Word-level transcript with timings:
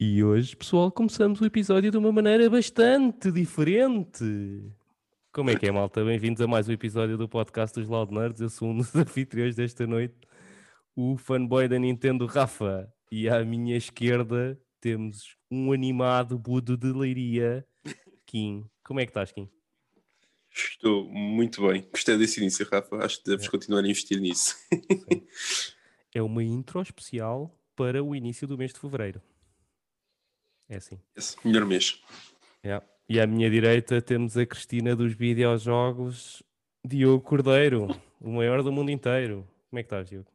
E 0.00 0.22
hoje, 0.24 0.56
pessoal, 0.56 0.90
começamos 0.90 1.40
o 1.40 1.44
episódio 1.44 1.90
de 1.90 1.98
uma 1.98 2.10
maneira 2.10 2.48
bastante 2.48 3.30
diferente. 3.30 4.24
Como 5.32 5.50
é 5.50 5.56
que 5.56 5.66
é, 5.66 5.70
malta? 5.70 6.04
Bem-vindos 6.04 6.40
a 6.40 6.46
mais 6.46 6.68
um 6.68 6.72
episódio 6.72 7.18
do 7.18 7.28
podcast 7.28 7.78
dos 7.78 7.88
Loud 7.88 8.12
Nerds. 8.12 8.40
Eu 8.40 8.48
sou 8.48 8.70
um 8.70 8.76
dos 8.78 8.94
anfitriões 8.96 9.56
desta 9.56 9.86
noite, 9.86 10.16
o 10.96 11.16
fanboy 11.16 11.68
da 11.68 11.78
Nintendo, 11.78 12.24
Rafa. 12.26 12.90
E 13.10 13.28
à 13.28 13.44
minha 13.44 13.76
esquerda 13.76 14.58
temos 14.80 15.36
um 15.50 15.70
animado 15.72 16.38
Budo 16.38 16.76
de 16.76 16.92
Leiria, 16.92 17.66
Kim. 18.26 18.64
Como 18.84 19.00
é 19.00 19.04
que 19.04 19.10
estás, 19.10 19.32
Kim? 19.32 19.50
Estou 20.54 21.04
muito 21.08 21.66
bem. 21.66 21.86
Gostei 21.90 22.16
desse 22.16 22.40
início, 22.40 22.66
Rafa. 22.70 22.96
Acho 23.04 23.18
que 23.18 23.30
deves 23.30 23.48
continuar 23.48 23.82
a 23.82 23.88
investir 23.88 24.20
nisso. 24.20 24.56
É 26.14 26.22
uma 26.22 26.44
intro 26.44 26.80
especial 26.80 27.52
para 27.74 28.02
o 28.02 28.14
início 28.14 28.46
do 28.46 28.56
mês 28.56 28.72
de 28.72 28.78
fevereiro. 28.78 29.20
É 30.68 30.76
assim. 30.76 31.00
Esse, 31.16 31.36
melhor 31.44 31.66
mês. 31.66 32.00
Yeah. 32.64 32.86
E 33.08 33.18
à 33.20 33.26
minha 33.26 33.50
direita 33.50 34.00
temos 34.00 34.36
a 34.36 34.46
Cristina 34.46 34.94
dos 34.94 35.12
videojogos, 35.12 36.42
Diogo 36.86 37.22
Cordeiro, 37.24 37.88
o 38.20 38.30
maior 38.30 38.62
do 38.62 38.70
mundo 38.70 38.90
inteiro. 38.90 39.46
Como 39.68 39.80
é 39.80 39.82
que 39.82 39.86
estás, 39.88 40.08
Diogo? 40.08 40.30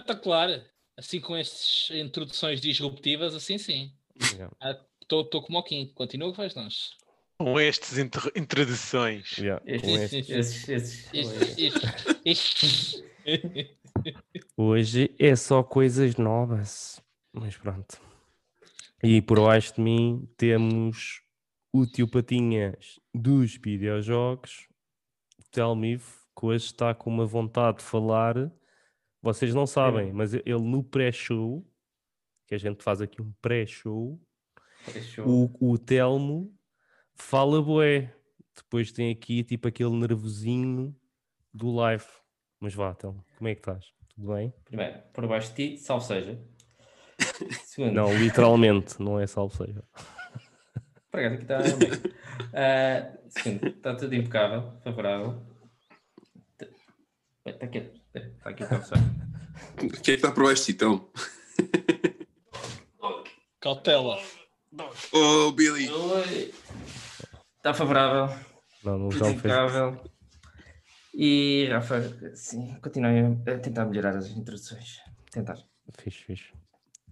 Espetacular. 0.00 0.64
Assim 0.96 1.20
com 1.20 1.36
estas 1.36 1.90
introduções 1.90 2.60
disruptivas, 2.62 3.34
assim 3.34 3.58
sim. 3.58 3.92
Estou 4.18 5.20
Yeah. 5.22 5.46
como 5.46 5.58
o 5.58 5.62
Kim. 5.62 5.92
Continua 5.94 6.30
que 6.30 6.38
vais 6.38 6.54
longe. 6.54 6.96
Com 7.38 7.58
estas 7.60 7.98
intro- 7.98 8.32
introduções. 8.34 9.36
Yeah, 9.38 9.60
com 9.60 9.88
Estes, 9.88 10.12
este. 10.30 10.32
esses, 10.32 10.68
esses, 11.12 11.12
Isto- 11.12 11.86
isto- 12.24 13.04
isto- 13.04 13.06
Hoje 14.56 15.14
é 15.18 15.34
só 15.36 15.62
coisas 15.62 16.16
novas. 16.16 17.02
Mas 17.32 17.56
pronto. 17.56 18.00
E 19.02 19.20
por 19.20 19.38
baixo 19.40 19.74
de 19.74 19.80
mim 19.82 20.26
temos 20.36 21.20
o 21.72 21.84
tio 21.86 22.08
Patinhas 22.08 22.98
dos 23.14 23.56
videojogos, 23.56 24.66
o 25.38 25.42
Telmiv, 25.50 26.02
que 26.38 26.46
hoje 26.46 26.64
está 26.66 26.94
com 26.94 27.10
uma 27.10 27.26
vontade 27.26 27.78
de 27.78 27.84
falar. 27.84 28.50
Vocês 29.20 29.52
não 29.54 29.66
sabem, 29.66 30.12
mas 30.12 30.32
ele 30.32 30.60
no 30.62 30.82
pré-show, 30.82 31.66
que 32.46 32.54
a 32.54 32.58
gente 32.58 32.82
faz 32.82 33.00
aqui 33.02 33.20
um 33.20 33.32
pré-show, 33.42 34.18
fechou. 34.84 35.26
o, 35.60 35.72
o 35.72 35.78
Telmo 35.78 36.55
fala 37.16 37.60
bué. 37.62 38.12
Depois 38.54 38.90
tem 38.92 39.10
aqui 39.10 39.42
tipo 39.44 39.68
aquele 39.68 39.90
nervosinho 39.90 40.94
do 41.52 41.70
live. 41.74 42.04
Mas 42.60 42.74
vá, 42.74 42.94
Telmo, 42.94 43.24
como 43.36 43.48
é 43.48 43.54
que 43.54 43.60
estás? 43.60 43.84
Tudo 44.14 44.34
bem? 44.34 44.52
Primeiro, 44.64 44.98
por 45.12 45.26
baixo 45.26 45.52
de 45.54 45.76
ti, 45.76 45.78
salve 45.78 46.06
seja. 46.06 46.40
Segundo, 47.66 47.92
Não, 47.92 48.14
literalmente, 48.16 49.00
não 49.00 49.20
é 49.20 49.26
salvo 49.26 49.54
seja. 49.56 49.82
por 51.10 51.20
acaso 51.20 51.34
aqui 51.34 51.42
está 51.42 51.58
bem. 51.58 52.14
Ah, 52.54 53.18
segundo, 53.28 53.66
está 53.68 53.94
tudo 53.94 54.14
impecável, 54.14 54.72
favorável. 54.82 55.42
Está 57.44 57.66
aqui, 57.66 57.90
está 58.14 58.50
aqui 58.50 58.64
o 58.64 58.68
professor. 58.68 58.98
Quem 59.78 59.88
é 59.88 60.00
que 60.00 60.10
está 60.12 60.32
por 60.32 60.44
baixo 60.44 60.62
de 60.66 60.66
ti, 60.66 60.72
então? 60.72 61.10
Cautela. 63.60 64.18
Oh, 65.12 65.52
Billy! 65.52 65.88
Oi. 65.90 66.54
Está 67.66 67.74
favorável, 67.74 68.32
Não, 68.84 68.96
não 68.96 69.08
impecável. 69.28 70.00
E 71.12 71.66
Rafa, 71.68 72.00
sim, 72.36 72.76
continuem 72.80 73.42
a 73.44 73.58
tentar 73.58 73.86
melhorar 73.86 74.16
as 74.16 74.28
introduções. 74.30 74.98
Tentar. 75.32 75.58
Fixe, 75.98 76.22
fixe. 76.22 76.52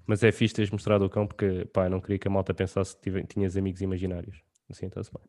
Mas 0.07 0.23
é 0.23 0.31
fixe 0.31 0.55
teres 0.55 0.71
mostrado 0.71 1.05
o 1.05 1.11
cão 1.11 1.27
porque, 1.27 1.65
pá, 1.73 1.87
eu 1.87 1.91
não 1.91 2.01
queria 2.01 2.21
que 2.21 2.29
a 2.29 2.31
malta 2.31 2.55
pensasse 2.55 2.97
que 2.97 3.25
tinhas 3.25 3.57
amigos 3.57 3.81
imaginários. 3.81 4.43
Assim 4.71 4.87
está-se 4.87 5.11
bem. 5.13 5.25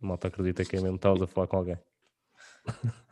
A 0.00 0.06
malta 0.06 0.28
acredita 0.28 0.64
que 0.64 0.76
é 0.76 0.80
mesmo 0.80 0.94
estavas 0.94 1.22
a 1.22 1.26
falar 1.26 1.48
com 1.48 1.56
alguém. 1.56 1.78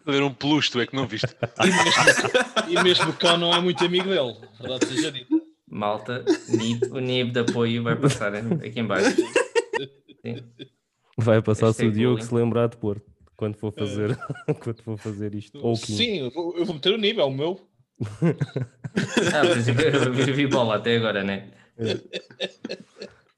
A 0.07 0.13
ver 0.13 0.23
um 0.23 0.33
peluche, 0.33 0.71
tu 0.71 0.81
é 0.81 0.87
que 0.87 0.95
não 0.95 1.09
viste. 1.09 1.27
E 1.65 1.67
mesmo, 1.67 2.79
e 2.79 2.83
mesmo 2.85 3.11
o 3.11 3.17
cão 3.17 3.37
não 3.37 3.53
é 3.53 3.61
muito 3.61 3.85
amigo 3.85 4.09
dele. 4.09 4.37
Verdade 4.61 4.87
seja 4.87 5.11
dita. 5.11 5.35
Malta, 5.67 6.25
o 6.93 7.01
NIB 7.01 7.33
de 7.33 7.41
apoio 7.41 7.83
vai 7.83 7.97
passar 7.97 8.37
aqui 8.37 8.79
em 8.79 8.87
baixo. 8.87 9.17
Sim. 10.23 10.45
Vai 11.17 11.41
passar 11.43 11.73
se 11.73 11.87
o 11.87 11.93
Diogo 11.93 12.17
bullying. 12.17 12.29
se 12.29 12.35
lembrar 12.35 12.69
de 12.69 12.77
pôr 12.77 13.03
quando 13.37 13.57
for 13.57 13.73
fazer, 13.73 14.17
quando 14.63 14.83
for 14.83 14.99
fazer 14.99 15.35
isto. 15.35 15.59
Ou. 15.63 15.77
Sim, 15.77 16.21
eu 16.21 16.31
vou, 16.31 16.57
eu 16.57 16.65
vou 16.65 16.75
meter 16.75 16.93
o 16.95 16.99
nível, 16.99 17.25
é 17.25 17.27
o 17.27 17.31
meu. 17.31 17.61
Ah, 19.33 19.59
isso 19.59 19.75
que 19.75 19.83
eu 19.83 20.13
vi, 20.13 20.33
vi 20.33 20.47
bola 20.47 20.77
até 20.77 20.97
agora, 20.97 21.25
né? 21.25 21.51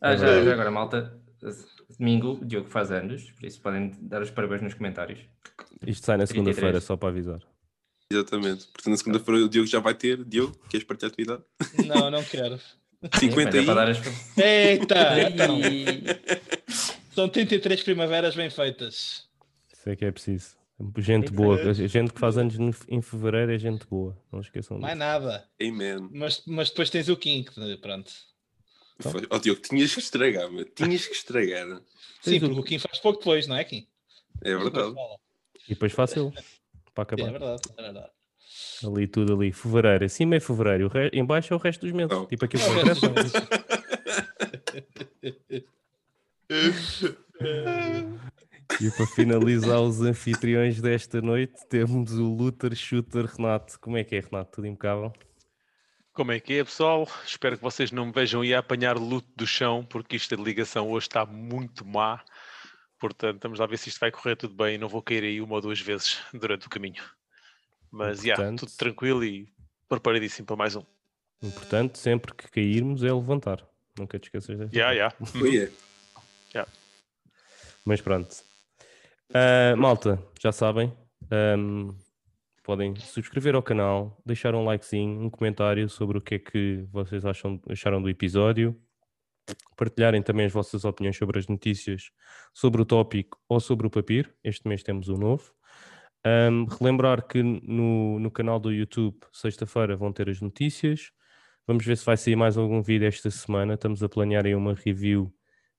Ah, 0.00 0.16
já, 0.16 0.42
já 0.42 0.52
agora, 0.52 0.70
malta. 0.70 1.18
Domingo, 1.98 2.38
o 2.40 2.44
Diogo 2.44 2.68
faz 2.68 2.90
anos, 2.90 3.30
por 3.32 3.46
isso 3.46 3.60
podem 3.60 3.92
dar 4.00 4.22
os 4.22 4.30
parabéns 4.30 4.62
nos 4.62 4.74
comentários. 4.74 5.20
Isto 5.86 6.06
sai 6.06 6.16
na 6.16 6.26
33. 6.26 6.28
segunda-feira, 6.28 6.80
só 6.80 6.96
para 6.96 7.08
avisar. 7.08 7.40
Exatamente. 8.10 8.66
Portanto, 8.66 8.90
na 8.90 8.96
segunda-feira 8.96 9.44
o 9.44 9.48
Diogo 9.48 9.68
já 9.68 9.80
vai 9.80 9.94
ter. 9.94 10.24
Diogo, 10.24 10.56
queres 10.68 10.86
partilhar 10.86 11.12
a 11.12 11.14
tua 11.14 11.22
idade? 11.22 11.42
Não, 11.86 12.10
não 12.10 12.24
quero. 12.24 12.58
Sim, 13.14 13.30
50 13.30 13.44
mas 13.44 13.54
é 13.54 13.58
aí. 13.58 13.64
para 13.64 13.74
dar 13.74 13.88
as... 13.88 13.98
Eita! 14.36 15.20
Então, 15.28 15.60
Ai, 15.62 16.02
são 17.18 17.28
33 17.28 17.82
primaveras 17.82 18.36
bem 18.36 18.48
feitas. 18.48 19.28
Isso 19.72 19.90
é 19.90 19.96
que 19.96 20.04
é 20.04 20.12
preciso. 20.12 20.56
Gente 20.98 21.32
boa. 21.32 21.74
Gente 21.74 22.12
que 22.12 22.20
faz 22.20 22.38
anos 22.38 22.56
no- 22.56 22.72
em 22.88 23.02
fevereiro 23.02 23.52
é 23.52 23.58
gente 23.58 23.84
boa. 23.88 24.16
Não 24.30 24.40
esqueçam 24.40 24.78
Mais 24.78 24.94
disso. 24.94 25.04
nada. 25.04 25.48
Amen. 25.60 26.08
Mas, 26.12 26.44
mas 26.46 26.70
depois 26.70 26.88
tens 26.90 27.08
o 27.08 27.16
King, 27.16 27.50
pronto. 27.80 28.12
Foi- 29.00 29.26
Oh, 29.30 29.38
Diogo, 29.40 29.60
tinhas 29.60 29.92
que 29.92 29.98
estragar, 29.98 30.48
meu. 30.48 30.64
Tinhas 30.64 31.06
que 31.08 31.12
estragar. 31.14 31.82
Sim, 32.22 32.38
porque 32.38 32.60
o 32.60 32.62
Kim 32.62 32.78
faz 32.78 33.00
pouco 33.00 33.18
depois, 33.18 33.48
não 33.48 33.56
é, 33.56 33.64
Kim? 33.64 33.88
É 34.44 34.56
verdade. 34.56 34.94
E 35.66 35.70
depois 35.74 35.92
eu. 35.92 35.96
Para 35.96 36.06
Sim, 36.14 36.32
acabar. 36.94 37.26
é 37.26 37.30
verdade, 37.30 37.62
é 37.76 37.82
verdade. 37.82 38.10
Ali 38.84 39.08
tudo 39.08 39.34
ali. 39.34 39.52
Fevereiro. 39.52 40.04
Acima 40.04 40.36
é 40.36 40.40
fevereiro. 40.40 40.86
Re... 40.86 41.10
Em 41.12 41.24
baixo 41.24 41.52
é 41.52 41.56
o 41.56 41.60
resto 41.60 41.80
dos 41.80 41.90
meses. 41.92 42.10
Não. 42.12 42.26
Tipo 42.26 42.44
aquilo 42.44 42.62
É 42.62 42.68
o. 42.68 42.72
E 48.80 48.90
para 48.90 49.06
finalizar 49.06 49.80
os 49.80 50.00
anfitriões 50.00 50.80
desta 50.80 51.20
noite, 51.20 51.66
temos 51.68 52.12
o 52.12 52.24
Luther 52.24 52.74
Shooter 52.74 53.26
Renato. 53.26 53.78
Como 53.80 53.96
é 53.96 54.04
que 54.04 54.16
é, 54.16 54.20
Renato? 54.20 54.52
Tudo 54.52 54.66
impecável? 54.66 55.12
Como 56.12 56.32
é 56.32 56.40
que 56.40 56.54
é, 56.54 56.64
pessoal? 56.64 57.08
Espero 57.24 57.56
que 57.56 57.62
vocês 57.62 57.92
não 57.92 58.06
me 58.06 58.12
vejam 58.12 58.44
ir 58.44 58.54
a 58.54 58.58
apanhar 58.58 58.96
luto 58.96 59.28
do 59.36 59.46
chão, 59.46 59.84
porque 59.84 60.16
isto 60.16 60.36
de 60.36 60.42
ligação 60.42 60.90
hoje 60.90 61.06
está 61.06 61.24
muito 61.24 61.84
má. 61.84 62.22
Portanto, 62.98 63.40
vamos 63.42 63.58
lá 63.60 63.66
ver 63.66 63.78
se 63.78 63.88
isto 63.88 64.00
vai 64.00 64.10
correr 64.10 64.34
tudo 64.34 64.54
bem 64.54 64.76
não 64.76 64.88
vou 64.88 65.00
cair 65.00 65.22
aí 65.22 65.40
uma 65.40 65.54
ou 65.54 65.60
duas 65.60 65.80
vezes 65.80 66.18
durante 66.34 66.66
o 66.66 66.70
caminho. 66.70 67.02
Mas, 67.90 68.22
já, 68.22 68.34
Portanto- 68.34 68.60
tudo 68.60 68.72
tranquilo 68.76 69.24
e 69.24 69.48
preparadíssimo 69.88 70.46
para 70.46 70.56
mais 70.56 70.74
um. 70.74 70.82
Importante, 71.40 71.98
sempre 71.98 72.34
que 72.34 72.50
cairmos, 72.50 73.04
é 73.04 73.12
levantar. 73.12 73.64
Nunca 73.96 74.18
te 74.18 74.24
esqueças 74.24 74.58
desta. 74.58 74.76
Já, 74.76 74.94
já. 74.94 75.12
É. 76.54 76.64
Mas 77.84 78.00
pronto. 78.00 78.48
Ah, 79.32 79.76
malta, 79.76 80.22
já 80.40 80.52
sabem. 80.52 80.92
ahm, 81.30 81.90
podem 82.64 82.94
subscrever 82.96 83.54
ao 83.54 83.62
canal, 83.62 84.20
deixar 84.26 84.54
um 84.54 84.64
likezinho, 84.64 85.22
um 85.22 85.30
comentário 85.30 85.88
sobre 85.88 86.18
o 86.18 86.20
que 86.20 86.34
é 86.34 86.38
que 86.38 86.86
vocês 86.90 87.24
acham, 87.24 87.60
acharam 87.68 88.02
do 88.02 88.08
episódio. 88.10 88.78
Partilharem 89.76 90.22
também 90.22 90.46
as 90.46 90.52
vossas 90.52 90.84
opiniões 90.84 91.16
sobre 91.16 91.38
as 91.38 91.46
notícias, 91.46 92.10
sobre 92.52 92.82
o 92.82 92.84
tópico 92.84 93.38
ou 93.48 93.60
sobre 93.60 93.86
o 93.86 93.90
papiro. 93.90 94.30
Este 94.44 94.68
mês 94.68 94.82
temos 94.82 95.08
um 95.08 95.16
novo. 95.16 95.52
Ahm, 96.24 96.66
relembrar 96.78 97.26
que 97.26 97.42
no, 97.42 98.18
no 98.18 98.30
canal 98.30 98.58
do 98.60 98.72
YouTube, 98.72 99.16
sexta-feira, 99.32 99.96
vão 99.96 100.12
ter 100.12 100.28
as 100.28 100.40
notícias. 100.40 101.10
Vamos 101.66 101.84
ver 101.86 101.96
se 101.96 102.04
vai 102.04 102.16
sair 102.16 102.36
mais 102.36 102.56
algum 102.58 102.82
vídeo 102.82 103.06
esta 103.06 103.30
semana. 103.30 103.74
Estamos 103.74 104.02
a 104.02 104.08
planear 104.08 104.46
aí 104.46 104.54
uma 104.54 104.74
review 104.74 105.32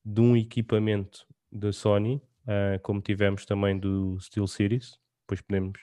de 0.04 0.20
um 0.20 0.36
equipamento 0.36 1.26
da 1.50 1.72
Sony, 1.72 2.22
ah, 2.46 2.78
como 2.82 3.00
tivemos 3.00 3.44
também 3.44 3.78
do 3.78 4.18
SteelSeries. 4.20 4.98
Depois 5.22 5.40
podemos 5.40 5.80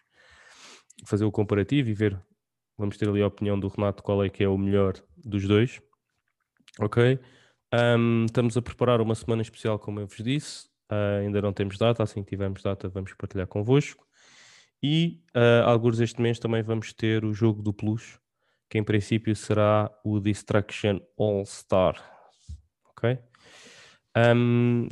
fazer 1.06 1.26
o 1.26 1.32
comparativo 1.32 1.90
e 1.90 1.94
ver. 1.94 2.20
Vamos 2.78 2.98
ter 2.98 3.10
ali 3.10 3.22
a 3.22 3.28
opinião 3.28 3.60
do 3.60 3.68
Renato 3.68 4.04
qual 4.04 4.24
é 4.24 4.30
que 4.30 4.44
é 4.44 4.50
o 4.50 4.58
melhor 4.58 4.94
dos 5.16 5.48
dois. 5.48 5.82
Ok? 6.80 7.20
Ahm, 7.72 8.26
estamos 8.26 8.56
a 8.58 8.62
preparar 8.62 9.02
uma 9.02 9.16
semana 9.16 9.42
especial, 9.42 9.80
como 9.80 10.00
eu 10.00 10.08
vos 10.08 10.18
disse. 10.18 10.70
Ah, 10.90 11.20
ainda 11.22 11.42
não 11.42 11.54
temos 11.54 11.78
data, 11.78 12.04
assim 12.04 12.24
que 12.24 12.30
tivermos 12.30 12.62
data, 12.62 12.88
vamos 12.90 13.14
partilhar 13.14 13.48
convosco. 13.48 14.08
E 14.82 15.24
uh, 15.36 15.66
alguns 15.66 16.00
este 16.00 16.22
mês 16.22 16.38
também 16.38 16.62
vamos 16.62 16.94
ter 16.94 17.26
o 17.26 17.34
jogo 17.34 17.64
do 17.64 17.74
Plus, 17.74 18.20
que 18.70 18.78
em 18.78 18.84
princípio 18.84 19.36
será 19.36 19.92
o 20.04 20.20
Distraction 20.20 21.00
All 21.18 21.44
Star. 21.46 21.96
Ok? 22.92 23.18
Um, 24.18 24.88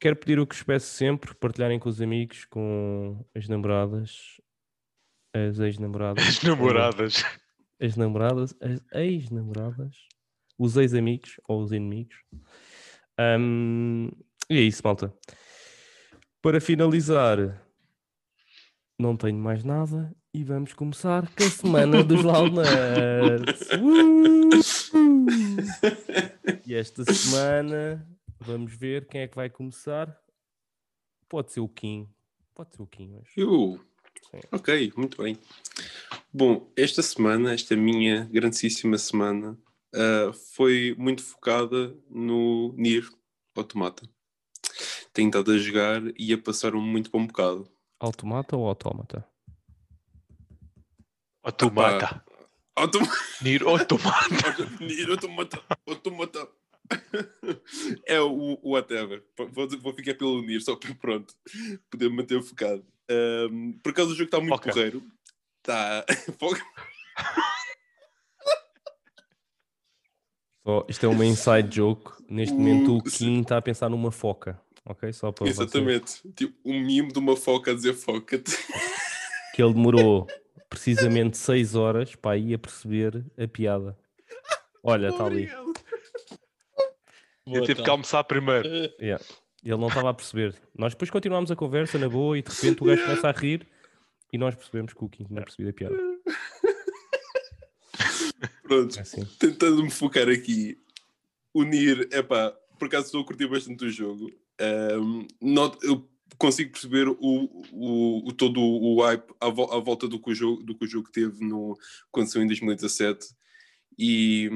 quero 0.00 0.16
pedir 0.16 0.38
o 0.38 0.46
que 0.46 0.54
vos 0.54 0.62
peço 0.62 0.86
sempre: 0.86 1.34
partilharem 1.34 1.78
com 1.78 1.88
os 1.88 2.00
amigos, 2.00 2.44
com 2.46 3.24
as 3.34 3.46
namoradas, 3.48 4.40
as 5.34 5.58
ex-namoradas. 5.58 6.26
As 6.26 6.42
namoradas. 6.42 7.24
As 7.80 7.96
namoradas, 7.96 8.54
as 8.60 8.80
ex-namoradas, 8.92 9.96
os 10.58 10.76
ex-amigos 10.76 11.40
ou 11.46 11.60
os 11.60 11.72
inimigos. 11.72 12.16
Ahm, 13.18 14.08
e 14.48 14.58
é 14.58 14.60
isso, 14.60 14.80
malta. 14.84 15.12
Para 16.40 16.60
finalizar, 16.60 17.60
não 18.98 19.16
tenho 19.16 19.38
mais 19.38 19.64
nada 19.64 20.14
e 20.32 20.44
vamos 20.44 20.72
começar 20.72 21.28
com 21.34 21.44
a 21.44 21.50
semana 21.50 22.02
dos 22.02 22.22
Launerds. 22.24 23.68
Uh! 23.72 24.44
E 26.74 26.76
esta 26.76 27.04
semana 27.04 28.04
vamos 28.40 28.74
ver 28.74 29.06
quem 29.06 29.20
é 29.20 29.28
que 29.28 29.36
vai 29.36 29.48
começar. 29.48 30.12
Pode 31.28 31.52
ser 31.52 31.60
o 31.60 31.68
Kim. 31.68 32.12
Pode 32.52 32.74
ser 32.74 32.82
o 32.82 32.86
Kim 32.88 33.14
hoje. 33.14 33.30
Eu. 33.36 33.80
Sim. 34.28 34.40
Ok, 34.50 34.92
muito 34.96 35.22
bem. 35.22 35.38
Bom, 36.32 36.68
esta 36.76 37.00
semana, 37.00 37.54
esta 37.54 37.76
minha 37.76 38.24
grandíssima 38.24 38.98
semana, 38.98 39.56
ah, 39.94 40.32
foi 40.52 40.96
muito 40.98 41.22
focada 41.22 41.96
no 42.10 42.74
Nier 42.76 43.08
Automata. 43.54 44.02
Tenho 45.12 45.28
estado 45.28 45.52
a 45.52 45.58
jogar 45.58 46.02
e 46.18 46.32
a 46.32 46.38
passar 46.38 46.74
um 46.74 46.82
muito 46.82 47.08
bom 47.08 47.24
bocado. 47.24 47.70
Automata 48.00 48.56
ou? 48.56 48.66
Automata. 48.66 49.24
Autom 52.74 53.02
Nir 53.42 53.62
automata. 53.62 54.66
Nier 54.82 55.08
Automata. 55.08 55.62
Automata. 55.86 56.63
É 58.06 58.20
o, 58.20 58.58
o 58.62 58.70
whatever. 58.72 59.22
Vou, 59.36 59.68
vou 59.80 59.92
ficar 59.94 60.14
pelo 60.14 60.42
Nier, 60.42 60.60
só 60.60 60.76
para 60.76 60.94
pronto, 60.94 61.34
poder 61.90 62.10
me 62.10 62.16
manter 62.16 62.42
focado. 62.42 62.84
Ahm, 63.10 63.72
por 63.82 63.92
causa 63.92 64.10
do 64.10 64.16
jogo 64.16 64.26
está 64.28 64.40
muito 64.40 64.54
Ok. 64.54 64.72
porreiro. 64.72 65.02
Está. 65.64 66.04
Só, 70.66 70.86
isto 70.88 71.06
é 71.06 71.08
uma 71.08 71.24
inside 71.24 71.74
joke. 71.74 72.10
Neste 72.28 72.54
O- 72.54 72.58
momento 72.58 72.96
o 72.96 73.02
Kim 73.02 73.40
está 73.40 73.58
a 73.58 73.62
pensar 73.62 73.88
numa 73.88 74.10
foca. 74.10 74.60
Ok? 74.84 75.12
Só 75.12 75.32
para. 75.32 75.48
Exatamente. 75.48 76.20
Tipo, 76.32 76.54
um 76.64 76.80
mimo 76.80 77.12
de 77.12 77.18
uma 77.18 77.36
foca 77.36 77.70
a 77.70 77.74
dizer 77.74 77.94
foca. 77.94 78.42
Que 79.54 79.62
ele 79.62 79.72
demorou 79.72 80.26
precisamente 80.68 81.36
6 81.38 81.76
horas 81.76 82.16
para 82.16 82.36
ir 82.36 82.54
a 82.54 82.58
perceber 82.58 83.24
a 83.38 83.46
piada. 83.46 83.96
Olha, 84.82 85.10
está 85.10 85.24
ali. 85.26 85.48
Obrigado. 87.46 87.46
Eu 87.46 87.52
Boa, 87.52 87.60
tive 87.62 87.74
que 87.76 87.80
então. 87.82 87.92
almoçar 87.94 88.24
primeiro. 88.24 88.68
Yeah. 89.00 89.22
Ele 89.64 89.76
não 89.78 89.88
estava 89.88 90.10
a 90.10 90.14
perceber. 90.14 90.54
Nós 90.76 90.92
depois 90.92 91.10
continuámos 91.10 91.50
a 91.50 91.56
conversa 91.56 91.98
na 91.98 92.08
boa 92.08 92.38
e 92.38 92.42
de 92.42 92.50
repente 92.50 92.82
o 92.82 92.86
gajo 92.86 93.02
começa 93.02 93.28
a 93.28 93.32
rir 93.32 93.66
e 94.30 94.36
nós 94.36 94.54
percebemos 94.54 94.92
que 94.92 95.02
o 95.04 95.08
Kim 95.08 95.24
tinha 95.24 95.40
percebido 95.40 95.70
a 95.70 95.72
piada. 95.72 95.96
Pronto, 98.62 98.98
É 98.98 99.00
assim. 99.02 99.24
tentando 99.38 99.82
me 99.82 99.90
focar 99.90 100.28
aqui. 100.28 100.78
Unir, 101.54 102.08
é 102.10 102.22
pá, 102.22 102.50
por 102.78 102.86
acaso 102.86 103.06
estou 103.06 103.22
a 103.22 103.24
curtir 103.24 103.46
bastante 103.46 103.84
o 103.84 103.90
jogo. 103.90 104.30
Ahm, 104.60 105.26
not- 105.40 105.78
eu 105.82 106.06
consigo 106.36 106.72
perceber 106.72 107.08
o, 107.08 107.16
o, 107.20 108.28
o- 108.28 108.32
todo 108.32 108.60
o 108.60 109.00
hype 109.02 109.32
à, 109.40 109.48
vo- 109.48 109.70
à 109.72 109.78
volta 109.78 110.08
do 110.08 110.18
que, 110.20 110.30
o 110.30 110.34
jogo, 110.34 110.62
do 110.62 110.74
que 110.74 110.84
o 110.84 110.88
jogo 110.88 111.08
teve 111.10 111.44
no, 111.44 111.78
quando 112.10 112.26
saiu 112.30 112.42
em 112.42 112.48
2017 112.48 113.28
e, 113.98 114.50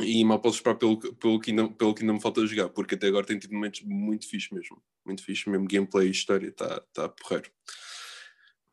e 0.00 0.24
mal 0.24 0.38
posso 0.40 0.56
esperar 0.56 0.76
pelo, 0.76 0.98
que- 0.98 1.12
pelo, 1.14 1.40
que 1.40 1.50
ainda, 1.50 1.68
pelo 1.68 1.94
que 1.94 2.02
ainda 2.02 2.12
me 2.12 2.20
falta 2.20 2.46
jogar, 2.46 2.68
porque 2.68 2.94
até 2.94 3.06
agora 3.08 3.26
tem 3.26 3.38
tido 3.38 3.54
momentos 3.54 3.80
muito 3.82 4.28
fixe 4.28 4.52
mesmo. 4.54 4.82
Muito 5.04 5.22
fixe 5.24 5.48
mesmo, 5.48 5.66
gameplay 5.66 6.08
e 6.08 6.10
história, 6.10 6.48
está 6.48 6.80
tá 6.92 7.08
porreiro. 7.08 7.50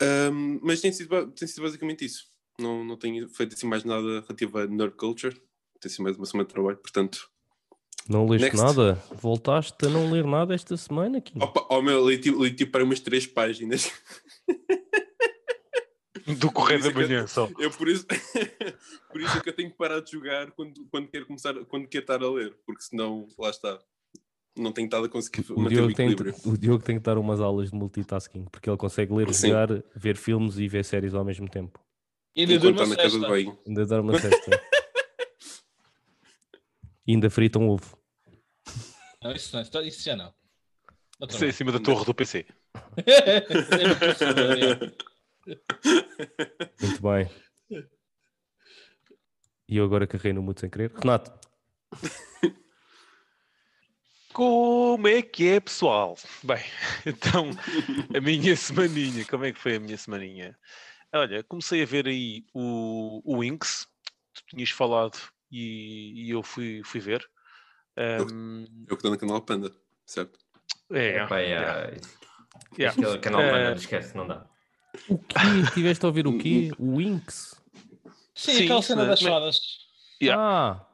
Ahm, 0.02 0.60
mas 0.62 0.82
tem 0.82 0.92
sido, 0.92 1.32
tem 1.32 1.48
sido 1.48 1.64
basicamente 1.64 2.04
isso. 2.06 2.26
Não, 2.60 2.84
não 2.84 2.98
tenho 2.98 3.28
feito 3.30 3.54
assim 3.56 3.68
mais 3.68 3.84
nada 3.84 4.22
relativo 4.22 4.58
a 4.60 4.68
nerd 4.68 4.96
culture. 4.96 5.40
Tem 5.80 5.90
sido 5.90 6.04
mais 6.04 6.18
uma 6.18 6.26
semana 6.26 6.48
de 6.48 6.54
trabalho, 6.54 6.78
portanto. 6.78 7.30
Não 8.10 8.28
leste 8.28 8.44
Next. 8.44 8.58
nada? 8.62 9.02
Voltaste 9.14 9.86
a 9.86 9.90
não 9.90 10.12
ler 10.12 10.26
nada 10.26 10.54
esta 10.54 10.76
semana, 10.76 11.22
Kim? 11.22 11.42
Opa, 11.42 11.66
oh 11.70 11.82
meu, 11.82 12.08
li 12.10 12.18
tipo, 12.18 12.44
li 12.44 12.54
tipo 12.54 12.72
para 12.72 12.84
umas 12.84 13.00
três 13.00 13.26
páginas. 13.26 13.92
Do 16.26 16.52
correio 16.52 16.82
Por 16.82 16.94
da 16.94 17.02
é 17.02 17.08
manhã 17.08 17.28
só. 17.28 17.50
Eu 17.60 17.70
por 17.72 17.88
isso, 17.88 18.06
por 19.12 19.22
isso 19.22 19.38
é 19.38 19.42
que 19.42 19.50
eu 19.50 19.54
tenho 19.54 19.72
que 19.72 19.78
parar 19.78 20.00
de 20.00 20.12
jogar 20.12 20.52
quando, 20.52 20.86
quando 20.90 21.08
quero 21.10 21.26
começar, 21.26 21.54
quando 21.66 21.88
quero 21.88 22.04
estar 22.04 22.24
a 22.24 22.30
ler, 22.30 22.56
porque 22.66 22.82
senão, 22.82 23.28
lá 23.38 23.50
está. 23.50 23.80
Não 24.56 24.72
tenho 24.72 24.86
estado 24.86 25.06
a 25.06 25.10
conseguir 25.10 25.52
O 25.52 25.60
manter 25.60 25.76
o 25.76 25.78
Diogo, 25.78 25.94
tem, 25.96 26.12
equilíbrio. 26.12 26.36
o 26.46 26.58
Diogo 26.58 26.84
tem 26.84 26.98
que 26.98 27.04
dar 27.04 27.18
umas 27.18 27.42
aulas 27.42 27.72
de 27.72 27.76
multitasking, 27.76 28.46
porque 28.46 28.70
ele 28.70 28.78
consegue 28.78 29.12
ler, 29.14 29.34
Sim. 29.34 29.48
jogar, 29.48 29.84
ver 29.96 30.16
filmes 30.16 30.60
e 30.60 30.68
ver 30.68 30.86
séries 30.86 31.16
ao 31.16 31.26
mesmo 31.26 31.50
tempo. 31.50 31.80
E 32.36 32.42
ainda 32.42 32.60
de 32.60 32.96
sexta. 32.96 33.20
banho. 33.20 33.58
Ainda 33.68 33.86
dar 33.86 34.02
uma 34.02 34.20
cesta. 34.20 34.62
e 37.08 37.14
ainda 37.14 37.30
frita 37.30 37.60
um 37.60 37.70
ovo. 37.70 37.98
Não, 39.24 39.32
isso, 39.32 39.56
não, 39.56 39.84
isso 39.84 40.04
já 40.04 40.16
não. 40.16 40.34
Isso 41.28 41.44
é 41.44 41.50
em 41.50 41.52
cima 41.52 41.72
da 41.72 41.80
torre 41.80 42.06
do 42.06 42.14
PC. 42.14 42.46
É 45.48 45.52
é. 45.52 46.86
Muito 46.86 47.02
bem. 47.02 47.30
E 49.68 49.78
eu 49.78 49.86
agora 49.86 50.06
carrei 50.08 50.34
no 50.34 50.42
mudo 50.42 50.60
sem 50.60 50.70
querer. 50.70 50.92
Renato, 50.94 51.32
Como 54.34 55.08
é 55.08 55.22
que 55.22 55.48
é, 55.50 55.60
pessoal? 55.60 56.18
Bem, 56.44 56.64
então, 57.06 57.52
a 58.16 58.20
minha 58.20 58.56
semaninha, 58.56 59.26
como 59.26 59.46
é 59.46 59.52
que 59.52 59.60
foi 59.60 59.76
a 59.76 59.80
minha 59.80 59.98
semaninha? 59.98 60.58
Olha, 61.14 61.44
comecei 61.44 61.84
a 61.84 61.86
ver 61.86 62.08
aí 62.08 62.44
o, 62.54 63.22
o 63.24 63.44
Inks, 63.44 63.88
tu 64.34 64.44
tinhas 64.50 64.72
falado 64.72 65.18
e, 65.52 66.26
e 66.26 66.32
eu 66.32 66.42
fui, 66.42 66.82
fui 66.84 67.00
ver. 67.00 67.24
Ahm, 67.96 68.66
Eu 68.88 68.88
que 68.88 68.94
estou 68.96 69.12
no 69.12 69.18
canal 69.18 69.42
Panda, 69.44 69.72
certo? 70.06 70.40
é, 70.92 71.18
Epá, 71.18 71.38
yeah, 71.40 71.80
yeah. 71.82 72.02
yeah. 72.78 72.92
Aquele 73.00 73.20
canal 73.20 73.42
Eh, 73.42 73.52
Banner, 73.52 73.78
esquece, 73.78 74.18
não 74.18 74.28
dá. 74.28 74.50
O 75.10 75.18
quê? 75.18 75.36
Tiveste 75.74 76.06
a 76.06 76.08
ouvir 76.08 76.28
o 76.28 76.38
quê? 76.38 76.72
O 76.78 76.98
Winx? 76.98 77.56
Sim, 78.36 78.54
Sim, 78.54 78.64
aquela 78.66 78.82
cena 78.82 79.02
mas- 79.06 79.10
das 79.10 79.22
mas- 79.22 79.32
fadas. 79.32 79.60
Yeah. 80.22 80.42
Ah, 80.44 80.86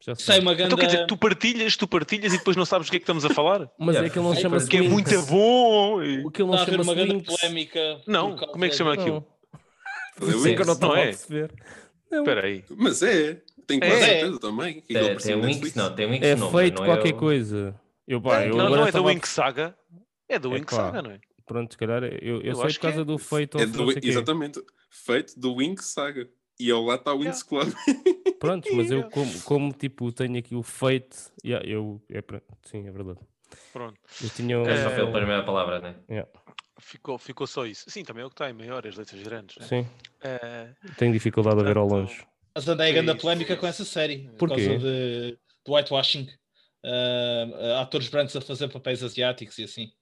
já 0.00 0.14
sei. 0.14 0.24
Sai 0.24 0.40
uma 0.40 0.54
grande. 0.54 0.72
Então 0.72 0.78
quer 0.78 0.86
dizer, 0.92 1.06
tu 1.06 1.16
partilhas, 1.16 1.76
tu 1.76 1.86
partilhas 1.86 2.32
e 2.32 2.38
depois 2.38 2.56
não 2.56 2.64
sabes 2.64 2.88
o 2.88 2.90
que 2.90 2.96
é 2.96 3.00
que 3.00 3.04
estamos 3.04 3.24
a 3.24 3.30
falar? 3.30 3.70
Mas 3.78 3.94
Yeah. 3.96 4.06
é 4.06 4.10
que 4.10 4.18
ele 4.18 4.26
não 4.26 4.34
Sim, 4.34 4.40
chama-se 4.42 4.68
Que 4.68 4.76
é 4.78 4.80
Winx. 4.80 4.92
muito 4.92 5.22
bom! 5.26 6.02
e- 6.02 6.24
O 6.24 6.30
que 6.30 6.42
ele 6.42 6.48
não 6.48 6.54
Está 6.54 6.70
a 6.72 6.74
haver 6.74 6.76
uma 6.80 6.84
chama-se 6.84 6.94
grande 6.94 7.12
Winx. 7.26 7.40
polémica. 7.40 8.00
Não, 8.06 8.30
por 8.30 8.38
causa 8.40 8.52
como 8.52 8.64
é 8.64 8.68
que 8.68 8.74
se 8.74 8.78
chama 8.78 8.94
aquilo? 8.94 9.26
Por 10.16 10.28
isso 10.28 10.48
é 10.48 10.54
que 10.54 10.62
eu 10.62 10.66
não 10.66 10.72
estava 10.74 10.94
a 10.96 10.98
é? 11.00 11.04
perceber. 11.06 11.54
Não. 12.10 12.18
Espera 12.20 12.46
aí. 12.46 12.64
Mas 12.76 13.02
é, 13.02 13.40
tenho 13.66 13.80
quase 13.80 13.94
É. 13.94 14.06
certeza 14.06 14.40
também. 14.40 14.72
que 14.74 14.78
aquilo 14.80 14.98
Tem, 14.98 15.08
apareceu 15.08 15.30
tem 15.32 15.36
no 15.36 15.42
Winx, 15.42 15.54
Netflix. 15.60 15.74
não, 15.76 15.94
tem 15.94 16.10
Winx 16.10 16.26
É 16.26 16.34
não, 16.36 16.50
feito 16.50 16.78
não 16.78 16.84
qualquer 16.86 17.14
o- 17.14 17.16
coisa. 17.16 17.80
Eu, 18.08 18.20
pá, 18.20 18.44
eu 18.44 18.56
não, 18.56 18.66
agora 18.66 18.70
não 18.70 18.76
é 18.78 18.82
da 18.82 18.88
estava 18.88 19.04
a- 19.04 19.08
Wink 19.12 19.28
Saga. 19.28 19.76
É 20.28 20.38
da 20.38 20.48
É 20.48 20.52
Wink. 20.52 20.74
Saga, 20.74 21.02
não 21.02 21.10
é? 21.12 21.20
Pronto, 21.50 21.72
se 21.72 21.78
calhar 21.78 22.04
eu, 22.04 22.10
eu, 22.20 22.42
Eu 22.42 22.54
sei 22.54 22.64
acho 22.66 22.74
por 22.76 22.80
que 22.80 22.86
causa 22.86 23.00
é. 23.00 23.04
do 23.04 23.18
feito 23.18 23.58
É 23.58 23.62
ou 23.62 23.66
do, 23.66 24.06
exatamente. 24.06 24.62
Feito 24.88 25.40
do 25.40 25.56
Winx 25.56 25.86
Saga. 25.86 26.28
E 26.60 26.70
ao 26.70 26.80
lado 26.84 27.00
está 27.00 27.12
o 27.12 27.18
Winx 27.18 27.42
Club. 27.42 27.72
Pronto, 28.38 28.68
mas 28.76 28.88
eu 28.88 29.10
como, 29.10 29.40
como, 29.42 29.72
tipo 29.72 30.12
tenho 30.12 30.38
aqui 30.38 30.54
o 30.54 30.62
feito, 30.62 31.16
yeah, 31.44 31.66
eu 31.68 32.00
é, 32.08 32.22
sim, 32.62 32.86
é 32.86 32.90
verdade. 32.92 33.18
Pronto. 33.72 33.98
Eu 34.22 34.30
tinha 34.30 34.60
um, 34.60 34.64
É 34.64 34.76
só 34.76 34.90
Eh, 34.90 34.94
pela 34.94 35.10
primeira 35.10 35.42
palavra, 35.42 35.80
né? 35.80 35.96
yeah, 36.08 36.30
Ficou, 36.78 37.18
ficou 37.18 37.48
só 37.48 37.66
isso. 37.66 37.90
Sim, 37.90 38.04
também 38.04 38.22
é 38.22 38.26
o 38.26 38.28
que 38.30 38.34
está 38.34 38.48
em 38.48 38.52
maior, 38.52 38.86
as 38.86 38.94
letras 38.94 39.20
grandes. 39.24 39.56
Né? 39.56 39.66
sim, 39.66 39.86
Eh, 40.22 40.72
tenho 40.98 41.12
dificuldade 41.12 41.58
a 41.58 41.64
ver 41.64 41.76
ao 41.78 41.88
Portanto, 41.88 42.10
longe. 42.10 42.26
Mas 42.54 42.68
andei 42.68 42.90
a 42.90 42.92
grande 42.92 43.10
Isso, 43.10 43.20
polémica 43.22 43.56
com 43.56 43.66
essa 43.66 43.84
série. 43.84 44.28
Por 44.38 44.48
Por 44.48 44.48
causa 44.50 44.78
de, 44.78 44.78
de 45.32 45.38
whitewashing. 45.68 46.28
Ah, 46.84 47.80
atores 47.82 48.08
brancos 48.08 48.36
a 48.36 48.40
fazer 48.40 48.68
papéis 48.68 49.02
asiáticos 49.02 49.58
e 49.58 49.64
assim. 49.64 49.92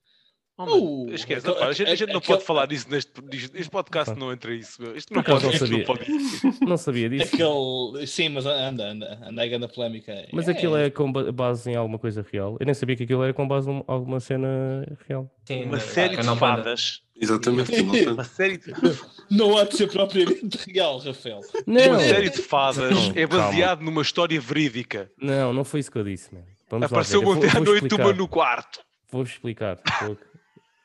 Oh, 0.58 1.04
Uh, 1.06 1.14
esquece, 1.14 1.40
aquele- 1.46 1.56
opá, 1.56 1.66
a 1.68 1.72
gente, 1.72 1.90
a 1.90 1.94
gente 1.94 2.12
não 2.12 2.20
pode 2.20 2.44
falar 2.44 2.66
disso 2.66 2.86
neste. 2.90 3.12
Este 3.54 3.70
podcast 3.70 4.18
não 4.18 4.32
entra 4.32 4.52
isso. 4.54 4.82
Isto 4.94 5.14
não 5.14 5.22
pode, 5.22 5.44
não 5.44 5.52
isto 5.52 5.62
não 5.62 5.68
sabia. 5.68 5.84
pode. 5.84 6.58
Não 6.68 6.76
sabia 6.76 7.08
disso. 7.08 7.34
Aquele. 7.34 8.06
Sim, 8.06 8.28
mas 8.30 8.44
anda, 8.44 8.84
anda, 8.90 9.18
anda 9.26 9.42
a 9.42 9.46
grande 9.46 9.68
polémica. 9.68 10.26
Mas 10.32 10.48
aquilo 10.48 10.76
é 10.76 10.90
com 10.90 11.10
ba- 11.10 11.30
base 11.32 11.70
em 11.70 11.76
alguma 11.76 11.98
coisa 11.98 12.24
real. 12.30 12.56
Eu 12.60 12.66
nem 12.66 12.74
sabia 12.74 12.94
que 12.96 13.04
aquilo 13.04 13.22
era 13.22 13.32
com 13.32 13.46
base 13.48 13.70
em 13.70 13.82
alguma 13.86 14.20
cena 14.20 14.84
real. 15.08 15.30
Sim, 15.46 15.64
Uma 15.64 15.80
série 15.80 16.10
de 16.10 16.16
canal 16.16 16.36
Panda. 16.36 16.56
fadas. 16.62 17.02
Exatamente. 17.20 17.80
Uma 18.10 18.24
série 18.24 18.58
de, 18.58 18.72
Não 19.30 19.56
há 19.56 19.64
de 19.64 19.76
ser 19.76 19.88
propriamente 19.90 20.58
real, 20.70 20.98
Rafael. 20.98 21.40
Não, 21.66 21.88
uma 21.90 22.00
série 22.00 22.30
de 22.30 22.42
fadas 22.42 22.90
Não, 22.90 23.12
é 23.14 23.26
calma. 23.26 23.44
baseado 23.46 23.80
numa 23.80 24.02
história 24.02 24.40
verídica. 24.40 25.10
não, 25.20 25.52
não 25.52 25.64
foi 25.64 25.80
isso 25.80 25.90
que 25.90 25.98
eu 25.98 26.04
disse, 26.04 26.30
Apareceu 26.70 27.26
ontem 27.26 27.48
à 27.48 27.60
noite 27.60 27.94
uma 27.94 28.12
no 28.12 28.28
quarto. 28.28 28.80
Vou-vos 29.10 29.32
explicar. 29.32 29.78
Vou- 30.02 30.18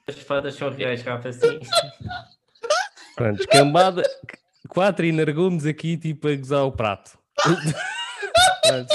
As 0.07 0.15
fadas 0.19 0.55
são 0.55 0.69
reais, 0.69 1.01
Rafa, 1.01 1.29
assim. 1.29 1.59
Pronto, 3.15 3.47
cambada, 3.47 4.03
quatro 4.67 5.05
energúmenos 5.05 5.65
aqui, 5.65 5.97
tipo, 5.97 6.27
a 6.27 6.35
gozar 6.35 6.65
o 6.65 6.71
prato. 6.71 7.17
Pronto. 7.41 8.93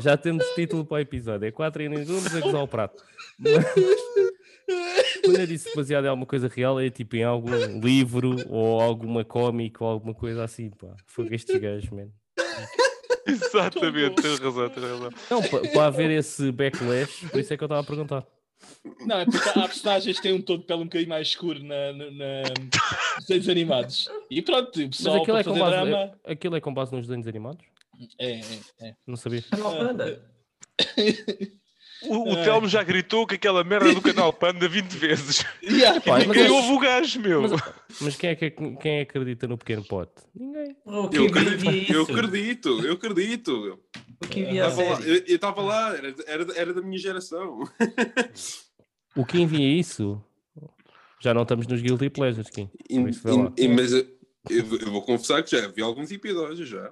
já 0.00 0.16
temos 0.16 0.44
título 0.54 0.84
para 0.84 0.96
o 0.96 1.00
episódio. 1.00 1.46
É 1.46 1.50
4 1.52 1.82
inimigos 1.82 2.34
a 2.34 2.40
gozar 2.40 2.62
o 2.62 2.68
prato. 2.68 3.04
Mas, 3.38 3.64
quando 5.22 5.38
eu 5.40 5.46
disse 5.46 5.74
baseado 5.76 6.06
em 6.06 6.08
alguma 6.08 6.26
coisa 6.26 6.48
real, 6.48 6.80
é 6.80 6.88
tipo 6.90 7.16
em 7.16 7.24
algum 7.24 7.80
livro 7.80 8.36
ou 8.48 8.80
alguma 8.80 9.24
cómica 9.24 9.84
ou 9.84 9.90
alguma 9.90 10.14
coisa 10.14 10.42
assim, 10.44 10.70
pá. 10.70 10.94
Foi 11.06 11.26
estes 11.30 11.60
gajos, 11.60 11.90
man. 11.90 12.08
Exatamente, 13.26 14.20
tens 14.22 14.38
razão, 14.38 14.68
tens 14.70 14.82
razão. 14.82 15.10
Não, 15.30 15.42
pa- 15.42 15.60
para 15.72 15.86
haver 15.86 16.10
esse 16.10 16.50
backlash, 16.52 17.26
por 17.30 17.40
isso 17.40 17.52
é 17.52 17.56
que 17.56 17.62
eu 17.62 17.66
estava 17.66 17.80
a 17.82 17.84
perguntar. 17.84 18.24
Não, 19.06 19.18
é 19.20 19.24
porque 19.24 19.48
há 19.48 19.62
personagens 19.62 20.16
que 20.16 20.22
têm 20.22 20.32
um 20.32 20.42
tom 20.42 20.58
de 20.58 20.64
pele 20.64 20.80
um 20.80 20.84
bocadinho 20.84 21.08
mais 21.10 21.28
escuro 21.28 21.62
na, 21.62 21.92
na, 21.92 22.10
na- 22.10 22.42
nos 23.16 23.26
desenhos 23.26 23.48
animados. 23.48 24.08
E 24.30 24.40
pronto, 24.42 24.76
o 24.78 24.86
Mas 24.86 24.96
pessoal 24.96 25.16
aquilo 25.22 25.32
para 25.36 25.40
é, 25.40 25.44
com 25.44 25.50
fazer 25.50 25.60
base, 25.70 25.90
drama. 25.90 26.18
é- 26.24 26.32
aquilo 26.32 26.56
é 26.56 26.60
com 26.60 26.74
base 26.74 26.92
nos 26.94 27.06
desenhos 27.06 27.26
animados? 27.28 27.64
É, 28.18 28.40
é, 28.40 28.42
é. 28.88 28.94
Não 29.06 29.16
sabia. 29.16 29.42
Canal 29.50 29.76
Panda. 29.76 30.22
O, 32.08 32.32
o 32.32 32.36
Ai. 32.36 32.44
Telmo 32.44 32.68
já 32.68 32.82
gritou 32.82 33.26
que 33.26 33.34
aquela 33.36 33.62
merda 33.64 33.92
do 33.94 34.00
canal 34.02 34.32
Panda 34.32 34.68
20 34.68 34.92
vezes. 34.98 35.44
Yeah. 35.62 36.00
Pá, 36.00 36.18
Ninguém 36.18 36.46
é- 36.46 36.50
ouve 36.50 36.72
o 36.72 36.78
gajo, 36.78 37.20
meu. 37.20 37.42
Mas, 37.42 37.52
mas 38.00 38.16
quem, 38.16 38.30
é 38.30 38.34
que, 38.34 38.50
quem 38.50 39.00
acredita 39.00 39.46
no 39.46 39.56
pequeno 39.58 39.84
pote? 39.84 40.12
Ninguém. 40.34 40.76
Oh, 40.84 41.08
Eu 41.12 41.26
acredito, 41.26 41.92
eu 41.92 42.02
acredito, 42.02 42.68
eu 42.86 42.92
acredito. 42.94 43.80
Quem 44.30 44.44
via 44.50 44.66
a 44.66 44.70
Tava 44.70 44.82
lá- 44.82 44.96
série? 44.96 45.10
eu 45.28 45.34
estava 45.36 45.62
lá, 45.62 45.96
era, 45.96 46.14
era, 46.26 46.46
era 46.56 46.74
da 46.74 46.82
minha 46.82 46.98
geração. 46.98 47.60
O 49.16 49.24
que 49.24 49.40
envia 49.40 49.68
isso? 49.78 50.22
Já 51.20 51.32
não 51.32 51.42
estamos 51.42 51.66
nos 51.66 51.80
Guilty 51.80 52.10
Pleasures, 52.10 52.50
Kim. 52.50 52.68
Mas 53.74 53.92
eu, 53.92 54.06
eu 54.50 54.90
vou 54.92 55.02
confessar 55.02 55.42
que 55.42 55.50
já 55.58 55.66
vi 55.68 55.82
alguns 55.82 56.10
episódios 56.10 56.68
já. 56.68 56.90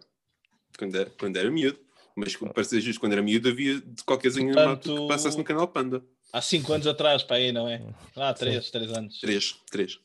Quando 0.79 0.97
era, 0.97 1.11
quando 1.19 1.37
era 1.37 1.51
miúdo. 1.51 1.79
Mas 2.17 2.37
para 2.37 2.65
ser 2.65 2.81
justo, 2.81 3.01
quando 3.01 3.13
era 3.13 3.23
miúdo 3.23 3.49
havia 3.49 3.81
de 3.81 4.05
qualquer 4.05 4.29
desenho 4.29 4.49
animado 4.49 4.79
Portanto- 4.81 5.03
que 5.03 5.09
passasse 5.09 5.39
no 5.39 5.45
canal 5.45 5.69
Panda. 5.69 6.03
Há 6.33 6.41
5 6.41 6.73
anos 6.73 6.87
atrás, 6.87 7.23
para 7.23 7.37
aí, 7.37 7.53
não 7.53 7.69
é? 7.69 7.83
Ah, 8.17 8.33
3, 8.33 8.71
3 8.71 8.91
anos. 8.93 9.21
Três, 9.21 9.55
três. 9.71 9.99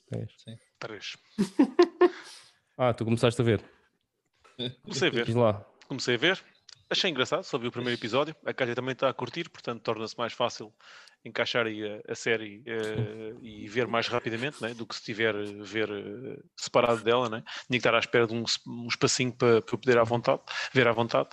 Três. 0.80 1.18
Ah, 2.80 2.94
tu 2.94 3.04
começaste 3.04 3.42
a 3.42 3.44
ver. 3.44 3.60
Comecei 4.84 5.08
a 5.08 5.12
ver. 5.12 5.26
Diz 5.26 5.34
lá. 5.34 5.66
Comecei 5.88 6.14
a 6.14 6.18
ver. 6.18 6.44
Achei 6.90 7.10
engraçado, 7.10 7.44
só 7.44 7.58
vi 7.58 7.68
o 7.68 7.72
primeiro 7.72 8.00
episódio. 8.00 8.36
A 8.46 8.54
Cátia 8.54 8.76
também 8.76 8.94
está 8.94 9.10
a 9.10 9.14
curtir, 9.14 9.50
portanto 9.50 9.82
torna-se 9.82 10.16
mais 10.16 10.32
fácil 10.32 10.72
encaixar 11.26 11.66
aí 11.66 11.84
a, 11.84 12.12
a 12.12 12.16
série 12.16 12.62
eh, 12.66 13.34
e 13.42 13.68
ver 13.68 13.88
mais 13.88 14.08
rapidamente 14.08 14.62
né, 14.62 14.74
do 14.74 14.86
que 14.86 14.96
se 14.96 15.04
tiver 15.04 15.36
a 15.36 15.64
ver 15.64 15.90
eh, 15.90 16.40
separado 16.56 17.04
dela. 17.04 17.28
Né? 17.30 17.44
Tinha 17.66 17.66
que 17.72 17.78
estar 17.78 17.96
à 17.96 18.00
espera 18.00 18.28
de 18.28 18.34
um, 18.34 18.44
um 18.68 18.88
espacinho 18.88 19.34
para, 19.34 19.62
para 19.62 19.74
eu 19.76 19.80
poder 19.80 19.98
à 19.98 20.04
vontade, 20.04 20.42
ver 20.72 20.88
à 20.88 20.92
vontade. 20.92 21.30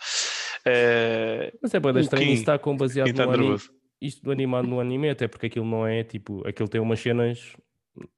Mas 1.62 1.74
é 1.74 1.80
boa 1.80 1.94
O 1.94 1.98
estranho 2.00 2.24
Kim- 2.26 2.32
isso 2.32 2.42
está 2.42 2.58
com 2.58 2.76
baseado 2.76 3.08
está 3.08 3.26
no 3.26 3.32
anime. 3.32 3.56
Isto 4.00 4.22
do 4.24 4.30
animado 4.30 4.66
no 4.68 4.80
anime, 4.80 5.08
até 5.08 5.26
porque 5.28 5.46
aquilo 5.46 5.64
não 5.66 5.86
é 5.86 6.02
tipo. 6.04 6.46
Aquilo 6.46 6.68
tem 6.68 6.80
umas 6.80 7.00
cenas. 7.00 7.56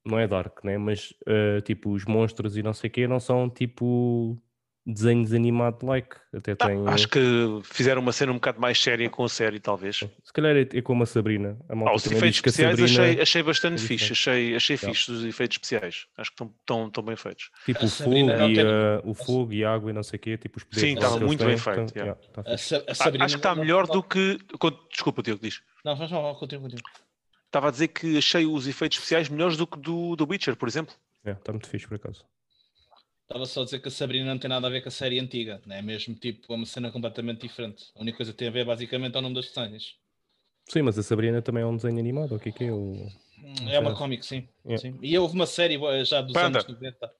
Não 0.04 0.18
é 0.18 0.26
dark, 0.26 0.64
né? 0.64 0.78
Mas 0.78 1.12
eh, 1.26 1.60
tipo, 1.60 1.90
os 1.90 2.04
monstros 2.06 2.56
e 2.56 2.62
não 2.62 2.72
sei 2.72 2.88
o 2.88 2.92
quê 2.92 3.06
não 3.06 3.20
são 3.20 3.48
tipo 3.50 4.40
desenhos 4.86 5.32
animado-like. 5.32 6.16
Até 6.32 6.54
tá, 6.54 6.66
tem. 6.68 6.86
acho 6.86 7.08
que 7.08 7.20
fizeram 7.64 8.00
uma 8.00 8.12
cena 8.12 8.30
um 8.30 8.36
bocado 8.36 8.60
mais 8.60 8.80
séria 8.80 9.10
com 9.10 9.24
a 9.24 9.28
série, 9.28 9.58
talvez. 9.58 9.96
Se 9.96 10.32
calhar 10.32 10.54
é, 10.56 10.60
é 10.72 10.80
como 10.82 11.02
a 11.02 11.06
Sabrina. 11.06 11.58
A 11.68 11.74
malta 11.74 11.90
Ah, 11.90 11.96
os 11.96 12.06
efeitos 12.06 12.26
a 12.26 12.30
especiais 12.30 12.78
Sabrina, 12.78 13.02
achei, 13.02 13.20
achei 13.22 13.42
bastante 13.42 13.82
é 13.82 13.86
fixe, 13.86 14.12
achei, 14.12 14.54
achei 14.54 14.76
Yeah. 14.76 14.94
fixe 14.94 15.10
os 15.10 15.24
efeitos 15.24 15.54
especiais. 15.56 16.06
Acho 16.16 16.30
que 16.30 16.34
estão, 16.34 16.54
estão, 16.60 16.86
estão 16.86 17.02
bem 17.02 17.16
feitos. 17.16 17.50
Tipo 17.64 17.80
A 17.80 17.84
o 17.84 17.88
fogo, 17.88 18.04
Sabrina 18.04 18.36
não 18.36 18.50
e, 18.50 18.58
eh, 18.60 19.00
o 19.04 19.14
fogo 19.14 19.52
e 19.52 19.64
água 19.64 19.90
e 19.90 19.92
não 19.92 20.02
sei 20.02 20.18
o 20.18 20.20
quê, 20.20 20.36
tipo 20.38 20.58
os 20.58 20.64
poderes 20.64 20.88
Sim, 20.90 20.94
lá 20.96 21.00
estava 21.06 21.26
muito 21.26 21.44
bem 21.44 21.56
feito, 21.56 21.64
portanto, 21.64 21.96
yeah. 21.96 22.16
yeah, 22.20 22.42
tá 22.42 22.52
A. 22.54 22.56
Sa- 22.58 22.76
a 22.76 22.82
Ah, 22.88 22.94
Sabrina 22.94 23.24
acho 23.24 23.34
que 23.34 23.38
está 23.38 23.54
não- 23.54 23.62
melhor 23.62 23.86
não- 23.88 23.94
do 23.96 24.02
que. 24.02 24.38
Desculpa, 24.92 25.22
Tiago, 25.22 25.40
diz. 25.42 25.60
Não, 25.84 25.96
mal, 25.96 26.36
continua, 26.36 26.62
continua. 26.62 26.82
Estava 27.46 27.68
a 27.68 27.70
dizer 27.70 27.88
que 27.88 28.18
achei 28.18 28.44
os 28.46 28.66
efeitos 28.66 28.98
especiais 28.98 29.28
melhores 29.28 29.56
do 29.56 29.66
que 29.66 29.78
do, 29.78 30.14
do 30.14 30.28
Witcher, 30.28 30.54
por 30.56 30.68
exemplo. 30.68 30.94
Yeah, 31.24 31.40
Está 31.40 31.52
muito 31.52 31.68
fixe 31.68 31.86
por 31.88 31.94
acaso. 31.96 32.24
Estava 33.28 33.44
só 33.44 33.62
a 33.62 33.64
dizer 33.64 33.80
que 33.80 33.88
a 33.88 33.90
Sabrina 33.90 34.26
não 34.30 34.38
tem 34.38 34.48
nada 34.48 34.68
a 34.68 34.70
ver 34.70 34.82
com 34.82 34.88
a 34.88 34.92
série 34.92 35.18
antiga, 35.18 35.60
não 35.66 35.74
é 35.74 35.82
mesmo 35.82 36.14
tipo 36.14 36.52
é 36.52 36.56
uma 36.56 36.64
cena 36.64 36.92
completamente 36.92 37.40
diferente. 37.40 37.86
A 37.96 38.00
única 38.00 38.16
coisa 38.18 38.30
que 38.32 38.38
tem 38.38 38.46
a 38.46 38.52
ver 38.52 38.64
basicamente 38.64 39.16
é 39.16 39.18
o 39.18 39.22
nome 39.22 39.34
das 39.34 39.46
personagens. 39.46 39.96
Sim, 40.68 40.82
mas 40.82 40.96
a 40.96 41.02
Sabrina 41.02 41.42
também 41.42 41.62
é 41.62 41.66
um 41.66 41.74
desenho 41.76 41.98
animado, 41.98 42.36
o 42.36 42.38
que 42.38 42.50
é 42.50 42.52
que 42.52 42.64
é? 42.64 42.72
O... 42.72 43.08
É 43.68 43.78
uma 43.80 43.94
cómic, 43.94 44.24
sim, 44.24 44.48
Yeah. 44.64 44.80
sim. 44.80 44.98
E 45.02 45.16
houve 45.18 45.34
uma 45.34 45.46
série 45.46 45.74
eh, 45.76 46.04
já 46.04 46.20
dos 46.20 46.32
Panda. 46.32 46.60
anos 46.60 46.66
90. 46.68 47.12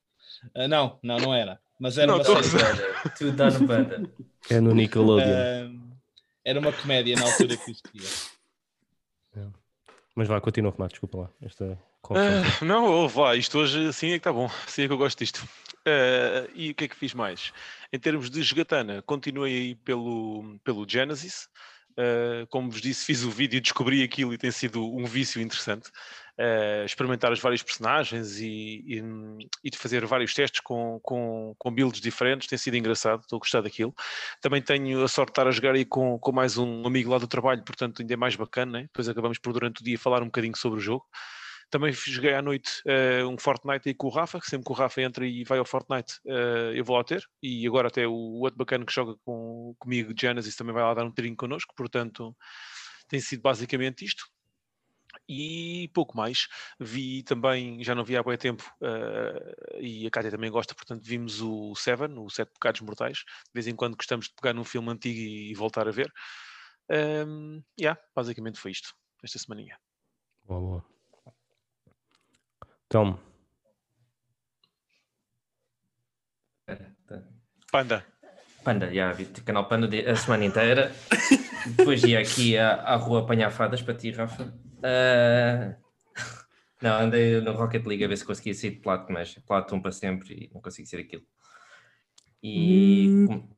Ah, 0.54 0.68
não, 0.68 0.98
não, 1.02 1.18
não 1.18 1.34
era. 1.34 1.60
Mas 1.78 1.98
era 1.98 2.06
Não, 2.06 2.16
uma 2.16 2.24
tô 2.24 2.40
série. 2.42 2.82
Tu 3.18 3.32
dá 3.32 3.50
no 3.50 3.66
Panda. 3.66 4.10
É 4.48 4.60
no 4.60 4.72
Nickelodeon. 4.74 5.26
ah, 5.28 5.70
era 6.44 6.58
uma 6.60 6.72
comédia 6.72 7.16
na 7.16 7.26
altura 7.26 7.56
que 7.56 7.70
existia. 7.70 8.02
Mas 10.14 10.26
vá, 10.28 10.40
continua, 10.40 10.70
Renato, 10.72 10.92
desculpa 10.92 11.18
lá. 11.18 11.30
Esta. 11.42 11.78
Ah, 12.10 12.64
não, 12.64 12.86
ouve 12.86 13.18
lá, 13.18 13.36
isto 13.36 13.58
hoje 13.58 13.92
sim 13.92 14.08
é 14.08 14.10
que 14.12 14.16
está 14.18 14.32
bom. 14.32 14.48
Sim 14.66 14.82
é 14.82 14.86
que 14.86 14.92
eu 14.92 14.98
gosto 14.98 15.18
disto. 15.18 15.46
Ah, 15.86 16.48
e 16.54 16.70
o 16.70 16.74
que 16.74 16.84
é 16.84 16.88
que 16.88 16.96
fiz 16.96 17.14
mais? 17.14 17.52
Em 17.92 17.98
termos 17.98 18.28
de 18.28 18.42
jogatana, 18.42 19.02
continuei 19.02 19.76
pelo, 19.76 20.58
pelo 20.64 20.88
Genesis. 20.88 21.48
Ah, 21.96 22.46
como 22.50 22.70
vos 22.70 22.80
disse, 22.80 23.04
fiz 23.04 23.22
o 23.22 23.30
vídeo, 23.30 23.60
descobri 23.60 24.02
aquilo 24.02 24.34
e 24.34 24.38
tem 24.38 24.50
sido 24.50 24.84
um 24.84 25.06
vício 25.06 25.40
interessante. 25.40 25.90
Ah, 26.38 26.84
experimentar 26.84 27.32
os 27.32 27.40
vários 27.40 27.62
personagens 27.62 28.38
e, 28.40 28.84
e, 28.86 29.02
e 29.64 29.70
de 29.70 29.78
fazer 29.78 30.04
vários 30.06 30.34
testes 30.34 30.60
com, 30.60 30.98
com, 31.02 31.54
com 31.58 31.72
builds 31.72 32.00
diferentes 32.00 32.48
tem 32.48 32.58
sido 32.58 32.76
engraçado, 32.76 33.20
estou 33.20 33.36
a 33.36 33.40
gostar 33.40 33.62
daquilo. 33.62 33.94
Também 34.42 34.60
tenho 34.60 35.02
a 35.04 35.08
sorte 35.08 35.28
de 35.28 35.32
estar 35.32 35.46
a 35.46 35.52
jogar 35.52 35.74
aí 35.74 35.84
com, 35.84 36.18
com 36.18 36.32
mais 36.32 36.58
um 36.58 36.86
amigo 36.86 37.10
lá 37.10 37.18
do 37.18 37.28
trabalho, 37.28 37.62
portanto 37.64 38.02
ainda 38.02 38.12
é 38.12 38.16
mais 38.16 38.34
bacana, 38.36 38.80
né? 38.80 38.82
depois 38.82 39.08
acabamos 39.08 39.38
por 39.38 39.52
durante 39.52 39.80
o 39.80 39.84
dia 39.84 39.98
falar 39.98 40.20
um 40.22 40.26
bocadinho 40.26 40.56
sobre 40.56 40.78
o 40.80 40.82
jogo. 40.82 41.06
Também 41.70 41.92
joguei 41.92 42.34
à 42.34 42.40
noite 42.40 42.80
eh, 42.86 43.24
um 43.24 43.36
Fortnite 43.36 43.88
aí 43.88 43.94
com 43.94 44.06
o 44.06 44.10
Rafa, 44.10 44.40
que 44.40 44.46
sempre 44.46 44.64
que 44.66 44.72
o 44.72 44.74
Rafa 44.74 45.02
entra 45.02 45.26
e 45.26 45.42
vai 45.44 45.58
ao 45.58 45.64
Fortnite, 45.64 46.20
eh, 46.26 46.72
eu 46.74 46.84
vou 46.84 46.96
lá 46.96 47.04
ter. 47.04 47.24
E 47.42 47.66
agora 47.66 47.88
até 47.88 48.06
o 48.06 48.40
outro 48.40 48.56
bacana 48.56 48.84
que 48.84 48.92
joga 48.92 49.16
com, 49.24 49.74
comigo, 49.78 50.12
Genesis, 50.18 50.54
também 50.54 50.72
vai 50.72 50.84
lá 50.84 50.94
dar 50.94 51.04
um 51.04 51.12
tirinho 51.12 51.36
connosco. 51.36 51.74
Portanto, 51.76 52.36
tem 53.08 53.20
sido 53.20 53.42
basicamente 53.42 54.04
isto. 54.04 54.24
E 55.28 55.90
pouco 55.92 56.16
mais. 56.16 56.46
Vi 56.78 57.22
também, 57.24 57.82
já 57.82 57.94
não 57.94 58.04
vi 58.04 58.16
há 58.16 58.22
bem 58.22 58.36
tempo, 58.36 58.62
eh, 58.82 59.78
e 59.80 60.06
a 60.06 60.10
Cátia 60.10 60.30
também 60.30 60.50
gosta, 60.50 60.74
portanto, 60.74 61.02
vimos 61.04 61.40
o 61.40 61.74
Seven, 61.74 62.16
o 62.18 62.30
Sete 62.30 62.52
Pecados 62.52 62.80
Mortais. 62.80 63.18
De 63.18 63.52
vez 63.54 63.66
em 63.66 63.74
quando 63.74 63.96
gostamos 63.96 64.26
de 64.26 64.34
pegar 64.34 64.52
num 64.52 64.64
filme 64.64 64.90
antigo 64.90 65.18
e, 65.18 65.50
e 65.50 65.54
voltar 65.54 65.88
a 65.88 65.90
ver. 65.90 66.12
Um, 66.88 67.62
yeah, 67.80 68.00
basicamente 68.14 68.60
foi 68.60 68.70
isto, 68.70 68.94
esta 69.24 69.38
semaninha. 69.38 69.76
Boa, 70.44 70.60
boa. 70.60 70.95
Então, 77.04 77.22
Panda. 77.70 78.04
Panda, 78.64 78.92
já 78.92 79.12
vi 79.12 79.24
o 79.24 79.44
canal 79.44 79.68
Panda 79.68 79.88
a 80.10 80.16
semana 80.16 80.44
inteira. 80.44 80.92
Depois 81.76 82.02
ia 82.04 82.20
aqui 82.20 82.56
à, 82.56 82.74
à 82.74 82.96
rua 82.96 83.20
apanhar 83.20 83.50
fadas 83.50 83.82
para 83.82 83.94
ti, 83.94 84.10
Rafa. 84.10 84.52
Ah, 84.82 85.76
Não, 86.80 86.98
andei 87.00 87.40
no 87.40 87.52
Rocket 87.52 87.84
League 87.86 88.04
a 88.04 88.08
ver 88.08 88.16
se 88.16 88.24
conseguia 88.24 88.54
sair 88.54 88.70
de 88.70 88.80
Plato, 88.80 89.12
mas 89.12 89.34
Plato 89.46 89.74
um 89.74 89.80
para 89.80 89.92
sempre 89.92 90.34
e 90.34 90.50
não 90.54 90.60
consigo 90.60 90.88
ser 90.88 90.98
aquilo. 91.00 91.22
E 92.42 93.24
com- 93.26 93.48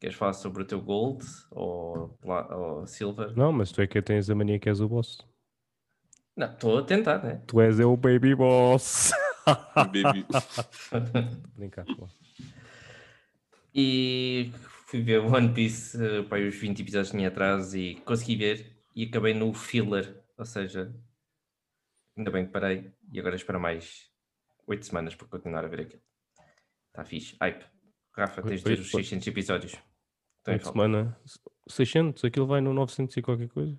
queres 0.00 0.16
falar 0.16 0.34
sobre 0.34 0.62
o 0.62 0.66
teu 0.66 0.80
Gold 0.80 1.24
ou, 1.50 2.16
ou 2.50 2.86
Silver? 2.86 3.36
não, 3.36 3.52
mas 3.52 3.72
tu 3.72 3.80
é 3.80 3.86
que 3.86 4.00
tens 4.02 4.28
a 4.30 4.34
mania 4.34 4.58
que 4.58 4.68
és 4.68 4.80
o 4.80 4.88
boss. 4.88 5.18
Não, 6.36 6.52
estou 6.52 6.78
a 6.78 6.82
tentar, 6.82 7.22
né? 7.24 7.42
Tu 7.46 7.60
és 7.60 7.80
o 7.80 7.96
baby 7.96 8.34
boss. 8.34 9.10
Baby. 9.76 10.26
Brincar. 11.56 11.84
boa. 11.96 12.10
E 13.74 14.50
fui 14.86 15.02
ver 15.02 15.20
One 15.20 15.52
Piece 15.54 15.96
eh, 16.02 16.22
para 16.22 16.42
uns 16.42 16.56
20 16.56 16.80
episódios 16.80 17.10
que 17.10 17.16
tinha 17.16 17.28
atrás 17.28 17.74
e 17.74 17.94
consegui 18.04 18.36
ver 18.36 18.76
e 18.94 19.04
acabei 19.04 19.34
no 19.34 19.52
filler, 19.54 20.20
ou 20.36 20.44
seja, 20.44 20.92
ainda 22.16 22.30
bem 22.30 22.46
que 22.46 22.52
parei 22.52 22.92
e 23.12 23.20
agora 23.20 23.36
espero 23.36 23.60
mais 23.60 24.10
8 24.66 24.84
semanas 24.86 25.14
para 25.14 25.28
continuar 25.28 25.64
a 25.64 25.68
ver 25.68 25.82
aquilo. 25.82 26.02
Está 26.88 27.04
fixe. 27.04 27.36
Hype. 27.40 27.64
Rafa, 28.16 28.42
tens 28.42 28.62
de 28.62 28.68
ver 28.68 28.80
os 28.80 28.92
Oito- 28.94 29.04
600 29.06 29.26
episódios. 29.28 29.72
Estão 29.72 30.54
em 30.54 30.56
Uma 30.56 30.58
falta. 30.64 30.72
semana. 30.72 31.20
600, 31.68 32.24
aquilo 32.24 32.46
vai 32.46 32.60
no 32.60 32.72
900 32.72 33.16
e 33.16 33.22
qualquer 33.22 33.48
coisa. 33.48 33.78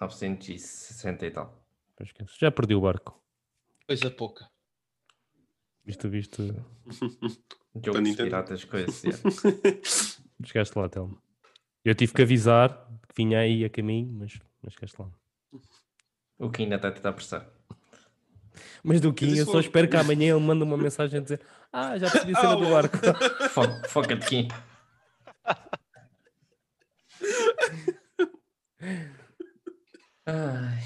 960 0.00 1.26
e 1.26 1.30
tal. 1.30 1.63
Já 2.38 2.50
perdi 2.50 2.74
o 2.74 2.80
barco. 2.80 3.22
Coisa 3.86 4.10
pouca. 4.10 4.48
Visto, 5.84 6.08
visto. 6.08 6.42
Quando 7.72 8.00
Nintendo. 8.00 8.36
as 8.36 8.64
coisas. 8.64 9.02
Chegaste 10.42 10.78
lá, 10.78 10.88
Telmo. 10.88 11.20
Eu 11.84 11.94
tive 11.94 12.14
que 12.14 12.22
avisar 12.22 12.88
que 13.06 13.14
vinha 13.14 13.40
aí 13.40 13.64
a 13.64 13.68
caminho, 13.68 14.10
mas, 14.10 14.38
mas 14.62 14.72
chegaste 14.72 14.96
lá. 14.98 15.10
O 16.38 16.50
Kim 16.50 16.64
ainda 16.64 16.76
está 16.76 16.88
a 16.88 16.92
tentar 16.92 17.12
pressar. 17.12 17.46
Mas 18.82 19.00
do 19.00 19.12
Kim, 19.12 19.36
eu 19.36 19.44
só 19.44 19.60
espero 19.60 19.88
que 19.88 19.96
amanhã 19.96 20.34
ele 20.34 20.44
mande 20.44 20.62
uma 20.62 20.76
mensagem 20.76 21.20
a 21.20 21.22
dizer: 21.22 21.40
Ah, 21.72 21.98
já 21.98 22.10
percebi 22.10 22.36
a 22.36 22.40
cena 22.40 22.56
do 22.56 22.70
barco. 22.70 22.96
Foca-te, 23.88 24.26
Kim. 24.26 24.48
Ai. 30.26 30.82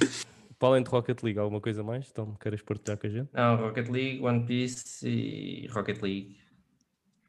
Para 0.58 0.70
além 0.70 0.82
de 0.82 0.90
Rocket 0.90 1.22
League, 1.22 1.38
alguma 1.38 1.60
coisa 1.60 1.82
mais? 1.84 2.08
Então, 2.10 2.34
queres 2.34 2.62
partilhar 2.62 2.98
com 2.98 3.06
a 3.06 3.10
gente? 3.10 3.30
Não, 3.32 3.56
Rocket 3.56 3.88
League, 3.88 4.20
One 4.20 4.44
Piece 4.44 5.08
e 5.08 5.68
Rocket 5.68 6.02
League. 6.02 6.36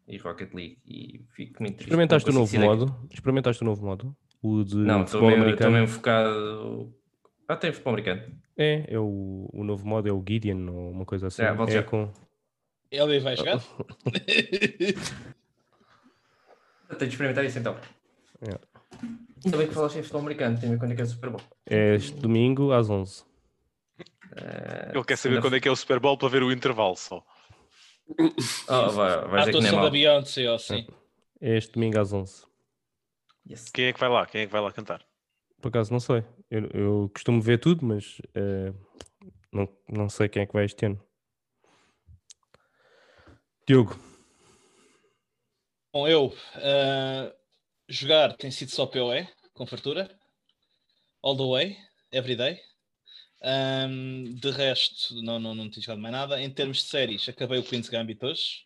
E 0.08 0.18
Rocket 0.18 0.52
League. 0.54 0.80
E 0.88 1.24
fico 1.36 1.62
muito. 1.62 1.82
Experimentaste 1.82 2.30
o 2.30 2.34
novo 2.34 2.60
modo? 2.60 3.08
Experimentaste 3.12 3.62
o 3.62 3.66
novo 3.66 3.86
modo? 3.86 4.18
O 4.42 4.64
de. 4.64 4.78
Não, 4.78 5.04
estou 5.04 5.20
futebol 5.22 5.30
mesmo, 5.30 5.44
americano? 5.44 5.72
mesmo 5.72 5.88
focado. 5.88 6.94
Ah, 7.48 7.56
tem 7.56 7.72
futebol 7.72 7.94
americano. 7.94 8.24
É, 8.58 8.86
é 8.88 9.00
o, 9.00 9.48
o 9.54 9.64
novo 9.64 9.88
modo 9.88 10.10
é 10.10 10.12
o 10.12 10.24
Gideon 10.28 10.68
ou 10.68 10.90
uma 10.92 11.06
coisa 11.06 11.28
assim. 11.28 11.44
É, 11.44 11.48
é 11.48 11.72
já. 11.72 11.84
com... 11.84 12.12
Ele 12.92 13.20
vai 13.20 13.36
jogar? 13.36 13.60
Tenho 16.98 17.00
de 17.00 17.06
experimentar 17.06 17.46
isso 17.46 17.60
então. 17.60 17.78
É. 18.42 18.79
Ainda 19.46 19.58
bem 19.58 19.68
que 19.68 19.74
falaste 19.74 19.98
em 19.98 20.02
futebol 20.02 20.22
americano, 20.22 20.60
tem 20.60 20.70
a 20.70 20.72
ver 20.74 20.80
quando 20.80 20.92
é 20.92 20.96
que 20.96 21.02
é 21.02 21.06
o 21.06 21.08
Super 21.08 21.30
Bowl. 21.30 21.42
É 21.66 21.96
este 21.96 22.16
domingo 22.18 22.72
às 22.72 22.90
11. 22.90 23.24
Ele 24.94 25.04
quer 25.04 25.16
saber 25.18 25.18
segunda- 25.18 25.42
quando 25.42 25.56
é 25.56 25.60
que 25.60 25.68
é 25.68 25.72
o 25.72 25.76
Super 25.76 26.00
Bowl 26.00 26.18
para 26.18 26.30
ver 26.30 26.44
o 26.44 26.52
intervalo 26.52 26.96
só. 26.96 27.24
Oh, 28.68 28.90
vai, 28.90 29.14
A 29.14 29.22
vai 29.22 29.46
nem 29.46 29.46
é 29.46 29.50
atuação 29.50 29.82
da. 29.84 29.90
Beyoncé, 29.90 30.50
ou 30.50 30.56
assim. 30.56 30.88
É 31.40 31.58
este 31.58 31.74
domingo 31.74 32.00
às 32.00 32.12
11. 32.12 32.44
Yes. 33.50 33.70
Quem 33.72 33.86
é 33.86 33.94
que 33.94 34.00
vai 34.00 34.10
lá? 34.10 34.26
Quem 34.26 34.42
é 34.42 34.46
que 34.48 34.52
vai 34.52 34.62
lá 34.62 34.72
cantar? 34.72 35.06
Por 35.62 35.70
acaso 35.70 35.92
não 35.92 36.00
sei. 36.00 36.24
Eu, 36.50 36.66
eu 36.74 37.12
costumo 37.14 37.42
ver 37.42 37.60
tudo, 37.60 37.86
mas 37.86 38.20
eh, 38.34 38.74
não, 39.52 39.70
não 39.88 40.10
sei 40.10 40.28
quem 40.28 40.42
é 40.42 40.46
que 40.46 40.54
vai 40.54 40.66
este 40.66 40.86
ano. 40.86 41.00
Diogo, 43.68 43.96
Bom, 45.94 46.08
eu 46.08 46.34
ah, 46.56 47.34
jogar 47.90 48.36
tem 48.38 48.52
sido 48.52 48.72
só 48.72 48.86
PoE, 48.86 49.28
com 49.54 49.66
fartura. 49.66 50.10
All 51.22 51.36
the 51.36 51.44
way, 51.44 51.78
every 52.12 52.36
day. 52.36 52.62
Ahm, 53.42 54.36
de 54.36 54.52
resto, 54.52 55.16
não, 55.22 55.40
não, 55.40 55.56
não 55.56 55.70
tenho 55.70 55.82
jogado 55.82 56.02
mais 56.02 56.14
nada. 56.14 56.42
Em 56.42 56.50
termos 56.50 56.78
de 56.78 56.84
séries, 56.84 57.28
acabei 57.28 57.60
o 57.60 57.64
Queen's 57.64 57.90
Gambit 57.90 58.24
hoje. 58.24 58.66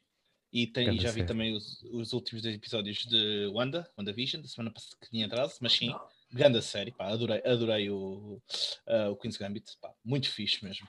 E, 0.51 0.68
tem, 0.68 0.96
e 0.96 1.00
já 1.00 1.10
vi 1.10 1.15
série. 1.15 1.25
também 1.25 1.56
os, 1.56 1.82
os 1.92 2.13
últimos 2.13 2.44
dois 2.44 2.53
episódios 2.53 3.00
de 3.06 3.48
Wanda, 3.48 3.89
WandaVision, 3.98 4.42
da 4.42 4.48
semana 4.48 4.72
passada 4.72 4.96
que 5.01 5.10
tinha 5.10 5.25
atraso, 5.25 5.58
mas 5.60 5.74
sim, 5.74 5.92
grande 6.32 6.62
série, 6.62 6.92
pá, 6.92 7.08
adorei, 7.08 7.42
adorei 7.44 7.89
o, 7.89 8.39
ah, 8.86 9.10
o 9.10 9.15
Queen's 9.15 9.36
Gambit, 9.36 9.65
pá, 9.82 9.92
muito 10.06 10.30
fixe 10.30 10.63
mesmo. 10.63 10.88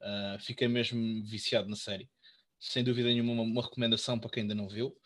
Ah, 0.00 0.38
fiquei 0.40 0.66
mesmo 0.66 1.24
viciado 1.24 1.68
na 1.68 1.76
série. 1.76 2.10
Sem 2.58 2.82
dúvida 2.82 3.08
nenhuma, 3.08 3.32
uma, 3.32 3.42
uma 3.42 3.62
recomendação 3.62 4.18
para 4.18 4.30
quem 4.30 4.42
ainda 4.42 4.54
não 4.56 4.68
viu. 4.68 4.96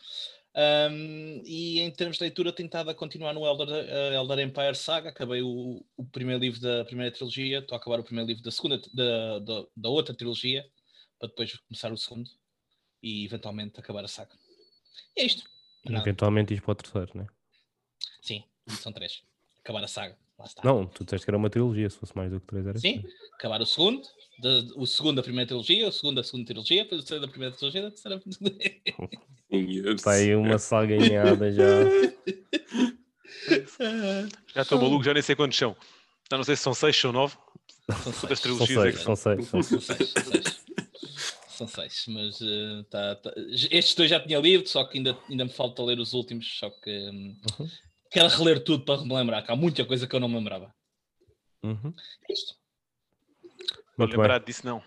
Um, 0.52 1.42
e 1.44 1.80
em 1.80 1.90
termos 1.92 2.16
de 2.16 2.24
leitura, 2.24 2.52
tenho 2.52 2.66
estado 2.66 2.90
a 2.90 2.94
continuar 2.94 3.32
no 3.32 3.46
Elder, 3.46 3.68
uh, 3.68 4.14
Elder 4.14 4.40
Empire 4.40 4.74
Saga. 4.74 5.10
Acabei 5.10 5.42
o, 5.42 5.84
o 5.96 6.04
primeiro 6.04 6.40
livro 6.40 6.60
da 6.60 6.84
primeira 6.84 7.12
trilogia, 7.12 7.60
estou 7.60 7.76
a 7.76 7.78
acabar 7.78 8.00
o 8.00 8.04
primeiro 8.04 8.28
livro 8.28 8.42
da 8.42 8.50
segunda 8.50 8.80
da, 8.92 9.38
da, 9.38 9.66
da 9.76 9.88
outra 9.88 10.14
trilogia, 10.14 10.66
para 11.18 11.28
depois 11.28 11.56
começar 11.56 11.92
o 11.92 11.96
segundo 11.96 12.30
e 13.02 13.24
eventualmente 13.24 13.78
acabar 13.78 14.04
a 14.04 14.08
saga. 14.08 14.32
E 15.16 15.20
é 15.20 15.24
isto. 15.24 15.48
Eventualmente 15.84 16.52
isto 16.52 16.64
para 16.64 16.72
o 16.72 16.74
terceiro, 16.74 17.10
né? 17.14 17.26
Sim, 18.20 18.44
são 18.68 18.92
três. 18.92 19.22
Acabar 19.70 19.84
a 19.84 19.88
saga. 19.88 20.16
Lá 20.36 20.44
está. 20.46 20.62
Não, 20.64 20.84
tu 20.86 21.04
disseste 21.04 21.24
que 21.24 21.30
era 21.30 21.36
uma 21.36 21.48
trilogia, 21.48 21.88
se 21.88 21.96
fosse 21.96 22.16
mais 22.16 22.30
do 22.32 22.40
que 22.40 22.46
três 22.46 22.66
era 22.66 22.76
Sim, 22.78 23.00
três. 23.02 23.14
acabar 23.34 23.60
o 23.60 23.66
segundo, 23.66 24.02
da- 24.40 24.64
o 24.76 24.84
segundo 24.86 25.16
da 25.16 25.22
primeira 25.22 25.46
trilogia, 25.46 25.86
o 25.88 25.92
segundo 25.92 26.16
da 26.16 26.24
segunda 26.24 26.46
trilogia, 26.46 26.82
depois 26.82 27.00
o 27.02 27.04
terceiro 27.04 27.22
da 27.24 27.28
primeira 27.30 27.54
trilogia, 27.54 27.82
da 27.82 27.90
terceira 27.90 28.18
da. 28.18 29.92
Está 29.94 30.10
aí 30.12 30.34
uma 30.34 30.58
salganhada 30.58 31.52
já. 31.52 31.64
Já 34.54 34.62
estou 34.62 34.80
maluco, 34.80 35.04
já 35.04 35.14
nem 35.14 35.22
sei 35.22 35.36
quantos 35.36 35.56
são. 35.58 35.76
Já 36.30 36.36
não 36.36 36.44
sei 36.44 36.56
se 36.56 36.62
são 36.62 36.74
seis, 36.74 36.96
são 36.96 37.12
nove. 37.12 37.36
São 38.02 38.12
seis. 38.12 38.40
São 38.40 38.64
é 38.64 38.66
seis, 38.66 38.98
são? 39.00 39.16
são 39.16 39.16
seis. 39.16 39.48
São 39.48 39.62
seis. 39.62 39.80
São 39.80 39.96
seis, 39.96 40.08
são 40.10 40.22
seis. 40.32 40.60
São 41.48 41.68
seis, 41.68 42.04
mas 42.08 42.40
eh, 42.40 42.84
tá, 42.90 43.16
tá- 43.16 43.32
estes 43.70 43.94
dois 43.94 44.08
já 44.08 44.18
tinha 44.18 44.38
lido, 44.40 44.66
só 44.66 44.82
que 44.84 44.96
ainda, 44.98 45.16
ainda 45.28 45.44
me 45.44 45.50
falta 45.50 45.82
ler 45.82 45.98
os 45.98 46.14
últimos, 46.14 46.58
só 46.58 46.70
que 46.70 46.90
hum, 47.10 47.36
Uhum. 47.60 47.68
Quero 48.10 48.28
reler 48.28 48.62
tudo 48.64 48.84
para 48.84 49.02
me 49.02 49.14
lembrar, 49.14 49.42
que 49.42 49.52
há 49.52 49.56
muita 49.56 49.84
coisa 49.84 50.06
que 50.06 50.14
eu 50.14 50.20
não 50.20 50.28
me 50.28 50.36
lembrava. 50.36 50.74
Uhum. 51.62 51.92
É 52.28 52.32
isto. 52.32 52.54
Vou 53.96 54.06
bem. 54.06 54.16
lembrar 54.16 54.40
disso 54.40 54.66
não. 54.66 54.82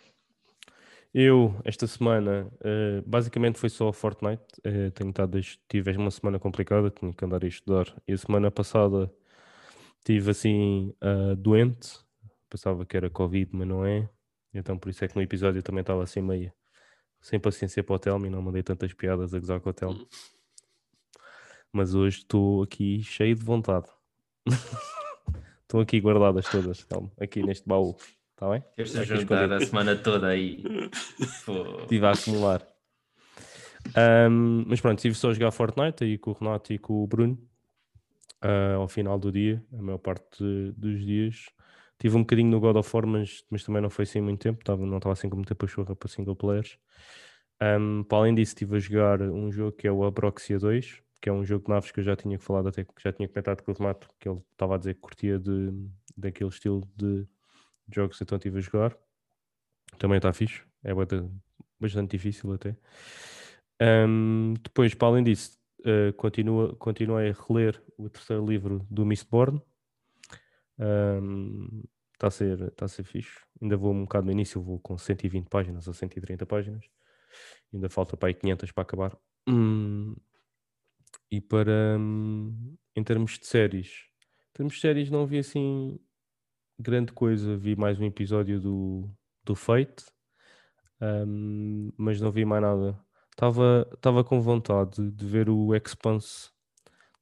Eu, 1.14 1.56
esta 1.64 1.86
semana, 1.86 2.52
eh, 2.64 3.04
basicamente 3.06 3.60
foi 3.60 3.70
só 3.70 3.94
Fortnite. 3.94 4.44
Eh, 4.64 4.90
tenho 4.92 5.12
estado, 5.12 5.40
tive 5.70 5.96
uma 5.96 6.10
semana 6.10 6.40
complicada, 6.40 6.90
tinha 6.90 7.14
que 7.14 7.24
andar 7.24 7.44
a 7.44 7.48
estudar. 7.48 7.86
E 8.08 8.14
a 8.14 8.18
semana 8.18 8.50
passada 8.50 9.14
tive 10.04 10.32
assim, 10.32 10.94
doente. 11.38 12.00
Pensava 12.50 12.86
que 12.86 12.98
era 12.98 13.10
Covid, 13.12 13.52
mas 13.54 13.68
não 13.68 13.86
é. 13.86 14.10
Então 14.54 14.78
por 14.78 14.90
isso 14.90 15.06
é 15.06 15.08
que 15.08 15.16
no 15.16 15.22
episódio 15.22 15.60
eu 15.60 15.64
também 15.64 15.82
estava 15.82 16.04
assim 16.04 16.22
meio 16.22 16.52
sem 17.22 17.40
paciência 17.40 17.84
para 17.84 17.96
o 17.96 18.00
Telmo 18.00 18.26
e 18.26 18.30
não 18.30 18.42
mandei 18.42 18.62
tantas 18.62 18.94
piadas 18.94 19.34
a 19.34 19.40
gozar 19.40 19.60
com 19.62 19.70
o 19.70 19.74
Telmo. 19.74 20.08
Mas 21.76 21.96
hoje 21.96 22.20
estou 22.20 22.62
aqui 22.62 23.02
cheio 23.02 23.36
de 23.36 23.44
vontade. 23.44 23.88
Estão 25.64 25.80
aqui 25.80 26.00
guardadas 26.00 26.48
todas, 26.48 26.86
Telmo, 26.86 27.12
aqui 27.20 27.42
neste 27.42 27.68
baú. 27.68 27.96
Está 28.34 28.48
bem? 28.48 28.64
Este 28.78 28.96
a 29.00 29.56
a 29.56 29.60
semana 29.60 29.96
toda 29.96 30.28
aí. 30.28 30.64
Estive 31.82 32.06
a 32.06 32.12
acumular. 32.12 32.62
Ahm, 33.96 34.66
mas 34.68 34.80
pronto, 34.80 35.00
estive 35.00 35.16
só 35.16 35.32
a 35.32 35.34
jogar 35.34 35.50
Fortnite 35.50 36.04
aí 36.04 36.18
com 36.20 36.30
o 36.30 36.34
Renato 36.34 36.72
e 36.74 36.78
com 36.78 37.04
o 37.04 37.08
Bruno 37.08 37.40
ah, 38.40 38.76
ao 38.76 38.88
final 38.88 39.18
do 39.18 39.32
dia, 39.32 39.64
a 39.74 39.82
maior 39.82 39.98
parte 39.98 40.44
de- 40.44 40.72
dos 40.74 41.04
dias. 41.04 41.46
Tive 41.98 42.16
um 42.18 42.20
bocadinho 42.22 42.52
no 42.52 42.60
God 42.60 42.76
of 42.76 42.90
War, 42.96 43.08
mas, 43.08 43.44
mas 43.50 43.64
também 43.64 43.82
não 43.82 43.90
foi 43.90 44.04
assim 44.04 44.22
muito 44.22 44.42
tempo, 44.42 44.64
tava, 44.64 44.86
não 44.86 44.98
estava 44.98 45.14
assim 45.14 45.28
com 45.28 45.38
muita 45.38 45.56
pachorra 45.56 45.96
para 45.96 46.08
single 46.08 46.36
players. 46.36 46.78
Ahm, 47.60 48.04
para 48.04 48.20
além 48.20 48.36
disso, 48.36 48.52
estive 48.52 48.76
a 48.76 48.80
jogar 48.80 49.22
um 49.24 49.52
jogo 49.52 49.72
que 49.72 49.88
é 49.88 49.92
o 49.92 50.04
Abroxia 50.04 50.60
2, 50.60 51.02
que 51.24 51.30
é 51.30 51.32
um 51.32 51.46
jogo 51.46 51.64
de 51.64 51.70
naves 51.70 51.90
que 51.90 52.02
eu 52.02 52.04
já 52.04 52.18
tinha 52.18 52.38
falado, 52.38 52.68
até 52.68 52.84
que 52.84 52.92
já 53.02 53.14
tinha 53.14 53.30
comentado 53.30 53.64
com 53.64 53.72
o 53.72 53.74
Renato, 53.74 54.10
que 54.20 54.28
ele 54.28 54.42
estava 54.52 54.76
a 54.76 54.78
dizer 54.78 54.96
que 54.96 55.00
curtia 55.00 55.40
de, 55.40 55.72
daquele 56.18 56.50
estilo 56.50 56.82
de 56.98 57.26
jogos, 57.90 58.20
então 58.22 58.38
estive 58.38 58.58
a 58.58 58.62
jogar. 58.62 58.98
Também 59.98 60.18
está 60.18 60.34
fixe, 60.34 60.62
é 60.84 60.92
bastante, 61.80 62.12
difícil 62.12 62.52
até. 62.52 62.76
Ahm, 63.80 64.56
depois, 64.62 64.94
para 64.96 65.08
além 65.08 65.24
disso, 65.24 65.58
eh, 65.86 66.12
continua, 66.12 66.76
continuei 66.76 67.30
a 67.30 67.48
reler 67.48 67.82
o 67.98 68.10
terceiro 68.10 68.46
livro 68.46 68.86
do 68.92 69.06
Mistborn. 69.06 69.62
Está 72.14 72.28
a, 72.28 72.32
ser, 72.32 72.72
tá 72.72 72.84
a 72.84 72.90
ser 72.90 73.04
fixe. 73.06 73.40
Ainda 73.62 73.78
vou 73.78 73.94
um 73.94 74.02
bocado 74.02 74.26
no 74.26 74.32
início, 74.34 74.62
vou 74.62 74.78
com 74.78 74.98
120 74.98 75.48
páginas 75.48 75.88
ou 75.88 75.94
130 75.94 76.46
páginas. 76.46 76.84
Ainda 77.74 77.88
falta 77.88 78.18
para 78.18 78.28
aí 78.28 78.34
500 78.34 78.74
para 78.74 78.82
acabar. 78.82 79.18
Hum, 79.48 80.16
e 81.34 81.42
para, 81.42 81.98
hum, 81.98 82.78
em 82.96 83.04
termos 83.04 83.40
de 83.40 83.48
séries, 83.48 84.06
em 84.52 84.54
termos 84.54 84.76
de 84.76 84.82
séries 84.82 85.10
não 85.10 85.26
vi 85.26 85.40
assim 85.40 86.00
grande 86.78 87.12
coisa. 87.12 87.58
Vi 87.58 87.76
mais 87.76 88.00
um 88.00 88.06
episódio 88.06 88.62
do, 88.62 89.10
do 89.44 89.56
Fate, 89.56 90.06
hum, 91.02 91.92
mas 91.98 92.22
não 92.22 92.32
vi 92.32 92.46
mais 92.46 92.62
nada. 92.62 93.00
Estava 93.32 93.90
estava 93.96 94.24
com 94.24 94.40
vontade 94.42 95.10
de 95.10 95.26
ver 95.26 95.50
o 95.50 95.74
Expanse. 95.74 96.52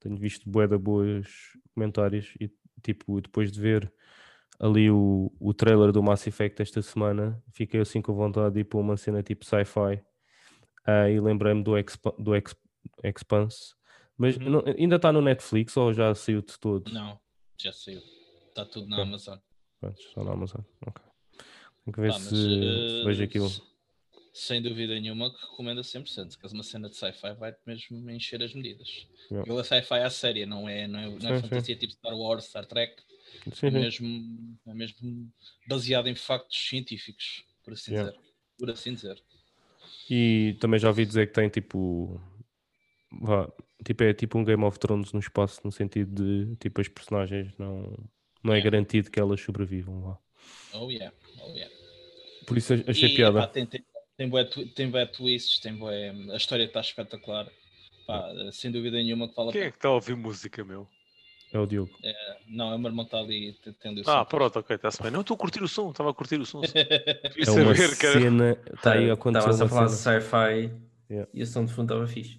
Tenho 0.02 0.18
visto 0.18 0.50
bué 0.50 0.68
boas 0.68 1.30
comentários 1.74 2.34
e 2.38 2.52
tipo, 2.84 3.22
depois 3.22 3.50
de 3.50 3.62
ver 3.62 3.94
ali 4.60 4.92
o, 4.92 5.32
o 5.40 5.54
trailer 5.54 5.94
do 5.94 6.04
Mass 6.04 6.28
Effect 6.28 6.62
esta 6.62 6.82
semana, 6.82 7.42
fiquei 7.54 7.80
assim 7.80 8.02
com 8.02 8.14
vontade 8.14 8.56
de 8.56 8.60
ir 8.62 8.66
para 8.66 8.80
uma 8.80 8.98
cena 8.98 9.24
tipo 9.24 9.46
sci-fi. 9.46 10.04
Ah, 10.86 11.10
e 11.10 11.18
lembrei-me 11.18 11.64
do, 11.64 11.78
Expa 11.78 12.14
do 12.20 12.36
Ex 12.36 12.54
Expanse. 13.06 13.74
Mas 14.18 14.38
Uhum. 14.38 14.50
não- 14.50 14.64
ainda 14.78 14.96
está 14.98 15.12
no 15.12 15.22
Netflix 15.22 15.76
ou 15.78 15.94
já 15.94 16.14
saiu 16.14 16.42
de 16.42 16.58
todo? 16.60 16.92
Não, 16.92 17.20
já 17.58 17.72
saiu. 17.74 18.02
Está 18.50 18.66
tudo 18.66 18.88
na. 18.88 19.02
Amazon. 19.02 19.38
Pronto, 19.80 20.00
está 20.00 20.24
na 20.24 20.32
Amazon. 20.32 20.62
Ok. 20.86 21.04
Tenho 21.84 21.94
que 21.96 22.02
ver 22.02 22.08
Pá, 22.12 22.20
mas, 22.20 22.24
se, 22.28 22.36
se 22.36 23.02
eh, 23.02 23.04
vejo 23.06 23.24
aquilo. 23.24 23.50
Sem 24.34 24.62
dúvida 24.62 24.94
nenhuma 24.94 25.34
que 25.34 25.42
recomendo 25.42 25.84
100%. 25.84 26.32
Se 26.48 26.54
uma 26.54 26.64
cena 26.64 26.90
de 26.90 26.96
sci-fi 26.96 27.34
vai 27.34 27.54
mesmo 27.66 28.10
encher 28.10 28.42
as 28.42 28.54
medidas. 28.54 29.08
Yeah. 29.30 29.52
É 29.52 29.64
sci-fi 29.64 29.96
à 29.96 30.10
séria, 30.10 30.46
não 30.46 30.70
é, 30.70 30.88
não 30.88 31.00
é, 31.00 31.10
não 31.10 31.16
é 31.16 31.20
Sim, 31.20 31.36
sim. 31.36 31.42
fantasia 31.42 31.76
tipo 31.76 31.94
Star 31.94 32.16
Wars, 32.18 32.46
Star 32.46 32.66
Trek. 32.66 33.02
Sim, 33.54 33.68
É 33.68 33.72
sim. 33.72 33.80
mesmo, 33.80 34.58
é 34.68 34.74
mesmo 34.74 35.30
baseado 35.68 36.08
em 36.08 36.16
factos 36.16 36.58
científicos, 36.58 37.44
por 37.64 37.74
assim 37.74 37.92
Yeah. 37.94 38.12
dizer. 38.12 38.24
Por 38.58 38.70
assim 38.70 38.94
dizer. 38.94 39.22
E 40.10 40.56
também 40.62 40.80
já 40.80 40.88
ouvi 40.90 41.06
dizer 41.06 41.28
que 41.28 41.34
tem 41.34 41.50
tipo. 41.50 42.22
Tipo 43.84 44.04
é 44.04 44.14
tipo 44.14 44.38
um 44.38 44.44
Game 44.44 44.64
of 44.64 44.78
Thrones 44.80 45.12
no 45.14 45.20
espaço, 45.20 45.62
no 45.64 45.72
sentido 45.72 46.24
de 46.24 46.56
tipo 46.58 46.82
as 46.82 46.88
personagens 46.88 47.54
não, 47.58 47.98
não 48.44 48.54
é 48.54 48.58
Yeah. 48.58 48.64
garantido 48.70 49.10
que 49.12 49.20
elas 49.20 49.42
sobrevivam 49.42 50.04
lá. 50.04 50.18
Oh 50.74 50.90
yeah, 50.90 51.16
oh 51.42 51.50
yeah. 51.50 51.74
Por 52.46 52.58
isso 52.58 52.74
achei 52.88 53.10
E, 53.10 53.16
piada. 53.16 53.40
epá, 53.40 53.48
tem, 53.48 53.66
tem, 53.66 53.84
tem, 54.18 54.28
bué, 54.30 54.44
tem 54.76 54.90
bué 54.90 55.06
twists, 55.06 55.60
tem 55.60 55.76
bué, 55.76 56.10
a 56.32 56.36
história 56.36 56.64
está 56.64 56.80
espetacular. 56.82 57.48
Pá, 58.08 58.30
sem 58.52 58.72
dúvida 58.72 58.98
nenhuma 58.98 59.28
que 59.30 59.36
vale 59.36 59.50
a 59.50 59.52
Quem 59.52 59.62
é 59.64 59.72
que 59.72 59.78
está 59.78 59.88
a 59.90 59.94
ouvir 59.94 60.16
música, 60.16 60.64
meu? 60.64 60.88
É 61.54 61.60
o 61.60 61.66
Diogo. 61.68 61.92
Não, 62.48 62.72
é 62.72 62.76
o 62.76 62.80
meu 62.80 62.90
irmão 62.90 63.04
que 63.06 63.10
está 63.10 63.20
ali 63.20 63.54
tendo 63.82 64.00
isso. 64.00 64.10
Ah, 64.10 64.24
pronto, 64.26 64.58
ok, 64.58 64.76
está-se 64.76 65.02
bem. 65.04 65.12
Não, 65.12 65.20
estou 65.22 65.36
a 65.36 65.38
curtir 65.38 65.62
o 65.62 65.68
som, 65.68 65.92
estava 65.92 66.10
a 66.10 66.14
curtir 66.14 66.40
o 66.40 66.46
som. 66.46 66.62
É 66.74 67.52
uma 67.52 67.76
saber 67.76 67.96
cena. 67.96 68.58
Está 68.74 68.94
aí 68.94 69.10
a 69.10 69.14
acontecer 69.14 69.50
Estava-se 69.50 69.64
a 69.64 69.68
falar 69.68 69.86
de 69.88 69.94
sci-fi 69.94 70.92
Yeah. 71.12 71.30
e 71.34 71.44
o 71.44 71.46
som 71.46 71.66
de 71.66 71.74
fundo 71.74 71.94
estava 71.94 72.08
fixe. 72.08 72.38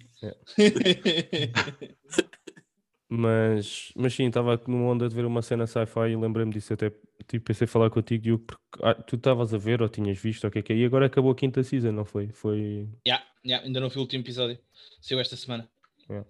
Mas, 3.15 3.91
mas 3.95 4.11
sim, 4.15 4.25
estava 4.25 4.59
numa 4.67 4.91
onda 4.91 5.07
de 5.07 5.13
ver 5.13 5.23
uma 5.23 5.43
cena 5.43 5.67
sci-fi 5.67 6.09
e 6.09 6.15
lembrei-me 6.15 6.51
disso 6.51 6.73
até. 6.73 6.91
Tipo, 7.27 7.45
pensei 7.45 7.65
em 7.65 7.67
falar 7.67 7.91
contigo, 7.91 8.23
Diogo, 8.23 8.43
porque 8.43 8.83
ah, 8.83 8.95
tu 8.95 9.17
estavas 9.17 9.53
a 9.53 9.57
ver 9.57 9.83
ou 9.83 9.87
tinhas 9.87 10.17
visto, 10.17 10.47
o 10.47 10.51
que 10.51 10.57
é 10.57 10.61
que 10.63 10.73
é, 10.73 10.77
e 10.77 10.83
agora 10.83 11.05
acabou 11.05 11.31
a 11.31 11.35
quinta 11.35 11.61
season, 11.61 11.91
não 11.91 12.05
foi? 12.05 12.29
Foi. 12.29 12.89
Yeah, 13.07 13.23
yeah, 13.45 13.63
ainda 13.63 13.79
não 13.79 13.89
vi 13.89 13.97
o 13.97 14.01
último 14.01 14.23
episódio. 14.23 14.57
Saiu 14.99 15.19
esta 15.19 15.35
semana. 15.35 15.69
Yeah. 16.09 16.27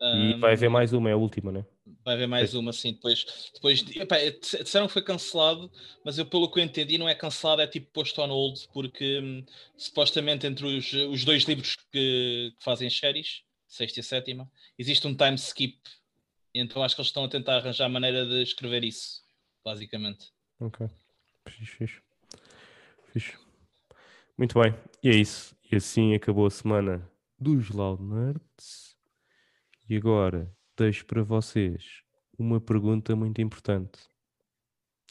E 0.00 0.34
Um, 0.34 0.40
vai 0.40 0.52
haver 0.52 0.68
mais 0.68 0.92
uma, 0.92 1.08
é 1.08 1.14
a 1.14 1.16
última, 1.16 1.50
né? 1.50 1.64
Vai 2.04 2.14
haver 2.14 2.26
mais 2.26 2.52
uma, 2.54 2.72
sim. 2.72 2.92
Depois, 2.92 3.50
depois 3.54 3.82
de- 3.82 4.00
epá, 4.00 4.16
dis- 4.18 4.56
disseram 4.64 4.86
que 4.88 4.92
foi 4.92 5.02
cancelado, 5.02 5.70
mas 6.04 6.18
eu, 6.18 6.26
pelo 6.26 6.50
que 6.50 6.58
eu 6.58 6.64
entendi, 6.64 6.98
não 6.98 7.08
é 7.08 7.14
cancelado, 7.14 7.62
é 7.62 7.66
tipo 7.66 7.90
posto 7.92 8.20
on 8.20 8.26
hold, 8.28 8.58
porque 8.72 9.20
hum, 9.20 9.44
supostamente 9.76 10.46
entre 10.46 10.66
os, 10.66 10.92
os 10.92 11.24
dois 11.24 11.44
livros 11.44 11.76
que, 11.76 12.52
que 12.58 12.64
fazem 12.64 12.90
séries, 12.90 13.42
sexta 13.68 14.00
e 14.00 14.02
sétima, 14.02 14.50
existe 14.76 15.06
um 15.06 15.14
time 15.14 15.36
skip. 15.36 15.78
Então 16.52 16.82
acho 16.82 16.94
que 16.96 17.00
eles 17.02 17.08
estão 17.08 17.24
a 17.24 17.28
tentar 17.28 17.58
arranjar 17.58 17.88
maneira 17.88 18.26
de 18.26 18.42
escrever 18.42 18.82
isso, 18.82 19.22
basicamente. 19.64 20.32
Ok. 20.58 20.88
Fixe, 21.48 21.66
fixe. 21.76 22.02
Fixe. 23.12 23.38
Muito 24.36 24.58
bem. 24.60 24.74
E 25.02 25.08
é 25.08 25.14
isso. 25.14 25.54
E 25.70 25.76
assim 25.76 26.14
acabou 26.14 26.46
a 26.46 26.50
semana 26.50 27.08
dos 27.38 27.70
Loud 27.70 28.02
Nerds. 28.02 28.96
E 29.88 29.96
agora 29.96 30.55
deixo 30.76 31.04
para 31.06 31.22
vocês 31.22 32.02
uma 32.38 32.60
pergunta 32.60 33.14
muito 33.16 33.40
importante. 33.40 33.98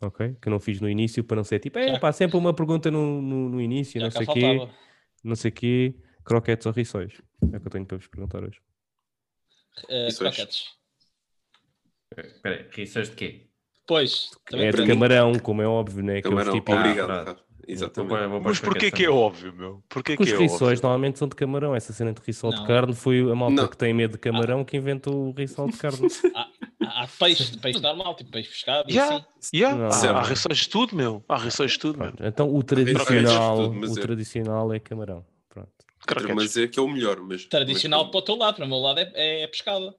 Ok? 0.02 0.36
Que 0.42 0.48
eu 0.48 0.52
não 0.52 0.60
fiz 0.60 0.82
no 0.82 0.90
início 0.90 1.24
para 1.24 1.38
não 1.38 1.44
ser 1.44 1.60
tipo, 1.60 1.80
é 1.80 1.98
pá, 2.00 2.12
sempre 2.12 2.38
uma 2.38 2.54
pergunta 2.54 2.92
no, 2.92 3.22
no, 3.22 3.50
no 3.50 3.62
início, 3.62 4.00
Já 4.00 4.08
não 4.08 4.12
sei 4.12 4.26
quê, 4.28 4.70
não 5.24 5.36
sei 5.36 5.52
quê, 5.52 5.96
croquetes 6.24 6.66
ou 6.66 6.74
rissóis. 6.74 7.22
É 7.54 7.58
o 7.58 7.62
que 7.62 7.68
eu 7.68 7.72
tenho 7.72 7.86
para 7.86 7.98
vos 7.98 8.08
perguntar 8.08 8.44
hoje. 8.44 8.60
Uh, 9.86 10.14
croquetes. 10.18 10.66
Espera 12.18 12.56
aí, 12.58 12.70
rissóis 12.72 13.10
de 13.10 13.16
quê? 13.16 13.48
Pois, 13.88 14.32
É 14.52 14.72
de 14.72 14.82
mim- 14.82 14.88
camarão, 14.88 15.34
como 15.40 15.62
é 15.62 15.68
óbvio, 15.68 16.04
né? 16.04 16.18
Aqueles 16.18 16.30
Camarão, 16.30 16.54
típicos- 16.54 16.80
obrigado. 16.80 17.12
Ah, 17.12 17.38
Vou 17.68 17.74
Exatamente. 17.74 18.28
vou 18.28 18.42
pôr 18.42 18.50
Mas 18.50 18.60
porquê 18.60 18.92
que 18.92 19.06
é 19.06 19.10
óbvio, 19.10 19.52
meu? 19.54 19.84
Porquê 19.90 20.16
Porque 20.16 20.18
que 20.18 20.24
os 20.24 20.40
é 20.40 20.44
rissóis 20.44 20.62
óbvio? 20.80 20.82
normalmente 20.84 21.18
são 21.18 21.28
de 21.28 21.36
camarão. 21.36 21.76
Essa 21.76 21.94
cena 21.94 22.14
de 22.14 22.22
rissol 22.22 22.52
de 22.52 22.58
Não. 22.58 22.68
carne 22.68 22.94
foi 22.94 23.20
a 23.22 23.34
malta 23.36 23.56
Não. 23.56 23.68
que 23.68 23.76
tem 23.76 23.92
medo 23.94 24.12
de 24.12 24.18
camarão 24.20 24.64
que 24.64 24.78
inventou 24.78 25.30
o 25.30 25.32
rissol 25.32 25.68
de 25.70 25.78
carne. 25.78 26.08
há, 26.36 27.04
há 27.04 27.08
peixe, 27.20 27.58
peixe 27.60 27.80
normal, 27.82 28.16
tipo 28.16 28.30
peixe 28.32 28.50
pescado. 28.50 28.92
Já, 28.92 29.18
assim. 29.40 29.60
Não. 29.62 29.88
Há, 29.88 30.20
há 30.20 30.24
rissóis 30.24 30.58
de 30.60 30.70
tudo, 30.70 30.96
meu. 30.96 31.24
Há 31.28 31.38
rissóis 31.38 31.72
de 31.72 31.80
tudo, 31.80 31.98
meu. 31.98 32.14
Então 32.22 32.54
o 32.54 32.62
tradicional, 32.62 33.58
tudo, 33.74 33.88
o 33.94 33.98
é- 33.98 34.02
tradicional 34.02 34.74
é 34.74 34.80
camarão. 34.80 35.26
Pronto. 35.50 35.70
Mas 36.36 36.56
é 36.58 36.68
que 36.68 36.78
é 36.78 36.82
o 36.84 36.88
melhor. 36.88 37.20
Mas, 37.20 37.46
Tradicional 37.46 38.04
mas- 38.04 38.12
para 38.12 38.20
o 38.20 38.22
teu 38.22 38.36
lado, 38.36 38.56
para 38.58 38.66
o 38.66 38.68
meu 38.68 38.78
lado 38.78 39.00
é, 39.00 39.12
é, 39.16 39.42
é 39.42 39.48
pescado. 39.48 39.92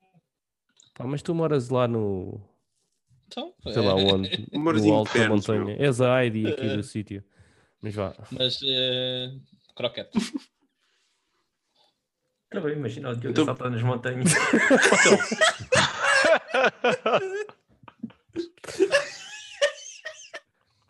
Pá, 0.95 1.05
mas 1.05 1.21
tu 1.21 1.35
moras 1.35 1.69
lá 1.69 1.89
no, 1.89 2.41
Então, 3.27 3.53
sei 3.73 3.83
lá 3.83 4.01
é- 4.01 4.05
onde, 4.15 4.47
Moras 4.53 4.83
no 4.87 4.95
alto 4.95 5.19
da 5.19 5.29
montanha. 5.29 5.77
És 5.81 6.01
a 6.01 6.23
Heidi 6.25 6.47
aqui 6.47 6.65
É. 6.67 6.77
do 6.77 6.83
sítio. 6.85 7.25
Mas 7.83 7.95
vá. 7.95 8.15
Mas 8.33 8.61
eh, 8.65 9.31
croquete. 9.75 10.19
Tá 12.51 12.61
bem, 12.61 12.75
imagina 12.75 13.11
o 13.11 13.15
Diogo 13.17 13.31
Então- 13.31 13.45
a 13.45 13.47
saltar 13.47 13.71
nas 13.71 13.83
montanhas. 13.83 14.31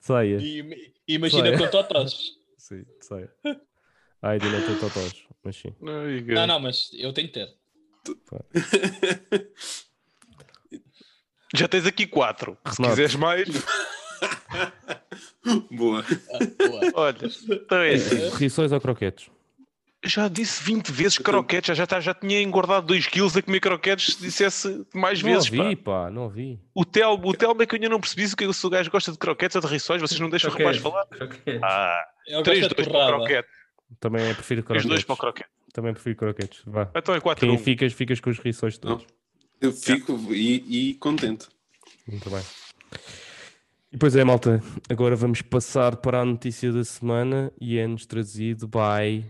Saia. 0.00 0.38
E, 0.40 0.92
imagina 1.08 1.50
Vai. 1.50 1.58
com 1.58 1.68
totós. 1.68 2.32
Sim, 2.58 2.84
saia. 3.00 3.30
A 4.22 4.32
Heidi 4.34 4.46
não 4.48 4.60
tem 4.66 4.78
totós, 4.78 5.24
mas 5.42 5.56
sim. 5.56 5.74
Ai, 5.82 6.20
Não, 6.34 6.46
não, 6.46 6.60
mas 6.60 6.90
eu 6.94 7.12
tenho 7.12 7.28
que 7.28 7.34
ter. 7.34 7.54
Já 11.54 11.68
tens 11.68 11.86
aqui 11.86 12.06
quatro. 12.06 12.56
Se 12.66 12.76
Renato. 12.76 12.90
quiseres 12.96 13.14
mais, 13.16 13.48
Boa. 15.70 16.04
Ah, 16.32 16.38
boa. 16.68 16.90
olha. 16.94 17.16
Então 17.50 17.78
é 17.78 17.94
assim. 17.94 18.28
Rissóis 18.36 18.72
ou 18.72 18.80
croquetes? 18.80 19.28
Já 20.04 20.28
disse 20.28 20.62
20 20.62 20.92
vezes 20.92 21.18
croquetes, 21.18 21.68
já, 21.68 21.74
já, 21.74 21.86
tá- 21.86 22.00
já 22.00 22.14
tinha 22.14 22.40
engordado 22.40 22.86
2 22.86 23.08
quilos 23.08 23.36
a 23.36 23.42
comer 23.42 23.58
croquetes 23.60 24.14
se 24.14 24.20
dissesse 24.22 24.86
mais 24.94 25.20
não 25.22 25.30
vezes. 25.32 25.50
ouvi, 25.50 25.74
pá. 25.74 26.04
pá, 26.04 26.10
não 26.10 26.22
ouvi. 26.24 26.60
O 26.74 26.84
Telmo, 26.84 27.28
o 27.28 27.34
Telmo 27.34 27.60
é 27.62 27.66
que 27.66 27.74
eu 27.74 27.76
ainda 27.76 27.88
não 27.88 27.98
percebi 28.00 28.28
se 28.28 28.34
o 28.34 28.36
que 28.36 28.52
se 28.52 28.66
o 28.66 28.70
gajo 28.70 28.88
gosta 28.90 29.10
de 29.10 29.18
croquetes 29.18 29.56
ou 29.56 29.62
de 29.62 29.66
rissóis, 29.68 30.00
vocês 30.00 30.20
não 30.20 30.30
deixam 30.30 30.50
o 30.50 30.52
rapaz 30.52 30.76
falar. 30.76 31.06
Croquetes. 31.06 31.60
Ah, 31.62 32.04
Eu 32.28 32.42
3, 32.42 32.60
gosto 32.60 32.74
2 32.76 32.86
de 32.86 32.92
para 32.92 33.16
o 33.16 33.18
croquete. 33.18 33.48
Também 33.98 34.26
é 34.26 34.34
prefiro 34.34 34.62
3, 34.62 34.84
2 34.84 34.84
croquetes. 34.84 35.04
para 35.06 35.14
o 35.14 35.16
croquete. 35.16 35.50
Também 35.72 35.92
prefiro 35.92 36.16
croquetes. 36.16 36.60
Vá. 36.66 36.90
Então 36.94 37.14
é 37.14 37.20
4 37.20 37.46
Quem 37.46 37.56
1. 37.56 37.58
ficas, 37.58 37.92
ficas 37.92 38.20
com 38.20 38.30
os 38.30 38.38
rissóis 38.38 38.78
todos. 38.78 39.04
Eu 39.60 39.72
fico 39.72 40.12
e, 40.32 40.90
e 40.90 40.94
contente. 40.94 41.48
Muito 42.06 42.30
bem. 42.30 42.42
E 43.96 43.98
pois 43.98 44.14
é, 44.14 44.22
malta, 44.22 44.60
agora 44.90 45.16
vamos 45.16 45.40
passar 45.40 45.96
para 45.96 46.20
a 46.20 46.24
notícia 46.26 46.70
da 46.70 46.84
semana 46.84 47.50
e 47.58 47.78
é-nos 47.78 48.04
trazido 48.04 48.68
by 48.68 49.24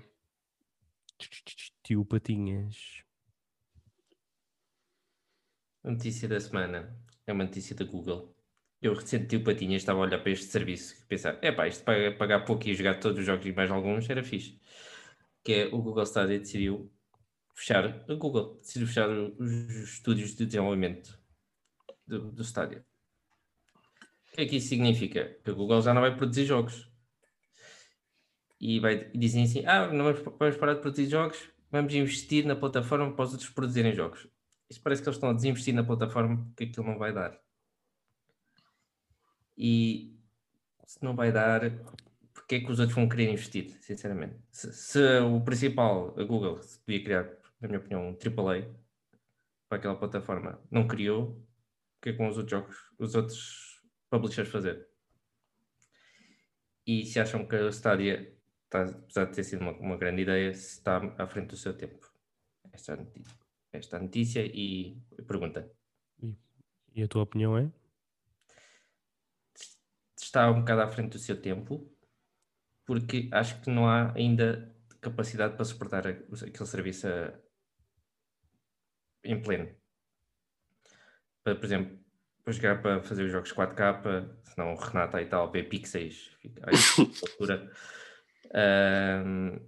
Tio 1.85 2.05
Patinhas. 2.05 3.05
A 5.85 5.91
notícia 5.93 6.29
da 6.29 6.41
semana 6.41 7.01
é 7.29 7.33
uma 7.33 7.45
notícia 7.45 7.77
da 7.77 7.85
Google. 7.85 8.35
Eu 8.83 8.95
recente 8.95 9.37
o 9.37 9.45
patinhas, 9.45 9.83
estava 9.83 10.01
a 10.01 10.03
olhar 10.03 10.19
para 10.19 10.33
este 10.33 10.47
serviço 10.47 11.01
e 11.01 11.07
pensar, 11.07 11.39
é 11.43 11.53
pá, 11.53 11.69
isto 11.69 11.85
para 11.85 12.17
pagar 12.17 12.45
pouco 12.45 12.69
e 12.69 12.75
jogar 12.75 12.99
todos 12.99 13.21
os 13.21 13.25
jogos 13.25 13.47
e 13.47 13.53
mais 13.53 13.71
alguns 13.71 14.11
era 14.11 14.25
fixe. 14.25 14.61
Que 15.45 15.53
é 15.53 15.67
o 15.67 15.81
Google 15.81 16.03
Stadia 16.03 16.41
decidiu 16.41 16.93
fechar, 17.55 18.05
a 18.11 18.15
Google 18.15 18.57
decidiu 18.57 18.89
fechar 18.89 19.09
os 19.09 19.93
estúdios 19.93 20.35
de 20.35 20.45
desenvolvimento 20.45 21.17
do, 22.05 22.33
do 22.33 22.43
Stadia. 22.43 22.85
O 24.37 24.39
que 24.39 24.43
é 24.43 24.47
que 24.49 24.57
isso 24.57 24.69
significa? 24.69 25.35
Que 25.43 25.51
a 25.51 25.55
Google 25.55 25.81
já 25.81 25.95
não 25.95 26.03
vai 26.03 26.15
produzir 26.15 26.45
jogos. 26.45 26.87
E, 28.61 28.79
vai, 28.81 29.11
dizem 29.15 29.45
assim, 29.45 29.65
ah, 29.65 29.91
não 29.91 30.05
vamos, 30.05 30.21
vamos 30.39 30.57
parar 30.59 30.75
de 30.75 30.83
produzir 30.83 31.09
jogos, 31.09 31.51
vamos 31.71 31.95
investir 31.95 32.45
na 32.45 32.55
plataforma 32.55 33.11
para 33.15 33.25
os 33.25 33.33
outros 33.33 33.49
produzirem 33.49 33.95
jogos. 33.95 34.29
Isto 34.69 34.83
parece 34.83 35.01
que 35.01 35.09
eles 35.09 35.17
estão 35.17 35.31
a 35.31 35.33
desinvestir 35.33 35.73
na 35.73 35.83
plataforma 35.83 36.45
porque 36.49 36.65
aquilo 36.65 36.85
não 36.85 36.99
vai 36.99 37.15
dar. 37.15 37.41
E 39.57 40.15
se 40.85 41.03
não 41.03 41.17
vai 41.17 41.33
dar, 41.33 41.63
porque 42.35 42.57
é 42.57 42.61
que 42.61 42.71
os 42.71 42.79
outros 42.79 42.95
vão 42.95 43.09
querer 43.09 43.31
investir, 43.31 43.71
sinceramente? 43.81 44.37
Se, 44.51 44.71
se 44.71 45.19
o 45.21 45.41
principal, 45.41 46.15
a 46.21 46.25
Google, 46.25 46.63
se 46.63 46.79
podia 46.81 47.03
criar, 47.03 47.25
na 47.59 47.69
minha 47.69 47.81
opinião, 47.81 48.11
um 48.11 48.13
AAA 48.13 48.69
para 49.67 49.79
aquela 49.79 49.97
plataforma, 49.97 50.61
não 50.71 50.87
criou, 50.87 51.43
o 51.97 52.03
que 52.03 52.11
é 52.11 52.13
que 52.13 52.19
vão 52.19 52.29
os 52.29 52.37
outros 52.37 52.51
jogos, 52.51 52.77
os 52.99 53.15
outros 53.15 53.66
publishers 54.17 54.49
fazer? 54.49 54.89
E 56.87 57.05
se 57.05 57.19
acham 57.19 57.47
que 57.47 57.57
a 57.57 57.69
Stadia, 57.69 58.37
está, 58.65 58.83
apesar 58.85 59.25
de 59.27 59.35
ter 59.35 59.45
sido 59.45 59.61
uma, 59.61 59.73
uma 59.73 59.97
grande 59.97 60.23
ideia, 60.23 60.51
está 60.51 60.99
à 61.19 61.27
frente 61.27 61.49
do 61.49 61.57
seu 61.57 61.77
tempo? 61.77 62.11
Esta 62.73 62.93
é 62.93 62.95
a 62.95 62.99
notícia, 62.99 63.39
esta 63.73 63.97
é 63.97 64.01
notícia 64.01 64.45
e 64.45 65.01
pergunta. 65.27 65.71
E 66.95 67.03
a 67.03 67.09
tua 67.09 67.23
opinião 67.23 67.59
é? 67.59 67.71
está 70.19 70.51
um 70.51 70.61
bocado 70.61 70.83
à 70.83 70.89
frente 70.89 71.13
do 71.13 71.19
seu 71.19 71.41
tempo, 71.41 71.91
porque 72.85 73.29
acho 73.33 73.61
que 73.61 73.71
não 73.71 73.89
há 73.89 74.13
ainda 74.15 74.75
capacidade 75.01 75.55
para 75.55 75.65
suportar 75.65 76.07
aquele 76.07 76.67
serviço 76.67 77.07
a- 77.09 77.39
em 79.25 79.41
pleno. 79.43 79.75
Por 81.43 81.65
exemplo, 81.65 82.06
para 82.47 82.53
jogar 82.53 82.81
para 82.81 83.03
fazer 83.03 83.25
os 83.25 83.33
jogos 83.33 83.53
4K, 83.53 84.31
senão 84.45 84.73
o 84.73 84.77
Renato 84.77 85.17
aí 85.17 85.27
tal, 85.27 85.51
vê 85.51 85.65
pixels, 85.65 86.31
fica 86.41 86.63
aí, 86.65 86.77
altura. 87.29 87.73
Ahm, 88.55 89.59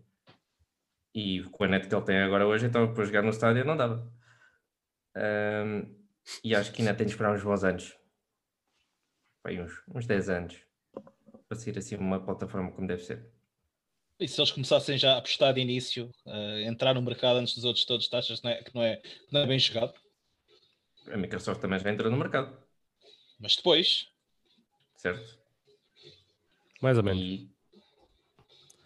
e 1.12 1.42
com 1.50 1.64
a 1.64 1.66
net 1.66 1.88
que 1.88 1.94
ele 1.94 2.04
tem 2.04 2.18
agora 2.18 2.46
hoje, 2.46 2.66
então 2.66 2.94
para 2.94 3.04
jogar 3.04 3.22
no 3.22 3.30
estádio 3.30 3.64
não 3.64 3.76
dava. 3.76 4.08
Ahm, 5.16 5.92
e 6.44 6.54
acho 6.54 6.70
que 6.72 6.80
ainda 6.80 6.94
tem 6.94 7.04
de 7.04 7.12
esperar 7.12 7.34
uns 7.34 7.42
bons 7.42 7.64
anos 7.64 7.98
Vai, 9.42 9.58
uns, 9.58 9.72
uns 9.92 10.06
10 10.06 10.28
anos 10.28 10.56
para 11.48 11.58
ser 11.58 11.76
assim 11.78 11.96
uma 11.96 12.24
plataforma 12.24 12.70
como 12.70 12.86
deve 12.86 13.02
ser. 13.02 13.28
E 14.20 14.28
se 14.28 14.40
eles 14.40 14.52
começassem 14.52 14.98
já 14.98 15.14
a 15.14 15.18
apostar 15.18 15.52
de 15.52 15.60
início, 15.60 16.12
a 16.26 16.60
entrar 16.60 16.94
no 16.94 17.02
mercado 17.02 17.38
antes 17.38 17.54
dos 17.54 17.64
outros 17.64 17.84
todos, 17.84 18.08
que 18.08 18.44
não 18.44 18.50
é, 18.50 18.62
que 18.62 18.74
não 18.74 18.82
é, 18.82 18.96
que 18.96 19.32
não 19.32 19.40
é 19.40 19.46
bem 19.46 19.58
chegado? 19.58 19.94
A 21.10 21.16
Microsoft 21.16 21.60
também 21.60 21.78
já 21.80 21.90
entrou 21.90 22.10
no 22.10 22.16
mercado, 22.16 22.67
Mas 23.38 23.56
depois, 23.56 24.08
certo? 24.96 25.38
Mais 26.80 26.96
ou 26.96 27.04
menos. 27.04 27.22
E 27.22 27.50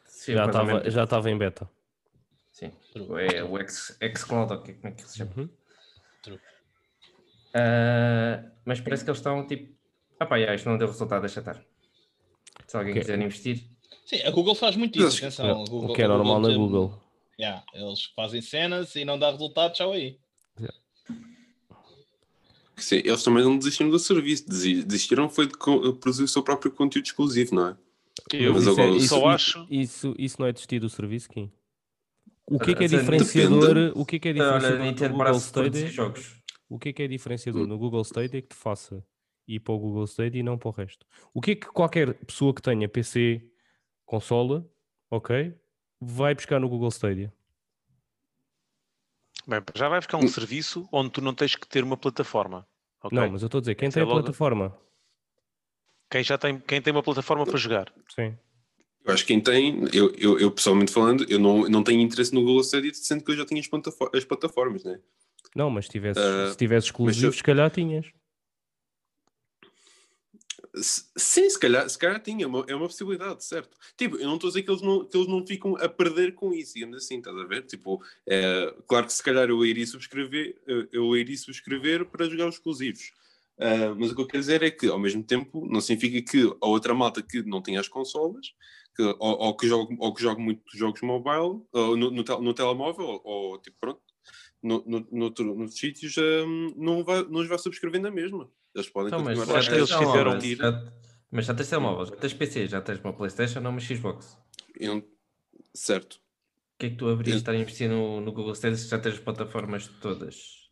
Sim, 0.06 0.34
Já 0.34 0.46
estava 0.46 0.64
menos. 0.66 0.94
já 0.94 1.04
estava 1.04 1.30
em 1.30 1.36
beta. 1.38 1.68
Sim. 2.52 2.70
É 3.32 3.42
o 3.42 3.58
X, 3.58 3.98
Xcloud, 4.16 4.52
ou 4.52 4.62
que- 4.62 4.74
como 4.74 4.88
é 4.88 4.92
que 4.96 5.02
se 5.02 5.18
chama? 5.18 5.32
Uhum. 5.36 5.48
Ah, 7.54 8.50
mas 8.64 8.80
parece 8.80 9.04
que 9.04 9.10
eles 9.10 9.18
estão 9.18 9.46
tipo. 9.46 9.74
Ah 10.18 10.26
pá, 10.26 10.38
já, 10.38 10.54
isto 10.54 10.68
não 10.68 10.78
deu 10.78 10.86
resultado, 10.86 11.20
deixa 11.22 11.40
estar. 11.40 11.62
Se 12.66 12.76
alguém 12.76 12.92
Ok. 12.92 13.02
quiser 13.02 13.20
investir. 13.20 13.64
Sim, 14.06 14.22
a 14.22 14.30
Google 14.30 14.54
faz 14.54 14.76
muito 14.76 14.98
isso, 15.02 15.18
atenção. 15.18 15.64
o 15.64 15.92
que 15.92 16.02
é 16.02 16.08
normal 16.08 16.40
na 16.40 16.48
tem- 16.48 16.56
Google. 16.56 16.98
Yeah, 17.38 17.64
eles 17.74 18.04
fazem 18.14 18.40
cenas 18.40 18.94
e 18.94 19.04
não 19.04 19.18
dá 19.18 19.30
resultado, 19.30 19.72
tchau 19.72 19.92
aí. 19.92 20.18
Sim, 22.76 22.96
eles 22.96 23.22
também 23.22 23.44
não 23.44 23.58
desistiram 23.58 23.90
do 23.90 23.98
serviço, 23.98 24.48
desi- 24.48 24.82
desistiram 24.82 25.28
foi 25.28 25.46
de 25.46 25.52
produzir 25.56 26.24
o 26.24 26.28
seu 26.28 26.42
próprio 26.42 26.70
conteúdo 26.72 27.04
exclusivo, 27.06 27.54
não 27.54 27.68
é? 27.68 27.76
Eu 28.32 28.52
Mas 28.54 28.62
Isso 28.62 28.70
é- 28.70 28.72
agora- 28.84 28.96
isso- 28.96 29.08
só 29.08 29.28
acho. 29.28 29.66
Isso, 29.70 30.14
isso 30.18 30.36
não 30.40 30.46
é 30.46 30.52
desistir 30.52 30.78
do 30.80 30.88
serviço, 30.88 31.28
Kim? 31.28 31.50
O 32.46 32.58
que 32.58 32.72
é 32.72 32.74
que 32.74 32.84
é 32.84 32.88
Depende. 32.88 33.00
diferenciador? 33.00 33.92
O 33.94 34.04
que 34.04 34.16
é 34.16 34.18
que 34.18 34.28
é 34.28 34.32
Olha, 34.32 34.48
a 34.56 34.58
diferenciador 34.58 35.08
no 35.08 35.12
Google 35.14 35.34
Stadia? 35.38 35.90
jogos. 35.90 36.42
O 36.68 36.78
que 36.78 36.88
é 36.88 36.92
que 36.92 37.02
é 37.02 37.08
diferenciador 37.08 37.66
no 37.66 37.78
Google 37.78 38.02
Stadia 38.02 38.42
que 38.42 38.48
te 38.48 38.54
faça 38.54 39.04
ir 39.46 39.60
para 39.60 39.74
o 39.74 39.78
Google 39.78 40.04
Stadia 40.04 40.40
e 40.40 40.42
não 40.42 40.58
para 40.58 40.68
o 40.68 40.72
resto? 40.72 41.06
O 41.32 41.40
que 41.40 41.52
é 41.52 41.54
que 41.54 41.66
qualquer 41.66 42.14
pessoa 42.24 42.54
que 42.54 42.62
tenha 42.62 42.88
PC, 42.88 43.42
consola, 44.04 44.66
ok, 45.10 45.54
vai 46.00 46.34
buscar 46.34 46.58
no 46.60 46.68
Google 46.68 46.88
Stadia? 46.90 47.32
Bem, 49.46 49.60
já 49.74 49.88
vai 49.88 50.00
ficar 50.00 50.18
um 50.18 50.28
serviço 50.28 50.88
onde 50.92 51.10
tu 51.10 51.20
não 51.20 51.34
tens 51.34 51.54
que 51.56 51.66
ter 51.66 51.82
uma 51.82 51.96
plataforma. 51.96 52.66
ok? 53.02 53.18
Não, 53.18 53.30
mas 53.30 53.42
eu 53.42 53.46
estou 53.46 53.58
a 53.58 53.60
dizer, 53.62 53.74
quem 53.74 53.88
Essa 53.88 53.94
tem 53.94 54.02
é 54.02 54.04
a 54.04 54.08
logo- 54.08 54.20
plataforma, 54.22 54.76
Quem 56.10 56.22
já 56.22 56.36
tem, 56.38 56.58
quem 56.60 56.80
tem 56.82 56.92
uma 56.92 57.02
plataforma 57.02 57.44
para 57.44 57.56
jogar. 57.56 57.92
sim. 58.14 58.36
Eu 59.04 59.12
acho 59.12 59.24
que 59.26 59.32
quem 59.32 59.40
tem, 59.40 59.82
eu, 59.92 60.14
eu, 60.16 60.38
eu 60.38 60.48
pessoalmente 60.52 60.92
falando, 60.92 61.26
eu 61.28 61.38
não, 61.40 61.68
não 61.68 61.82
tenho 61.82 62.00
interesse 62.00 62.32
no 62.32 62.40
Google 62.44 62.60
Stadia, 62.60 62.94
sendo 62.94 63.24
que 63.24 63.32
eu 63.32 63.36
já 63.36 63.44
tinha 63.44 63.58
as, 63.60 63.66
platafor- 63.66 64.10
as 64.14 64.24
plataformas, 64.24 64.84
né? 64.84 65.00
Não, 65.56 65.68
mas 65.68 65.86
se 65.86 65.90
tivesses, 65.90 66.22
Ah, 66.22 66.50
se 66.52 66.56
tivesses 66.56 66.86
exclusivo, 66.88 67.26
eu- 67.26 67.32
se 67.32 67.42
calhar 67.42 67.68
tinhas. 67.68 68.06
Sim, 70.74 71.50
se 71.50 71.58
calhar, 71.58 71.86
se 71.88 71.98
calhar 71.98 72.22
tinha, 72.22 72.44
é 72.44 72.46
uma, 72.46 72.64
é 72.66 72.74
uma 72.74 72.86
possibilidade, 72.86 73.44
certo? 73.44 73.76
Tipo, 73.96 74.16
eu 74.16 74.26
não 74.26 74.36
estou 74.36 74.48
a 74.48 74.50
dizer 74.50 74.62
que 74.62 74.70
eles 74.70 74.80
não, 74.80 75.04
que 75.06 75.14
eles 75.16 75.28
não 75.28 75.46
ficam 75.46 75.76
a 75.76 75.86
perder 75.86 76.34
com 76.34 76.52
isso, 76.54 76.74
digamos 76.74 76.96
assim, 76.96 77.18
estás 77.18 77.36
a 77.36 77.44
ver? 77.44 77.66
Tipo, 77.66 78.02
é, 78.26 78.74
claro 78.88 79.04
que 79.06 79.12
se 79.12 79.22
calhar 79.22 79.50
eu 79.50 79.64
iria 79.66 79.86
subscrever, 79.86 80.56
eu, 80.90 81.14
iria 81.14 81.36
subscrever 81.36 82.06
para 82.06 82.24
jogar 82.28 82.48
os 82.48 82.54
exclusivos. 82.54 83.12
Ah, 83.58 83.94
mas 83.98 84.10
o 84.10 84.14
que 84.14 84.22
eu 84.22 84.26
quero 84.26 84.40
dizer 84.40 84.62
é 84.62 84.70
que, 84.70 84.86
ao 84.88 84.98
mesmo 84.98 85.22
tempo, 85.22 85.66
não 85.70 85.80
significa 85.80 86.30
que 86.30 86.56
a 86.60 86.66
outra 86.66 86.94
malta 86.94 87.22
que 87.22 87.42
não 87.42 87.60
tem 87.60 87.76
as 87.76 87.86
consolas, 87.88 88.54
que, 88.96 89.02
ou, 89.02 89.16
ou 89.20 89.56
que 89.56 89.66
joga, 89.68 89.94
ou 89.98 90.14
que 90.14 90.22
joga 90.22 90.40
muitos 90.40 90.72
jogos 90.78 91.02
mobile, 91.02 91.62
ou 91.72 91.96
no, 91.96 92.10
no, 92.10 92.22
no 92.40 92.54
telemóvel, 92.54 93.04
ou, 93.04 93.20
ou, 93.24 93.58
tipo, 93.58 93.76
pronto, 93.78 94.00
no, 94.62 94.82
no, 94.86 95.06
noutro- 95.12 95.54
noutros 95.54 95.78
sítios, 95.78 96.16
ah, 96.18 96.46
não, 96.76 97.04
vai, 97.04 97.22
não 97.24 97.40
os 97.40 97.48
vai 97.48 97.58
subscrever 97.58 98.00
na 98.00 98.10
mesma. 98.10 98.50
Eles 98.74 98.88
podem 98.88 99.08
Então, 99.08 99.20
mas 99.22 99.38
continuar 99.38 99.58
acho 99.58 99.66
já 99.66 99.72
que 99.72 99.78
tens 99.78 99.90
eles 99.90 100.12
telemóveis, 100.12 100.42
tiro. 100.42 100.62
já- 100.62 100.92
Mas 101.34 101.46
já 101.46 101.54
tens 101.54 101.68
telemóvel, 101.70 102.06
já 102.06 102.16
tens 102.16 102.34
PC, 102.34 102.66
já 102.68 102.80
tens 102.82 103.00
uma 103.00 103.12
Playstation 103.14 103.60
ou 103.60 103.68
uma 103.70 103.80
Xbox. 103.80 104.36
Eu- 104.78 105.02
certo. 105.74 106.14
O 106.16 106.78
que 106.78 106.86
é 106.86 106.90
que 106.90 106.96
tu 106.96 107.08
haverias 107.08 107.36
de 107.36 107.42
estar 107.42 107.52
a 107.52 107.56
investir 107.56 107.88
no, 107.88 108.20
no 108.20 108.32
Google 108.32 108.52
Stadia 108.54 108.76
se 108.76 108.88
já 108.88 108.98
tens 108.98 109.14
as 109.14 109.20
plataformas 109.20 109.86
todas? 110.00 110.68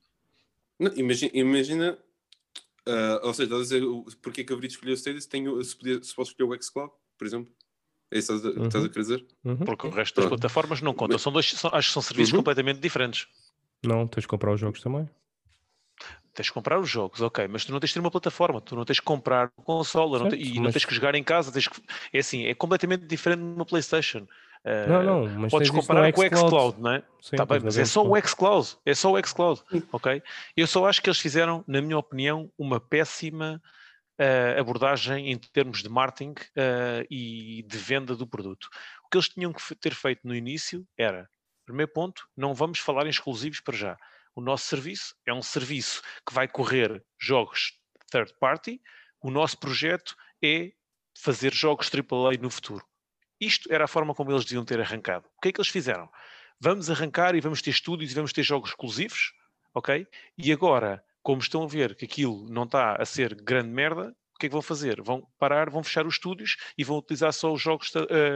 Não, 0.78 0.92
imagina, 0.96 1.30
imagina 1.34 1.98
ah, 2.86 3.20
ou 3.22 3.32
seja, 3.32 3.44
estás 3.44 3.60
a 3.60 3.64
dizer 3.78 3.82
porque 4.22 4.40
é 4.42 4.44
que 4.44 4.52
haveria 4.52 4.68
de 4.68 4.74
escolher 4.74 4.92
o 4.92 4.96
Stadia 4.96 5.20
se, 5.20 5.28
tenho, 5.28 5.62
se, 5.64 5.76
podia, 5.76 6.02
se 6.02 6.14
posso 6.14 6.32
escolher 6.32 6.50
o 6.58 6.62
xCloud, 6.62 6.92
por 7.16 7.26
exemplo? 7.26 7.52
É 8.10 8.18
isso 8.18 8.28
que 8.32 8.36
estás 8.38 8.56
a, 8.58 8.66
estás 8.66 8.74
a 8.74 8.78
Uhum. 8.86 8.88
querer 8.92 9.02
dizer? 9.02 9.26
Uhum. 9.44 9.56
Porque 9.58 9.86
o 9.86 9.90
resto 9.90 10.16
das 10.16 10.24
Pronto. 10.26 10.40
plataformas 10.40 10.80
não 10.82 10.92
contam. 10.92 11.16
São 11.18 11.32
dois, 11.32 11.50
são- 11.52 11.70
acho 11.72 11.88
que 11.88 11.92
são 11.94 12.02
serviços 12.02 12.32
Uhum. 12.32 12.38
completamente 12.40 12.80
diferentes. 12.80 13.28
Não, 13.84 14.06
tens 14.08 14.22
de 14.22 14.28
comprar 14.28 14.52
os 14.52 14.60
jogos 14.60 14.80
também. 14.80 15.08
Tens 16.32 16.48
que 16.48 16.54
comprar 16.54 16.78
os 16.78 16.88
jogos, 16.88 17.20
ok, 17.20 17.48
mas 17.48 17.64
tu 17.64 17.72
não 17.72 17.80
tens 17.80 17.88
de 17.90 17.94
ter 17.94 18.00
uma 18.00 18.10
plataforma, 18.10 18.60
tu 18.60 18.76
não 18.76 18.84
tens 18.84 19.00
que 19.00 19.04
comprar 19.04 19.50
uma 19.58 19.64
consola 19.64 20.18
não 20.18 20.28
te- 20.28 20.36
Certo, 20.36 20.44
e 20.48 20.54
não 20.56 20.62
mas- 20.64 20.72
tens 20.74 20.84
que 20.84 20.94
jogar 20.94 21.14
em 21.16 21.24
casa. 21.24 21.50
Tens 21.52 21.66
que, 21.66 21.80
é 22.12 22.18
assim, 22.20 22.46
é 22.46 22.54
completamente 22.54 23.04
diferente 23.06 23.40
de 23.40 23.44
uma 23.46 23.64
PlayStation. 23.66 24.26
Ah, 24.64 24.86
Não, 24.86 25.02
não, 25.02 25.26
mas 25.40 25.50
Podes 25.50 25.70
comparar 25.70 26.12
com 26.12 26.20
o 26.20 26.24
xCloud. 26.24 26.80
não 26.80 26.92
é? 26.92 27.02
Sim, 27.20 27.36
Tá 27.36 27.44
bem, 27.44 27.60
mas 27.60 27.76
é 27.78 27.84
só 27.84 28.04
o 28.06 28.16
xCloud. 28.20 28.76
é 28.86 28.94
só 28.94 29.10
o 29.12 29.18
xCloud, 29.26 29.60
ok? 29.90 30.22
Eu 30.56 30.66
só 30.66 30.86
acho 30.86 31.02
que 31.02 31.08
eles 31.08 31.18
fizeram, 31.18 31.64
na 31.66 31.80
minha 31.82 31.98
opinião, 31.98 32.50
uma 32.58 32.78
péssima 32.78 33.60
ah, 34.18 34.60
abordagem 34.60 35.32
em 35.32 35.38
termos 35.38 35.82
de 35.82 35.88
marketing 35.88 36.34
ah, 36.56 37.04
e 37.10 37.64
de 37.66 37.76
venda 37.78 38.14
do 38.14 38.26
produto. 38.26 38.68
O 39.04 39.08
que 39.08 39.16
eles 39.16 39.28
tinham 39.28 39.52
que 39.52 39.74
ter 39.76 39.94
feito 39.94 40.20
no 40.24 40.34
início 40.34 40.86
era, 40.96 41.28
primeiro 41.66 41.90
ponto, 41.92 42.22
não 42.36 42.54
vamos 42.54 42.78
falar 42.78 43.06
em 43.06 43.10
exclusivos 43.10 43.60
para 43.60 43.76
já. 43.76 43.96
O 44.34 44.40
nosso 44.40 44.66
serviço 44.66 45.14
é 45.26 45.32
um 45.32 45.42
serviço 45.42 46.02
que 46.26 46.32
vai 46.32 46.46
correr 46.46 47.04
jogos 47.18 47.78
third 48.10 48.32
party. 48.38 48.80
O 49.22 49.30
nosso 49.30 49.58
projeto 49.58 50.16
é 50.42 50.72
fazer 51.18 51.52
jogos 51.52 51.90
AAA 51.92 52.38
no 52.40 52.50
futuro. 52.50 52.84
Isto 53.40 53.72
era 53.72 53.84
a 53.84 53.88
forma 53.88 54.14
como 54.14 54.30
eles 54.30 54.44
deviam 54.44 54.64
ter 54.64 54.80
arrancado. 54.80 55.26
O 55.36 55.40
que 55.40 55.48
é 55.48 55.52
que 55.52 55.60
eles 55.60 55.70
fizeram? 55.70 56.10
Vamos 56.60 56.90
arrancar 56.90 57.34
e 57.34 57.40
vamos 57.40 57.62
ter 57.62 57.70
estúdios 57.70 58.12
e 58.12 58.14
vamos 58.14 58.32
ter 58.32 58.42
jogos 58.42 58.70
exclusivos, 58.70 59.32
ok? 59.74 60.06
E 60.36 60.52
agora, 60.52 61.02
como 61.22 61.40
estão 61.40 61.62
a 61.62 61.66
ver 61.66 61.94
que 61.94 62.04
aquilo 62.04 62.46
não 62.50 62.64
está 62.64 62.96
a 62.96 63.04
ser 63.04 63.34
grande 63.34 63.70
merda, 63.70 64.14
que 64.40 64.46
é 64.46 64.48
que 64.48 64.54
vão 64.54 64.62
fazer? 64.62 65.00
Vão 65.02 65.22
parar, 65.38 65.70
vão 65.70 65.84
fechar 65.84 66.06
os 66.06 66.14
estúdios 66.14 66.56
e 66.76 66.82
vão 66.82 66.98
utilizar 66.98 67.32
só 67.32 67.52
os 67.52 67.60
jogos 67.60 67.92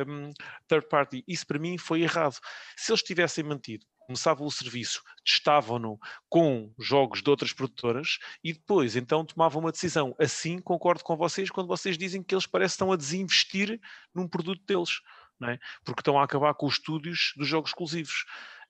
um, 0.06 0.30
third 0.68 0.86
party. 0.88 1.24
Isso 1.26 1.46
para 1.46 1.58
mim 1.58 1.78
foi 1.78 2.02
errado. 2.02 2.38
Se 2.76 2.92
eles 2.92 3.02
tivessem 3.02 3.42
mantido, 3.42 3.86
começavam 4.06 4.46
o 4.46 4.50
serviço, 4.50 5.02
testavam-no 5.24 5.98
com 6.28 6.70
jogos 6.78 7.22
de 7.22 7.30
outras 7.30 7.54
produtoras 7.54 8.18
e 8.42 8.52
depois 8.52 8.96
então 8.96 9.24
tomavam 9.24 9.62
uma 9.62 9.72
decisão. 9.72 10.14
Assim 10.18 10.58
concordo 10.58 11.02
com 11.02 11.16
vocês 11.16 11.50
quando 11.50 11.68
vocês 11.68 11.96
dizem 11.96 12.22
que 12.22 12.34
eles 12.34 12.46
parecem 12.46 12.68
que 12.68 12.74
estão 12.74 12.92
a 12.92 12.96
desinvestir 12.96 13.80
num 14.14 14.28
produto 14.28 14.62
deles, 14.66 15.00
é? 15.42 15.58
porque 15.84 16.00
estão 16.00 16.18
a 16.18 16.24
acabar 16.24 16.52
com 16.54 16.66
os 16.66 16.74
estúdios 16.74 17.32
dos 17.36 17.48
jogos 17.48 17.70
exclusivos. 17.70 18.24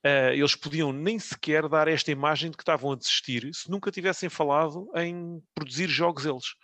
Ah, 0.05 0.35
eles 0.35 0.55
podiam 0.55 0.93
nem 0.93 1.19
sequer 1.19 1.67
dar 1.67 1.89
esta 1.89 2.11
imagem 2.11 2.51
de 2.51 2.57
que 2.59 2.63
estavam 2.63 2.93
a 2.93 2.97
desistir 2.97 3.49
se 3.55 3.71
nunca 3.71 3.91
tivessem 3.91 4.29
falado 4.29 4.87
em 4.95 5.43
produzir 5.55 5.89
jogos 5.89 6.27
eles. 6.27 6.55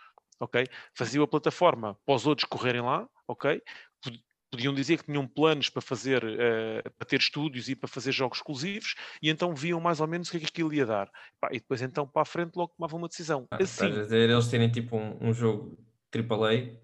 Ok? 0.41 0.65
Faziam 0.95 1.23
a 1.23 1.29
plataforma 1.29 1.97
para 2.07 2.15
os 2.15 2.27
outros 2.27 2.49
correrem 2.49 2.81
lá, 2.81 3.07
ok? 3.29 3.61
Pod- 4.03 4.21
Podiam 4.53 4.75
dizer 4.75 4.99
que 4.99 5.05
tinham 5.05 5.29
planos 5.29 5.69
para 5.71 5.81
fazer, 5.81 6.25
eh, 6.25 6.83
para 6.99 7.07
ter 7.07 7.21
estúdios 7.21 7.69
e 7.69 7.77
para 7.77 7.87
fazer 7.89 8.11
jogos 8.11 8.39
exclusivos, 8.39 8.97
e 9.23 9.31
então 9.31 9.55
viam 9.55 9.79
mais 9.79 10.01
ou 10.01 10.09
menos 10.09 10.27
o 10.27 10.31
que 10.33 10.39
é 10.39 10.41
que 10.41 10.47
aquilo 10.47 10.75
ia 10.75 10.85
dar. 10.85 11.09
E 11.53 11.61
depois 11.61 11.81
então 11.83 12.05
para 12.05 12.23
a 12.23 12.25
frente 12.25 12.57
logo 12.57 12.73
tomavam 12.77 12.99
uma 12.99 13.07
decisão. 13.07 13.47
Ah, 13.49 13.59
Assim, 13.63 13.85
Estás 13.87 13.99
a 13.99 14.03
dizer 14.03 14.29
eles 14.29 14.49
terem 14.49 14.69
tipo 14.69 14.97
um, 14.97 15.29
um 15.29 15.33
jogo 15.33 15.79
AAA 16.13 16.55
e 16.55 16.81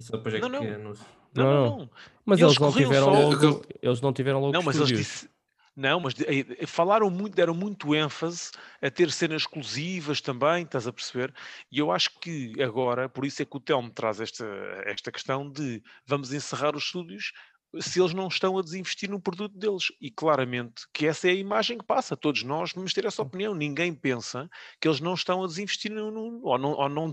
só 0.00 0.16
depois 0.16 0.34
é 0.36 0.38
Não, 0.38 0.48
que 0.48 0.64
não. 0.64 0.74
anunciam. 0.74 1.08
não, 1.34 1.44
Não, 1.44 1.78
não. 1.78 1.90
Mas 2.24 2.38
Eles 2.38 2.50
eles, 2.52 2.60
não 2.60 2.72
tiveram 2.72 3.06
só- 3.06 3.12
logo, 3.12 3.66
eles 3.82 4.00
não 4.00 4.12
tiveram 4.12 4.40
logo 4.40 4.52
Não, 4.52 4.62
mas 4.62 4.76
eles 4.76 4.88
disse, 4.90 5.28
não, 5.74 6.00
mas 6.00 6.14
de- 6.14 6.24
eh, 6.60 6.66
falaram 6.66 7.08
muito, 7.10 7.34
deram 7.34 7.54
muito 7.54 7.94
ênfase 7.94 8.50
a 8.80 8.90
ter 8.90 9.10
cenas 9.10 9.42
exclusivas 9.42 10.20
também, 10.20 10.64
estás 10.64 10.86
a 10.86 10.92
perceber? 10.92 11.32
E 11.70 11.78
eu 11.78 11.90
acho 11.90 12.10
que 12.20 12.52
agora, 12.62 13.08
por 13.08 13.24
isso 13.24 13.40
é 13.42 13.44
que 13.46 13.56
o 13.56 13.60
Telmo 13.60 13.90
traz 13.90 14.20
esta, 14.20 14.44
esta 14.84 15.10
questão 15.10 15.50
de 15.50 15.82
vamos 16.06 16.32
encerrar 16.32 16.76
os 16.76 16.84
estúdios 16.84 17.32
se 17.80 18.00
eles 18.00 18.12
não 18.12 18.28
estão 18.28 18.58
a 18.58 18.62
desinvestir 18.62 19.10
no 19.10 19.20
produto 19.20 19.56
deles. 19.56 19.84
E 20.00 20.10
claramente 20.10 20.82
que 20.92 21.06
essa 21.06 21.28
é 21.28 21.30
a 21.30 21.34
imagem 21.34 21.78
que 21.78 21.84
passa. 21.84 22.16
Todos 22.16 22.42
nós 22.42 22.72
vamos 22.72 22.92
ter 22.92 23.04
essa 23.04 23.22
opinião. 23.22 23.54
Ninguém 23.54 23.94
pensa 23.94 24.48
que 24.80 24.88
eles 24.88 25.00
não 25.00 25.14
estão 25.14 25.42
a 25.42 25.46
desinvestir 25.46 25.90
no, 25.92 26.10
no- 26.10 26.40
ou, 26.42 26.58
não, 26.58 26.72
ou, 26.72 26.88
não- 26.88 27.10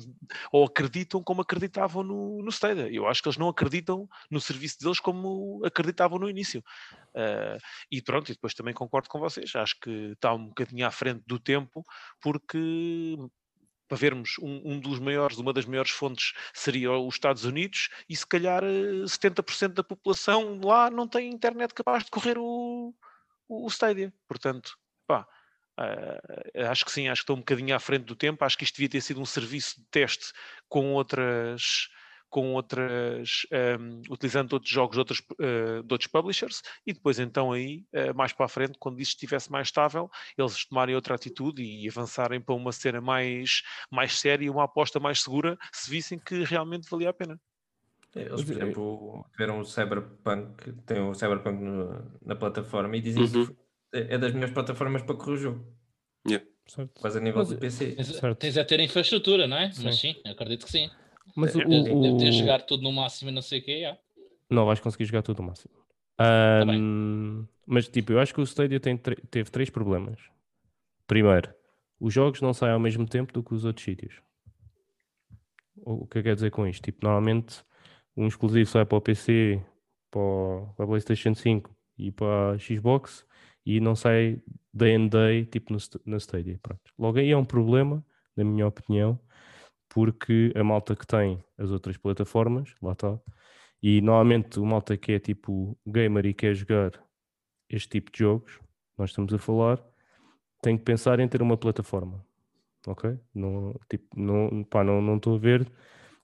ou 0.52 0.66
acreditam 0.66 1.24
como 1.24 1.42
acreditavam 1.42 2.04
no, 2.04 2.42
no. 2.44 2.50
Eu 2.92 3.08
acho 3.08 3.22
que 3.22 3.30
eles 3.30 3.38
não 3.38 3.48
acreditam 3.48 4.08
no 4.30 4.42
serviço 4.42 4.78
deles 4.80 5.00
como 5.00 5.62
acreditavam 5.66 6.20
no 6.20 6.30
início. 6.30 6.64
Ah, 7.16 7.58
e 7.92 8.02
pronto, 8.02 8.30
e 8.32 8.34
depois 8.36 8.54
também 8.54 8.74
concordo 8.74 9.10
com 9.10 9.20
vocês. 9.20 9.56
Acho 9.56 9.80
que 9.80 9.90
está 10.14 10.34
um 10.34 10.48
bocadinho 10.48 10.86
à 10.86 10.92
frente 10.92 11.24
do 11.26 11.40
tempo, 11.40 11.84
porque 12.22 13.16
para 13.90 13.98
vermos 13.98 14.38
um, 14.40 14.74
um 14.74 14.80
dos 14.80 15.00
maiores, 15.00 15.38
uma 15.38 15.52
das 15.52 15.66
maiores 15.66 15.92
fontes 15.92 16.34
seria 16.54 16.94
os 16.94 17.16
Estados 17.16 17.44
Unidos, 17.44 17.90
e 18.08 18.16
se 18.16 18.26
calhar 18.26 18.64
eh, 18.64 19.04
70% 19.04 19.74
da 19.74 19.84
população 19.84 20.62
lá 20.64 20.90
não 20.90 21.08
tem 21.08 21.30
internet 21.30 21.74
capaz 21.74 22.06
de 22.06 22.12
correr 22.12 22.38
o, 22.38 22.94
o, 23.48 23.66
o 23.66 23.68
Stadia. 23.68 24.14
Portanto, 24.28 24.78
pá, 25.08 25.28
ah, 25.80 26.70
acho 26.70 26.86
que 26.86 26.92
sim, 26.92 27.08
acho 27.08 27.22
que 27.22 27.24
estou 27.24 27.38
um 27.38 27.40
bocadinho 27.40 27.74
à 27.76 27.80
frente 27.80 28.04
do 28.04 28.16
tempo. 28.16 28.44
Acho 28.44 28.58
que 28.58 28.66
isto 28.66 28.76
devia 28.76 28.90
ter 28.90 29.02
sido 29.02 29.22
um 29.22 29.26
serviço 29.26 29.80
de 29.80 29.88
teste 29.90 30.34
com 30.68 30.94
outras. 30.94 31.90
Com 32.30 32.54
outras, 32.54 33.48
ahm, 33.52 34.02
utilizando 34.10 34.54
outros 34.54 34.72
jogos 34.72 34.94
de 34.96 35.00
outros, 35.00 35.24
eh, 35.40 35.82
de 35.84 35.92
outros 35.94 36.08
publishers, 36.08 36.62
e 36.86 36.94
depois 36.94 37.18
então 37.18 37.52
aí, 37.52 37.84
eh, 37.92 38.14
mais 38.14 38.32
para 38.34 38.46
a 38.46 38.50
frente, 38.50 38.78
quando 38.78 39.00
isto 39.02 39.14
estivesse 39.16 39.52
mais 39.52 39.68
estável, 39.70 40.12
eles 40.38 40.64
tomarem 40.66 40.94
outra 40.94 41.16
atitude 41.16 41.64
e 41.64 41.90
avançarem 41.90 42.40
para 42.40 42.54
uma 42.54 42.72
cena 42.72 43.02
mais, 43.02 43.64
mais 43.90 44.20
séria, 44.20 44.52
uma 44.52 44.66
aposta 44.66 45.00
mais 45.00 45.22
segura, 45.24 45.58
se 45.74 45.90
vissem 45.90 46.20
que 46.20 46.44
realmente 46.44 46.88
valia 46.88 47.10
a 47.10 47.14
pena. 47.14 47.40
Eles, 48.16 48.32
Mas, 48.32 48.44
por 48.46 48.52
exemplo, 48.54 49.26
tiveram 49.32 49.60
o 49.60 49.66
Cyberpunk, 49.66 50.72
têm 50.86 51.00
o 51.02 51.14
Cyberpunk 51.16 51.60
no- 51.64 52.12
na 52.24 52.36
plataforma 52.36 52.96
e 52.96 53.02
dizem 53.02 53.24
Uhum. 53.24 53.46
que 53.48 53.56
é 53.94 54.14
é 54.14 54.18
das 54.20 54.34
melhores 54.34 54.54
plataformas 54.54 55.02
para 55.02 55.16
correr 55.16 55.34
o 55.34 55.38
jogo. 55.38 55.66
Certo. 56.68 57.02
Quase 57.02 57.18
a 57.18 57.22
nível 57.22 57.40
Mas- 57.40 57.50
do 57.50 57.58
PC. 57.58 57.94
Tens, 57.96 58.08
Certo. 58.08 58.38
tens 58.38 58.56
a 58.56 58.64
ter 58.64 58.80
infraestrutura, 58.80 59.48
não 59.48 59.58
é? 59.58 59.72
Sim. 59.72 59.84
Mas 59.86 60.00
sim, 60.00 60.16
acredito 60.24 60.66
que 60.68 60.72
sim. 60.72 60.88
Mas 61.36 61.56
o, 61.56 61.60
É, 61.62 61.66
Deve, 61.66 61.94
o- 61.94 62.02
deve 62.02 62.18
ter 62.18 62.32
jogar 62.32 62.62
tudo 62.64 62.84
no 62.84 62.92
máximo 62.92 63.30
e 63.30 63.34
não 63.34 63.42
sei 63.42 63.60
o 63.60 63.64
quê. 63.64 63.82
já. 63.82 63.98
Não 64.50 64.66
vais 64.66 64.80
conseguir 64.80 65.06
jogar 65.06 65.22
tudo 65.22 65.40
o 65.42 65.44
máximo. 65.44 65.74
Tá 66.18 66.66
bem. 66.66 66.78
Ahm, 66.78 67.46
mas 67.66 67.88
tipo, 67.88 68.12
eu 68.12 68.20
acho 68.20 68.34
que 68.34 68.42
o 68.42 68.44
Stadia 68.44 68.80
tem 68.80 68.98
teve 68.98 69.50
três 69.52 69.70
problemas. 69.70 70.20
Primeiro, 71.08 71.54
os 72.00 72.14
jogos 72.14 72.42
não 72.42 72.54
saem 72.54 72.74
ao 72.74 72.80
mesmo 72.80 73.08
tempo 73.08 73.34
do 73.34 73.44
que 73.44 73.54
os 73.54 73.66
outros 73.66 73.86
sítios. 73.86 74.22
O 75.78 76.04
o 76.04 76.08
que 76.08 76.18
eu 76.20 76.24
quero 76.24 76.36
dizer 76.36 76.52
com 76.52 76.68
isto? 76.68 76.84
Tipo, 76.84 77.00
normalmente 77.06 77.64
um 78.16 78.28
exclusivo 78.28 78.70
sai 78.70 78.86
para 78.86 78.98
o 78.98 79.02
PC, 79.02 79.62
para, 80.12 80.22
o- 80.22 80.74
para 80.76 80.86
a 80.86 80.88
PlayStation 80.88 81.34
5 81.36 81.76
e 81.98 82.12
para 82.12 82.52
a 82.54 82.58
Xbox 82.58 83.26
e 83.66 83.80
não 83.80 83.96
sai 83.96 84.42
day 84.74 84.96
and 84.96 85.08
day 85.08 85.46
tipo 85.46 85.74
no, 85.74 85.80
na 86.06 86.18
Stadia. 86.18 86.60
Pronto. 86.62 86.82
Logo 86.98 87.20
aí 87.20 87.32
é 87.32 87.38
um 87.38 87.46
problema, 87.46 88.04
na 88.36 88.44
minha 88.44 88.68
opinião, 88.68 89.20
porque 89.90 90.54
a 90.56 90.64
malta 90.64 90.96
que 90.96 91.06
tem 91.06 91.44
as 91.58 91.72
outras 91.72 91.98
plataformas, 91.98 92.74
lá 92.82 92.94
está, 92.94 93.20
e 93.82 94.02
normalmente 94.02 94.60
o 94.60 94.66
malta 94.66 94.96
que 94.96 95.14
é 95.14 95.20
tipo 95.20 95.78
gamer 95.86 96.26
e 96.28 96.34
quer 96.34 96.54
jogar 96.54 96.92
este 97.70 97.90
tipo 97.90 98.12
de 98.12 98.20
jogos, 98.20 98.60
nós 98.98 99.10
estamos 99.12 99.34
a 99.34 99.38
falar, 99.38 99.84
tem 100.62 100.78
que 100.78 100.84
pensar 100.84 101.20
em 101.20 101.28
ter 101.28 101.42
uma 101.42 101.58
plataforma. 101.58 102.24
Ok? 102.88 103.18
Não 103.34 103.72
estou 103.72 104.00
não, 104.16 104.64
pá, 104.64 104.84
não, 104.84 105.02
não 105.02 105.18
estou 105.18 105.36
a 105.36 105.40
ver 105.40 105.70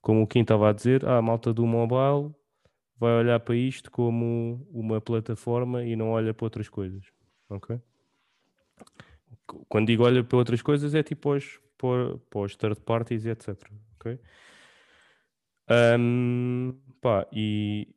como 0.00 0.22
o 0.22 0.26
Kim 0.26 0.42
estava 0.42 0.70
a 0.70 0.72
dizer, 0.72 1.04
ah, 1.04 1.18
a 1.18 1.22
malta 1.22 1.52
do 1.52 1.66
mobile 1.66 2.32
vai 2.96 3.12
olhar 3.18 3.40
para 3.40 3.56
isto 3.56 3.90
como 3.90 4.64
uma 4.70 5.00
plataforma 5.00 5.84
e 5.84 5.96
não 5.96 6.10
olha 6.10 6.32
para 6.32 6.46
outras 6.46 6.68
coisas. 6.68 7.04
Ok? 7.50 7.80
Quando 9.68 9.88
digo 9.88 10.04
olha 10.04 10.22
para 10.22 10.38
outras 10.38 10.62
coisas 10.62 10.94
é 10.94 11.02
tipo 11.02 11.32
aos, 11.32 11.60
para, 11.76 12.18
para 12.30 12.40
os 12.40 12.56
third 12.56 12.80
parties 12.80 13.26
etc. 13.26 13.56
Ok? 13.96 14.18
Ahm, 15.68 16.72
pá, 17.00 17.26
e, 17.32 17.88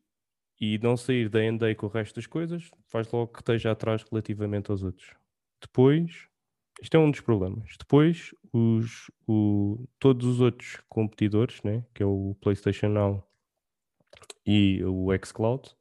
e 0.59 0.77
não 0.79 0.97
sair 0.97 1.29
da 1.29 1.43
end 1.43 1.75
com 1.75 1.85
o 1.85 1.89
resto 1.89 2.15
das 2.15 2.25
coisas 2.27 2.69
faz 2.87 3.11
logo 3.11 3.31
que 3.31 3.39
esteja 3.41 3.71
atrás 3.71 4.03
relativamente 4.09 4.71
aos 4.71 4.83
outros. 4.83 5.13
Depois, 5.61 6.27
isto 6.81 6.95
é 6.95 6.99
um 6.99 7.11
dos 7.11 7.21
problemas. 7.21 7.75
Depois, 7.77 8.33
os, 8.51 9.11
o, 9.27 9.87
todos 9.99 10.25
os 10.25 10.41
outros 10.41 10.81
competidores, 10.89 11.61
né, 11.63 11.85
que 11.93 12.01
é 12.01 12.05
o 12.05 12.35
PlayStation 12.41 12.89
Now 12.89 13.23
e 14.45 14.83
o 14.83 15.09
xCloud, 15.23 15.75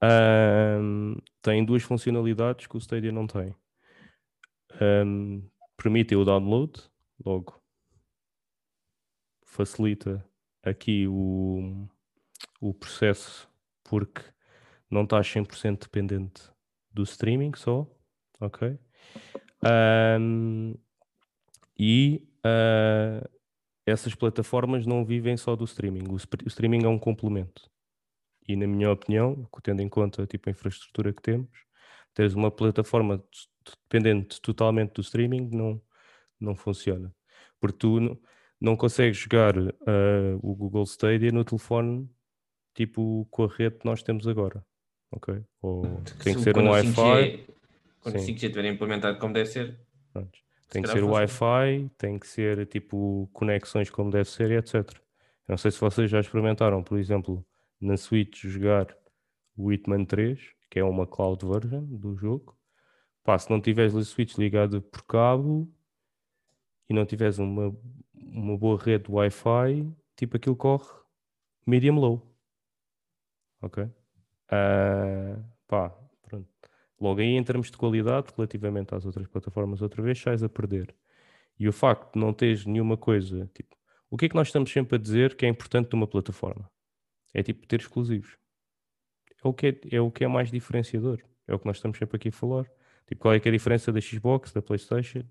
ahm, 0.00 1.16
têm 1.42 1.64
duas 1.64 1.82
funcionalidades 1.82 2.66
que 2.66 2.76
o 2.76 2.80
Stadia 2.80 3.12
não 3.12 3.26
tem. 3.26 3.54
Ahm, 4.80 5.42
permitem 5.76 6.16
o 6.16 6.24
download, 6.24 6.72
logo 7.24 7.62
facilita 9.44 10.24
aqui 10.62 11.06
o, 11.06 11.88
o 12.60 12.74
processo 12.74 13.48
porque 13.82 14.22
não 14.90 15.04
estás 15.04 15.26
100% 15.26 15.82
dependente 15.82 16.42
do 16.92 17.02
streaming 17.02 17.52
só, 17.56 17.86
ok? 18.40 18.78
Ahm, 19.62 20.74
e 21.78 22.26
ah, 22.44 23.28
essas 23.86 24.14
plataformas 24.14 24.86
não 24.86 25.04
vivem 25.04 25.36
só 25.36 25.56
do 25.56 25.64
streaming, 25.64 26.08
o, 26.08 26.14
o 26.14 26.48
streaming 26.48 26.84
é 26.84 26.88
um 26.88 26.98
complemento. 26.98 27.70
E 28.46 28.56
na 28.56 28.66
minha 28.66 28.90
opinião, 28.90 29.48
tendo 29.62 29.80
em 29.80 29.88
conta 29.88 30.26
tipo, 30.26 30.48
a 30.48 30.52
infraestrutura 30.52 31.12
que 31.12 31.22
temos, 31.22 31.50
teres 32.12 32.34
uma 32.34 32.50
plataforma 32.50 33.22
dependente 33.64 34.40
totalmente 34.40 34.92
do 34.92 35.00
streaming 35.00 35.48
não, 35.50 35.80
não 36.40 36.54
funciona. 36.54 37.14
Porque 37.60 37.78
tu 37.78 38.00
não, 38.00 38.18
não 38.60 38.76
consegues 38.76 39.16
jogar 39.18 39.54
ah, 39.58 40.38
o 40.42 40.54
Google 40.54 40.84
Stadia 40.84 41.30
no 41.32 41.44
telefone 41.44 42.08
tipo 42.74 43.26
com 43.30 43.44
a 43.44 43.48
rede 43.48 43.78
que 43.78 43.84
nós 43.86 44.02
temos 44.02 44.26
agora. 44.26 44.64
Ok? 45.12 45.42
Ou 45.62 45.82
tem 46.02 46.16
que 46.18 46.32
Se- 46.34 46.42
ser 46.42 46.54
quando 46.54 46.66
um 46.66 46.70
o 46.70 46.74
5G 46.74 46.98
Wi-Fi. 46.98 47.46
Quando 48.00 48.16
o 48.16 48.18
Sim. 48.18 48.34
5G 48.34 48.46
estiver 48.46 48.64
implementado 48.72 49.18
como 49.18 49.32
deve 49.32 49.48
ser, 49.48 49.78
Pronto. 50.12 50.38
Tem 50.70 50.82
que 50.82 50.88
ser. 50.88 51.04
Wi-Fi, 51.04 51.90
tem 51.96 52.18
que 52.18 52.26
ser 52.26 52.66
tipo 52.66 53.28
conexões 53.32 53.90
como 53.90 54.10
deve 54.10 54.28
ser 54.28 54.50
e 54.50 54.56
etc. 54.56 54.74
Eu 54.74 55.52
não 55.52 55.56
sei 55.56 55.70
se 55.70 55.78
vocês 55.80 56.10
já 56.10 56.18
experimentaram, 56.20 56.82
por 56.82 56.98
exemplo, 56.98 57.46
na 57.80 57.96
Switch 57.96 58.44
jogar 58.46 58.86
o 59.56 59.72
Hitman 59.72 60.04
3, 60.04 60.40
que 60.70 60.80
é 60.80 60.84
uma 60.84 61.06
cloud 61.06 61.46
version 61.46 61.84
do 61.84 62.16
jogo. 62.16 62.56
Pá, 63.22 63.38
se 63.38 63.48
não 63.50 63.60
tiveres 63.60 63.94
a 63.94 64.02
Switch 64.02 64.36
ligada 64.36 64.80
por 64.80 65.02
cabo 65.04 65.70
e 66.88 66.94
não 66.94 67.06
tiveres 67.06 67.38
uma, 67.38 67.76
uma 68.14 68.56
boa 68.56 68.78
rede 68.78 69.10
Wi-Fi, 69.10 69.90
tipo 70.16 70.36
aquilo 70.36 70.56
corre 70.56 70.88
medium 71.66 71.98
low. 71.98 72.22
Ok? 73.62 73.88
Ah, 74.50 75.38
pá, 75.66 75.90
pronto. 76.22 76.48
Logo 77.00 77.20
aí, 77.20 77.36
em 77.36 77.42
termos 77.44 77.70
de 77.70 77.76
qualidade, 77.76 78.28
relativamente 78.36 78.94
às 78.94 79.04
outras 79.06 79.26
plataformas, 79.26 79.82
outra 79.82 80.02
vez, 80.02 80.18
sais 80.20 80.42
a 80.42 80.48
perder. 80.48 80.94
E 81.58 81.68
o 81.68 81.72
facto 81.72 82.14
de 82.14 82.20
não 82.20 82.32
teres 82.32 82.66
nenhuma 82.66 82.96
coisa, 82.96 83.50
tipo, 83.54 83.76
o 84.10 84.16
que 84.16 84.26
é 84.26 84.28
que 84.28 84.34
nós 84.34 84.48
estamos 84.48 84.70
sempre 84.70 84.96
a 84.96 84.98
dizer 84.98 85.34
que 85.36 85.46
é 85.46 85.48
importante 85.48 85.92
numa 85.92 86.06
plataforma? 86.06 86.70
É 87.32 87.42
tipo 87.42 87.66
ter 87.66 87.80
exclusivos. 87.80 88.36
É 89.42 89.48
o 89.48 89.52
que 89.52 89.66
é, 89.66 89.96
é, 89.96 90.00
o 90.00 90.10
que 90.10 90.24
é 90.24 90.28
mais 90.28 90.50
diferenciador. 90.50 91.20
É 91.46 91.54
o 91.54 91.58
que 91.58 91.66
nós 91.66 91.76
estamos 91.76 91.98
sempre 91.98 92.16
aqui 92.16 92.28
a 92.28 92.32
falar. 92.32 92.64
Tipo, 93.06 93.22
qual 93.22 93.34
é 93.34 93.38
é 93.38 93.48
a 93.48 93.52
diferença 93.52 93.92
da 93.92 94.00
Xbox, 94.00 94.52
da 94.52 94.62
PlayStation? 94.62 95.24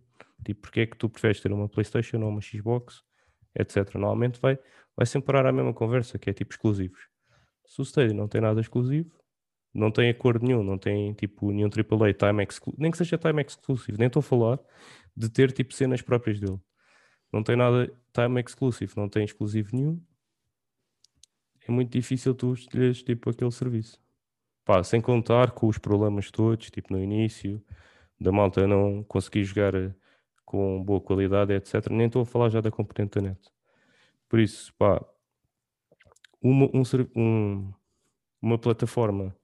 Tipo, 0.44 0.62
porque 0.62 0.82
é 0.82 0.86
que 0.86 0.98
tu 0.98 1.10
preferes 1.10 1.40
ter 1.40 1.52
uma 1.52 1.70
PlayStation 1.70 2.22
ou 2.22 2.30
uma 2.30 2.42
Xbox, 2.42 3.04
etc. 3.56 3.96
Normalmente 3.96 4.40
vai, 4.40 4.58
vai 4.96 5.06
sempre 5.06 5.28
parar 5.28 5.46
à 5.48 5.52
mesma 5.52 5.74
conversa, 5.74 6.18
que 6.20 6.30
é 6.30 6.34
tipo 6.34 6.52
exclusivos. 6.52 7.08
Se 7.66 7.82
o 7.82 7.84
Stadia 7.84 8.14
não 8.14 8.28
tem 8.28 8.42
nada 8.42 8.60
exclusivo, 8.60 9.12
não 9.74 9.92
tem 9.92 10.10
acordo 10.10 10.46
nenhum, 10.46 10.64
não 10.64 10.78
tem 10.78 11.14
tipo 11.14 11.52
nenhum 11.52 11.70
AAA 11.70 12.14
time 12.14 12.48
nem 12.78 12.92
que 12.92 12.98
seja 12.98 13.18
time 13.18 13.42
exclusive, 13.42 13.98
nem 13.98 14.08
estou 14.08 14.20
a 14.20 14.24
falar 14.24 14.60
de 15.16 15.30
ter 15.30 15.52
tipo 15.52 15.74
cenas 15.74 16.02
próprias 16.02 16.40
dele. 16.40 16.60
Não 17.32 17.42
tem 17.42 17.56
nada 17.56 17.92
time 18.14 18.42
exclusive, 18.42 18.94
não 18.96 19.10
tem 19.10 19.24
exclusivo 19.26 19.76
nenhum. 19.76 20.02
É 21.68 21.72
muito 21.72 21.92
difícil 21.92 22.36
tu 22.36 22.54
escolheres 22.54 23.02
tipo 23.02 23.30
aquele 23.30 23.52
serviço. 23.52 24.00
Pá, 24.66 24.84
sem 24.84 25.02
contar 25.02 25.52
com 25.52 25.68
os 25.68 25.78
problemas 25.78 26.30
todos, 26.30 26.70
tipo 26.70 26.94
no 26.94 27.02
início, 27.02 27.64
da 28.20 28.32
malta 28.32 28.68
não 28.68 29.04
conseguir 29.04 29.44
jogar 29.44 29.74
eh, 29.76 29.94
com 30.46 30.84
boa 30.84 31.02
qualidade, 31.02 31.54
etc. 31.54 31.88
Nem 31.92 32.08
estou 32.08 32.22
a 32.24 32.26
falar 32.26 32.50
já 32.50 32.62
da 32.62 32.72
componente 32.72 33.20
da 33.20 33.30
net. 33.30 33.52
Por 34.30 34.40
isso, 34.40 34.74
pá, 34.76 35.04
uma, 36.42 36.66
um 36.74 36.84
um- 37.16 37.74
uma 38.42 38.58
plataforma 38.58 39.36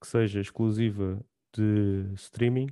que 0.00 0.06
seja 0.06 0.40
exclusiva 0.40 1.20
de 1.54 2.12
streaming, 2.14 2.68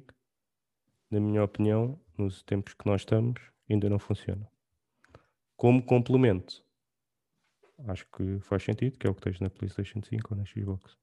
na 1.11 1.19
minha 1.21 1.43
opinião, 1.43 1.99
nos 2.19 2.43
tempos 2.43 2.75
que 2.75 2.87
nós 2.87 3.01
estamos, 3.01 3.41
ainda 3.71 3.89
não 3.89 3.99
funciona. 3.99 4.47
Como 5.57 5.83
complemento, 5.83 6.63
acho 7.89 8.07
que 8.11 8.39
faz 8.41 8.63
sentido, 8.63 8.99
que 8.99 9.07
é 9.07 9.11
o 9.11 9.15
que 9.15 9.23
tens 9.23 9.41
na 9.41 9.49
PlayStation 9.51 10.01
5 10.03 10.35
ou 10.35 10.39
na 10.39 10.45
Xbox. 10.45 10.97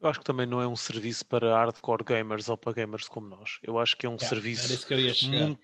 Eu 0.00 0.08
acho 0.08 0.18
que 0.20 0.24
também 0.24 0.46
não 0.46 0.60
é 0.60 0.66
um 0.66 0.76
serviço 0.76 1.24
para 1.26 1.54
hardcore 1.54 2.04
gamers 2.04 2.48
ou 2.48 2.56
para 2.56 2.72
gamers 2.72 3.06
como 3.08 3.28
nós. 3.28 3.58
Eu 3.62 3.78
acho 3.78 3.96
que 3.96 4.06
é 4.06 4.08
um 4.08 4.16
Yeah, 4.16 4.28
serviço 4.28 4.94
muito, 5.26 5.60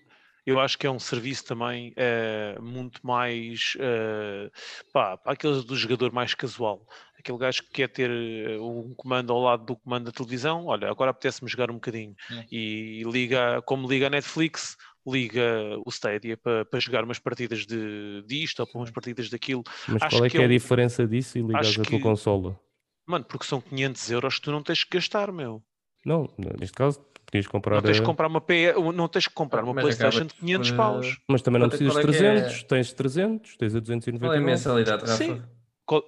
eu 0.47 0.59
acho 0.59 0.77
que 0.77 0.87
é 0.87 0.91
um 0.91 0.97
serviço 0.99 1.45
também 1.45 1.93
eh, 1.97 2.57
muito 2.61 3.05
mais 3.05 3.73
eh, 3.79 4.49
pá, 4.93 5.17
para 5.17 5.33
aqueles 5.33 5.63
do 5.65 5.75
jogador 5.75 6.11
mais 6.11 6.33
casual. 6.33 6.87
Aquele 7.19 7.37
gajo 7.37 7.63
que 7.63 7.69
quer 7.71 7.89
ter 7.89 8.09
eh, 8.09 8.57
um 8.59 8.93
comando 8.95 9.33
ao 9.33 9.41
lado 9.41 9.65
do 9.65 9.75
comando 9.75 10.05
da 10.05 10.11
televisão, 10.11 10.65
olha, 10.67 10.89
agora 10.89 11.11
apetece-me 11.11 11.49
jogar 11.51 11.69
um 11.69 11.75
bocadinho. 11.75 12.15
Yeah. 12.31 12.47
E 12.51 13.03
liga, 13.05 13.61
como 13.63 13.87
liga 13.89 14.07
a 14.07 14.09
Netflix, 14.09 14.77
liga 15.05 15.77
o 15.85 15.89
Stadia 15.89 16.37
para, 16.37 16.65
para 16.65 16.79
jogar 16.79 17.03
umas 17.03 17.19
partidas 17.19 17.65
de, 17.65 18.23
disto 18.25 18.61
ou 18.61 18.67
para 18.67 18.79
umas 18.79 18.91
partidas 18.91 19.29
daquilo. 19.29 19.63
Mas 19.87 20.01
Acho 20.03 20.15
qual 20.17 20.25
é 20.25 20.29
que 20.29 20.37
é 20.37 20.45
a 20.45 20.47
diferença 20.47 21.05
disso 21.07 21.37
e 21.37 21.55
acho 21.55 21.81
a 21.81 21.85
tua 21.85 21.97
que- 21.97 22.03
consola? 22.03 22.59
Mano, 23.05 23.23
porque 23.25 23.45
são 23.45 23.61
500 23.61 24.09
euros 24.11 24.35
que 24.35 24.41
tu 24.41 24.51
não 24.51 24.61
tens 24.63 24.83
que 24.83 24.97
gastar, 24.97 25.31
meu. 25.31 25.63
Não, 26.05 26.29
neste 26.59 26.75
caso, 26.75 27.01
podias 27.27 27.47
comprar. 27.47 27.75
Não 27.75 27.81
tens 27.83 27.99
que 27.99 28.05
comprar 28.05 28.27
uma, 28.27 28.41
P... 28.41 28.73
não 28.95 29.07
tens 29.07 29.27
que 29.27 29.33
comprar 29.33 29.63
uma 29.63 29.73
Mas 29.73 29.83
PlayStation 29.83 30.25
de 30.25 30.33
500 30.33 30.69
por, 30.69 30.73
eh, 30.73 30.77
paus. 30.77 31.17
Mas 31.27 31.41
também 31.43 31.59
não 31.61 31.67
Quanto- 31.69 31.77
precisas 31.77 31.95
de 31.95 32.01
qual 32.01 32.13
é 32.13 32.17
que 32.17 32.25
é- 32.25 32.41
300, 32.41 32.63
tens 32.63 32.93
300, 32.93 33.57
tens 33.57 33.75
a 33.75 33.77
qual 33.77 33.77
é 33.77 33.77
a 33.77 33.81
299. 33.81 34.45
mensalidade, 34.45 35.01
Rafa? 35.03 35.13
Sim. 35.17 35.41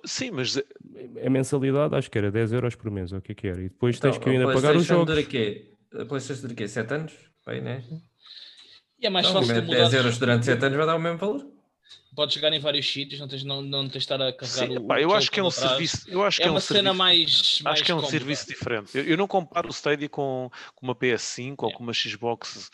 Sim, 0.05 0.31
mas 0.31 0.57
eh, 0.57 1.25
A 1.25 1.29
mensalidade 1.29 1.95
acho 1.95 2.09
que 2.11 2.17
era 2.17 2.29
10 2.31 2.51
euros 2.51 2.75
por 2.75 2.89
mês, 2.91 3.11
ou 3.13 3.19
o 3.19 3.21
que 3.21 3.31
é 3.31 3.35
que 3.35 3.47
era? 3.47 3.59
E 3.61 3.69
depois 3.69 3.95
Então, 3.97 4.11
tens 4.11 4.21
que 4.21 4.29
ainda 4.29 4.51
pagar 4.51 4.75
os 4.75 4.85
jogos. 4.85 5.05
Dura 5.05 5.23
quê? 5.23 5.71
A 5.97 6.05
PlayStation 6.05 6.41
dura 6.41 6.53
quê? 6.55 6.67
7 6.67 6.93
anos? 6.93 7.13
Bem, 7.47 7.61
né? 7.61 7.83
E 8.99 9.07
é 9.07 9.09
mais 9.09 9.25
Então, 9.27 9.41
fácil 9.41 9.55
tu 9.55 9.61
10 9.61 9.67
mudares. 9.67 9.93
euros 9.93 10.17
durante 10.17 10.45
7 10.45 10.65
anos 10.65 10.77
vai 10.77 10.85
dar 10.85 10.95
o 10.95 10.99
mesmo 10.99 11.17
valor. 11.17 11.45
Podes 12.19 12.35
jogar 12.35 12.51
em 12.51 12.59
vários 12.59 12.91
sítios, 12.91 13.17
não 13.17 13.29
tens, 13.29 13.45
não, 13.45 13.61
não 13.61 13.83
tens 13.83 13.91
de 13.91 13.97
estar 13.99 14.15
a 14.21 14.33
carregar 14.33 14.67
Sim, 14.67 14.77
o. 14.77 14.83
pá, 14.85 14.99
eu 14.99 15.13
acho 15.13 15.31
que 15.31 15.39
é 15.39 15.43
um 15.43 15.49
serviço. 15.49 16.09
Eu 16.09 16.21
acho 16.21 16.41
É 16.41 16.43
que 16.43 16.47
é 16.49 16.51
um 16.51 16.55
uma 16.55 16.59
cena 16.59 16.79
serviço 16.81 16.97
mais. 16.97 17.61
mais 17.63 17.73
Acho 17.75 17.83
que 17.85 17.91
é 17.91 17.95
um 17.95 17.97
cómoda. 17.99 18.11
serviço 18.11 18.45
diferente. 18.45 18.97
Eu, 18.97 19.05
eu 19.05 19.17
não 19.17 19.25
comparo 19.25 19.69
o 19.69 19.71
Stadia 19.71 20.09
com, 20.09 20.51
com 20.75 20.85
uma 20.85 20.93
PS5 20.93 21.55
ou 21.59 21.71
com 21.71 21.81
uma 21.81 21.93
Xbox. 21.93 22.69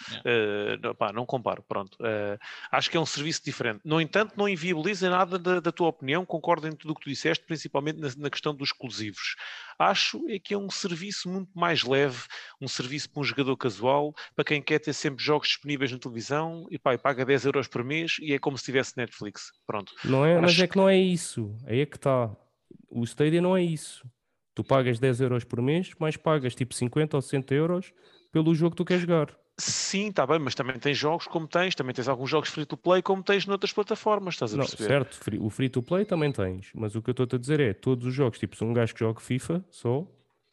Não, 0.81 0.95
pá, 0.95 1.13
não 1.13 1.27
comparo, 1.27 1.63
pronto. 1.67 1.95
Eh, 2.01 2.39
acho 2.71 2.89
que 2.89 2.97
é 2.97 2.99
um 2.99 3.05
serviço 3.05 3.43
diferente. 3.45 3.81
No 3.85 4.01
entanto, 4.01 4.33
não 4.35 4.49
inviabiliza 4.49 5.09
nada 5.11 5.37
da, 5.37 5.59
da 5.59 5.71
tua 5.71 5.89
opinião, 5.89 6.25
concordo 6.25 6.67
em 6.67 6.71
tudo 6.75 6.91
o 6.91 6.95
que 6.95 7.01
tu 7.01 7.09
disseste, 7.09 7.45
principalmente 7.45 7.99
na, 7.99 8.09
na 8.17 8.29
questão 8.31 8.55
dos 8.55 8.69
exclusivos. 8.69 9.35
Acho 9.77 10.23
é 10.29 10.39
que 10.39 10.53
é 10.53 10.57
um 10.57 10.69
serviço 10.69 11.29
muito 11.29 11.51
mais 11.53 11.83
leve, 11.83 12.23
um 12.61 12.67
serviço 12.67 13.09
para 13.09 13.21
um 13.21 13.23
jogador 13.23 13.55
casual, 13.57 14.13
para 14.35 14.45
quem 14.45 14.61
quer 14.61 14.79
ter 14.79 14.93
sempre 14.93 15.23
jogos 15.23 15.49
disponíveis 15.49 15.91
na 15.91 15.99
televisão 15.99 16.65
e, 16.71 16.79
pá, 16.79 16.93
e 16.93 16.97
paga 16.97 17.25
10 17.25 17.45
euros 17.45 17.67
por 17.67 17.83
mês 17.83 18.15
e 18.21 18.33
é 18.33 18.39
como 18.39 18.57
se 18.57 18.63
tivesse 18.63 18.93
Netflix. 18.95 19.34
Pronto. 19.65 19.91
Não 20.03 20.25
é, 20.25 20.39
mas 20.39 20.59
é 20.59 20.67
que 20.67 20.77
não 20.77 20.87
é 20.89 20.97
isso. 20.97 21.55
Aí 21.65 21.79
é 21.81 21.85
que 21.85 21.95
está. 21.97 22.35
O 22.89 23.03
Stadia 23.03 23.41
não 23.41 23.55
é 23.55 23.63
isso. 23.63 24.05
Tu 24.53 24.63
pagas 24.63 24.99
10 24.99 25.19
euros 25.19 25.43
por 25.43 25.61
mês, 25.61 25.91
mas 25.99 26.15
pagas 26.15 26.55
tipo 26.55 26.73
50 26.73 27.17
ou 27.17 27.21
60 27.21 27.53
euros 27.53 27.93
pelo 28.31 28.55
jogo 28.55 28.71
que 28.71 28.77
tu 28.77 28.85
queres 28.85 29.01
jogar. 29.01 29.35
Sim, 29.57 30.09
está 30.09 30.27
bem, 30.27 30.37
mas 30.39 30.53
também 30.53 30.77
tens 30.77 30.97
jogos 30.97 31.27
como 31.27 31.47
tens, 31.47 31.75
também 31.75 31.93
tens 31.95 32.07
alguns 32.09 32.29
jogos 32.29 32.49
free 32.49 32.65
to 32.65 32.75
play 32.75 33.01
como 33.01 33.23
tens 33.23 33.45
noutras 33.45 33.71
plataformas, 33.71 34.35
estás 34.35 34.53
a 34.53 34.57
Não, 34.57 34.65
perceber? 34.65 34.87
certo, 34.87 35.15
free- 35.17 35.39
o 35.39 35.49
free 35.49 35.69
to 35.69 35.81
play 35.81 36.03
também 36.03 36.29
tens, 36.31 36.71
mas 36.73 36.93
o 36.93 37.01
que 37.01 37.09
eu 37.09 37.13
estou 37.13 37.25
a 37.31 37.39
dizer 37.39 37.61
é 37.61 37.73
todos 37.73 38.05
os 38.05 38.13
jogos, 38.13 38.37
tipo, 38.37 38.53
se 38.55 38.63
um 38.65 38.73
gajo 38.73 38.93
que 38.93 38.99
joga 38.99 39.21
FIFA 39.21 39.63
só, 39.69 40.05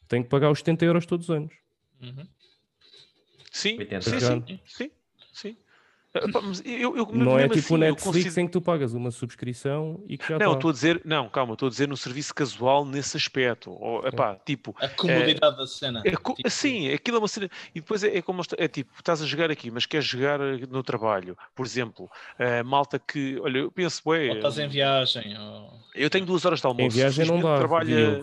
tem 0.06 0.22
que 0.22 0.28
pagar 0.28 0.52
os 0.52 0.58
70 0.60 0.84
euros 0.84 1.04
todos 1.04 1.28
os 1.28 1.34
anos. 1.34 1.52
Uhum. 2.00 2.28
Sim, 3.50 3.78
80. 3.78 4.02
sim, 4.02 4.20
sim, 4.20 4.60
sim, 4.66 4.90
sim. 5.32 5.56
Eu, 6.64 6.96
eu- 6.96 7.08
Não 7.12 7.38
é 7.38 7.48
tipo 7.48 7.54
o 7.56 7.58
assim, 7.58 7.76
Netflix 7.78 8.02
considero- 8.04 8.40
em 8.40 8.46
que 8.46 8.52
tu 8.52 8.60
pagas 8.60 8.92
uma 8.92 9.10
subscrição 9.10 10.04
e 10.06 10.18
que 10.18 10.24
já 10.28 10.38
Não, 10.38 10.46
está. 10.48 10.58
estou 10.58 10.70
a 10.70 10.72
dizer, 10.72 11.00
não, 11.04 11.28
calma, 11.28 11.54
estou 11.54 11.66
a 11.68 11.70
dizer 11.70 11.88
no 11.88 11.96
serviço 11.96 12.34
casual 12.34 12.84
nesse 12.84 13.16
aspecto. 13.16 13.70
Ou, 13.70 14.06
epá, 14.06 14.36
tipo, 14.44 14.74
A 14.78 14.88
comodidade 14.88 15.56
da 15.56 15.66
cena. 15.66 16.02
É, 16.04 16.10
Tipo, 16.10 16.34
Sim, 16.50 16.92
aquilo 16.92 17.16
é 17.16 17.20
uma 17.20 17.28
cena. 17.28 17.48
E 17.74 17.80
depois 17.80 18.04
é, 18.04 18.16
é 18.18 18.22
como 18.22 18.42
é 18.58 18.68
tipo, 18.68 18.92
estás 18.98 19.22
a 19.22 19.26
jogar 19.26 19.50
aqui, 19.50 19.70
mas 19.70 19.86
queres 19.86 20.06
jogar 20.06 20.40
eh, 20.40 20.60
no 20.70 20.82
trabalho. 20.82 21.36
Por 21.54 21.64
exemplo, 21.64 22.10
eh, 22.38 22.62
malta 22.62 22.98
que. 22.98 23.38
Olha, 23.40 23.58
eu 23.58 23.72
penso, 23.72 24.02
Ou 24.04 24.12
ué, 24.12 24.28
estás 24.34 24.58
em 24.58 24.68
viagem. 24.68 25.36
Ou... 25.38 25.70
eu 25.94 26.10
tenho 26.10 26.26
duas 26.26 26.44
horas 26.44 26.60
de 26.60 26.66
almoço. 26.66 26.86
Em 26.86 26.90
viagem 26.90 27.26
não 27.26 27.40
dá, 27.40 27.56
trabalho, 27.58 28.22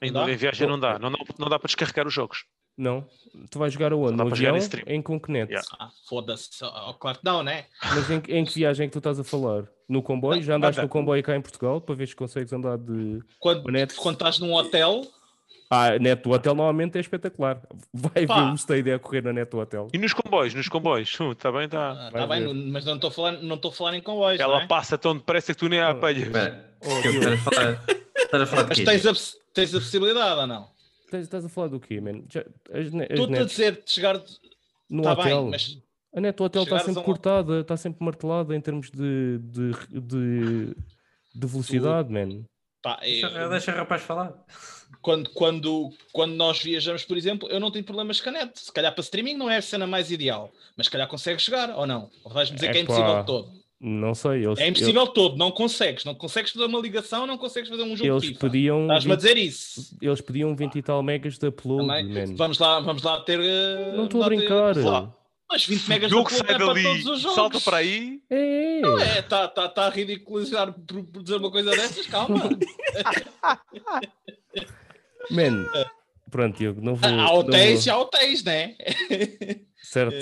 em, 0.00 0.10
Não 0.10 0.24
dá? 0.24 0.30
em 0.32 0.36
viagem 0.36 0.66
não 0.66 0.78
dá. 0.78 0.98
Não, 0.98 1.10
não, 1.10 1.18
não 1.38 1.48
dá 1.48 1.58
para 1.58 1.66
descarregar 1.66 2.06
os 2.06 2.14
jogos. 2.14 2.44
Não, 2.76 3.04
tu 3.50 3.58
vais 3.58 3.72
jogar 3.72 3.92
aonde? 3.92 4.16
dá 4.16 4.24
No 4.24 4.32
avião? 4.32 4.56
Em 4.86 5.00
concreto. 5.00 5.52
Yeah. 5.52 5.68
Ah, 5.78 5.90
foda-se. 6.08 6.50
Oh, 6.64 6.94
claro 6.94 7.18
que 7.18 7.24
não, 7.24 7.42
né? 7.42 7.66
Mas 7.94 8.10
em, 8.10 8.20
em 8.28 8.44
que 8.44 8.52
viagem 8.54 8.84
é 8.84 8.88
que 8.88 8.92
tu 8.92 8.98
estás 8.98 9.18
a 9.20 9.24
falar? 9.24 9.64
No 9.88 10.02
comboio? 10.02 10.42
Já 10.42 10.56
andaste 10.56 10.80
no 10.82 10.88
comboio 10.88 11.22
cá 11.22 11.36
em 11.36 11.40
Portugal 11.40 11.80
para 11.80 11.94
ver 11.94 12.08
se 12.08 12.16
consegues 12.16 12.52
andar 12.52 12.76
de. 12.78 13.20
Quando, 13.38 13.66
O 13.66 13.70
net- 13.70 13.94
quando 13.94 14.14
estás 14.14 14.38
num 14.40 14.52
hotel, 14.54 15.06
Ah, 15.70 15.92
a 15.92 15.98
net 15.98 16.22
do 16.22 16.30
hotel 16.30 16.54
normalmente 16.54 16.96
é 16.98 17.00
espetacular. 17.00 17.60
Vai 17.92 18.26
Pá. 18.26 18.46
ver 18.46 18.52
o 18.52 18.54
Stadia 18.54 18.96
a 18.96 18.98
correr 18.98 19.22
na 19.22 19.32
net 19.32 19.50
do 19.50 19.58
hotel. 19.58 19.88
E 19.92 19.98
nos 19.98 20.12
comboios, 20.12 20.52
nos 20.54 20.68
comboios, 20.68 21.16
está 21.32 21.52
bem, 21.52 21.66
está. 21.66 21.90
ah, 21.92 22.10
vai 22.10 22.20
tá 22.22 22.26
bem, 22.26 22.46
ver. 22.46 22.54
mas 22.72 22.84
não 22.84 22.94
estou 22.96 23.08
a 23.08 23.12
falar, 23.12 23.32
não 23.42 23.54
estou 23.56 23.70
a 23.70 23.74
falar 23.74 23.94
em 23.96 24.00
comboios. 24.00 24.40
Ela 24.40 24.56
não 24.56 24.62
é? 24.62 24.66
passa 24.66 24.98
tão 24.98 25.14
depressa 25.16 25.52
que 25.54 25.60
tu 25.60 25.68
nem 25.68 25.80
a 25.80 25.90
apanhas. 25.90 26.28
Oh, 26.80 27.02
quero 27.02 27.38
falar. 27.38 27.84
Estás 28.16 28.42
a 28.42 28.46
falar 28.46 28.62
de 28.64 28.68
Mas 28.70 29.02
tens 29.02 29.06
a, 29.06 29.36
tens 29.52 29.74
a 29.74 29.78
possibilidade 29.78 30.40
ou 30.40 30.46
não? 30.46 30.73
Estás, 31.14 31.24
estás 31.26 31.44
a 31.44 31.48
falar 31.48 31.68
do 31.68 31.78
quê, 31.80 32.00
man? 32.00 32.24
Já, 32.30 32.40
as, 32.72 32.90
ne- 32.92 33.04
as 33.04 33.10
Estou-te 33.10 33.38
a 33.38 33.44
dizer 33.44 33.82
de 33.84 33.90
chegar. 33.90 34.20
no 34.90 35.00
Está 35.00 35.12
hotel. 35.12 35.42
bem, 35.42 35.50
mas 35.50 35.78
A 36.14 36.20
net 36.20 36.36
do 36.36 36.44
hotel 36.44 36.62
está 36.64 36.78
sempre 36.80 37.00
um- 37.00 37.04
cortada, 37.04 37.60
está 37.60 37.76
sempre 37.76 38.04
martelada 38.04 38.54
em 38.54 38.60
termos 38.60 38.90
de, 38.90 39.38
de, 39.38 39.72
de, 40.00 40.74
de 41.34 41.46
velocidade, 41.46 42.12
man. 42.12 42.44
pá, 42.82 42.98
eu- 43.02 43.48
Deixa, 43.48 43.72
o 43.72 43.76
rapaz 43.76 44.02
falar. 44.02 44.32
quando, 45.00 45.30
quando, 45.30 45.90
quando 46.12 46.34
nós 46.34 46.60
viajamos, 46.62 47.04
por 47.04 47.16
exemplo, 47.16 47.48
eu 47.48 47.58
não 47.60 47.70
tenho 47.70 47.84
problemas 47.84 48.20
com 48.20 48.28
a 48.30 48.32
net. 48.32 48.58
Se 48.58 48.72
calhar 48.72 48.92
para 48.92 49.02
streaming 49.02 49.34
não 49.36 49.50
é 49.50 49.58
a 49.58 49.62
cena 49.62 49.86
mais 49.86 50.10
ideal, 50.10 50.52
mas 50.76 50.86
se 50.86 50.90
calhar 50.92 51.08
consegues 51.08 51.42
chegar 51.44 51.70
ou 51.76 51.86
não? 51.86 52.10
Ou 52.24 52.30
vais-me 52.32 52.56
dizer 52.56 52.70
que 52.72 52.78
é 52.78 52.80
Epá, 52.80 52.92
impossível 52.92 53.20
de 53.20 53.26
todo? 53.26 53.63
Não 53.86 54.14
sei. 54.14 54.46
Eles, 54.46 54.58
É 54.58 54.68
impossível 54.68 55.06
todo, 55.06 55.36
não 55.36 55.50
consegues. 55.50 56.06
Não 56.06 56.14
consegues 56.14 56.50
fazer 56.52 56.64
uma 56.64 56.80
ligação, 56.80 57.26
não 57.26 57.36
consegues 57.36 57.68
fazer 57.68 57.82
um 57.82 57.94
jogo 57.94 58.10
Eles, 58.14 58.24
FIFA. 58.28 58.40
pediam. 58.40 58.82
Estás-me 58.84 59.12
a 59.12 59.16
20 59.16 59.22
dizer 59.22 59.36
isso. 59.36 59.98
Eles 60.00 60.20
pediam 60.22 60.56
20 60.56 60.76
e 60.76 60.82
tal 60.82 61.02
megas 61.02 61.36
de 61.36 61.46
upload, 61.46 61.86
Também. 61.86 62.34
Vamos 62.34 62.58
lá, 62.58 62.80
vamos 62.80 63.02
lá 63.02 63.20
ter. 63.20 63.38
eh, 63.40 63.92
Não 63.94 64.04
estou 64.06 64.22
a 64.22 64.28
ter- 64.30 64.36
brincar. 64.36 64.74
lá. 64.76 65.14
Mas 65.50 65.66
20 65.66 65.86
megas 65.86 66.06
O 66.10 66.14
de 66.14 66.16
jogo 66.16 66.28
upload 66.28 66.46
sai 66.46 66.54
é 66.54 66.58
para 66.58 66.66
dali, 66.66 66.82
todos 66.82 67.06
os 67.06 67.20
jogos. 67.20 67.34
salta 67.34 67.60
para 67.60 67.76
aí. 67.76 68.22
É, 68.30 68.80
Não 68.80 68.98
é, 68.98 69.18
está 69.18 69.48
tá, 69.48 69.68
tá 69.68 69.86
a 69.86 69.90
ridicularizar 69.90 70.72
por, 70.72 71.04
por 71.04 71.22
dizer 71.22 71.36
uma 71.36 71.50
coisa 71.50 71.70
dessas, 71.72 72.06
calma. 72.06 72.42
man. 75.30 75.66
Pronto, 76.30 76.58
Diogo, 76.58 76.80
não 76.80 76.96
vou. 76.96 77.08
Há 77.08 77.32
hotéis 77.32 77.86
e 77.86 77.90
há 77.90 77.98
hotéis, 77.98 78.42
né? 78.42 78.74
Certo. 79.76 80.16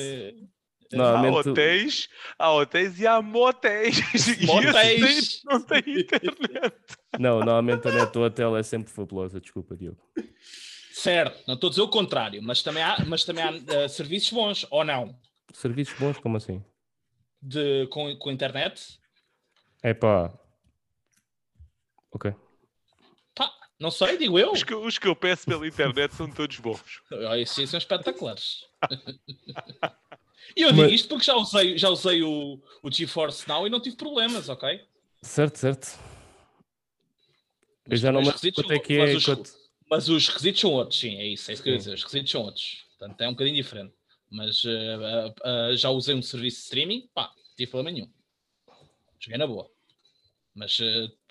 Eh, 0.92 0.96
Há 0.96 0.98
Normalmente, 0.98 1.48
hotéis, 1.48 2.08
há 2.38 2.52
hotéis 2.52 3.00
e 3.00 3.06
há 3.06 3.22
motéis. 3.22 3.98
Motéis. 4.46 5.42
não 5.44 5.60
têm 5.62 5.82
internet. 6.00 6.74
não, 7.18 7.38
normalmente 7.38 7.88
a 7.88 7.92
net 7.92 8.12
do 8.12 8.20
hotel 8.22 8.56
é 8.56 8.62
sempre 8.62 8.92
fabulosa, 8.92 9.40
desculpa, 9.40 9.76
Diogo. 9.76 9.98
Certo, 10.92 11.42
não 11.48 11.54
estou 11.54 11.68
a 11.68 11.70
dizer 11.70 11.82
o 11.82 11.88
contrário, 11.88 12.42
mas 12.42 12.62
também 12.62 12.82
há, 12.82 12.98
mas 13.06 13.24
também 13.24 13.42
há 13.42 13.52
eh, 13.74 13.88
serviços 13.88 14.30
bons, 14.30 14.66
ou 14.70 14.84
não, 14.84 15.18
Serviços 15.52 15.98
bons, 15.98 16.18
como 16.18 16.36
assim? 16.36 16.62
de, 17.40 17.86
com, 17.88 18.16
com 18.18 18.30
internet. 18.30 18.98
É 19.82 19.92
pá. 19.92 20.32
Ok. 22.12 22.32
Pá, 23.34 23.50
não 23.80 23.90
sei, 23.90 24.16
digo 24.16 24.38
eu. 24.38 24.52
Os 24.52 24.62
que, 24.62 24.74
os 24.74 24.96
que 24.98 25.08
eu 25.08 25.16
peço 25.16 25.46
pela 25.46 25.66
internet 25.66 26.14
são 26.14 26.30
todos 26.30 26.58
bons. 26.60 27.02
Esses 27.38 27.54
sim 27.54 27.66
são 27.66 27.78
espetaculares. 27.78 28.58
E 30.56 30.62
eu 30.62 30.70
digo 30.70 30.82
Mas- 30.82 30.92
isto 30.92 31.08
porque 31.08 31.24
já 31.24 31.34
usei, 31.36 31.78
já 31.78 31.88
usei 31.88 32.22
o, 32.22 32.60
o 32.82 32.90
GeForce 32.90 33.48
Now 33.48 33.66
e 33.66 33.70
não 33.70 33.80
tive 33.80 33.96
problemas, 33.96 34.48
ok? 34.48 34.84
Certo, 35.22 35.56
certo. 35.58 35.98
Eu 37.84 37.90
Mas 37.90 38.00
já 38.00 38.12
não 38.12 38.20
me 38.22 38.28
é 38.28 38.32
que 38.32 38.38
são- 38.52 38.64
é. 38.70 39.14
mas 39.14 39.28
os- 39.28 39.62
Mas 39.90 40.08
os 40.08 40.28
requisitos 40.28 40.60
são 40.60 40.70
outros, 40.72 40.98
sim, 40.98 41.16
é 41.16 41.26
isso, 41.26 41.50
é 41.50 41.54
isso 41.54 41.62
que 41.62 41.68
eu 41.68 41.72
ia 41.72 41.78
dizer. 41.78 41.94
Os 41.94 42.00
requisitos 42.02 42.30
são 42.30 42.42
outros. 42.42 42.84
Portanto, 42.98 43.20
é 43.20 43.28
um 43.28 43.32
bocadinho 43.32 43.56
diferente. 43.56 43.94
Mas 44.30 44.62
eh, 44.64 44.94
ah, 44.94 45.34
ah, 45.70 45.76
já 45.76 45.90
usei 45.90 46.14
um 46.14 46.22
serviço 46.22 46.56
de 46.58 46.62
streaming, 46.64 47.08
pá, 47.12 47.30
não 47.36 47.54
tive 47.56 47.70
problema 47.70 47.90
nenhum. 47.94 48.10
Joguei 49.20 49.38
na 49.38 49.46
boa. 49.46 49.70
Mas 50.54 50.78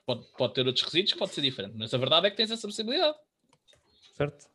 pode, 0.05 0.25
pode 0.37 0.53
ter 0.53 0.65
outros 0.67 0.83
requisitos 0.85 1.13
que 1.13 1.19
pode 1.19 1.33
ser 1.33 1.41
diferente. 1.41 1.75
Mas 1.75 1.93
a 1.93 1.97
verdade 1.97 2.27
é 2.27 2.29
que 2.29 2.37
tens 2.37 2.51
essa 2.51 2.67
possibilidade. 2.67 3.17
Certo? 4.15 4.45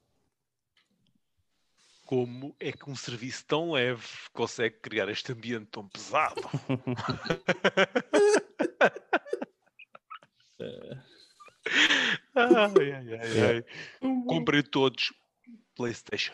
Como 2.07 2.57
é 2.61 2.71
que 2.71 2.89
um 2.89 2.95
serviço 2.95 3.45
tão 3.47 3.73
leve 3.73 4.07
consegue 4.33 4.79
criar 4.79 5.09
este 5.09 5.33
ambiente 5.33 5.67
tão 5.73 5.89
pesado? 5.89 6.41
ai, 12.33 12.93
ai, 12.93 13.13
ai, 13.13 13.41
ai. 13.41 13.65
Comprei 14.25 14.63
todos 14.63 15.13
PlayStation. 15.75 16.33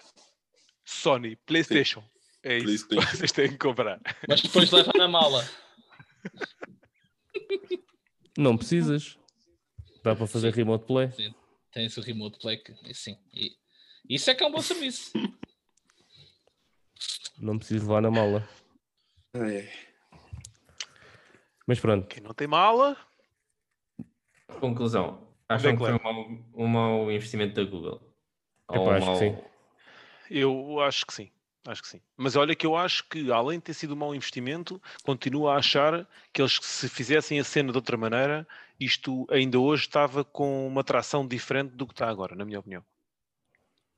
Sony, 0.84 1.36
PlayStation. 1.36 2.04
É 2.42 2.58
isso 2.58 2.86
que 2.86 2.96
vocês 2.96 3.32
têm 3.32 3.52
que 3.52 3.58
comprar. 3.58 3.98
Mas 4.28 4.42
depois 4.42 4.70
leva 4.70 4.92
na 4.94 5.08
mala. 5.08 5.48
Não 8.36 8.58
precisas. 8.58 9.16
Dá 10.04 10.14
para 10.14 10.26
fazer 10.26 10.52
remote 10.52 10.84
play. 10.84 11.08
Tens 11.72 11.96
o 11.96 12.02
remote 12.02 12.38
play, 12.38 12.58
que, 12.58 12.74
sim. 12.92 13.16
E, 13.32 13.56
isso 14.06 14.30
é 14.30 14.34
que 14.34 14.44
é 14.44 14.46
um 14.46 14.52
bom 14.52 14.60
serviço. 14.60 15.12
Não 17.42 17.58
precisas 17.58 17.82
levar 17.82 18.00
na 18.00 18.10
mala. 18.10 18.48
Ai, 19.34 19.68
Mas 21.66 21.80
pronto. 21.80 22.06
Quem 22.06 22.22
não 22.22 22.32
tem 22.32 22.46
mala, 22.46 22.96
Conclusão. 24.60 25.26
Acham 25.48 25.72
que 25.76 25.78
que 25.78 25.90
foi 25.90 25.94
um 25.94 26.02
mau, 26.02 26.38
um 26.54 26.66
mau 26.68 27.10
investimento 27.10 27.54
da 27.54 27.64
Google? 27.68 28.00
Epá, 28.70 28.78
Ou 28.80 28.86
um 28.86 28.90
acho 28.90 29.00
que 29.00 29.06
mau- 29.06 29.16
sim. 29.18 29.38
eu 30.30 30.80
acho 30.80 31.06
que 31.06 31.12
sim. 31.14 31.30
Acho 31.66 31.82
que 31.82 31.88
sim. 31.88 32.00
Mas 32.16 32.36
olha 32.36 32.54
que 32.54 32.66
eu 32.66 32.76
acho 32.76 33.08
que, 33.08 33.30
além 33.32 33.58
de 33.58 33.64
ter 33.64 33.74
sido 33.74 33.94
um 33.94 33.96
mau 33.96 34.14
investimento, 34.14 34.80
continuo 35.04 35.48
a 35.48 35.56
achar 35.56 36.06
que 36.32 36.42
eles, 36.42 36.58
se 36.62 36.88
fizessem 36.88 37.38
a 37.40 37.44
cena 37.44 37.70
de 37.72 37.78
outra 37.78 37.96
maneira, 37.96 38.46
isto 38.78 39.26
ainda 39.30 39.58
hoje 39.58 39.82
estava 39.86 40.24
com 40.24 40.66
uma 40.66 40.82
tração 40.84 41.26
diferente 41.26 41.70
do 41.74 41.86
que 41.86 41.92
está 41.92 42.08
agora, 42.08 42.34
na 42.36 42.44
minha 42.44 42.58
opinião. 42.60 42.84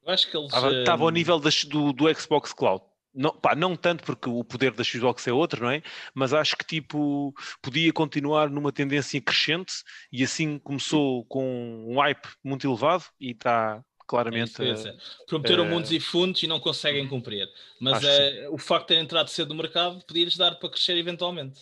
Eu 0.06 0.12
acho 0.12 0.30
que 0.30 0.36
eles. 0.36 0.46
Estava, 0.48 0.72
estava 0.72 1.02
ao 1.04 1.10
nível 1.10 1.38
das- 1.40 1.64
do, 1.64 1.92
do 1.92 2.14
Xbox 2.14 2.52
Cloud. 2.52 2.84
Não, 3.14 3.30
pá, 3.38 3.54
não 3.54 3.76
tanto 3.76 4.02
porque 4.04 4.28
o 4.28 4.42
poder 4.42 4.72
da 4.72 4.82
Xbox 4.82 5.26
é 5.28 5.32
outro, 5.32 5.62
não 5.64 5.70
é? 5.70 5.82
Mas 6.14 6.32
acho 6.34 6.56
que 6.56 6.64
tipo 6.66 7.32
podia 7.62 7.92
continuar 7.92 8.50
numa 8.50 8.72
tendência 8.72 9.20
crescente 9.22 9.72
e 10.12 10.24
assim 10.24 10.58
começou 10.58 11.24
com 11.26 11.44
um 11.88 12.00
hype 12.00 12.28
muito 12.42 12.66
elevado 12.66 13.04
e 13.20 13.30
está 13.30 13.84
É 14.30 14.38
isso 14.38 14.56
claramente. 14.56 14.62
a- 14.62 14.66
dizer. 14.74 14.96
Prometeram 15.26 15.64
eh, 15.64 15.64
mundos 15.64 15.90
e 15.90 15.98
fundos 16.00 16.42
e 16.42 16.46
não 16.46 16.60
conseguem 16.60 17.06
cumprir. 17.08 17.48
Mas 17.80 18.02
eh, 18.02 18.48
o 18.50 18.58
facto 18.58 18.82
de 18.84 18.88
terem 18.88 19.04
entrado 19.04 19.28
cedo 19.30 19.48
no 19.50 19.54
mercado 19.62 20.04
podia-lhes 20.04 20.36
dar 20.36 20.56
para 20.56 20.68
crescer 20.70 20.96
eventualmente. 20.96 21.60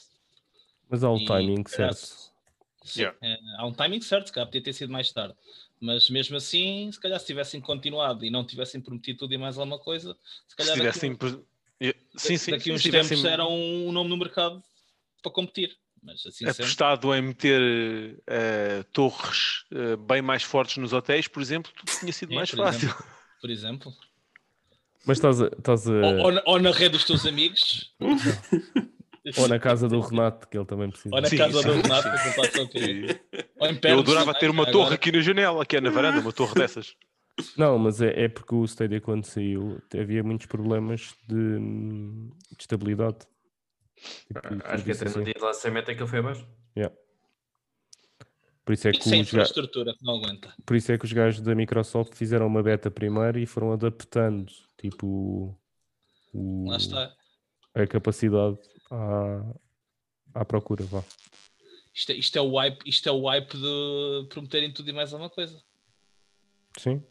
Mas 0.89 1.03
há 1.03 1.11
o 1.11 1.19
E, 1.19 1.21
timing 1.21 1.65
certo. 1.67 2.09
Sim, 2.85 3.05
Yeah. 3.05 3.17
é, 3.23 3.37
há 3.59 3.67
um 3.67 3.73
timing 3.73 4.01
certo, 4.01 4.33
calhar 4.33 4.47
podia 4.47 4.63
ter 4.63 4.73
sido 4.73 4.93
mais 4.93 5.13
tarde. 5.13 5.35
Mas 5.85 6.09
mesmo 6.09 6.37
assim, 6.37 6.93
se 6.93 7.01
calhar 7.01 7.19
se 7.19 7.27
tivessem 7.27 7.61
continuado 7.61 8.25
e 8.25 8.31
não 8.31 8.47
tivessem 8.47 8.81
prometido 8.81 9.19
tudo 9.19 9.35
e 9.35 9.39
mais 9.39 9.59
alguma 9.59 9.81
coisa, 9.81 10.15
se 10.47 10.51
Se 10.51 10.57
calhar 10.57 10.77
daqui, 10.79 10.93
tivessem. 11.01 11.15
pre- 11.17 11.43
Yeah, 11.83 11.99
Sim, 12.17 12.37
sim. 12.39 12.51
daqui 12.53 12.65
se 12.67 12.73
uns 12.73 12.83
tivessem 12.83 13.17
tempos 13.17 13.25
era 13.25 13.45
um, 13.45 13.91
nome 13.91 14.09
no 14.09 14.17
mercado 14.17 14.63
para 15.21 15.33
competir. 15.33 15.77
Mas 16.01 16.25
assim 16.25 16.47
apostado 16.47 17.13
em 17.13 17.21
meter 17.23 18.23
eh, 18.29 18.85
torres 18.93 19.65
eh, 19.73 19.97
bem 19.97 20.23
mais 20.23 20.45
fortes 20.45 20.77
nos 20.77 20.93
hotéis, 20.93 21.27
por 21.27 21.43
exemplo, 21.43 21.73
tudo 21.75 21.91
tinha 21.99 22.13
sido 22.13 22.29
Sim, 22.29 22.35
mais 22.37 22.51
por 22.51 22.59
fácil. 22.59 22.95
por 23.41 23.51
exemplo, 23.51 23.93
Mas 25.05 25.19
estás 25.19 25.41
a, 25.43 25.47
estás 25.47 25.89
a- 25.89 25.93
ou, 25.93 26.19
ou 26.27 26.33
na- 26.33 26.43
ou 26.47 26.61
na 26.61 26.71
rede 26.71 26.91
dos 26.91 27.05
teus 27.05 27.27
amigos, 27.27 27.93
ou 29.37 29.49
na 29.49 29.59
casa 29.59 29.89
do 29.89 30.01
Renato, 30.01 30.49
que 30.49 30.57
ele 30.59 30.65
também 30.67 30.91
precisa. 30.91 31.15
ou 31.15 31.21
na 31.21 31.29
Sim, 31.29 31.37
casa 31.37 31.61
sim, 31.63 31.69
do. 31.69 31.73
Renato, 31.75 32.03
que 32.03 32.29
eu 32.29 32.33
faço 32.33 32.53
contigo. 32.53 33.07
Ou 33.59 33.67
em 33.69 33.79
Eu 33.85 33.99
adorava 34.01 34.27
também, 34.27 34.41
ter 34.41 34.51
uma 34.51 34.63
agora. 34.63 34.73
torre 34.73 34.95
aqui 34.95 35.13
na 35.13 35.21
janela, 35.21 35.63
aqui 35.63 35.77
é 35.77 35.81
na 35.81 35.91
varanda, 35.91 36.21
uma 36.21 36.33
torre 36.33 36.55
dessas. 36.55 36.95
Não, 37.57 37.79
mas 37.79 38.01
é, 38.03 38.25
é 38.25 38.29
porque 38.29 38.55
o 38.55 38.65
Stadia 38.65 39.01
quando 39.01 39.25
saiu 39.25 39.81
havia 39.99 40.23
muitos 40.23 40.47
problemas 40.47 41.15
de, 41.29 41.59
de 41.59 42.61
estabilidade. 42.61 43.19
Tipo, 44.27 44.41
Acho 44.65 44.85
que 44.85 44.91
até 44.93 45.05
no 45.05 45.11
assim. 45.11 45.25
dia 45.25 45.35
de 45.35 45.41
lançamento 45.41 45.91
é 45.91 45.95
que 45.95 46.03
ele 46.03 46.11
foi 46.11 46.19
abaixo. 46.19 46.47
Por 48.65 48.75
isso 48.75 48.87
é 48.89 48.93
que 48.93 48.99
Isso 49.01 49.09
é 49.09 49.11
os 49.11 49.15
ga- 49.17 49.23
infraestrutura 49.23 49.95
não 50.03 50.17
aguenta. 50.17 50.55
por 50.65 50.77
isso 50.77 50.93
é 50.93 50.99
que 50.99 51.05
os 51.05 51.13
gajos 51.13 51.41
da 51.41 51.53
Microsoft 51.55 52.15
fizeram 52.15 52.47
uma 52.47 52.63
beta 52.63 52.91
primeiro 52.93 53.39
e 53.41 53.45
foram 53.47 53.73
adaptando 53.73 54.53
tipo 54.81 55.59
o- 56.33 56.69
Lá 56.69 56.77
está. 56.77 57.13
a 57.75 57.87
capacidade 57.89 58.59
à, 58.93 60.41
à 60.41 60.45
procura. 60.45 60.85
Vá. 60.85 61.03
Isto 61.95 62.13
é, 62.13 62.15
isto 62.15 62.39
é 62.39 62.41
o 62.41 62.57
hype, 62.57 62.89
isto 62.89 63.09
é 63.09 63.13
o 63.13 63.27
hype 63.27 63.57
de 63.57 64.27
prometerem 64.29 64.73
tudo 64.73 64.89
e 64.89 64.93
mais 64.93 65.13
alguma 65.13 65.31
coisa. 65.31 65.63
Sim. 66.79 67.03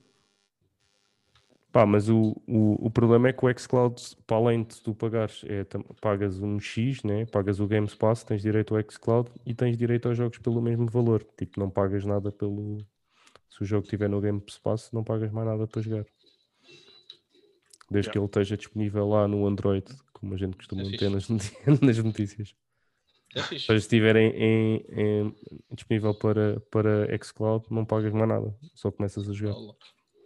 Pá, 1.71 1.85
mas 1.85 2.09
o, 2.09 2.35
o, 2.47 2.87
o 2.87 2.91
problema 2.91 3.29
é 3.29 3.33
que 3.33 3.45
o 3.45 3.59
xCloud, 3.59 4.01
para 4.27 4.35
além 4.35 4.63
de 4.63 4.81
tu 4.81 4.93
pagares, 4.93 5.41
é, 5.45 5.63
pagas 6.01 6.39
um 6.39 6.59
X, 6.59 7.01
né? 7.03 7.25
pagas 7.25 7.61
o 7.61 7.67
Games 7.67 7.95
Pass, 7.95 8.23
tens 8.25 8.41
direito 8.41 8.75
ao 8.75 8.81
xCloud 8.81 9.29
e 9.45 9.53
tens 9.53 9.77
direito 9.77 10.09
aos 10.09 10.17
jogos 10.17 10.37
pelo 10.39 10.61
mesmo 10.61 10.89
valor. 10.89 11.25
Tipo, 11.37 11.59
não 11.59 11.69
pagas 11.69 12.03
nada 12.03 12.31
pelo. 12.31 12.77
Se 13.49 13.61
o 13.61 13.65
jogo 13.65 13.83
estiver 13.83 14.09
no 14.09 14.19
Games 14.19 14.57
Pass, 14.57 14.91
não 14.91 15.03
pagas 15.03 15.31
mais 15.31 15.47
nada 15.47 15.65
para 15.65 15.81
jogar. 15.81 16.05
Desde 17.89 18.09
Yeah. 18.09 18.11
que 18.11 18.17
ele 18.17 18.25
esteja 18.25 18.57
disponível 18.57 19.07
lá 19.07 19.27
no 19.27 19.45
Android, 19.45 19.85
como 20.21 20.35
a 20.35 20.37
gente 20.37 20.55
costuma 20.55 20.83
É 20.83 20.85
meter 20.85 21.09
nas, 21.09 21.27
nas 21.81 21.97
notícias. 21.97 22.55
É 23.35 23.41
fixe. 23.41 23.65
Se 23.65 23.73
estiver 23.75 24.15
em, 24.15 24.29
em- 24.29 24.85
em- 24.91 25.35
disponível 25.71 26.13
para, 26.13 26.59
para 26.71 27.17
xCloud, 27.23 27.65
não 27.71 27.85
pagas 27.85 28.13
mais 28.13 28.27
nada, 28.29 28.55
só 28.75 28.91
começas 28.91 29.27
a 29.29 29.33
jogar. 29.33 29.55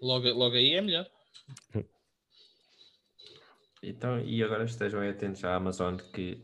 Logo, 0.01 0.27
logo 0.29 0.55
aí 0.55 0.73
é 0.73 0.81
melhor. 0.81 1.07
Então, 3.81 4.19
e 4.19 4.43
agora 4.43 4.65
estejam 4.65 4.99
aí 4.99 5.09
atentos 5.09 5.43
à 5.43 5.55
Amazon 5.55 5.95
que, 5.97 6.43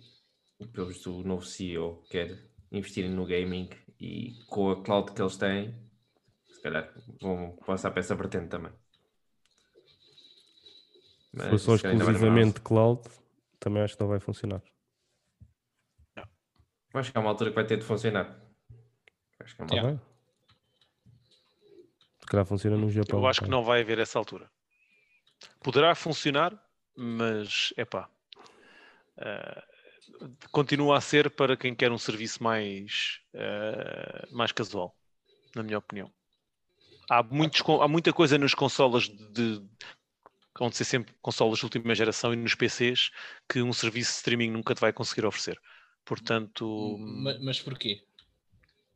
pelo 0.72 0.88
visto, 0.88 1.12
o 1.20 1.24
novo 1.24 1.44
CEO 1.44 2.04
quer 2.10 2.38
investir 2.72 3.10
no 3.10 3.26
gaming 3.26 3.70
e 4.00 4.36
com 4.48 4.70
a 4.72 4.82
cloud 4.84 5.12
que 5.14 5.22
eles 5.22 5.38
têm, 5.38 5.74
se 6.52 6.62
calhar 6.62 6.94
vão 7.20 7.58
passar 7.66 7.92
para 7.92 8.00
essa 8.00 8.16
vertente 8.16 8.50
também. 8.50 8.72
Se 11.32 11.38
Mas 11.38 11.48
for 11.48 11.60
só 11.60 11.76
exclusivamente 11.76 12.62
cloud, 12.62 13.02
também 13.62 13.84
acho 13.84 13.96
que 13.96 14.02
não 14.02 14.10
vai 14.10 14.20
funcionar. 14.20 14.62
uns- 16.18 16.28
Acho 16.94 17.12
que 17.12 17.18
há 17.18 17.22
uma 17.22 17.30
altura 17.30 17.52
que 17.52 17.56
vai 17.56 17.66
ter 17.66 17.78
de 17.78 17.86
funcionar. 17.86 18.38
Acho 19.40 19.56
que 19.56 19.62
é 19.62 19.64
uma 19.64 19.70
Tá 19.70 19.76
Yeah. 19.76 19.98
bem? 19.98 20.12
Se 22.20 22.26
calhar 22.26 22.46
funciona 22.46 22.76
no 22.78 22.90
Japão. 22.90 23.20
Eu 23.20 23.28
acho 23.28 23.42
que 23.42 23.50
não 23.50 23.64
vai 23.64 23.82
haver 23.82 24.00
essa 24.00 24.20
altura. 24.20 24.52
Poderá 25.64 25.96
funcionar, 25.96 26.52
mas 26.96 27.74
é 27.78 27.86
pá. 27.86 28.10
continua 30.52 30.98
a 30.98 31.02
ser 31.02 31.30
para 31.30 31.56
quem 31.56 31.74
quer 31.76 31.92
um 31.92 31.98
serviço 31.98 32.44
mais, 32.44 33.22
eh, 33.34 34.28
mais 34.32 34.52
casual, 34.52 34.96
na 35.56 35.64
minha 35.64 35.78
opinião. 35.78 36.12
Há, 37.10 37.22
muitos, 37.24 37.62
há 37.82 37.88
muita 37.88 38.12
coisa 38.12 38.38
nas 38.38 38.54
consolas 38.54 39.04
de, 39.08 39.62
ser 40.70 40.84
sempre 40.84 41.14
consolas 41.22 41.58
de 41.60 41.64
última 41.66 41.96
geração 41.96 42.34
e 42.34 42.36
nos 42.36 42.54
PCs 42.54 43.10
que 43.50 43.62
um 43.62 43.72
serviço 43.74 44.12
de 44.12 44.18
streaming 44.18 44.52
nunca 44.52 44.76
te 44.76 44.82
vai 44.82 44.92
conseguir 44.94 45.26
oferecer. 45.26 45.58
Portanto, 46.06 46.98
Ma- 47.00 47.38
Mas, 47.42 47.60
porquê? 47.62 48.04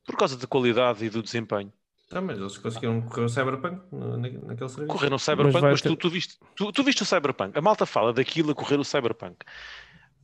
por 0.05 0.17
causa 0.17 0.37
da 0.37 0.45
qualidade 0.45 1.03
e 1.05 1.09
do 1.09 1.23
desempenho. 1.23 1.71
Não, 2.11 2.21
mas 2.21 2.37
eles 2.37 2.57
conseguiram 2.59 3.01
correr 3.01 3.25
o 3.25 3.29
Cyberpunk 3.29 3.81
naquele 3.91 4.69
serviço. 4.69 4.87
Correr 4.87 5.09
no 5.09 5.17
Cyberpunk, 5.17 5.61
mas, 5.61 5.81
tu, 5.81 5.89
ter- 5.89 5.95
tu 5.97 6.09
viste, 6.09 6.37
tu, 6.55 6.71
tu 6.71 6.83
viste 6.83 7.01
o 7.01 7.05
Cyberpunk. 7.05 7.57
A 7.57 7.61
malta 7.61 7.85
fala 7.85 8.13
daquilo 8.13 8.51
a 8.51 8.55
correr 8.55 8.79
o 8.79 8.83
Cyberpunk. 8.83 9.37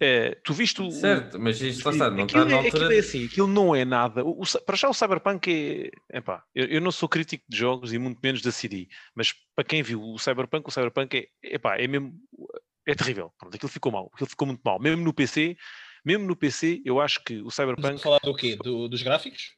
Eh, 0.04 0.36
tu 0.44 0.52
viste 0.54 0.82
o. 0.82 0.90
Certo, 0.90 1.40
mas 1.40 1.62
isto 1.62 1.86
lá 1.86 1.92
está, 1.92 2.10
não 2.10 2.26
está 2.26 2.40
aquilo, 2.42 2.46
na 2.46 2.64
é, 2.64 2.66
altura. 2.66 2.86
aquilo 2.86 2.94
é 2.94 3.00
assim, 3.00 3.26
aquilo 3.26 3.48
não 3.48 3.76
é 3.76 3.86
nada. 3.86 4.26
O, 4.26 4.42
o 4.42 4.62
para 4.66 4.76
já 4.76 4.90
o 4.90 4.94
Cyberpunk 4.96 5.92
é. 6.12 6.18
Epá, 6.18 6.44
eu, 6.56 6.66
eu 6.66 6.82
não 6.82 6.92
sou 6.92 7.08
crítico 7.08 7.44
de 7.48 7.56
jogos 7.56 7.94
e 7.94 8.00
muito 8.00 8.20
menos 8.24 8.42
da 8.42 8.52
CD, 8.52 8.88
mas 9.14 9.32
para 9.56 9.64
quem 9.64 9.84
viu 9.84 10.02
o 10.02 10.18
Cyberpunk, 10.18 10.68
o 10.68 10.72
Cyberpunk 10.72 11.16
é, 11.18 11.28
epá, 11.56 11.78
é 11.78 11.88
mesmo. 11.88 12.14
É 12.88 12.96
terrível. 12.96 13.32
Pronto, 13.38 13.54
aquilo 13.56 13.70
ficou 13.72 13.92
mal. 13.92 14.10
Aquilo 14.12 14.28
ficou 14.30 14.48
muito 14.48 14.62
mal. 14.66 14.80
Mesmo 14.80 15.04
no 15.04 15.14
PC, 15.14 15.56
mesmo 16.04 16.26
no 16.26 16.36
PC, 16.36 16.82
eu 16.84 17.00
acho 17.00 17.24
que 17.24 17.40
o 17.44 17.52
Cyberpunk. 17.52 17.94
a 17.94 17.98
falar 18.00 18.20
do 18.24 18.34
quê? 18.34 18.56
Do- 18.56 18.90
dos 18.90 19.04
gráficos? 19.04 19.52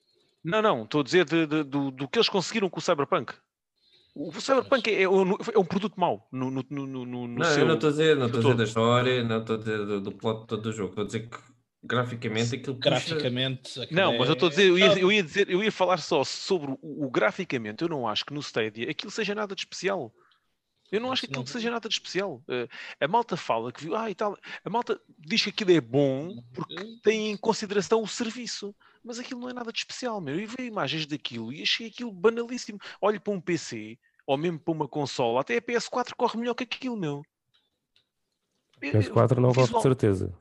Não, 0.44 0.62
não, 0.62 0.84
estou 0.84 1.00
a 1.00 1.04
dizer 1.06 1.24
de- 1.24 1.48
de- 1.48 1.64
do, 1.64 1.90
do 1.90 2.06
que 2.06 2.18
eles 2.20 2.28
conseguiram 2.28 2.70
com 2.70 2.80
o 2.80 2.82
Cyberpunk. 2.84 3.34
O 4.16 4.32
Cyberpunk 4.40 4.88
é, 4.92 5.04
é 5.04 5.10
um, 5.10 5.32
é 5.34 5.58
um 5.58 5.66
produto 5.66 6.00
mau 6.00 6.28
no, 6.32 6.52
no, 6.52 6.64
no, 6.70 6.86
no, 6.88 7.06
no 7.06 7.28
Não, 7.28 7.46
seu... 7.46 7.62
eu 7.62 7.66
não 7.68 7.76
estou 7.76 7.90
a 7.90 7.92
dizer, 7.92 8.16
não 8.16 8.28
estou 8.28 8.40
a 8.40 8.44
dizer 8.44 8.56
da 8.58 8.64
história, 8.64 9.24
não 9.24 9.40
estou 9.40 9.56
a 9.56 9.60
dizer 9.60 9.78
do, 9.86 10.02
do 10.02 10.12
plot 10.12 10.46
todo 10.48 10.62
do 10.62 10.72
jogo, 10.72 10.90
estou 10.90 11.04
a 11.04 11.08
dizer 11.08 11.30
que 11.30 11.38
graficamente 11.84 12.56
aquilo 12.56 12.76
puxa- 12.76 12.90
Graficamente. 12.90 13.80
Não, 13.92 14.18
mas 14.18 14.28
eu 14.30 14.34
estou 14.34 14.48
a 14.48 14.52
é- 14.52 14.56
dizer, 14.56 14.70
eu 14.70 14.78
ia, 14.78 15.00
eu 15.00 15.12
ia 15.12 15.24
dizer, 15.24 15.50
eu 15.50 15.64
ia 15.64 15.72
falar 15.72 15.98
só 15.98 16.24
sobre 16.24 16.72
o, 16.72 17.06
o 17.06 17.10
graficamente. 17.10 17.82
Eu 17.82 17.90
não 17.90 18.08
acho 18.08 18.24
que 18.26 18.34
no 18.34 18.40
Stadia 18.40 18.90
aquilo 18.90 19.12
seja 19.12 19.34
nada 19.34 19.56
de 19.56 19.62
especial. 19.62 20.14
Eu 20.94 21.02
não 21.02 21.12
acho 21.12 21.22
que 21.22 21.26
aquilo 21.26 21.42
não- 21.44 21.52
seja 21.52 21.72
nada 21.72 21.90
de 21.90 21.96
especial. 21.96 22.44
Eh, 22.48 22.68
a 23.02 23.08
malta 23.08 23.36
fala 23.36 23.72
que 23.72 23.84
viu, 23.84 23.96
ah, 23.96 24.10
e 24.12 24.16
tal. 24.16 24.38
A 24.64 24.70
malta 24.70 25.00
diz 25.18 25.42
que 25.44 25.50
aquilo 25.50 25.72
é 25.72 25.82
bom 25.82 26.42
porque 26.54 27.00
tem 27.04 27.32
em 27.32 27.38
consideração 27.38 28.02
o 28.04 28.08
serviço. 28.08 28.76
Mas 29.04 29.20
aquilo 29.20 29.40
não 29.42 29.50
é 29.50 29.54
nada 29.54 29.72
de 29.74 29.80
especial, 29.80 30.22
meu. 30.22 30.40
Eu 30.40 30.48
vi 30.48 30.66
imagens 30.68 31.06
daquilo 31.06 31.52
e 31.52 31.62
achei 31.62 31.88
aquilo 31.88 32.12
banalíssimo. 32.12 32.80
Olho 33.02 33.20
para 33.20 33.34
um 33.34 33.42
PC 33.42 33.98
ou 34.26 34.38
mesmo 34.38 34.60
para 34.60 34.72
uma 34.72 34.88
consola, 34.88 35.42
até 35.42 35.58
a 35.58 35.62
PS4 35.62 36.14
corre 36.16 36.38
melhor 36.40 36.54
que 36.54 36.64
aquilo, 36.64 36.96
meu. 36.96 37.22
Eu- 38.82 38.92
eu- 38.92 39.02
PS4 39.02 39.42
não 39.42 39.50
corre 39.50 39.62
de 39.62 39.66
visual- 39.66 39.82
certeza. 39.82 40.34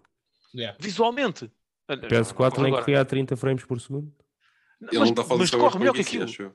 yeah. 0.54 0.76
Visualmente. 0.80 1.50
PS4 1.88 2.62
nem 2.62 2.72
corria 2.72 3.00
a 3.00 3.04
30 3.04 3.36
frames 3.36 3.64
por 3.64 3.80
segundo. 3.80 4.12
Ele 4.80 4.98
mas, 4.98 4.98
não 4.98 5.04
está 5.06 5.22
a 5.22 5.24
falar 5.24 5.38
mas 5.40 5.50
de 5.50 5.56
corre 5.56 5.78
melhor 5.78 5.94
que 5.94 6.00
aquilo. 6.02 6.24
acho. 6.24 6.52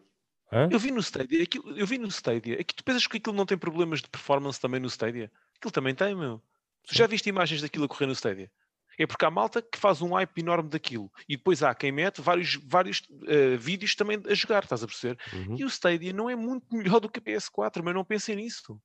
Hã? 0.51 0.69
Eu 0.71 0.79
vi 0.79 0.91
no 0.91 1.01
Stadia, 1.01 1.43
aquilo, 1.43 1.77
eu 1.77 1.85
vi 1.85 1.97
no 1.97 2.07
Stadia. 2.07 2.59
Aqui, 2.59 2.73
tu 2.73 2.83
pensas 2.83 3.05
que 3.05 3.17
aquilo 3.17 3.35
não 3.35 3.45
tem 3.45 3.57
problemas 3.57 4.01
de 4.01 4.09
performance 4.09 4.59
também 4.59 4.79
no 4.79 4.87
Stadia? 4.87 5.31
Aquilo 5.57 5.71
também 5.71 5.93
tem, 5.93 6.15
meu. 6.15 6.41
Tu 6.87 6.95
já 6.95 7.05
viste 7.05 7.27
imagens 7.27 7.61
daquilo 7.61 7.85
a 7.85 7.87
correr 7.87 8.05
no 8.05 8.13
Stadia? 8.13 8.49
É 8.97 9.05
porque 9.05 9.25
há 9.25 9.29
malta 9.29 9.61
que 9.61 9.77
faz 9.77 10.01
um 10.01 10.13
hype 10.13 10.39
enorme 10.39 10.69
daquilo 10.69 11.11
e 11.29 11.37
depois 11.37 11.61
há 11.61 11.75
quem 11.75 11.91
mete 11.91 12.19
vários, 12.19 12.55
vários 12.65 13.03
eh, 13.27 13.55
vídeos 13.55 13.95
também 13.95 14.19
a 14.27 14.33
jogar, 14.33 14.63
estás 14.63 14.83
a 14.83 14.87
perceber? 14.87 15.19
Uhum. 15.33 15.55
E 15.59 15.63
o 15.63 15.67
Stadia 15.67 16.11
não 16.11 16.27
é 16.29 16.35
muito 16.35 16.65
melhor 16.75 16.99
do 16.99 17.07
que 17.07 17.19
a 17.19 17.21
PS4, 17.21 17.83
mas 17.83 17.93
não 17.93 18.03
pensem 18.03 18.37
nisso. 18.37 18.81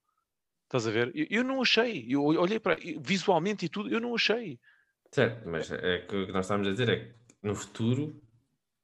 Estás 0.64 0.86
a 0.86 0.90
ver? 0.90 1.10
Eu, 1.14 1.26
eu 1.30 1.44
não 1.44 1.62
achei. 1.62 2.06
Eu 2.08 2.24
olhei 2.24 2.60
para 2.60 2.76
visualmente 3.00 3.64
e 3.64 3.68
tudo, 3.70 3.88
eu 3.88 4.00
não 4.00 4.14
achei. 4.14 4.60
Certo, 5.10 5.48
mas 5.48 5.70
é 5.70 5.98
que 6.00 6.16
o 6.16 6.26
que 6.26 6.32
nós 6.32 6.44
estamos 6.44 6.66
a 6.66 6.70
dizer 6.70 6.88
é 6.90 6.96
que 6.96 7.14
no 7.42 7.54
futuro, 7.54 8.22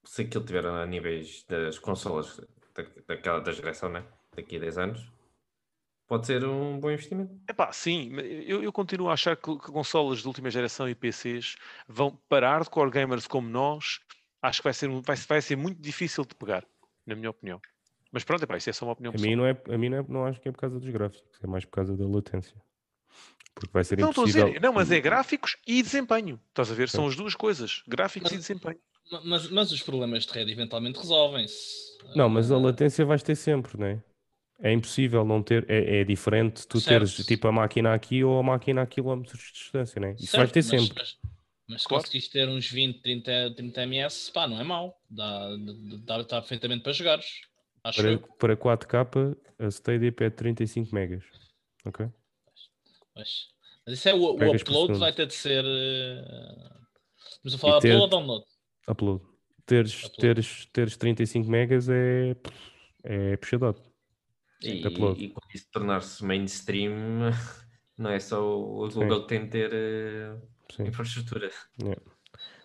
se 0.05 0.22
aquilo 0.22 0.45
tiver 0.45 0.64
a 0.64 0.87
níveis 0.87 1.45
das 1.47 1.79
consolas 1.79 2.41
daquela 3.07 3.41
da 3.41 3.53
geração, 3.53 3.89
né? 3.89 4.05
daqui 4.35 4.57
a 4.57 4.61
10 4.61 4.79
anos, 4.79 5.12
pode 6.07 6.26
ser 6.26 6.45
um 6.45 6.79
bom 6.79 6.91
investimento. 6.91 7.35
Epá, 7.49 7.72
sim, 7.72 8.12
eu, 8.47 8.62
eu 8.62 8.72
continuo 8.72 9.09
a 9.11 9.14
achar 9.14 9.37
que, 9.37 9.43
que 9.59 9.72
consolas 9.72 10.20
de 10.20 10.26
última 10.29 10.49
geração 10.51 10.89
e 10.89 10.95
PCs 10.95 11.57
vão 11.89 12.16
parar 12.29 12.62
de 12.62 12.70
core 12.70 12.91
gamers 12.91 13.26
como 13.26 13.49
nós. 13.49 14.01
Acho 14.41 14.61
que 14.61 14.64
vai 14.64 14.72
ser, 14.74 14.89
vai, 15.03 15.16
vai 15.16 15.43
ser 15.43 15.57
muito 15.57 15.81
difícil 15.83 16.24
de 16.24 16.35
pegar, 16.35 16.64
na 17.05 17.16
minha 17.16 17.31
opinião. 17.31 17.61
Mas 18.12 18.22
pronto, 18.24 18.43
epá, 18.45 18.57
isso 18.57 18.70
é 18.70 18.72
só 18.72 18.87
uma 18.87 18.93
opinião 18.93 19.11
A 19.11 19.14
mim, 19.14 19.20
pessoal. 19.20 19.37
não 19.37 19.47
é, 19.47 19.74
a 19.74 19.79
mim 19.79 19.89
não, 19.89 19.99
é, 19.99 20.05
não 20.09 20.24
acho 20.26 20.41
que 20.41 20.49
é 20.49 20.53
por 20.53 20.59
causa 20.61 20.79
dos 20.79 20.89
gráficos, 20.89 21.39
é 21.43 21.47
mais 21.47 21.64
por 21.64 21.72
causa 21.72 21.97
da 21.97 22.07
latência. 22.07 22.55
Porque 23.55 23.72
vai 23.72 23.83
ser 23.83 23.99
Não, 23.99 24.11
estou 24.11 24.22
a 24.22 24.29
impossível. 24.29 24.47
dizer, 24.49 24.61
não, 24.62 24.72
mas 24.72 24.93
é 24.93 25.01
gráficos 25.01 25.57
e 25.66 25.83
desempenho. 25.83 26.41
Estás 26.49 26.70
a 26.70 26.74
ver? 26.74 26.89
São 26.89 27.09
as 27.09 27.16
duas 27.16 27.35
coisas, 27.35 27.83
gráficos 27.89 28.31
e 28.31 28.37
desempenho. 28.37 28.79
Ma- 29.11 29.20
Mas, 29.24 29.50
mas 29.50 29.72
os 29.72 29.82
problemas 29.82 30.26
de 30.26 30.32
rede 30.32 30.52
eventualmente 30.52 30.98
resolvem-se. 30.98 31.88
Não, 32.14 32.28
mas 32.28 32.50
a 32.50 32.59
latência 32.59 33.04
vais 33.04 33.22
ter 33.22 33.36
sempre, 33.36 33.78
não 33.78 33.86
é? 33.86 34.02
É 34.61 34.72
impossível 34.72 35.24
não 35.24 35.42
ter, 35.42 35.64
é, 35.70 36.00
é 36.00 36.04
diferente 36.04 36.66
tu 36.66 36.80
Certo. 36.80 37.06
teres 37.14 37.26
tipo 37.26 37.46
a 37.46 37.52
máquina 37.52 37.94
aqui 37.94 38.24
ou 38.24 38.38
a 38.38 38.42
máquina 38.42 38.82
a 38.82 38.86
quilómetros 38.86 39.40
de 39.40 39.52
distância, 39.52 40.00
não 40.00 40.09
é? 40.09 40.12
Isso 40.14 40.26
certo, 40.26 40.36
vais 40.38 40.52
ter 40.52 40.59
mas- 40.61 40.66
sempre. 40.88 40.94
mas- 41.02 41.16
Mas 41.70 41.82
se 41.82 41.88
Claro. 41.88 42.02
conseguiste 42.02 42.32
ter 42.32 42.48
uns 42.48 42.70
20, 42.70 43.02
30, 43.02 43.54
30 43.54 43.82
ms, 43.86 44.30
pá, 44.32 44.48
não 44.48 44.59
é 44.59 44.64
mau. 44.64 44.98
Dá, 45.11 45.50
dá, 46.04 46.22
dá 46.22 46.40
perfeitamente 46.40 46.82
para 46.82 46.92
jogares. 46.94 47.26
Acho 47.84 48.00
Para, 48.02 48.11
eu. 48.12 48.18
para 48.38 48.56
4K, 48.56 49.36
a 49.59 49.66
Stadia 49.70 50.11
pede 50.11 50.34
35 50.34 50.94
megas. 50.94 51.22
Ok? 51.84 52.06
Mas, 53.14 53.28
mas 53.86 53.98
isso 53.98 54.09
é 54.09 54.14
o, 54.14 54.18
o 54.18 54.30
upload 54.56 54.94
vai 54.98 55.12
ter 55.12 55.26
de 55.26 55.34
ser. 55.34 55.62
Estamos 57.32 57.54
a 57.54 57.59
falar 57.59 57.80
ter- 57.80 57.88
upload 57.94 58.02
ou 58.02 58.09
download? 58.09 58.44
Upload. 58.89 59.22
Teres, 59.66 60.05
Upload. 60.05 60.16
teres, 60.20 60.66
teres 60.72 60.97
35 60.97 61.51
megas 61.51 61.89
é, 61.89 62.34
é 63.05 63.36
puxadote. 63.36 63.82
E, 64.62 64.86
upload. 64.86 65.22
e 65.22 65.28
quando 65.28 65.55
isso 65.55 65.68
tornar-se 65.70 66.24
mainstream, 66.24 67.30
não 67.97 68.11
é 68.11 68.18
só 68.18 68.43
o. 68.43 68.89
Google 68.89 69.22
que 69.22 69.28
tem 69.28 69.45
de 69.45 69.51
ter 69.51 69.70
Sim. 70.74 70.84
infraestrutura. 70.84 71.51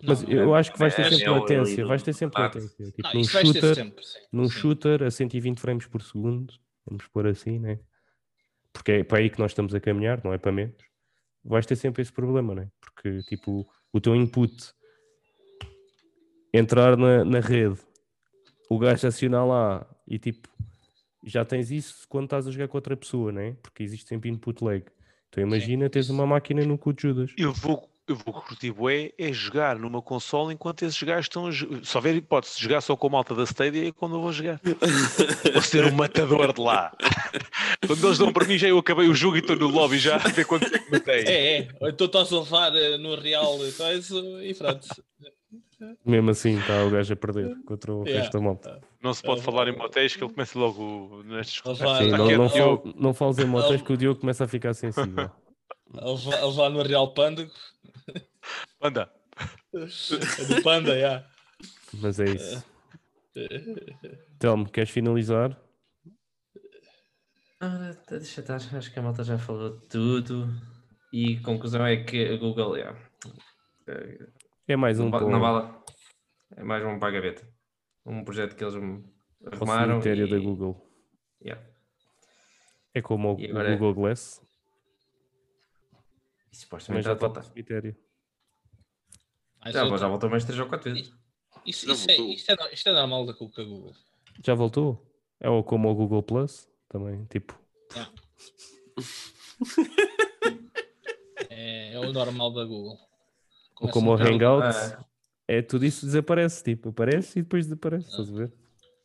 Mas 0.05 0.23
Não, 0.23 0.31
eu 0.31 0.55
acho 0.55 0.73
que 0.73 0.79
vais 0.79 0.95
ter 0.95 1.03
é- 1.03 1.09
sempre 1.09 1.25
é 1.25 1.29
latência. 1.29 1.85
Vais 1.85 2.03
ter 2.03 2.13
sempre 2.13 2.41
latência. 2.41 2.91
Tipo, 2.91 3.01
não, 3.03 3.13
num 3.13 3.23
shooter, 3.23 3.75
sempre. 3.75 4.05
Sim. 4.05 4.19
num 4.31 4.49
sim. 4.49 4.59
shooter 4.59 5.03
a 5.03 5.11
120 5.11 5.59
frames 5.59 5.87
por 5.87 6.01
segundo, 6.01 6.53
vamos 6.85 7.07
pôr 7.07 7.27
assim, 7.27 7.59
né? 7.59 7.79
Porque 8.73 8.91
é 8.91 9.03
para 9.03 9.19
aí 9.19 9.29
que 9.29 9.39
nós 9.39 9.51
estamos 9.51 9.73
a 9.73 9.79
caminhar, 9.79 10.21
não 10.23 10.33
é 10.33 10.37
para 10.37 10.51
menos. 10.51 10.75
Vais 11.43 11.65
ter 11.65 11.75
sempre 11.75 12.01
esse 12.01 12.11
problema, 12.11 12.55
né? 12.55 12.69
Porque, 12.81 13.19
tipo, 13.23 13.69
o 13.91 14.01
teu 14.01 14.15
input 14.15 14.73
entrar 16.53 16.95
na, 16.95 17.25
na 17.25 17.39
rede, 17.39 17.79
o 18.69 18.77
gajo 18.77 19.07
acionar 19.07 19.45
lá 19.45 19.85
e, 20.07 20.19
tipo, 20.19 20.47
já 21.25 21.43
tens 21.43 21.71
isso 21.71 22.05
quando 22.07 22.25
estás 22.25 22.47
a 22.47 22.51
jogar 22.51 22.67
com 22.67 22.77
outra 22.77 22.95
pessoa, 22.95 23.31
né? 23.31 23.55
Porque 23.61 23.83
existe 23.83 24.07
sempre 24.07 24.29
input 24.29 24.63
lag. 24.63 24.83
Então 25.29 25.43
imagina, 25.43 25.89
tens 25.89 26.09
uma 26.09 26.27
máquina 26.27 26.63
no 26.63 26.77
cu 26.77 26.93
de 26.93 27.01
Judas. 27.01 27.31
Eu 27.37 27.53
vou, 27.53 27.89
eu 28.07 28.15
vou 28.15 28.33
curtir 28.35 28.71
bué 28.71 29.11
é 29.17 29.33
jogar 29.33 29.79
numa 29.79 30.01
console 30.01 30.53
enquanto 30.53 30.83
esses 30.83 31.01
gajos 31.01 31.25
estão 31.25 31.47
a 31.47 31.83
Só 31.83 31.99
ver 31.99 32.15
hipótese 32.15 32.57
de 32.57 32.63
jogar 32.63 32.81
só 32.81 32.95
com 32.95 33.07
a 33.07 33.09
malta 33.09 33.33
da 33.33 33.43
Stadia 33.43 33.87
é 33.87 33.91
quando 33.91 34.15
eu 34.15 34.21
vou 34.21 34.31
jogar. 34.31 34.59
Vou 35.53 35.61
ser 35.61 35.85
um 35.85 35.95
matador 35.95 36.53
de 36.53 36.61
lá. 36.61 36.95
Quando 37.85 38.07
eles 38.07 38.17
dão 38.17 38.31
para 38.31 38.47
mim, 38.47 38.57
já 38.57 38.67
eu 38.67 38.77
acabei 38.77 39.09
o 39.09 39.13
jogo 39.13 39.35
e 39.35 39.39
estou 39.39 39.57
no 39.57 39.67
lobby 39.67 39.97
já 39.97 40.15
a 40.15 40.19
ver 40.19 40.45
quanto 40.45 40.73
é 40.73 40.79
que 40.79 40.89
matei. 40.89 41.23
É, 41.25 41.57
é. 41.57 41.67
Ou 41.81 41.89
então 41.89 42.07
estás 42.07 42.31
a 42.31 42.39
levar 42.39 42.73
eh, 42.73 42.97
no 42.97 43.15
real 43.15 43.57
coisa 43.75 44.19
e 44.41 44.53
pronto. 44.53 44.87
Mesmo 46.05 46.29
assim, 46.31 46.57
está 46.59 46.83
o 46.85 46.89
gajo 46.89 47.13
a 47.13 47.15
perder 47.15 47.55
contra 47.65 47.93
o 47.93 48.03
Yeah. 48.03 48.21
resto 48.21 48.37
da 48.37 48.43
malta. 48.43 48.81
Não 49.01 49.13
se 49.13 49.23
pode 49.23 49.41
falar 49.41 49.67
em 49.67 49.75
motéis 49.77 50.15
que 50.15 50.23
ele 50.23 50.31
começa 50.33 50.57
logo 50.57 51.23
vai- 51.23 52.03
Sim, 52.05 52.11
tá 52.11 52.17
não, 52.17 52.31
não, 52.37 52.49
fal, 52.49 52.83
não 52.95 53.13
fales 53.13 53.37
em 53.39 53.47
Ele- 53.75 53.83
que 53.83 53.93
o 53.93 53.97
Diogo 53.97 54.19
começa 54.21 54.45
a 54.45 54.47
ficar 54.47 54.73
sensível. 54.73 55.29
Levar, 55.93 56.35
a 56.39 56.45
levar 56.45 56.69
no 56.69 56.81
real 56.83 57.13
panda. 57.13 57.47
Anda. 58.81 59.11
É 59.73 60.55
do 60.55 60.61
panda, 60.63 60.99
já. 60.99 61.25
Mas 61.93 62.19
é 62.19 62.25
isso. 62.25 62.65
Telmo, 64.39 64.69
queres 64.69 64.89
finalizar? 64.89 65.57
Ah, 67.59 67.95
tá, 68.07 68.17
deixa 68.17 68.41
estar, 68.41 68.55
acho 68.55 68.91
que 68.93 68.99
a 68.99 69.01
malta 69.01 69.23
já 69.23 69.37
falou 69.37 69.79
tudo. 69.89 70.49
E 71.11 71.37
a 71.37 71.43
conclusão 71.43 71.85
é 71.85 71.97
que 71.97 72.25
a 72.27 72.37
Google, 72.37 72.75
yeah, 72.77 72.99
É 74.67 74.75
mais 74.75 74.99
um 74.99 75.09
não, 75.09 75.19
o 75.19 75.39
vale. 75.39 75.73
É 76.55 76.63
mais 76.63 76.83
um 76.85 76.99
para 76.99 77.09
a 77.09 77.11
gaveta. 77.11 77.47
Um 78.05 78.23
projeto 78.23 78.55
que 78.55 78.63
eles 78.63 78.75
me 78.75 79.03
arrumaram. 79.51 80.01
cemitério 80.01 80.27
e, 80.27 80.29
da 80.29 80.39
Google. 80.39 80.89
yeah. 81.43 81.61
É 82.93 83.01
como 83.01 83.33
o, 83.33 83.41
o 83.41 83.45
agora- 83.49 83.71
Google 83.75 83.93
Glass. 83.95 84.41
E 86.51 86.55
supostamente 86.55 87.03
já 87.03 87.11
já 87.11 87.15
está 87.27 87.39
no 87.39 87.43
cemitério. 87.43 87.95
Mas 89.65 89.73
Já, 89.73 89.83
outra- 89.83 89.97
já 89.97 90.07
voltou 90.07 90.29
mais 90.29 90.45
três 90.45 90.59
ou 90.59 90.67
quatro 90.67 90.93
vezes. 90.93 91.11
Isso, 91.65 91.87
Já 91.87 91.93
isso, 91.93 92.11
é, 92.11 92.15
isto, 92.17 92.51
é, 92.51 92.73
isto 92.73 92.89
é 92.89 92.93
normal 92.93 93.25
da 93.25 93.33
com 93.33 93.45
a 93.45 93.63
Google. 93.63 93.93
Já 94.45 94.53
voltou? 94.53 95.09
É 95.39 95.49
o 95.49 95.63
como 95.63 95.89
o 95.89 95.95
Google 95.95 96.21
Plus. 96.23 96.69
Também, 96.89 97.25
tipo. 97.25 97.57
É, 101.49 101.93
é 101.93 101.99
o 101.99 102.11
normal 102.11 102.51
da 102.53 102.63
Google. 102.65 102.97
Ou 103.79 103.89
Começa 103.89 103.93
como 103.93 104.11
o 104.11 104.15
Hangouts. 104.15 104.93
Ah, 104.93 105.05
É 105.47 105.61
tudo 105.61 105.85
isso 105.85 106.05
desaparece. 106.05 106.63
Tipo, 106.63 106.89
aparece 106.89 107.39
e 107.39 107.41
depois 107.41 107.65
desaparece. 107.65 108.09
Estás 108.09 108.29
a 108.29 108.33
ver? 108.33 108.51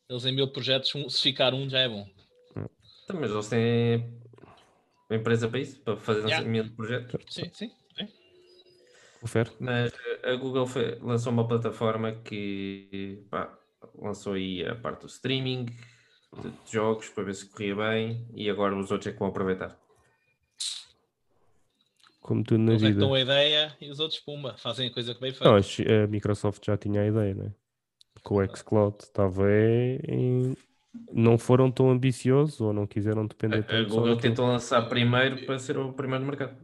Eles 0.08 0.24
em 0.24 0.34
mil 0.34 0.48
projetos, 0.48 0.90
se 1.14 1.22
ficar 1.22 1.52
um 1.52 1.68
já 1.68 1.80
é 1.80 1.88
bom. 1.88 2.08
então, 3.04 3.20
mas 3.20 3.30
eles 3.30 3.48
têm 3.48 4.18
uma 5.10 5.16
empresa 5.18 5.48
para 5.48 5.58
isso, 5.60 5.80
para 5.80 5.96
fazer 5.96 6.20
Yeah. 6.20 6.38
lançamento 6.38 6.70
de 6.70 6.76
projetos. 6.76 7.34
Sim, 7.34 7.50
sim. 7.52 7.70
sim. 7.96 8.08
Confere. 9.20 9.50
Mas 9.58 9.92
a 10.22 10.34
Google 10.36 10.66
fe- 10.66 10.98
lançou 11.02 11.32
uma 11.32 11.46
plataforma 11.46 12.12
que 12.12 13.24
pá, 13.30 13.58
lançou 13.96 14.34
aí 14.34 14.64
a 14.64 14.76
parte 14.76 15.00
do 15.02 15.06
streaming 15.08 15.64
de 15.64 16.50
de 16.50 16.72
jogos 16.72 17.08
para 17.08 17.24
ver 17.24 17.34
se 17.34 17.46
corria 17.48 17.74
bem 17.74 18.28
e 18.34 18.48
agora 18.48 18.76
os 18.76 18.90
outros 18.90 19.08
é 19.08 19.12
que 19.12 19.18
vão 19.18 19.28
aproveitar. 19.28 19.78
Como 22.28 22.44
tudo 22.44 22.58
na 22.58 22.72
Eles 22.72 22.82
é 22.82 22.86
que 22.88 22.92
vida. 22.92 23.00
dão 23.00 23.14
a 23.14 23.20
ideia 23.20 23.74
e 23.80 23.88
os 23.88 24.00
outros, 24.00 24.20
pumba, 24.20 24.54
fazem 24.58 24.88
a 24.88 24.92
coisa 24.92 25.14
que 25.14 25.20
bem 25.22 25.32
feita. 25.32 25.48
Não, 25.48 25.56
a 25.56 26.06
Microsoft 26.06 26.62
já 26.62 26.76
tinha 26.76 27.00
a 27.00 27.06
ideia, 27.06 27.34
né? 27.34 27.54
Com 28.22 28.34
o 28.36 28.56
xCloud. 28.56 28.96
Estava 29.00 29.50
é 29.50 29.98
em... 30.06 30.54
Não 31.10 31.38
foram 31.38 31.70
tão 31.70 31.88
ambiciosos 31.90 32.60
ou 32.60 32.70
não 32.74 32.86
quiseram 32.86 33.26
depender 33.26 33.56
A, 33.56 33.60
a 33.60 33.62
tanto 33.62 33.88
só 33.88 34.00
Google 34.00 34.16
tentou 34.18 34.46
lançar 34.46 34.82
primeiro 34.90 35.46
para 35.46 35.58
ser 35.58 35.78
o 35.78 35.90
primeiro 35.94 36.22
no 36.22 36.30
mercado. 36.30 36.54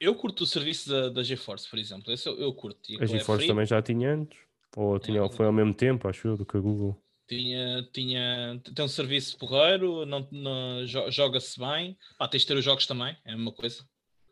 Eu 0.00 0.16
curto 0.16 0.42
o 0.42 0.46
serviço 0.46 0.90
da, 0.90 1.10
da 1.10 1.22
GeForce, 1.22 1.70
por 1.70 1.78
exemplo. 1.78 2.12
Esse 2.12 2.28
eu, 2.28 2.36
eu 2.40 2.52
curto. 2.52 2.80
E 2.90 3.00
A 3.00 3.04
é 3.04 3.06
GeForce 3.06 3.42
free. 3.42 3.46
também 3.46 3.66
já 3.66 3.80
tinha 3.80 4.14
antes. 4.14 4.36
Ou 4.76 4.98
tinha, 4.98 5.28
foi 5.28 5.46
ao 5.46 5.52
mesmo 5.52 5.74
tempo, 5.74 6.08
acho 6.08 6.26
eu, 6.26 6.36
do 6.36 6.44
que 6.44 6.56
a 6.56 6.60
Google. 6.60 7.00
Tinha, 7.28 7.88
tinha, 7.92 8.60
tem 8.74 8.84
um 8.84 8.88
serviço 8.88 9.38
porreiro, 9.38 10.04
não, 10.06 10.26
não- 10.32 10.84
jo- 10.86 11.08
joga-se 11.08 11.60
bem. 11.60 11.96
Pá, 12.18 12.26
tens 12.26 12.40
de 12.40 12.48
ter 12.48 12.56
os 12.56 12.64
jogos 12.64 12.86
também, 12.86 13.16
é 13.24 13.32
a 13.32 13.36
mesma 13.36 13.52
coisa. 13.52 13.84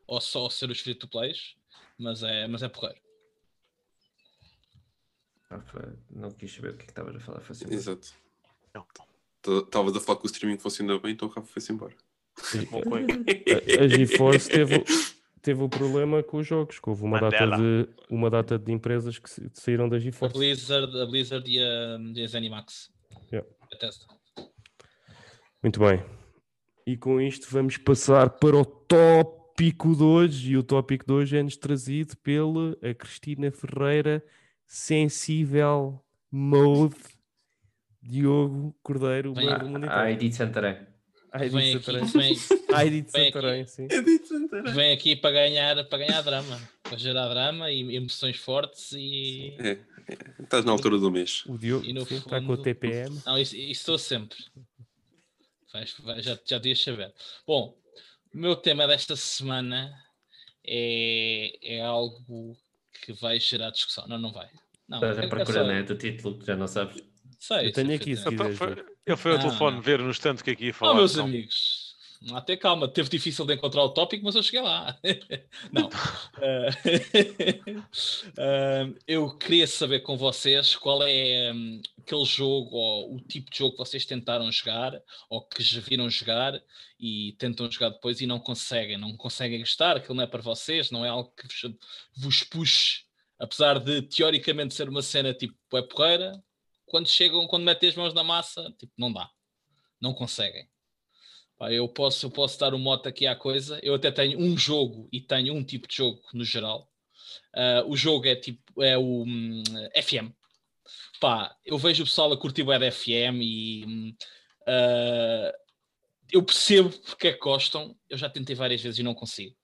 Ou 0.09 0.21
só 0.21 0.49
ser 0.51 0.71
os 0.71 0.81
free 0.81 0.95
to 0.97 1.07
plays, 1.07 1.55
mas 1.99 2.23
é, 2.25 2.49
mas 2.49 2.63
é 2.65 2.69
porreiro. 2.69 2.99
Ah, 5.51 5.63
Não 6.11 6.31
quis 6.33 6.53
saber 6.53 6.71
o 6.71 6.77
que 6.77 6.83
é 6.83 6.87
que 6.87 6.91
estavas 6.93 7.15
a 7.17 7.21
falar. 7.21 7.41
Foi 7.41 7.53
assim, 7.55 7.73
Exato. 7.73 8.13
Estavas 9.47 9.97
a 9.97 10.01
falar 10.01 10.19
que 10.19 10.25
o 10.27 10.31
streaming 10.31 10.59
funciona 10.59 10.99
bem, 10.99 11.13
então 11.13 11.29
o 11.29 11.31
Rafa 11.31 11.47
foi-se 11.47 11.73
embora. 11.73 11.95
A, 12.39 13.85
a 13.85 13.89
GeForce 13.89 14.49
teve, 14.51 14.77
o- 14.77 14.85
teve 15.41 15.63
o 15.63 15.69
problema 15.69 16.23
com 16.23 16.39
os 16.39 16.47
jogos, 16.47 16.79
que 16.79 16.89
houve 16.89 17.03
uma 17.05 17.19
data, 17.21 17.47
de, 17.57 17.89
uma 18.11 18.29
data 18.31 18.59
de 18.59 18.73
empresas 18.73 19.19
que 19.19 19.29
sa- 19.31 19.43
saíram 19.55 19.89
da 19.89 19.97
A 19.97 20.01
GeForce. 20.01 20.35
Blizzard, 20.37 21.01
a 21.01 21.07
Blizzard 21.07 21.51
e 21.51 21.59
a, 21.63 21.99
e 22.15 22.23
a 22.23 22.27
Zenimax. 22.27 22.91
Yeah. 23.33 23.49
Muito 25.63 25.81
bem. 25.81 26.05
E 26.87 26.97
com 26.97 27.21
isto 27.21 27.47
vamos 27.51 27.77
passar 27.77 28.31
para 28.31 28.57
o 28.57 28.65
tópico 29.59 29.97
de 29.97 30.03
hoje. 30.03 30.53
E 30.53 30.57
o 30.57 30.63
tópico 30.63 31.05
de 31.07 31.13
hoje 31.13 31.37
é-nos 31.37 31.57
trazido 31.57 32.17
pela 32.19 32.77
a 32.83 32.95
Cristina 32.95 33.51
Ferreira, 33.51 34.25
Sensível 34.67 36.01
Mode, 36.31 36.95
Diogo 38.03 38.75
Cordeiro, 38.83 39.35
Vem- 39.35 39.49
A. 39.89 40.11
ID 40.13 40.21
de 40.31 40.33
Santarém. 40.37 40.87
Heidi 41.35 41.55
Vem 41.57 41.71
de 41.73 41.77
aqui, 41.77 41.85
Santarém. 41.85 42.07
vem 42.07 42.33
aqui. 42.33 43.11
Santarém, 43.11 43.67
sim. 43.67 43.89
vem 44.75 44.93
aqui 44.93 45.15
para 45.17 45.31
ganhar, 45.33 45.85
para 45.89 45.99
ganhar 45.99 46.23
drama. 46.23 46.59
Para 46.83 46.97
gerar 46.97 47.29
drama 47.29 47.71
e 47.71 47.97
emoções 47.97 48.37
fortes 48.39 48.93
e. 48.93 49.55
É, 49.59 49.71
é. 49.73 49.79
Estás 50.43 50.65
na 50.65 50.73
altura 50.73 50.97
do 50.99 51.11
mês. 51.11 51.45
O 51.47 51.59
Diogo 51.59 51.85
E 51.85 51.93
no 51.93 52.07
sim, 52.07 52.15
está 52.17 52.39
com 52.41 52.45
o 52.47 52.57
fundo- 52.57 52.63
TPM. 52.63 53.21
Não, 53.27 53.37
isso, 53.39 53.55
isso 53.57 53.73
estou 53.81 53.99
sempre. 53.99 54.39
Vais- 55.73 55.95
vai- 56.03 56.23
já, 56.23 56.39
já 56.47 56.57
devias 56.59 56.81
saber. 56.83 57.13
Bom, 57.47 57.77
o 58.39 58.41
meu 58.41 58.55
tema 58.55 58.87
desta 58.87 59.17
semana 59.17 59.93
é, 60.65 61.77
é 61.77 61.81
algo 61.81 62.57
que 63.05 63.13
vai 63.15 63.41
gerar 63.41 63.71
discussão. 63.71 64.07
Não, 64.07 64.17
não 64.17 64.33
vai. 64.33 64.49
Não, 64.89 64.99
Estás 64.99 65.19
à 65.19 65.25
é 65.25 65.27
procura, 65.27 65.61
só- 65.63 65.67
né? 65.67 65.83
Do 65.83 65.97
título 65.97 66.39
que 66.39 66.47
já 66.47 66.55
não 66.57 66.69
sabes. 66.69 67.03
Sei, 67.41 67.67
Eu 67.67 67.73
tenho 67.73 67.95
aqui, 67.95 68.17
se. 68.17 68.29
Então, 68.29 68.49
quiseres. 68.49 68.85
ele 69.07 69.17
foi 69.17 69.33
ao 69.33 69.39
Não, 69.39 69.47
telefone 69.47 69.81
ver 69.81 69.99
nos 70.01 70.19
tanto 70.21 70.43
que 70.45 70.51
aqui 70.53 70.67
ia 70.67 70.75
falar. 70.75 70.93
Oh, 70.93 70.95
meus 70.95 71.17
não. 71.17 71.25
amigos, 71.25 71.88
até 72.33 72.57
calma, 72.57 72.89
teve 72.89 73.09
difícil 73.09 73.45
de 73.47 73.55
encontrar 73.55 73.83
o 73.85 73.91
tópico, 73.91 74.25
mas 74.25 74.35
eu 74.35 74.43
cheguei 74.43 74.63
lá. 74.63 74.99
Não. 75.73 75.89
Eh, 76.41 76.71
eh, 78.39 78.95
eu 79.07 79.37
queria 79.37 79.67
saber 79.67 80.01
com 80.01 80.17
vocês 80.17 80.77
qual 80.77 81.03
é 81.03 81.53
hum, 81.53 81.81
aquele 81.99 82.25
jogo 82.25 82.77
ou 82.77 83.17
o 83.17 83.21
tipo 83.21 83.51
de 83.51 83.59
jogo 83.59 83.73
que 83.73 83.79
vocês 83.79 84.07
tentaram 84.07 84.51
jogar 84.53 84.93
ou 85.29 85.45
que 85.45 85.63
já 85.63 85.81
viram 85.81 86.09
jogar 86.09 86.63
e 86.99 87.35
tentam 87.39 87.71
jogar 87.71 87.91
depois 87.91 88.21
e 88.21 88.27
não 88.27 88.39
conseguem, 88.39 88.97
não 88.97 89.17
conseguem 89.17 89.59
gostar, 89.59 89.97
aquilo 89.97 90.15
não 90.15 90.25
é 90.25 90.27
para 90.27 90.43
vocês, 90.43 90.91
não 90.91 91.05
é 91.05 91.09
algo 91.09 91.33
que 91.37 91.47
vos, 91.47 91.77
vos 92.17 92.45
puxe, 92.45 93.05
apesar 93.39 93.81
de 93.81 94.03
teoricamente 94.03 94.75
ser 94.75 94.89
uma 94.89 95.03
cena 95.03 95.35
tipo 95.35 95.57
é 95.77 95.83
porreira, 95.83 96.41
quando 96.87 97.09
chegam, 97.09 97.47
quando 97.47 97.65
metem 97.65 97.89
as 97.89 97.97
mãos 97.97 98.15
na 98.15 98.25
massa, 98.25 98.73
tipo, 98.79 98.93
não 98.97 99.13
dá, 99.13 99.29
não 100.01 100.15
conseguem. 100.15 100.69
Eu, 101.61 101.89
posso, 101.89 102.27
eu 102.27 102.31
posso 102.31 102.59
dar 102.59 102.73
um 102.73 102.79
mote 102.79 103.09
aqui 103.09 103.27
à 103.27 103.35
coisa. 103.35 103.81
Eu 103.83 103.95
até 103.95 104.11
tenho 104.11 104.39
um 104.39 104.57
jogo 104.57 105.09
e 105.13 105.21
tenho 105.21 105.55
um 105.55 105.65
tipo 105.65 105.89
de 105.89 105.97
jogo 105.97 106.23
no 106.33 106.45
geral. 106.45 106.89
Uh, 107.55 107.91
o 107.91 107.97
jogo 107.97 108.27
é 108.27 108.37
tipo, 108.37 108.83
é 108.83 108.97
o 108.97 109.25
hum, 109.25 109.63
FM. 110.01 110.31
Pá, 111.21 111.55
eu 111.65 111.77
vejo 111.77 112.03
o 112.03 112.07
pessoal 112.07 112.33
a 112.33 112.37
curtir 112.37 112.63
o 112.63 112.93
FM 112.93 113.41
e 113.43 114.15
uh, 114.63 115.53
eu 116.31 116.43
percebo 116.43 116.91
porque 116.91 117.29
é 117.29 117.33
que 117.33 117.41
gostam. 117.41 117.97
Eu 118.09 118.17
já 118.17 118.31
tentei 118.31 118.55
várias 118.55 118.81
vezes 118.81 119.01
e 119.01 119.03
não 119.03 119.15
consigo. 119.15 119.57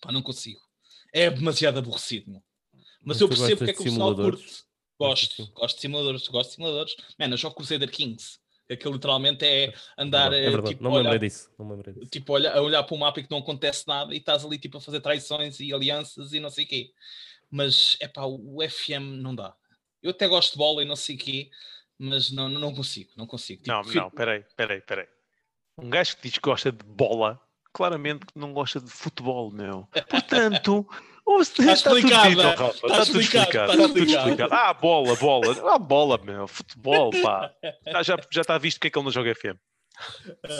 Pá, 0.00 0.10
não 0.10 0.22
consigo. 0.22 0.60
É 1.12 1.30
demasiado 1.30 1.78
aborrecido, 1.78 2.30
meu. 2.30 2.42
Mas, 2.72 3.18
Mas 3.18 3.20
eu 3.20 3.28
percebo 3.28 3.58
porque 3.58 3.70
é 3.70 3.74
que 3.74 3.80
o 3.80 3.84
pessoal 3.84 4.14
curte. 4.14 4.64
Gosto, 4.98 5.46
gosto 5.52 5.76
de 5.76 5.80
simuladores, 5.82 6.26
gosto 6.26 6.48
de 6.48 6.54
simuladores. 6.56 6.96
Mano, 7.18 7.34
eu 7.34 7.38
jogo 7.38 7.54
Crusader 7.54 7.90
Kings. 7.90 8.40
Aquilo 8.70 8.94
literalmente 8.94 9.44
é 9.44 9.72
andar, 9.96 10.32
é 10.32 10.38
eh, 10.44 10.50
verdade, 10.50 10.68
tipo, 10.68 10.82
não 10.82 10.90
me 10.90 10.98
lembrei 10.98 11.18
disso. 11.18 11.50
Não 11.58 11.66
me 11.66 11.72
lembrei 11.72 11.94
disso. 11.94 12.06
tipo, 12.10 12.32
olha, 12.34 12.52
a 12.52 12.60
olhar 12.60 12.82
para 12.82 12.94
um 12.94 12.98
mapa 12.98 13.20
e 13.20 13.22
que 13.24 13.30
não 13.30 13.38
acontece 13.38 13.86
nada 13.88 14.12
e 14.14 14.18
estás 14.18 14.44
ali 14.44 14.58
tipo 14.58 14.76
a 14.76 14.80
fazer 14.80 15.00
traições 15.00 15.58
e 15.60 15.72
alianças 15.72 16.32
e 16.32 16.40
não 16.40 16.50
sei 16.50 16.64
o 16.64 16.68
quê. 16.68 16.90
Mas 17.50 17.96
é 18.00 18.06
pá, 18.08 18.24
o 18.26 18.58
FM 18.68 19.20
não 19.22 19.34
dá. 19.34 19.54
Eu 20.02 20.10
até 20.10 20.28
gosto 20.28 20.52
de 20.52 20.58
bola 20.58 20.82
e 20.82 20.86
não 20.86 20.96
sei 20.96 21.16
o 21.16 21.18
quê, 21.18 21.50
mas 21.98 22.30
não, 22.30 22.48
não 22.48 22.74
consigo, 22.74 23.10
não 23.16 23.26
consigo. 23.26 23.62
Tipo, 23.62 23.72
Não, 23.72 23.82
prefiro- 23.82 24.04
não, 24.04 24.10
peraí, 24.10 24.44
peraí, 24.54 24.80
peraí. 24.82 25.06
Um 25.78 25.88
gajo 25.88 26.16
que 26.16 26.22
diz 26.24 26.32
que 26.34 26.40
gosta 26.40 26.70
de 26.70 26.84
bola, 26.84 27.40
claramente 27.72 28.26
que 28.26 28.38
não 28.38 28.52
gosta 28.52 28.80
de 28.80 28.90
futebol, 28.90 29.50
meu. 29.50 29.88
Portanto, 30.10 30.86
Está 31.40 31.74
tudo 31.90 31.98
explicado, 31.98 32.28
dito, 32.30 32.40
é? 32.40 32.44
Rafa, 32.44 32.64
Está 32.64 32.86
está 32.88 33.04
tudo 33.06 33.20
explicado, 33.20 33.48
está 33.50 33.64
Está 33.64 33.72
tudo 33.76 33.98
explicado. 33.98 34.28
explicado. 34.30 34.54
Ah, 34.54 34.74
bola, 34.74 35.16
bola. 35.16 35.72
Ah, 35.74 35.78
bola, 35.78 36.18
meu. 36.24 36.48
Futebol, 36.48 37.10
pá. 37.22 37.52
Já, 37.86 38.02
já, 38.02 38.16
já 38.32 38.40
está 38.40 38.58
visto 38.58 38.80
que 38.80 38.86
é 38.86 38.90
que 38.90 38.98
ele 38.98 39.04
não 39.04 39.12
joga 39.12 39.34
FM. 39.34 39.56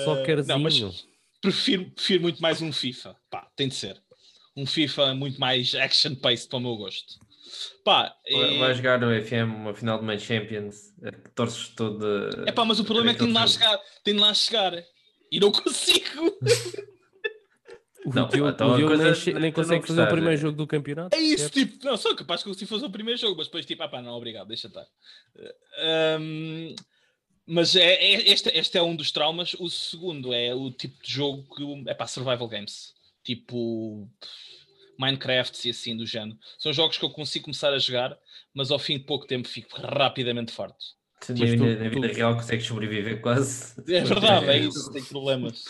Só 0.04 0.16
Eh, 0.18 0.22
querzinho. 0.24 0.56
não, 0.58 0.62
mas 0.64 1.06
prefiro, 1.40 1.90
prefiro 1.92 2.22
muito 2.22 2.40
mais 2.42 2.60
um 2.60 2.72
FIFA. 2.72 3.16
Pá, 3.30 3.46
tem 3.56 3.68
de 3.68 3.74
ser. 3.74 3.96
Um 4.56 4.66
FIFA 4.66 5.14
muito 5.14 5.38
mais 5.40 5.74
action-paced 5.74 6.48
para 6.48 6.58
o 6.58 6.60
meu 6.60 6.76
gosto. 6.76 7.14
Pá, 7.84 8.14
Vai, 8.30 8.54
e- 8.54 8.58
vai 8.58 8.74
jogar 8.74 9.00
no 9.00 9.06
FM 9.24 9.54
uma 9.56 9.72
final 9.72 9.96
de 9.98 10.04
uma 10.04 10.18
Champions, 10.18 10.92
eh, 11.02 11.12
torces 11.34 11.68
todo. 11.68 12.04
É 12.46 12.52
pá, 12.52 12.64
mas 12.64 12.78
o 12.78 12.84
problema 12.84 13.10
é 13.10 13.14
que 13.14 13.20
tenho 13.20 13.30
de 13.32 13.38
lá 13.38 13.46
chegar, 13.46 13.78
tenho 14.04 14.16
de 14.18 14.22
lá 14.22 14.34
chegar 14.34 14.84
e 15.32 15.40
não 15.40 15.50
consigo. 15.52 16.36
O 18.08 18.14
Não, 18.14 18.28
Diogo, 18.28 18.48
então 18.50 18.72
o 18.72 18.76
Diogo 18.76 18.88
coisa 18.94 19.04
nem, 19.04 19.14
che- 19.14 19.32
tu 19.32 19.38
nem 19.40 19.52
consegue 19.52 19.86
fazer 19.86 20.02
o 20.02 20.06
primeiro 20.06 20.34
é. 20.34 20.36
jogo 20.36 20.56
do 20.56 20.66
campeonato. 20.66 21.14
É 21.16 21.20
isso, 21.20 21.44
sequer. 21.44 21.66
tipo, 21.66 21.84
não, 21.84 21.96
sou 21.96 22.14
capaz 22.16 22.42
que 22.42 22.54
se 22.54 22.66
fosse 22.66 22.84
o 22.84 22.90
primeiro 22.90 23.20
jogo, 23.20 23.36
mas 23.36 23.46
depois 23.48 23.66
tipo, 23.66 23.82
ah 23.82 23.88
pá, 23.88 24.00
não, 24.00 24.12
obrigado, 24.14 24.48
deixa 24.48 24.66
estar. 24.68 24.86
Ahm, 25.78 26.74
mas 27.46 27.74
é, 27.76 27.94
é- 27.94 28.30
este, 28.32 28.50
este 28.56 28.78
é 28.78 28.82
um 28.82 28.94
dos 28.96 29.10
traumas. 29.10 29.54
O 29.58 29.68
segundo 29.70 30.32
é 30.32 30.54
o 30.54 30.70
tipo 30.70 31.02
de 31.02 31.12
jogo 31.12 31.44
que 31.54 31.90
é 31.90 31.94
para 31.94 32.06
survival 32.06 32.48
games, 32.48 32.94
tipo 33.24 34.08
Minecraft 34.98 35.66
e 35.66 35.70
assim 35.70 35.96
do 35.96 36.06
género. 36.06 36.38
São 36.58 36.72
jogos 36.72 36.98
que 36.98 37.04
eu 37.04 37.10
consigo 37.10 37.44
começar 37.46 37.72
a 37.72 37.78
jogar, 37.78 38.16
mas 38.52 38.70
ao 38.70 38.78
fim 38.78 38.98
de 38.98 39.04
pouco 39.04 39.26
tempo 39.26 39.48
fico 39.48 39.80
rapidamente 39.80 40.52
farto. 40.52 40.97
Tu, 41.26 41.32
na, 41.32 41.38
tu- 41.56 41.82
na 41.82 41.88
vida 41.88 42.08
tu- 42.08 42.14
real 42.14 42.34
consegues 42.36 42.66
sobreviver 42.66 43.20
quase. 43.20 43.74
É 43.88 44.00
verdade, 44.02 44.46
é 44.46 44.58
isso, 44.58 44.90
tem 44.92 45.02
problemas. 45.04 45.64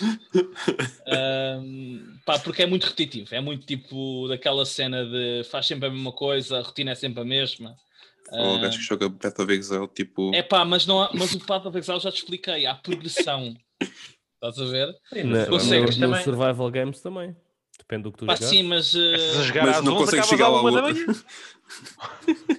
Ahm, 1.06 2.18
pá, 2.24 2.38
porque 2.38 2.62
é 2.62 2.66
muito 2.66 2.84
repetitivo, 2.84 3.34
é 3.34 3.40
muito 3.40 3.66
tipo 3.66 4.28
daquela 4.28 4.64
cena 4.66 5.04
de 5.04 5.42
faz 5.50 5.66
sempre 5.66 5.88
a 5.88 5.90
mesma 5.90 6.12
coisa, 6.12 6.58
a 6.58 6.62
rotina 6.62 6.92
é 6.92 6.94
sempre 6.94 7.22
a 7.22 7.24
mesma. 7.24 7.74
Ou 8.30 8.56
o 8.56 8.60
gajo 8.60 8.76
que 8.78 8.84
joga 8.84 9.08
Battle 9.08 9.44
of 9.44 9.52
Exile, 9.54 9.88
tipo. 9.88 10.34
É 10.34 10.42
pá, 10.42 10.64
mas, 10.64 10.86
não 10.86 11.02
há, 11.02 11.10
mas 11.14 11.32
o 11.34 11.40
Path 11.46 11.64
of 11.66 11.78
Exile 11.78 11.98
já 12.00 12.12
te 12.12 12.18
expliquei, 12.18 12.66
há 12.66 12.74
progressão. 12.74 13.56
Estás 14.34 14.58
a 14.60 14.70
ver? 14.70 14.94
Sim, 15.12 15.22
no 15.24 15.46
Consegues 15.46 15.64
Survival 15.64 15.80
no, 15.80 15.98
Games 15.98 16.18
no 16.18 16.22
Survival 16.24 16.70
Games 16.70 17.00
também. 17.00 17.36
Depende 17.78 18.02
do 18.02 18.12
que 18.12 18.18
tu 18.18 18.26
Pá, 18.26 18.36
sim, 18.36 18.62
mas, 18.64 18.90
jogar 18.90 19.64
Mas 19.66 19.82
não 19.82 19.94
11, 19.94 20.04
consegues 20.04 20.26
chegar 20.28 20.48
lá 20.48 20.60
uma 20.60 20.70
da 20.72 20.80
ao- 20.80 20.92
manhã. 20.92 21.06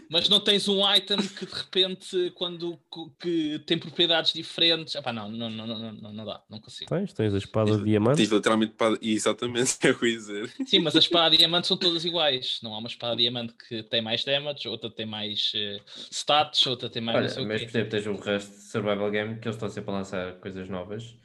mas 0.09 0.29
não 0.29 0.39
tens 0.39 0.67
um 0.67 0.81
item 0.93 1.17
que 1.17 1.45
de 1.45 1.53
repente, 1.53 2.31
quando 2.35 2.79
que 3.19 3.59
tem 3.65 3.77
propriedades 3.77 4.33
diferentes. 4.33 4.95
Epá, 4.95 5.11
não, 5.11 5.29
não, 5.29 5.49
não, 5.49 5.67
não, 5.67 5.91
não, 5.93 6.13
não 6.13 6.25
dá, 6.25 6.43
não 6.49 6.59
consigo. 6.59 6.89
Tens, 6.89 7.13
tens 7.13 7.33
a 7.33 7.37
espada 7.37 7.71
de 7.71 7.77
Tens 7.77 7.85
diamante. 7.85 8.25
literalmente 8.25 8.73
para. 8.73 8.97
Exatamente, 9.01 9.77
é 9.87 9.91
o 9.91 9.97
que 9.97 10.05
eu 10.05 10.09
ia 10.09 10.17
dizer. 10.17 10.53
Sim, 10.65 10.79
mas 10.79 10.95
as 10.95 11.03
espadas 11.03 11.37
diamante 11.37 11.67
são 11.67 11.77
todas 11.77 12.05
iguais. 12.05 12.59
Não 12.63 12.73
há 12.73 12.77
uma 12.77 12.87
espada 12.87 13.15
diamante 13.15 13.53
que 13.67 13.83
tem 13.83 14.01
mais 14.01 14.23
damage, 14.23 14.67
outra 14.67 14.89
tem 14.89 15.05
mais 15.05 15.51
eh, 15.55 15.79
stats, 16.11 16.65
outra 16.67 16.89
tem 16.89 17.01
mais 17.01 17.37
Olha, 17.37 17.47
mas 17.47 17.61
por 17.61 17.69
exemplo, 17.69 17.89
tens 17.89 18.07
o 18.07 18.15
resto 18.15 18.51
de 18.51 18.63
Survival 18.63 19.11
Game 19.11 19.39
que 19.39 19.47
eles 19.47 19.55
estão 19.55 19.69
sempre 19.69 19.91
a 19.91 19.93
lançar 19.93 20.33
coisas 20.39 20.69
novas 20.69 21.15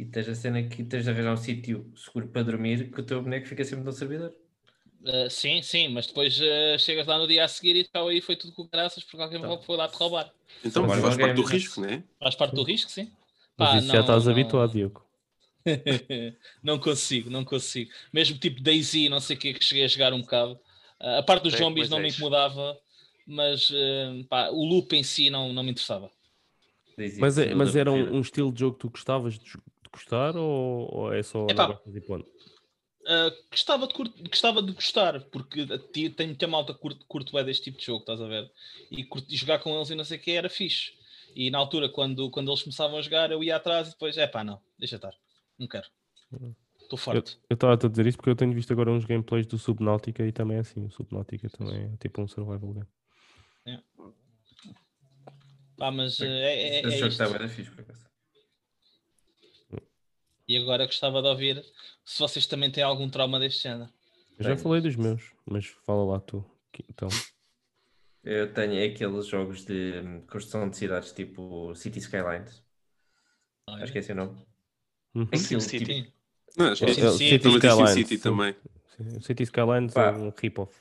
e 0.00 0.04
tens 0.06 0.28
a 0.28 0.34
cena 0.34 0.62
que 0.62 0.82
tens 0.82 1.04
de 1.04 1.10
arranjar 1.10 1.34
um 1.34 1.36
sítio 1.36 1.92
seguro 1.94 2.28
para 2.28 2.42
dormir 2.42 2.90
que 2.90 3.00
o 3.00 3.02
teu 3.02 3.20
boneco 3.22 3.46
fica 3.46 3.62
sempre 3.64 3.84
no 3.84 3.92
servidor. 3.92 4.34
Uh, 5.02 5.30
sim, 5.30 5.62
sim, 5.62 5.88
mas 5.88 6.06
depois 6.06 6.38
uh, 6.40 6.78
chegas 6.78 7.06
lá 7.06 7.18
no 7.18 7.26
dia 7.26 7.44
a 7.44 7.48
seguir 7.48 7.74
e 7.74 7.84
tal, 7.84 8.08
aí 8.08 8.20
foi 8.20 8.36
tudo 8.36 8.52
com 8.52 8.66
graças 8.66 9.02
porque 9.02 9.22
alguém 9.22 9.40
Tá. 9.40 9.56
foi 9.58 9.76
lá 9.76 9.88
te 9.88 9.96
roubar. 9.96 10.30
Então, 10.58 10.72
Survival 10.72 11.02
faz 11.02 11.16
parte 11.16 11.36
do 11.36 11.42
risco, 11.42 11.80
né? 11.80 12.04
Faz 12.18 12.34
parte 12.34 12.54
do 12.54 12.62
risco, 12.62 12.90
sim. 12.90 13.10
Mas 13.56 13.68
Pá, 13.68 13.76
isso 13.76 13.86
já 13.86 13.94
não- 13.94 14.00
estás 14.02 14.26
não- 14.26 14.32
habituado, 14.32 14.72
Diogo. 14.72 15.02
não 16.62 16.78
consigo, 16.78 17.30
não 17.30 17.44
consigo. 17.44 17.90
Mesmo 18.12 18.38
tipo 18.38 18.62
Daisy, 18.62 19.08
não 19.08 19.20
sei 19.20 19.36
o 19.36 19.38
que, 19.38 19.54
que 19.54 19.64
cheguei 19.64 19.84
a 19.84 19.88
jogar 19.88 20.12
um 20.12 20.20
bocado. 20.20 20.52
Uh, 21.00 21.18
a 21.18 21.22
parte 21.22 21.44
dos 21.44 21.54
É, 21.54 21.58
zombies 21.58 21.88
não 21.88 21.98
é 21.98 22.02
me 22.02 22.08
isso. 22.08 22.18
incomodava, 22.18 22.78
mas 23.26 23.70
uh, 23.70 24.24
pá, 24.28 24.50
o 24.50 24.64
loop 24.64 24.94
em 24.94 25.02
si 25.02 25.30
não, 25.30 25.52
não 25.52 25.62
me 25.62 25.70
interessava. 25.70 26.10
Mas, 27.18 27.18
isso, 27.18 27.40
é, 27.40 27.50
não 27.50 27.56
mas 27.56 27.76
era 27.76 27.90
um, 27.90 28.16
um 28.16 28.20
estilo 28.20 28.52
de 28.52 28.60
jogo 28.60 28.74
que 28.76 28.80
tu 28.80 28.90
gostavas 28.90 29.38
de, 29.38 29.44
de 29.44 29.58
gostar 29.92 30.36
ou, 30.36 30.94
ou 30.94 31.12
é 31.12 31.22
só 31.22 31.46
Epá, 31.48 31.80
não 31.86 31.96
e 31.96 32.00
ponto? 32.02 32.39
Uh, 33.02 33.32
gostava, 33.50 33.86
de 33.86 33.94
cur- 33.94 34.12
gostava 34.28 34.62
de 34.62 34.72
gostar, 34.72 35.20
porque 35.30 35.66
tem 36.10 36.26
muita 36.26 36.46
malta 36.46 36.74
curto, 36.74 37.04
curto 37.06 37.38
é 37.38 37.42
deste 37.44 37.64
tipo 37.64 37.78
de 37.78 37.86
jogo, 37.86 38.00
estás 38.00 38.20
a 38.20 38.26
ver? 38.28 38.50
E, 38.90 39.04
curto- 39.04 39.26
e 39.32 39.36
jogar 39.36 39.58
com 39.58 39.74
eles 39.74 39.88
e 39.90 39.94
não 39.94 40.04
sei 40.04 40.18
o 40.18 40.20
que 40.20 40.30
era 40.32 40.50
fixe. 40.50 40.92
E 41.34 41.50
na 41.50 41.58
altura, 41.58 41.88
quando, 41.88 42.30
quando 42.30 42.50
eles 42.50 42.62
começavam 42.62 42.98
a 42.98 43.02
jogar, 43.02 43.30
eu 43.30 43.42
ia 43.42 43.56
atrás 43.56 43.88
e 43.88 43.90
depois, 43.92 44.18
é 44.18 44.26
pá, 44.26 44.44
não, 44.44 44.60
deixa 44.78 44.96
estar, 44.96 45.14
não 45.58 45.66
quero. 45.66 45.86
Estou 46.82 46.98
Eu 46.98 46.98
forte. 46.98 47.38
eu 47.48 47.54
estava 47.54 47.72
a 47.72 47.88
dizer 47.88 48.06
isto 48.06 48.18
porque 48.18 48.30
eu 48.30 48.36
tenho 48.36 48.52
visto 48.52 48.72
agora 48.72 48.90
uns 48.90 49.04
gameplays 49.04 49.46
do 49.46 49.56
Subnautica 49.58 50.26
e 50.26 50.32
também 50.32 50.56
é 50.58 50.60
assim. 50.60 50.84
O 50.84 50.90
Subnautica 50.90 51.48
também 51.48 51.84
é 51.92 51.96
tipo 51.96 52.20
um 52.20 52.28
survival 52.28 52.74
game. 52.74 52.88
Pá, 55.78 55.90
mas 55.90 56.18
uh, 56.20 56.24
é, 56.24 56.54
é, 56.54 56.78
Esse 56.80 56.88
é 56.88 56.98
jogo 56.98 57.06
está 57.12 57.28
bem 57.28 57.48
fixe, 57.48 57.70
por 57.70 57.80
acaso. 57.80 58.09
E 60.50 60.56
agora 60.56 60.84
gostava 60.84 61.22
de 61.22 61.28
ouvir 61.28 61.64
se 62.04 62.18
vocês 62.18 62.44
também 62.44 62.70
têm 62.72 62.82
algum 62.82 63.08
trauma 63.08 63.38
deste 63.38 63.62
género. 63.62 63.88
Eu 64.36 64.44
já 64.44 64.56
falei 64.56 64.80
dos 64.80 64.96
meus, 64.96 65.32
mas 65.46 65.66
fala 65.86 66.04
lá 66.04 66.18
tu. 66.18 66.44
Então, 66.88 67.08
Eu 68.24 68.52
tenho 68.52 68.84
aqueles 68.92 69.26
jogos 69.26 69.64
de 69.64 70.00
hum, 70.04 70.22
construção 70.26 70.68
de 70.68 70.76
cidades 70.76 71.12
tipo 71.12 71.72
City 71.76 72.00
Skylines. 72.00 72.64
Olha. 73.68 73.84
Acho 73.84 73.92
que 73.92 73.98
é 73.98 74.00
esse 74.00 74.10
o 74.10 74.14
nome. 74.16 74.36
uhum. 75.14 75.22
Aquilo, 75.32 75.60
City. 75.60 75.84
tipo, 75.84 75.92
Sim. 75.92 76.12
Não, 76.56 76.72
acho 76.72 76.84
que 76.84 76.90
É, 76.90 76.94
é 76.94 76.94
sim, 76.94 77.10
City. 77.18 77.30
sim. 77.30 77.38
Também 77.38 77.60
tem 77.60 77.70
Skylines, 77.70 78.08
City 78.08 78.18
também. 78.18 78.56
City 79.20 79.42
Skylines 79.44 79.94
Pá. 79.94 80.06
é 80.08 80.12
um 80.12 80.30
rip-off. 80.36 80.74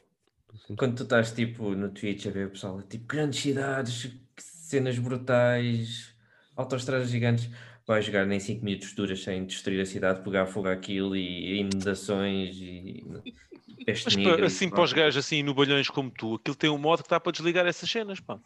quando 0.77 0.95
tu 0.95 1.03
estás 1.03 1.31
tipo 1.31 1.75
no 1.75 1.89
Twitch 1.91 2.25
a 2.25 2.31
ver 2.31 2.47
o 2.47 2.51
pessoal 2.51 2.81
tipo 2.81 3.05
grandes 3.05 3.39
cidades, 3.39 4.11
cenas 4.37 4.97
brutais, 4.97 6.13
autoestradas 6.55 7.09
gigantes, 7.09 7.49
vais 7.89 8.05
jogar 8.05 8.23
nem 8.27 8.39
5 8.39 8.63
minutos 8.63 8.93
duras 8.93 9.23
sem 9.23 9.43
destruir 9.45 9.81
a 9.81 9.85
cidade, 9.85 10.21
pegar 10.23 10.45
fogo 10.45 10.67
àquilo 10.67 11.15
e 11.15 11.59
inundações 11.59 12.55
e 12.61 13.03
peste 13.83 14.05
Mas 14.05 14.15
negra 14.15 14.41
e 14.43 14.45
assim 14.45 14.69
para 14.69 14.83
os 14.83 14.93
gajos 14.93 15.25
assim 15.25 15.41
no 15.41 15.55
balhões 15.55 15.89
como 15.89 16.11
tu, 16.11 16.35
aquilo 16.35 16.55
tem 16.55 16.69
um 16.69 16.77
modo 16.77 17.01
que 17.03 17.09
dá 17.09 17.19
para 17.19 17.31
desligar 17.31 17.65
essas 17.65 17.89
cenas, 17.89 18.19
pá. 18.19 18.37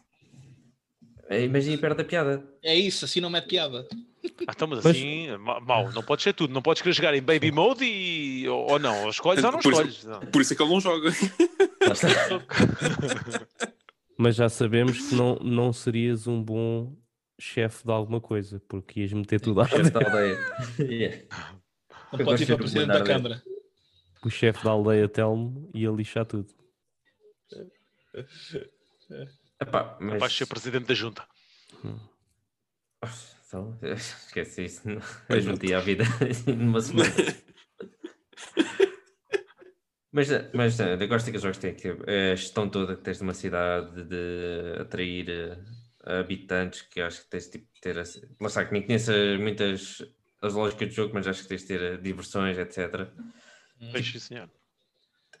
É, 1.28 1.42
Imagina 1.44 1.76
perto 1.76 1.98
da 1.98 2.04
piada. 2.04 2.42
É 2.62 2.74
isso, 2.74 3.04
assim 3.04 3.20
não 3.20 3.28
mete 3.28 3.48
piada. 3.48 3.86
Ah, 4.46 4.52
então, 4.56 4.66
mas 4.66 4.84
assim, 4.86 5.28
ma- 5.36 5.60
mau, 5.60 5.92
não 5.92 6.02
pode 6.02 6.22
ser 6.22 6.32
tudo, 6.32 6.52
não 6.54 6.62
podes 6.62 6.80
querer 6.80 6.94
jogar 6.94 7.14
em 7.14 7.20
baby 7.22 7.52
mode 7.52 7.84
e 7.84 8.48
ou, 8.48 8.70
ou 8.72 8.78
não, 8.78 9.04
ou 9.04 9.10
escolhes 9.10 9.44
ou 9.44 9.52
não 9.52 9.58
Por 9.58 9.72
isso- 9.72 9.82
escolhes. 9.82 10.04
Não. 10.04 10.20
Por 10.30 10.40
isso 10.40 10.54
é 10.54 10.56
que 10.56 10.62
ele 10.62 10.70
não 10.72 10.80
joga. 10.80 11.10
Está. 11.10 12.08
Mas 14.16 14.36
já 14.36 14.48
sabemos 14.48 15.08
que 15.08 15.14
não, 15.14 15.36
não 15.36 15.72
serias 15.72 16.26
um 16.26 16.42
bom 16.42 16.94
chefe 17.40 17.84
de 17.84 17.90
alguma 17.90 18.20
coisa, 18.20 18.60
porque 18.68 19.00
ias 19.00 19.12
meter 19.12 19.40
tudo 19.40 19.60
à 19.60 19.66
Chefe 19.66 19.90
da 19.90 20.00
aldeia. 20.00 20.38
Yeah. 20.78 21.24
Não 22.12 22.20
Eu 22.20 22.24
pode 22.26 22.42
ir 22.42 22.46
gosto 22.46 22.46
para 22.46 22.54
de 22.54 22.56
presidente 22.56 22.86
da 22.86 23.04
Câmara. 23.04 23.42
O 24.24 24.30
chefe 24.30 24.64
da 24.64 24.70
aldeia 24.70 25.08
Telmo 25.08 25.70
ia 25.74 25.90
lixar 25.90 26.24
tudo. 26.24 26.48
Epá, 29.60 29.98
mas... 30.00 30.20
Vais 30.20 30.32
ser 30.32 30.46
presidente 30.46 30.86
da 30.86 30.94
junta. 30.94 31.26
Então, 33.46 33.78
esquece 33.82 34.64
isso. 34.64 34.82
Eu 35.28 35.40
juntei 35.40 35.74
a 35.74 35.80
vida 35.80 36.04
numa 36.46 36.80
semana. 36.80 37.10
Mas, 40.10 40.28
mas 40.52 40.78
eh, 40.78 40.94
eu 40.94 41.08
gosto 41.08 41.26
daqueles 41.26 41.42
jogos 41.42 41.58
que 41.58 41.72
têm 41.72 41.74
que 41.74 41.88
a 41.88 42.36
gestão 42.36 42.68
toda 42.68 42.94
que 42.94 43.02
tens 43.02 43.18
de 43.18 43.24
uma 43.24 43.34
cidade 43.34 44.04
de 44.04 44.80
atrair 44.80 45.28
eh, 45.28 45.58
habitantes, 46.06 46.82
que 46.82 47.00
acho 47.00 47.22
que 47.22 47.30
tens 47.30 47.48
tipo, 47.48 47.66
de 47.74 47.80
ter. 47.80 47.98
assim- 47.98 48.22
Lá 48.40 48.46
está, 48.48 48.64
que 48.64 48.72
nem 48.72 48.82
conheço 48.82 49.12
muitas 49.40 50.02
as 50.42 50.52
lógicas 50.54 50.88
do 50.88 50.94
jogo, 50.94 51.14
mas 51.14 51.26
acho 51.26 51.42
que 51.42 51.48
tens 51.48 51.62
de 51.62 51.68
ter 51.68 51.82
eh, 51.82 51.96
diversões, 51.96 52.58
etc. 52.58 53.08
Pois 53.90 54.06
sim, 54.06 54.18
senhor. 54.18 54.50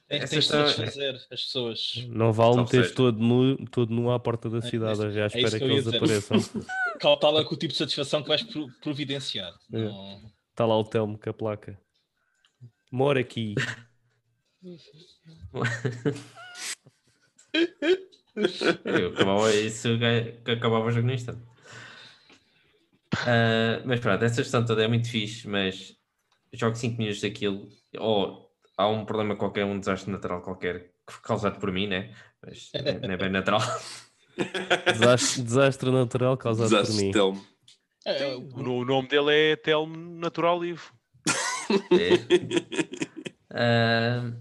Tem, 0.08 0.18
Essa 0.20 0.34
tens 0.34 0.44
de 0.44 0.50
satisfazer 0.50 1.14
as 1.14 1.26
pessoas. 1.44 2.04
Não 2.08 2.30
vale 2.32 2.56
meter 2.58 2.94
todo 2.94 3.18
nu, 3.18 3.56
todo 3.70 3.94
nu 3.94 4.10
à 4.10 4.18
porta 4.20 4.50
da 4.50 4.60
cidade, 4.60 4.98
isso- 4.98 5.10
já 5.12 5.22
à 5.22 5.24
é 5.24 5.26
isso 5.28 5.36
espera 5.38 5.58
que 5.58 5.66
que 5.66 5.72
eles 5.72 5.86
apareçam. 5.86 6.38
Cautela 7.00 7.44
com 7.44 7.54
o 7.54 7.58
tipo 7.58 7.72
de 7.72 7.78
satisfação 7.78 8.22
que 8.22 8.28
vais 8.28 8.42
pro- 8.42 8.68
providenciar. 8.82 9.52
É. 9.72 9.78
Não- 9.78 10.30
Está 10.50 10.66
lá 10.66 10.78
o 10.78 10.84
Telmo 10.84 11.18
com 11.18 11.30
a 11.30 11.32
placa. 11.32 11.80
Mora 12.92 13.20
aqui. 13.20 13.54
Eu 18.84 19.08
acabava 19.10 19.52
isso 19.54 19.88
que 20.44 20.50
acabava 20.50 20.86
o 20.86 20.90
jogo 20.90 21.06
no 21.06 21.12
instante. 21.12 21.40
Ah, 23.26 23.80
mas 23.84 24.00
pronto, 24.00 24.24
essa 24.24 24.42
gestão 24.42 24.64
toda 24.64 24.84
é 24.84 24.88
muito 24.88 25.08
fixe, 25.08 25.48
mas 25.48 25.96
jogo 26.52 26.74
5 26.76 26.98
minutos 26.98 27.20
daquilo, 27.20 27.68
ou 27.98 28.50
há 28.76 28.88
um 28.88 29.04
problema 29.04 29.36
qualquer, 29.36 29.64
um 29.64 29.78
desastre 29.78 30.10
natural 30.10 30.42
qualquer, 30.42 30.90
causado 31.22 31.58
por 31.60 31.70
mim, 31.72 31.86
né? 31.86 32.14
Mas 32.44 32.70
não 33.02 33.12
é 33.14 33.16
bem 33.16 33.30
natural. 33.30 33.60
Desastre, 34.92 35.42
desastre 35.42 35.90
natural 35.92 36.36
causado 36.36 36.68
por 36.70 36.80
Desastre 36.80 37.04
mim. 37.04 37.12
Telmo. 37.12 37.46
É, 38.04 38.22
é, 38.24 38.36
O, 38.36 38.40
no- 38.40 38.78
o 38.78 38.84
nome 38.84 39.06
dele 39.08 39.30
é 39.52 39.56
Telmo 39.56 39.96
Natural 39.96 40.60
Livre. 40.60 40.84
É. 41.92 42.18
Ah, 43.50 44.32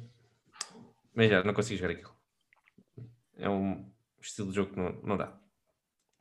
mas 1.13 1.29
já, 1.29 1.43
não 1.43 1.53
consigo 1.53 1.79
jogar 1.79 1.93
aquilo. 1.93 2.12
É 3.43 3.49
um 3.49 3.85
estilo 4.21 4.49
de 4.49 4.55
jogo 4.55 4.71
que 4.73 4.79
não, 4.79 4.91
não 5.03 5.17
dá. 5.17 5.37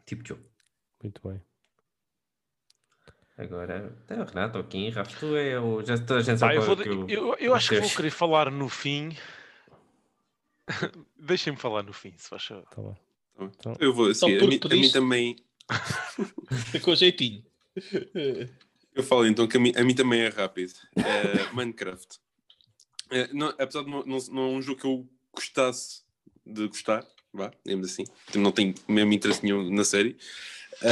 Tipo 0.05 0.23
de 0.23 0.31
jogo. 0.31 0.43
Muito 1.03 1.27
bem. 1.29 1.41
Agora, 3.39 3.87
até 4.05 4.21
o 4.21 4.25
Renato, 4.25 4.59
o 4.59 4.65
Kim, 4.65 4.91
Rafa, 4.91 5.19
tu 5.19 5.37
é 5.37 5.59
o. 5.59 5.83
Já 5.83 5.97
toda 5.99 6.21
a 6.21 6.23
gente 6.23 6.39
sabe 6.39 6.57
eu, 6.57 6.65
qual 6.65 6.77
vou- 6.77 6.81
é 6.85 6.89
que 6.89 6.89
eu- 6.93 7.09
eu- 7.09 7.37
eu 7.39 7.55
acho 7.55 7.71
que 7.71 7.81
vou 7.81 7.91
querer 7.91 8.11
falar 8.11 8.51
no 8.51 8.69
fim. 8.69 9.17
Deixem-me 11.17 11.59
falar 11.59 11.83
no 11.83 11.93
fim, 11.93 12.13
se 12.17 12.29
faz 12.29 12.45
favor. 12.45 12.67
Tá 12.71 12.83
bom. 12.83 12.97
Eu 13.81 13.95
vou 13.95 14.11
assim. 14.11 14.37
A 14.37 14.47
mim, 14.47 14.61
a 14.63 14.69
mim 14.75 14.91
também. 14.91 15.37
com 16.85 16.95
jeitinho. 16.95 17.45
Eu 18.95 19.03
falo 19.03 19.27
então 19.27 19.49
que 19.49 19.57
a 19.57 19.61
mim, 19.61 19.73
a 19.75 19.83
mim 19.83 19.95
também 19.95 20.21
é 20.21 20.29
rápido. 20.29 20.75
É, 20.97 21.51
Minecraft. 21.55 22.21
É, 23.11 23.33
não- 23.33 23.49
apesar 23.59 23.83
de 23.85 23.91
não, 23.91 24.05
não, 24.05 24.19
não 24.31 24.43
é 24.43 24.49
um 24.59 24.61
jogo 24.61 24.81
que 24.81 24.87
eu 24.87 25.09
gostasse 25.33 26.03
de 26.47 26.67
gostar, 26.69 27.07
vá, 27.33 27.53
digamos 27.65 27.91
assim. 27.91 28.05
Não 28.35 28.53
tenho 28.53 28.75
mesmo 28.89 29.13
interesse 29.13 29.43
nenhum 29.43 29.71
na 29.73 29.85
série. 29.85 30.17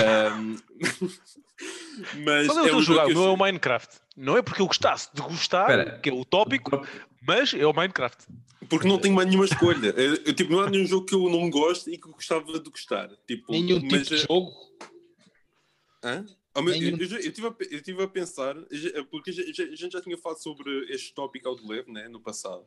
Mas 2.24 2.48
é 2.48 2.68
é 2.70 2.74
um 2.74 2.84
que 2.84 2.90
eu 2.92 3.14
Não 3.14 3.24
é 3.24 3.30
o 3.30 3.36
Minecraft. 3.36 3.96
Não 4.16 4.36
é 4.36 4.42
porque 4.42 4.62
eu 4.62 4.66
gostasse 4.66 5.08
de 5.12 5.20
gostar, 5.22 5.68
Espera. 5.70 5.98
que 5.98 6.08
é 6.10 6.12
o 6.12 6.24
tópico, 6.24 6.86
mas 7.22 7.52
é 7.54 7.66
o 7.66 7.72
Minecraft. 7.72 8.26
Porque 8.68 8.86
não 8.88 8.98
tenho 8.98 9.14
mais 9.14 9.26
nenhuma 9.28 9.44
escolha. 9.46 9.88
Eu, 9.96 10.14
eu, 10.16 10.34
tipo, 10.34 10.52
não 10.52 10.60
há 10.60 10.70
nenhum 10.70 10.86
jogo 10.86 11.06
que 11.06 11.14
eu 11.14 11.28
não 11.28 11.50
gosto 11.50 11.90
e 11.90 11.98
que 11.98 12.06
eu 12.06 12.12
gostava 12.12 12.58
de 12.60 12.70
gostar. 12.70 13.10
Tipo, 13.26 13.50
Nenhum 13.52 13.80
tipo 13.80 13.92
mas, 13.96 14.06
de 14.06 14.14
eh, 14.14 14.18
jogo. 14.18 14.52
Hã? 16.04 16.24
Nenhum. 16.56 16.96
Eu, 16.98 17.06
eu, 17.08 17.18
eu 17.20 17.32
tive 17.32 17.46
a, 17.46 17.50
pe- 17.50 17.68
eu 17.70 17.82
tive 17.82 18.02
a 18.02 18.08
pensar, 18.08 18.54
porque 19.10 19.32
já- 19.32 19.42
já- 19.52 19.64
a 19.64 19.74
gente 19.74 19.92
já 19.92 20.00
tinha 20.00 20.16
falado 20.16 20.38
sobre 20.42 20.70
este 20.92 21.12
tópico 21.14 21.48
ao 21.48 21.56
de 21.56 21.66
leve, 21.66 21.90
né, 21.90 22.08
no 22.08 22.20
passado. 22.20 22.64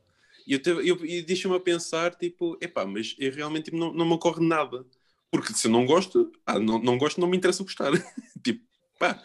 E 0.48 0.54
eu, 0.54 0.82
eu, 0.82 1.06
e 1.06 1.22
deixa-me 1.22 1.56
a 1.56 1.60
pensar, 1.60 2.16
tipo, 2.16 2.58
epá, 2.62 2.86
mas 2.86 3.16
eu 3.20 3.32
realmente 3.32 3.66
tipo, 3.66 3.78
não, 3.78 3.94
não 3.94 4.06
me 4.06 4.14
ocorre 4.14 4.46
nada. 4.46 4.86
Porque 5.32 5.54
se 5.54 5.68
eu 5.68 5.72
não 5.72 5.86
gosto, 5.86 6.32
ah, 6.46 6.60
não, 6.60 6.80
não 6.80 6.98
gosto, 6.98 7.20
não 7.20 7.28
me 7.28 7.38
interessa 7.38 7.64
gostar. 7.64 7.92
tipo, 8.44 8.64
pá, 9.00 9.22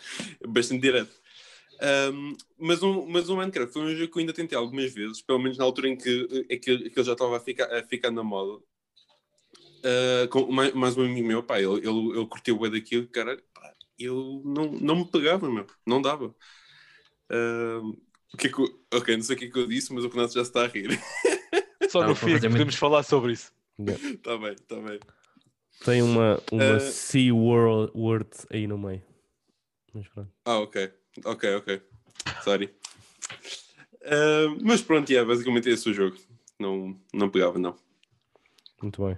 bastante 0.48 0.80
direto. 0.82 1.14
Ahm, 1.80 2.36
mas, 2.58 2.82
um, 2.82 3.06
mas 3.06 3.28
o 3.28 3.36
Minecraft 3.36 3.72
foi 3.72 3.82
um 3.82 3.94
jogo 3.96 4.12
que 4.12 4.18
eu 4.18 4.20
ainda 4.20 4.32
tentei 4.32 4.58
algumas 4.58 4.92
vezes, 4.92 5.22
pelo 5.22 5.38
menos 5.38 5.58
na 5.58 5.64
altura 5.64 5.88
em 5.88 5.96
que, 5.96 6.46
é 6.50 6.56
que, 6.56 6.90
que 6.90 6.98
ele 6.98 7.06
já 7.06 7.12
estava 7.12 7.36
a 7.36 7.40
ficar, 7.40 7.72
a 7.72 7.84
ficar 7.84 8.10
na 8.10 8.22
moda. 8.22 8.62
Ah, 9.84 10.26
com 10.30 10.50
mais, 10.52 10.72
mais 10.74 10.96
um 10.96 11.02
amigo 11.04 11.26
meu, 11.26 11.42
pá, 11.42 11.58
ele, 11.60 11.76
ele, 11.78 12.18
ele 12.18 12.26
curtiu 12.26 12.56
o 12.60 12.70
daquilo, 12.70 13.06
cara, 13.08 13.40
pá, 13.54 13.74
eu 13.98 14.42
não, 14.44 14.72
não 14.72 14.96
me 14.96 15.10
pegava, 15.10 15.50
meu, 15.50 15.66
não 15.86 16.02
dava. 16.02 16.34
Ah, 17.30 17.80
o 18.32 18.36
que 18.36 18.46
é 18.48 18.52
que 18.52 18.58
eu- 18.60 18.80
ok, 18.94 19.16
não 19.16 19.22
sei 19.22 19.36
o 19.36 19.38
que 19.38 19.44
é 19.46 19.50
que 19.50 19.58
eu 19.58 19.66
disse, 19.66 19.92
mas 19.92 20.04
o 20.04 20.08
Renato 20.08 20.34
já 20.34 20.42
está 20.42 20.62
a 20.64 20.66
rir. 20.66 20.88
Só 21.90 22.00
Não, 22.02 22.08
no 22.10 22.14
fim 22.14 22.26
é 22.26 22.28
que 22.28 22.34
fazer 22.34 22.48
muito- 22.48 22.52
podemos 22.58 22.74
falar 22.74 23.02
sobre 23.02 23.32
isso. 23.32 23.52
Está 23.78 24.36
bem, 24.36 24.52
está 24.52 24.76
bem. 24.80 25.00
Tem 25.84 26.02
uma, 26.02 26.40
uma 26.50 26.62
Eh, 26.76 26.80
Sea 26.80 27.32
World 27.34 27.92
Word 27.94 28.28
aí 28.50 28.66
no 28.66 28.76
meio. 28.76 29.02
Mas 29.94 30.06
pronto. 30.08 30.30
Ah, 30.44 30.58
ok, 30.58 30.92
ok, 31.24 31.54
ok. 31.54 31.82
Sorry. 32.42 32.74
Ah, 34.04 34.56
mas 34.62 34.82
pronto, 34.82 35.08
yeah, 35.10 35.26
basicamente 35.26 35.68
esse 35.70 35.88
é 35.88 35.90
o 35.92 35.94
jogo. 35.94 36.16
Não, 36.58 37.00
não 37.14 37.30
pegava, 37.30 37.58
não. 37.58 37.76
Muito 38.82 39.04
bem. 39.04 39.16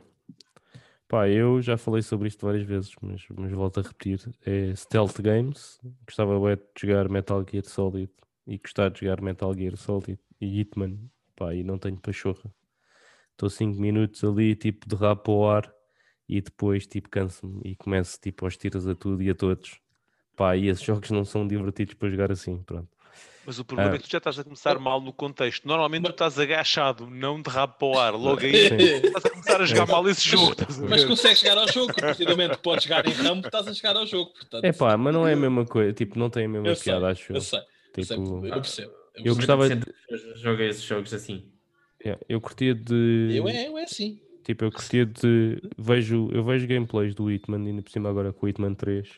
Pá, 1.09 1.29
eu 1.29 1.61
já 1.61 1.77
falei 1.77 2.03
sobre 2.03 2.29
isto 2.29 2.47
várias 2.47 2.65
vezes, 2.65 2.93
mas, 3.03 3.23
mas 3.37 3.51
volto 3.51 3.81
a 3.81 3.83
repetir. 3.83 4.21
É 4.45 4.75
Stealth 4.77 5.21
Games. 5.21 5.81
Gostava 6.07 6.39
bué 6.39 6.57
de 6.57 6.63
jogar 6.79 7.09
Metal 7.09 7.45
Gear 7.51 7.65
Solid 7.65 8.11
e 8.51 8.59
gostar 8.59 8.91
de 8.91 9.01
jogar 9.01 9.21
Metal 9.23 9.55
Gear 9.55 9.77
Solid 9.77 10.19
e 10.41 10.61
Hitman. 10.61 10.99
Pá, 11.37 11.55
e 11.55 11.63
não 11.63 11.79
tenho 11.79 11.97
pachorra. 11.97 12.53
Estou 13.33 13.49
5 13.49 13.81
minutos 13.81 14.23
ali, 14.25 14.55
tipo, 14.55 14.87
de 14.89 14.95
rabo 14.97 15.23
para 15.23 15.33
o 15.33 15.49
ar 15.49 15.73
e 16.29 16.41
depois, 16.41 16.87
tipo, 16.87 17.09
canso-me 17.09 17.61
e 17.65 17.77
começo, 17.77 18.19
tipo, 18.21 18.45
aos 18.45 18.57
tiros 18.57 18.87
a 18.87 18.95
tudo 18.95 19.23
e 19.23 19.31
a 19.31 19.35
todos. 19.35 19.81
Pá, 20.37 20.57
e 20.57 20.69
esses 20.69 20.83
jogos 20.85 21.11
não 21.11 21.25
são 21.25 21.47
divertidos 21.47 21.95
para 21.95 22.11
jogar 22.11 22.31
assim, 22.33 22.61
pronto. 22.63 22.89
Mas 23.47 23.59
o 23.59 23.65
problema 23.65 23.93
Ah. 23.93 23.95
é 23.95 23.99
que 23.99 24.05
tu 24.07 24.11
já 24.11 24.19
estás 24.19 24.39
a 24.39 24.45
começar 24.45 24.79
mal 24.79 25.01
no 25.01 25.13
contexto. 25.15 25.67
Normalmente 25.67 26.05
tu 26.05 26.11
estás 26.11 26.39
agachado, 26.39 27.09
não 27.09 27.41
de 27.41 27.49
rabo 27.49 27.73
para 27.79 27.89
o 27.89 27.99
ar. 27.99 28.13
Logo 28.15 28.41
aí 28.43 28.69
Sim. 28.69 28.77
estás 28.77 29.25
a 29.25 29.31
começar 29.31 29.61
a 29.63 29.65
jogar 29.65 29.87
mal 29.87 30.07
esse 30.09 30.29
jogo. 30.29 30.55
Mas 30.89 31.03
ver? 31.03 31.09
consegues 31.09 31.39
chegar 31.41 31.57
ao 31.57 31.67
jogo, 31.67 31.95
precisamente 31.95 32.59
podes 32.59 32.85
jogar 32.85 33.07
em 33.07 33.13
rampo, 33.13 33.47
estás 33.47 33.67
a 33.67 33.73
chegar 33.73 33.97
ao 33.97 34.07
jogo. 34.07 34.31
Portanto, 34.35 34.65
É 34.65 34.73
pá, 34.73 34.97
mas 34.99 35.15
não 35.15 35.27
é 35.27 35.33
a 35.33 35.37
mesma 35.37 35.65
coisa, 35.65 35.93
tipo, 35.95 36.19
não 36.19 36.29
tem 36.29 36.45
a 36.45 36.49
mesma 36.49 36.69
eu 36.69 36.77
sei, 36.77 36.93
piada, 36.93 37.09
acho 37.09 37.33
eu. 37.33 37.41
sei, 37.41 37.59
eu 37.59 37.63
sei, 37.63 37.71
Tipo, 37.95 38.47
eu 38.47 38.53
percebo. 38.53 38.93
Eu, 39.17 39.25
eu 39.25 39.35
gostava 39.35 39.69
de- 39.69 39.93
Joga 40.37 40.65
esses 40.65 40.83
jogos 40.83 41.13
assim. 41.13 41.45
yeah, 42.05 42.21
eu 42.29 42.41
curtia 42.41 42.75
de. 42.75 43.33
eu, 43.35 43.49
é, 43.49 43.69
eu 43.69 43.77
é 43.79 43.85
assim. 43.85 44.21
Tipo, 44.45 44.65
eu 44.65 44.73
curtia 44.73 45.05
de. 45.07 45.61
Vejo, 45.79 46.29
eu 46.33 46.43
vejo 46.45 46.67
gameplays 46.67 47.15
do 47.15 47.31
Hitman, 47.31 47.67
ainda 47.67 47.83
por 47.83 47.91
cima 47.91 48.09
agora 48.09 48.33
com 48.33 48.47
o 48.47 48.49
Hitman 48.49 48.75
3. 48.75 49.09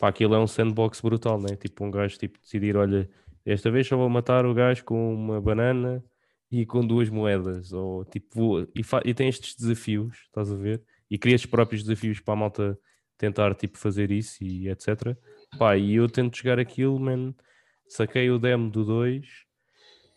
Pá, 0.00 0.08
aquilo 0.08 0.34
é 0.34 0.38
um 0.38 0.46
sandbox 0.46 1.00
brutal, 1.00 1.40
né? 1.40 1.54
Tipo, 1.56 1.84
um 1.84 1.90
gajo 1.90 2.16
tipo, 2.18 2.38
decidir: 2.40 2.76
olha, 2.76 3.08
desta 3.44 3.70
vez 3.70 3.86
só 3.86 3.96
vou 3.96 4.08
matar 4.08 4.46
o 4.46 4.54
gajo 4.54 4.84
com 4.84 5.14
uma 5.14 5.40
banana 5.40 6.02
e 6.50 6.64
com 6.64 6.84
duas 6.86 7.10
moedas. 7.10 7.72
Ou 7.72 8.04
tipo, 8.04 8.28
vou- 8.34 8.68
e, 8.74 8.82
fa- 8.82 9.02
e 9.04 9.12
tem 9.12 9.28
estes 9.28 9.54
desafios, 9.54 10.16
estás 10.26 10.50
a 10.50 10.56
ver? 10.56 10.82
E 11.10 11.18
cria 11.18 11.36
os 11.36 11.46
próprios 11.46 11.82
desafios 11.82 12.18
para 12.20 12.34
a 12.34 12.36
malta 12.36 12.78
tentar 13.18 13.54
tipo, 13.54 13.78
fazer 13.78 14.10
isso 14.10 14.42
e 14.42 14.68
etc. 14.68 15.16
Pá, 15.58 15.76
e 15.76 15.94
eu 15.94 16.08
tento 16.08 16.36
jogar 16.36 16.58
aquilo, 16.58 16.98
man. 16.98 17.34
Saquei 17.88 18.30
o 18.30 18.38
demo 18.38 18.70
do 18.70 18.84
2 18.84 19.44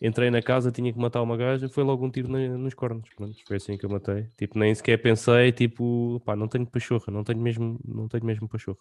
entrei 0.01 0.29
na 0.31 0.41
casa, 0.41 0.71
tinha 0.71 0.93
que 0.93 0.99
matar 0.99 1.21
uma 1.23 1.37
gaja, 1.37 1.69
foi 1.69 1.83
logo 1.83 2.05
um 2.05 2.11
tiro 2.11 2.27
na- 2.29 2.57
nos 2.57 2.73
cornos. 2.73 3.09
Pronto, 3.15 3.35
foi 3.47 3.57
assim 3.57 3.77
que 3.77 3.85
eu 3.85 3.89
matei. 3.89 4.27
Tipo, 4.37 4.59
nem 4.59 4.73
sequer 4.75 4.97
pensei, 5.01 5.51
tipo, 5.51 6.21
pá, 6.25 6.35
não 6.35 6.47
tenho 6.47 6.65
pachorra, 6.67 7.11
não 7.11 7.23
tenho 7.23 7.39
mesmo, 7.41 7.79
não 7.85 8.07
tenho 8.07 8.25
mesmo 8.25 8.47
pachorra. 8.49 8.79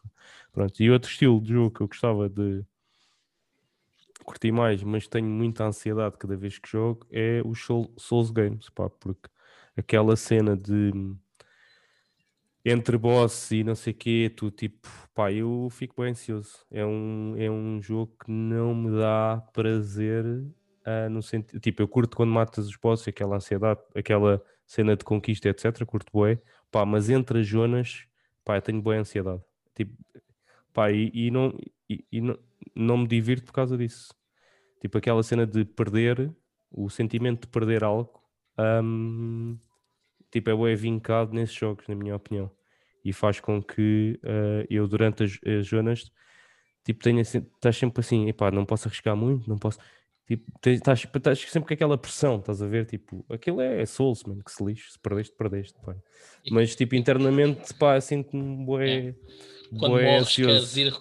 Pronto, 0.52 0.82
e 0.82 0.90
outro 0.90 1.10
estilo 1.10 1.40
de 1.40 1.52
jogo 1.54 1.70
que 1.74 1.82
eu 1.82 1.88
gostava 1.88 2.28
de 2.28 2.64
curtir 4.24 4.52
mais, 4.52 4.82
mas 4.82 5.06
tenho 5.06 5.26
muita 5.28 5.64
ansiedade 5.64 6.16
cada 6.18 6.36
vez 6.36 6.58
que 6.58 6.68
jogo, 6.68 7.06
é 7.10 7.42
Soul- 7.54 7.92
Souls 7.96 8.30
Games, 8.30 8.68
pá, 8.70 8.88
porque 8.90 9.28
aquela 9.76 10.16
cena 10.16 10.56
de 10.56 10.92
entre 12.68 12.98
boss 12.98 13.50
e 13.52 13.62
não 13.64 13.74
sei 13.74 13.92
o 13.92 13.96
quê, 13.96 14.32
tu 14.34 14.50
tipo, 14.50 14.88
pá, 15.14 15.32
eu 15.32 15.68
fico 15.70 16.02
bem 16.02 16.10
ansioso. 16.10 16.66
É 16.70 16.84
um, 16.84 17.34
é 17.38 17.50
um 17.50 17.80
jogo 17.80 18.12
que 18.24 18.30
não 18.30 18.74
me 18.74 18.90
dá 18.98 19.42
prazer 19.52 20.24
ah, 20.86 21.08
no 21.08 21.20
sentido, 21.22 21.60
tipo, 21.60 21.82
eu 21.82 21.88
curto 21.88 22.16
quando 22.16 22.30
matas 22.32 22.68
os 22.68 22.76
bosses, 22.76 23.08
aquela 23.08 23.36
ansiedade, 23.36 23.80
aquela 23.94 24.40
cena 24.66 24.96
de 24.96 25.04
conquista, 25.04 25.48
etc, 25.48 25.84
curto 25.84 26.12
bué, 26.12 26.40
pá, 26.70 26.86
mas 26.86 27.10
entre 27.10 27.40
as 27.40 27.48
zonas, 27.48 28.06
pá, 28.44 28.56
eu 28.56 28.62
tenho 28.62 28.80
boa 28.80 28.96
ansiedade. 28.96 29.42
Tipo, 29.74 29.92
pá, 30.72 30.90
e, 30.92 31.10
e 31.12 31.30
não, 31.30 31.52
e, 31.90 32.04
e 32.12 32.20
não, 32.20 32.38
não 32.74 32.98
me 32.98 33.08
divirto 33.08 33.46
por 33.46 33.52
causa 33.52 33.76
disso. 33.76 34.14
Tipo, 34.80 34.98
aquela 34.98 35.22
cena 35.24 35.46
de 35.46 35.64
perder, 35.64 36.32
o 36.70 36.88
sentimento 36.90 37.42
de 37.42 37.48
perder 37.48 37.84
algo, 37.84 38.22
hum, 38.82 39.58
tipo, 40.30 40.50
é 40.50 40.54
bué 40.54 40.74
vincado 40.76 41.32
nesses 41.34 41.56
jogos, 41.56 41.86
na 41.88 41.94
minha 41.96 42.16
opinião. 42.16 42.55
E 43.08 43.12
faz 43.12 43.38
com 43.40 43.62
que 43.62 44.18
ah, 44.24 44.66
eu, 44.68 44.88
durante 44.88 45.22
as, 45.24 45.38
as 45.44 45.66
tipo, 46.84 47.02
tenha, 47.02 47.22
estás 47.22 47.76
sempre 47.76 48.00
assim, 48.00 48.28
epá, 48.28 48.50
não 48.50 48.64
posso 48.64 48.88
arriscar 48.88 49.16
muito, 49.16 49.48
não 49.48 49.58
posso. 49.58 49.78
Tipo, 50.26 50.44
estás, 50.66 51.04
estás 51.04 51.38
sempre 51.40 51.68
com 51.68 51.74
aquela 51.74 51.96
pressão, 51.96 52.38
estás 52.40 52.60
a 52.60 52.66
ver? 52.66 52.84
Tipo, 52.84 53.24
aquilo 53.30 53.60
é 53.60 53.86
Souls, 53.86 54.24
mano, 54.24 54.42
que 54.42 54.50
se 54.50 54.64
lixe, 54.64 54.90
se 54.92 54.98
perdeste, 54.98 55.32
perdeste, 55.36 55.78
pá. 55.84 55.94
E- 56.44 56.52
Mas, 56.52 56.74
tipo, 56.74 56.96
internamente, 56.96 57.72
pá, 57.74 58.00
sinto-me 58.00 58.64
bué, 58.66 59.14
Quando 59.78 59.92
bué 59.92 60.04
morres, 60.04 60.34
queres 60.34 60.50
ansioso. 60.62 60.80
ir, 60.80 60.92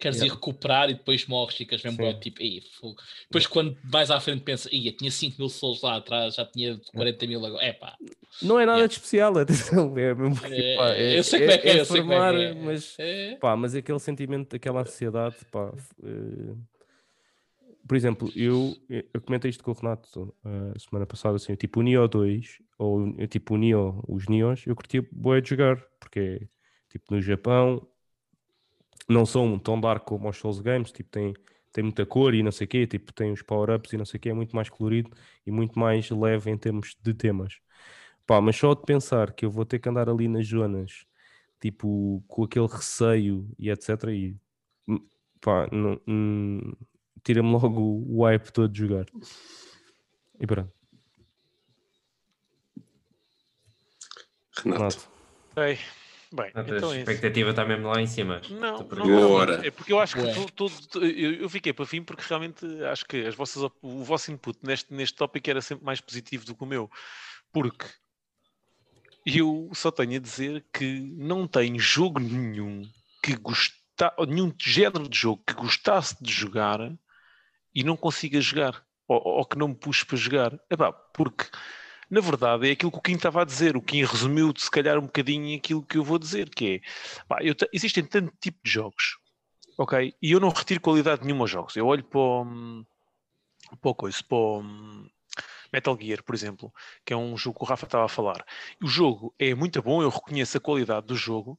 queres 0.00 0.16
Yeah. 0.18 0.26
ir 0.26 0.30
recuperar 0.36 0.90
e 0.90 0.94
depois 0.94 1.26
morres, 1.26 1.56
ficas 1.56 1.80
mesmo 1.82 1.98
bué, 1.98 2.14
tipo, 2.14 2.42
"Ei, 2.42 2.60
fogo." 2.80 2.96
Depois 3.28 3.46
quando 3.46 3.78
vais 3.84 4.10
à 4.10 4.18
frente 4.18 4.42
pensa, 4.42 4.68
ia, 4.74 4.90
tinha 4.92 5.10
5 5.12 5.36
mil 5.38 5.48
souls 5.48 5.80
lá 5.82 5.96
atrás, 5.96 6.34
já 6.34 6.44
tinha 6.44 6.80
40 6.92 7.24
mil 7.26 7.44
agora. 7.46 7.64
É 7.64 7.72
pá, 7.72 7.96
Não 8.42 8.58
é 8.58 8.66
nada 8.66 8.78
Yeah. 8.78 8.88
de 8.88 8.94
especial, 8.94 9.38
atenção. 9.86 9.96
É 9.96 10.12
mesmo, 10.14 10.34
É, 10.44 10.76
pá, 10.76 10.88
é, 10.94 11.18
eu 11.18 11.22
sei 11.22 11.38
como 11.40 11.50
é 11.52 11.58
que 11.58 11.68
é, 11.68 11.80
eu 11.80 11.84
sei 11.84 12.00
como 12.00 12.12
é 12.12 12.16
formar, 12.16 12.34
que 12.34 12.42
é. 12.42 12.54
mas 12.54 12.96
é. 12.98 13.36
Pá, 13.36 13.56
mas 13.56 13.74
aquele 13.76 13.98
sentimento, 14.00 14.56
aquela 14.56 14.80
ansiedade, 14.80 15.36
pá. 15.52 15.72
eh, 16.02 16.54
por 17.86 17.96
exemplo, 17.96 18.32
eu, 18.36 18.76
eu 18.88 19.20
comentei 19.22 19.50
isto 19.50 19.62
com 19.64 19.70
o 19.72 19.74
Renato 19.74 20.34
a 20.44 20.78
semana 20.78 21.06
passada, 21.06 21.36
assim, 21.36 21.54
tipo 21.56 21.80
o 21.80 21.82
Neo 21.82 22.06
2, 22.08 22.58
ou 22.78 23.12
tipo 23.28 23.54
o 23.54 23.58
Neo, 23.58 24.02
os 24.08 24.26
Neos, 24.28 24.64
eu 24.66 24.74
curtia 24.76 25.06
bué 25.12 25.40
de 25.40 25.50
jogar, 25.50 25.76
porque 26.00 26.48
tipo 26.90 27.14
no 27.14 27.20
Japão 27.22 27.86
não 29.08 29.26
são 29.26 29.58
tão 29.58 29.80
dark 29.80 30.04
como 30.04 30.28
os 30.28 30.36
Souls 30.36 30.60
Games, 30.60 30.92
tipo 30.92 31.10
tem, 31.10 31.34
tem 31.72 31.84
muita 31.84 32.06
cor 32.06 32.34
e 32.34 32.42
não 32.42 32.52
sei 32.52 32.64
o 32.66 32.68
quê, 32.68 32.86
tipo 32.86 33.12
tem 33.12 33.32
os 33.32 33.42
power-ups 33.42 33.92
e 33.92 33.96
não 33.96 34.04
sei 34.04 34.18
o 34.18 34.20
quê, 34.20 34.30
é 34.30 34.34
muito 34.34 34.54
mais 34.54 34.68
colorido 34.68 35.10
e 35.46 35.50
muito 35.50 35.78
mais 35.78 36.08
leve 36.10 36.50
em 36.50 36.58
termos 36.58 36.96
de 37.02 37.14
temas. 37.14 37.58
Pá, 38.26 38.40
mas 38.40 38.56
só 38.56 38.74
de 38.74 38.82
pensar 38.84 39.32
que 39.34 39.44
eu 39.44 39.50
vou 39.50 39.64
ter 39.66 39.78
que 39.80 39.88
andar 39.88 40.08
ali 40.08 40.28
nas 40.28 40.46
zonas 40.46 41.04
tipo, 41.60 42.22
com 42.28 42.44
aquele 42.44 42.66
receio 42.68 43.48
e 43.58 43.70
etc. 43.70 44.14
E 44.14 44.36
hum, 44.88 45.00
pá, 45.40 45.68
não- 45.72 46.00
hum, 46.08 46.72
tira-me 47.22 47.50
logo 47.52 48.04
o 48.08 48.24
hype 48.24 48.50
todo 48.50 48.72
de 48.72 48.78
jogar. 48.78 49.06
E 50.40 50.46
pronto, 50.46 50.72
Renato. 54.56 54.80
Renato. 54.82 55.10
Bem, 55.54 55.78
bem 56.32 56.50
A 56.54 56.60
então 56.62 56.78
tua 56.80 56.96
é 56.96 56.98
expectativa 56.98 57.50
está 57.50 57.64
mesmo 57.64 57.88
lá 57.88 58.00
em 58.00 58.06
cima. 58.06 58.40
Não, 58.50 58.78
não, 58.78 59.06
não, 59.06 59.42
é 59.42 59.70
porque 59.70 59.92
eu 59.92 60.00
acho 60.00 60.16
que 60.16 60.32
tu- 60.34 60.50
tu- 60.52 60.88
tu- 60.88 61.04
eu, 61.04 61.34
eu 61.34 61.48
fiquei 61.48 61.72
para 61.72 61.86
fim 61.86 62.02
porque 62.02 62.24
realmente 62.26 62.64
acho 62.84 63.04
que 63.04 63.26
as 63.26 63.34
vossas, 63.34 63.70
o 63.82 64.02
vosso 64.02 64.32
input 64.32 64.58
neste, 64.62 64.92
neste 64.92 65.16
tópico 65.16 65.48
era 65.48 65.60
sempre 65.60 65.84
mais 65.84 66.00
positivo 66.00 66.44
do 66.44 66.54
que 66.54 66.64
o 66.64 66.66
meu. 66.66 66.90
Porque 67.52 67.86
eu 69.24 69.70
só 69.74 69.90
tenho 69.90 70.16
a 70.16 70.20
dizer 70.20 70.64
que 70.72 71.00
não 71.16 71.46
tem 71.46 71.78
jogo 71.78 72.18
nenhum 72.18 72.82
que 73.22 73.36
gosta, 73.36 73.74
ou 74.16 74.26
nenhum 74.26 74.52
género 74.58 75.08
de 75.08 75.16
jogo 75.16 75.42
que 75.46 75.54
gostasse 75.54 76.16
de 76.20 76.32
jogar 76.32 76.80
e 77.74 77.82
não 77.84 77.96
consiga 77.96 78.40
jogar, 78.40 78.84
ou, 79.08 79.20
ou 79.20 79.44
que 79.46 79.58
não 79.58 79.68
me 79.68 79.74
puxe 79.74 80.04
para 80.04 80.16
jogar. 80.16 80.58
Epá, 80.70 80.92
porque 80.92 81.46
na 82.10 82.20
verdade 82.20 82.68
é 82.68 82.72
aquilo 82.72 82.90
que 82.92 82.98
o 82.98 83.02
Kim 83.02 83.14
estava 83.14 83.42
a 83.42 83.44
dizer. 83.44 83.76
O 83.76 83.82
Kim 83.82 84.04
resumiu 84.04 84.52
se 84.56 84.70
calhar 84.70 84.98
um 84.98 85.02
bocadinho 85.06 85.56
aquilo 85.56 85.82
que 85.82 85.98
eu 85.98 86.04
vou 86.04 86.18
dizer, 86.18 86.50
que 86.50 86.76
é 86.76 87.24
pá, 87.26 87.38
te- 87.38 87.68
existem 87.72 88.04
tanto 88.04 88.32
tipo 88.40 88.58
de 88.64 88.70
jogos, 88.70 89.18
ok? 89.78 90.14
E 90.20 90.32
eu 90.32 90.40
não 90.40 90.50
retiro 90.50 90.80
qualidade 90.80 91.24
nenhuma 91.24 91.44
aos 91.44 91.50
jogos. 91.50 91.76
Eu 91.76 91.86
olho 91.86 92.04
para 92.04 92.20
o, 92.20 92.84
para 93.80 93.90
o 93.90 93.94
coisa, 93.94 94.18
para 94.28 94.36
o 94.36 94.62
Metal 95.72 95.98
Gear, 95.98 96.22
por 96.22 96.34
exemplo, 96.34 96.72
que 97.04 97.14
é 97.14 97.16
um 97.16 97.36
jogo 97.36 97.58
que 97.58 97.64
o 97.64 97.68
Rafa 97.68 97.86
estava 97.86 98.04
a 98.04 98.08
falar. 98.08 98.44
O 98.82 98.86
jogo 98.86 99.34
é 99.38 99.54
muito 99.54 99.82
bom, 99.82 100.02
eu 100.02 100.10
reconheço 100.10 100.58
a 100.58 100.60
qualidade 100.60 101.06
do 101.06 101.16
jogo 101.16 101.58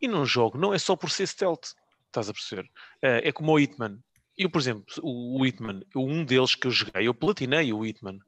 e 0.00 0.06
não 0.06 0.24
jogo, 0.24 0.56
não 0.56 0.72
é 0.72 0.78
só 0.78 0.94
por 0.94 1.10
ser 1.10 1.26
stealth, 1.26 1.72
estás 2.06 2.28
a 2.28 2.32
perceber? 2.32 2.70
Eh, 3.02 3.28
é 3.28 3.32
como 3.32 3.52
o 3.52 3.58
Hitman. 3.58 3.98
Eu, 4.38 4.48
por 4.50 4.60
exemplo, 4.60 4.84
o, 5.02 5.40
o 5.40 5.46
Hitman, 5.46 5.80
eu- 5.94 6.02
um 6.02 6.24
deles 6.24 6.54
que 6.54 6.66
eu 6.66 6.70
joguei, 6.70 7.08
eu 7.08 7.14
platinei 7.14 7.72
o 7.72 7.84
Hitman. 7.84 8.18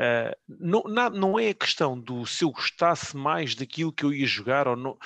Uh, 0.00 0.34
não, 0.48 0.82
na- 0.84 1.10
não 1.10 1.38
é 1.38 1.50
a 1.50 1.54
questão 1.54 2.00
do 2.00 2.26
se 2.26 2.44
eu 2.44 2.50
gostasse 2.52 3.16
mais 3.16 3.54
daquilo 3.54 3.92
que 3.92 4.04
eu 4.04 4.12
ia 4.12 4.26
jogar 4.26 4.68
ou 4.68 4.76
não. 4.76 4.92
uh, 4.92 4.98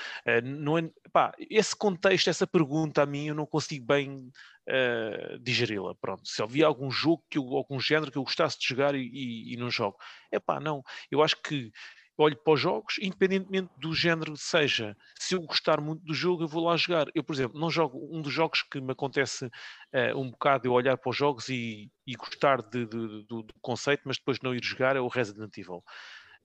não 0.45 0.79
é, 0.79 0.91
pá, 1.13 1.35
esse 1.51 1.77
contexto, 1.77 2.31
essa 2.31 2.47
pergunta 2.47 3.03
a 3.03 3.07
mim, 3.07 3.27
eu 3.29 3.35
não 3.35 3.47
consigo 3.47 3.85
bem 3.87 4.31
uh, 4.69 5.39
digeri-la. 5.41 5.95
Pronto, 5.97 6.29
se 6.29 6.43
havia 6.43 6.67
algum 6.67 6.91
jogo, 6.91 7.25
que 7.31 7.39
eu, 7.39 7.45
algum 7.57 7.81
género 7.81 8.13
que 8.13 8.19
eu 8.19 8.25
gostasse 8.25 8.59
de 8.61 8.67
jogar 8.69 8.95
e, 8.95 9.01
e- 9.03 9.55
e 9.55 9.57
não 9.59 9.71
jogo, 9.71 9.99
é 10.33 10.39
pá, 10.41 10.61
não. 10.61 10.83
Eu 11.11 11.23
acho 11.23 11.37
que 11.43 11.71
olho 12.19 12.37
para 12.37 12.53
os 12.55 12.61
jogos, 12.61 12.97
independentemente 13.01 13.71
do 13.79 13.95
género 13.95 14.33
que 14.35 14.41
seja, 14.41 14.97
se 15.19 15.35
eu 15.35 15.41
gostar 15.43 15.81
muito 15.81 16.03
do 16.05 16.13
jogo, 16.15 16.43
eu 16.45 16.49
vou 16.49 16.65
lá 16.65 16.77
jogar. 16.77 17.07
Eu, 17.15 17.23
por 17.25 17.33
exemplo, 17.35 17.59
não 17.61 17.71
jogo 17.71 18.09
um 18.13 18.21
dos 18.21 18.33
jogos 18.33 18.63
que 18.63 18.81
me 18.81 18.93
acontece 18.93 19.49
eh, 19.93 20.15
um 20.15 20.31
bocado 20.31 20.67
eu 20.67 20.73
olhar 20.73 20.97
para 20.99 21.11
os 21.11 21.17
jogos 21.17 21.49
e, 21.49 21.91
e 22.07 22.15
gostar 22.17 22.61
de- 22.63 22.87
de- 22.87 23.25
do, 23.27 23.43
do 23.43 23.55
conceito, 23.61 24.03
mas 24.07 24.17
depois 24.19 24.41
não 24.43 24.55
ir 24.55 24.65
jogar, 24.65 24.97
é 24.97 25.01
o 25.01 25.09
Resident 25.09 25.57
Evil. 25.57 25.83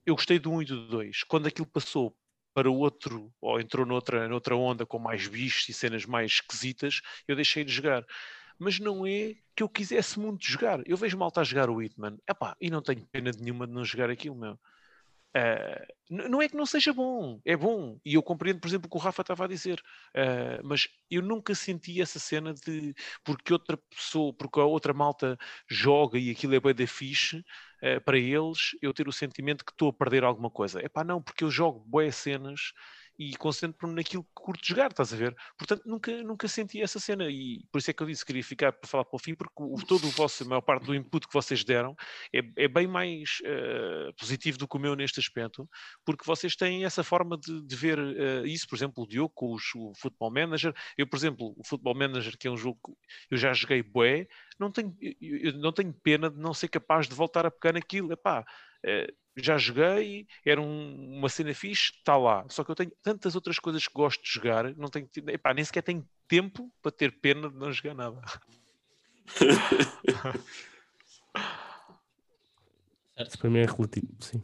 Eu 0.06 0.14
gostei 0.14 0.38
do 0.38 0.50
1 0.52 0.62
e 0.62 0.64
do 0.64 0.86
2. 0.88 1.22
Quando 1.24 1.46
aquilo 1.46 1.66
passou 1.66 2.16
para 2.54 2.70
o 2.70 2.76
outro, 2.76 3.32
ou 3.40 3.60
entrou 3.60 3.84
noutra, 3.86 4.28
noutra 4.28 4.54
onda 4.56 4.86
com 4.86 4.98
mais 4.98 5.26
bichos 5.26 5.68
e 5.68 5.72
cenas 5.72 6.06
mais 6.06 6.32
esquisitas, 6.32 7.00
eu 7.26 7.34
deixei 7.36 7.64
de 7.64 7.72
jogar. 7.72 8.04
Mas 8.58 8.78
não 8.78 9.06
é 9.06 9.34
que 9.56 9.62
eu 9.62 9.68
quisesse 9.68 10.18
muito 10.20 10.44
jogar. 10.46 10.80
Eu 10.86 10.96
vejo 10.96 11.18
malta 11.18 11.40
a 11.40 11.44
jogar 11.44 11.68
o 11.70 11.82
Hitman, 11.82 12.16
epá, 12.28 12.56
e 12.60 12.70
não 12.70 12.82
tenho 12.82 13.06
pena 13.06 13.30
nenhuma 13.38 13.66
de 13.66 13.72
não 13.72 13.84
jogar 13.84 14.10
aquilo, 14.10 14.36
meu. 14.36 14.58
N- 16.10 16.28
não 16.28 16.42
é 16.42 16.48
que 16.48 16.56
não 16.56 16.66
seja 16.66 16.92
bom, 16.92 17.40
é 17.44 17.56
bom. 17.56 17.98
E 18.04 18.14
eu 18.14 18.22
compreendo, 18.22 18.60
por 18.60 18.68
exemplo, 18.68 18.86
o 18.86 18.90
que 18.90 18.96
o 18.96 19.00
Rafa 19.00 19.22
estava 19.22 19.44
a 19.44 19.48
dizer. 19.48 19.82
Ah, 20.14 20.60
mas 20.64 20.88
eu 21.10 21.22
nunca 21.22 21.54
senti 21.54 22.00
essa 22.00 22.18
cena 22.18 22.52
de 22.54 22.94
porque 23.24 23.52
outra 23.52 23.76
pessoa, 23.76 24.32
porque 24.34 24.60
a 24.60 24.64
outra 24.64 24.92
malta 24.92 25.36
joga 25.68 26.18
e 26.18 26.30
aquilo 26.30 26.54
é 26.54 26.60
bem 26.60 26.74
da 26.74 26.86
fixe, 26.86 27.44
ah, 27.82 28.00
para 28.00 28.18
eles 28.18 28.70
eu 28.82 28.92
ter 28.92 29.08
o 29.08 29.12
sentimento 29.12 29.64
que 29.64 29.72
estou 29.72 29.88
a 29.90 29.92
perder 29.92 30.24
alguma 30.24 30.50
coisa. 30.50 30.80
É 30.80 30.88
pá, 30.88 31.02
não, 31.04 31.22
porque 31.22 31.44
eu 31.44 31.50
jogo 31.50 31.80
boas 31.86 32.14
cenas 32.16 32.72
e 33.18 33.36
concentro-me 33.36 33.94
naquilo 33.94 34.24
que 34.24 34.30
curto 34.34 34.66
jogar, 34.66 34.90
estás 34.90 35.12
a 35.12 35.16
ver? 35.16 35.36
Portanto, 35.56 35.82
nunca, 35.86 36.22
nunca 36.22 36.48
senti 36.48 36.80
essa 36.82 36.98
cena 36.98 37.28
e 37.30 37.64
por 37.70 37.78
isso 37.78 37.90
é 37.90 37.94
que 37.94 38.02
eu 38.02 38.06
disse 38.06 38.22
que 38.22 38.28
queria 38.28 38.42
ficar 38.44 38.72
para 38.72 38.88
falar 38.88 39.04
para 39.04 39.16
o 39.16 39.18
fim, 39.18 39.34
porque 39.34 39.52
o, 39.62 39.76
todo 39.86 40.06
o 40.06 40.10
vosso, 40.10 40.42
a 40.44 40.46
maior 40.46 40.60
parte 40.62 40.84
do 40.86 40.94
input 40.94 41.26
que 41.28 41.32
vocês 41.34 41.62
deram 41.64 41.94
é, 42.34 42.40
é 42.56 42.68
bem 42.68 42.86
mais 42.86 43.38
eh, 43.44 44.10
positivo 44.18 44.58
do 44.58 44.66
que 44.68 44.76
o 44.76 44.80
meu 44.80 44.94
neste 44.96 45.20
aspecto, 45.20 45.68
porque 46.04 46.24
vocês 46.24 46.56
têm 46.56 46.84
essa 46.84 47.04
forma 47.04 47.38
de, 47.38 47.62
de 47.64 47.76
ver 47.76 47.98
eh, 47.98 48.42
isso, 48.46 48.66
por 48.68 48.76
exemplo, 48.76 49.04
o 49.04 49.06
Diogo 49.06 49.32
com 49.34 49.52
os- 49.54 49.74
o 49.76 49.92
Football 49.94 50.32
Manager, 50.32 50.74
eu, 50.98 51.06
por 51.06 51.16
exemplo, 51.16 51.54
o 51.56 51.64
Football 51.64 51.94
Manager, 51.94 52.36
que 52.38 52.48
é 52.48 52.50
um 52.50 52.56
jogo 52.56 52.78
que 52.82 52.92
eu 53.30 53.38
já 53.38 53.52
joguei 53.52 53.82
bué, 53.82 54.26
não 54.58 54.70
tenho, 54.70 54.96
eu, 55.00 55.38
eu 55.38 55.52
não 55.58 55.72
tenho 55.72 55.92
pena 55.92 56.30
de 56.30 56.38
não 56.38 56.54
ser 56.54 56.68
capaz 56.68 57.08
de 57.08 57.14
voltar 57.14 57.46
a 57.46 57.50
pegar 57.50 57.72
naquilo, 57.74 58.12
epá, 58.12 58.44
eh, 58.84 59.12
já 59.36 59.56
joguei, 59.58 60.26
era 60.44 60.60
um- 60.60 61.16
uma 61.18 61.28
cena 61.28 61.52
fixe, 61.54 61.92
está 61.96 62.16
lá. 62.16 62.44
Só 62.48 62.62
que 62.64 62.70
eu 62.70 62.74
tenho 62.74 62.92
tantas 63.02 63.34
outras 63.34 63.58
coisas 63.58 63.86
que 63.86 63.94
gosto 63.94 64.22
de 64.22 64.30
jogar, 64.30 64.74
não 64.76 64.88
tenho, 64.88 65.08
epá, 65.28 65.52
nem 65.54 65.64
sequer 65.64 65.82
tenho 65.82 66.06
tempo 66.28 66.70
para 66.82 66.92
ter 66.92 67.12
pena 67.20 67.48
de 67.50 67.56
não 67.56 67.72
jogar 67.72 67.94
nada. 67.94 68.20
Certo? 73.16 73.38
Para 73.38 73.50
mim 73.50 73.58
é 73.60 73.66
relativo, 73.66 74.08
sim. 74.20 74.42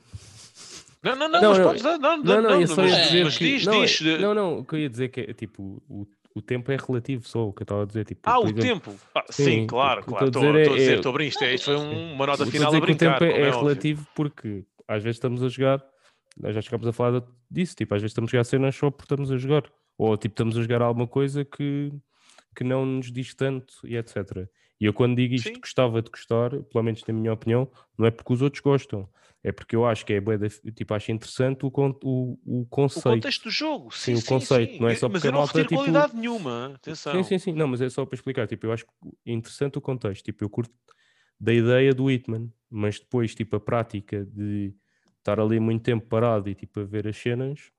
Não, 1.02 1.16
não, 1.16 1.28
não, 1.28 1.40
Não, 1.40 1.48
mas 1.50 1.58
não, 1.58 1.64
podes 1.66 1.82
dar- 1.82 1.98
não, 1.98 2.16
Não, 2.22 2.42
não, 2.42 2.60
eu 2.60 2.66
só 2.68 2.84
ia 2.84 2.90
mas, 2.90 3.06
dizer 3.06 3.24
mas 3.24 3.38
que... 3.38 3.44
diz, 3.44 3.66
não, 3.66 3.82
é- 3.82 3.86
diz. 3.86 4.00
eh, 4.02 4.18
não, 4.18 4.34
não, 4.34 4.58
o 4.58 4.64
que 4.64 4.74
eu 4.74 4.78
ia 4.80 4.88
dizer 4.90 5.08
que 5.08 5.20
é, 5.22 5.32
tipo, 5.32 5.82
o, 5.88 6.06
o 6.34 6.42
tempo 6.42 6.70
é 6.70 6.76
relativo 6.76 7.26
só, 7.26 7.48
o 7.48 7.52
que 7.52 7.62
eu 7.62 7.64
estava 7.64 7.82
a 7.82 7.86
dizer, 7.86 8.04
tipo, 8.04 8.20
Ah, 8.28 8.38
o 8.38 8.42
exemplo, 8.44 8.60
tempo. 8.62 9.00
Ah, 9.14 9.24
sim, 9.30 9.44
Sim, 9.44 9.66
claro, 9.66 10.00
eu 10.00 10.04
claro. 10.04 10.26
estou 10.26 10.42
a 10.42 10.44
dizer 10.52 10.60
estou 10.60 10.74
a 10.74 10.78
é- 10.78 10.82
é- 10.82 10.98
a 10.98 11.12
brincar. 11.12 11.22
Isto, 11.22 11.44
é- 11.44 11.58
foi 11.58 11.76
um- 11.76 12.12
uma 12.12 12.26
nota 12.26 12.46
final 12.46 12.68
a 12.68 12.70
que 12.72 12.76
o 12.76 12.80
brincar. 12.82 13.18
tempo 13.18 13.24
é, 13.24 13.40
é 13.40 13.40
é 13.46 13.50
relativo 13.50 14.06
porque 14.14 14.64
às 14.90 15.02
vezes 15.02 15.16
estamos 15.16 15.42
a 15.42 15.48
jogar, 15.48 15.82
nós 16.38 16.54
já 16.54 16.60
chegámos 16.60 16.86
a 16.86 16.92
falar 16.92 17.22
disso, 17.50 17.74
tipo, 17.76 17.94
às 17.94 18.02
vezes 18.02 18.12
estamos 18.12 18.28
a 18.28 18.32
jogar 18.32 18.44
cenas 18.44 18.74
só 18.76 18.90
porque 18.90 19.04
estamos 19.04 19.30
a 19.30 19.36
jogar, 19.36 19.64
ou 19.96 20.16
tipo, 20.16 20.32
estamos 20.32 20.56
a 20.56 20.62
jogar 20.62 20.82
alguma 20.82 21.06
coisa 21.06 21.44
que, 21.44 21.92
que 22.56 22.64
não 22.64 22.84
nos 22.84 23.10
diz 23.12 23.34
tanto 23.34 23.74
e 23.84 23.96
etc. 23.96 24.48
E 24.80 24.86
eu 24.86 24.92
quando 24.94 25.16
digo 25.16 25.34
isto 25.34 25.48
Sim. 25.54 25.60
gostava 25.60 26.00
de 26.02 26.10
gostar, 26.10 26.50
pelo 26.64 26.82
menos 26.84 27.04
na 27.06 27.12
minha 27.14 27.32
opinião, 27.32 27.70
não 27.98 28.06
é 28.06 28.10
porque 28.10 28.32
os 28.32 28.40
outros 28.42 28.62
gostam, 28.62 29.08
é 29.44 29.52
porque 29.52 29.74
eu 29.76 29.86
acho 29.86 30.04
que 30.06 30.12
é 30.14 30.20
tipo, 30.72 30.94
acho 30.94 31.12
interessante 31.12 31.64
o, 31.66 31.70
con- 31.70 31.98
o, 32.02 32.38
o 32.44 32.60
O 32.62 32.66
conceito. 32.66 33.04
contexto 33.08 33.44
do 33.44 33.50
jogo. 33.50 33.90
Sim, 33.94 34.16
Sim, 34.16 34.22
o 34.22 34.26
conceito, 34.38 34.72
sim. 34.74 34.80
não 34.80 34.88
é 34.88 34.94
só 34.94 35.08
Mas 35.08 35.22
porque 35.22 35.28
eu 35.28 35.32
a 35.32 35.34
não 35.38 35.44
retiro 35.46 35.64
tipo- 35.68 35.74
qualidade 35.80 36.16
nenhuma. 36.16 36.72
Atenção. 36.74 37.12
Sim, 37.14 37.22
sim, 37.22 37.38
sim. 37.38 37.52
Não, 37.52 37.66
mas 37.68 37.80
é 37.80 37.88
só 37.88 38.04
para 38.06 38.16
explicar. 38.16 38.46
Tipo, 38.46 38.66
eu 38.66 38.72
acho 38.72 38.84
interessante 39.24 39.78
o 39.78 39.80
contexto. 39.80 40.24
Tipo, 40.24 40.44
eu 40.44 40.50
curto 40.50 40.72
da 41.38 41.52
ideia 41.54 41.94
do 41.94 42.10
Hitman, 42.10 42.52
mas 42.70 42.98
depois, 43.00 43.34
tipo, 43.34 43.56
a 43.56 43.60
prática 43.60 44.24
de 44.26 44.74
estar 45.20 45.38
ali 45.40 45.60
muito 45.60 45.82
tempo 45.82 46.06
parado 46.06 46.48
e, 46.48 46.54
tipo, 46.54 46.80
a 46.80 46.84
ver 46.84 47.06
as 47.06 47.16
cenas, 47.16 47.70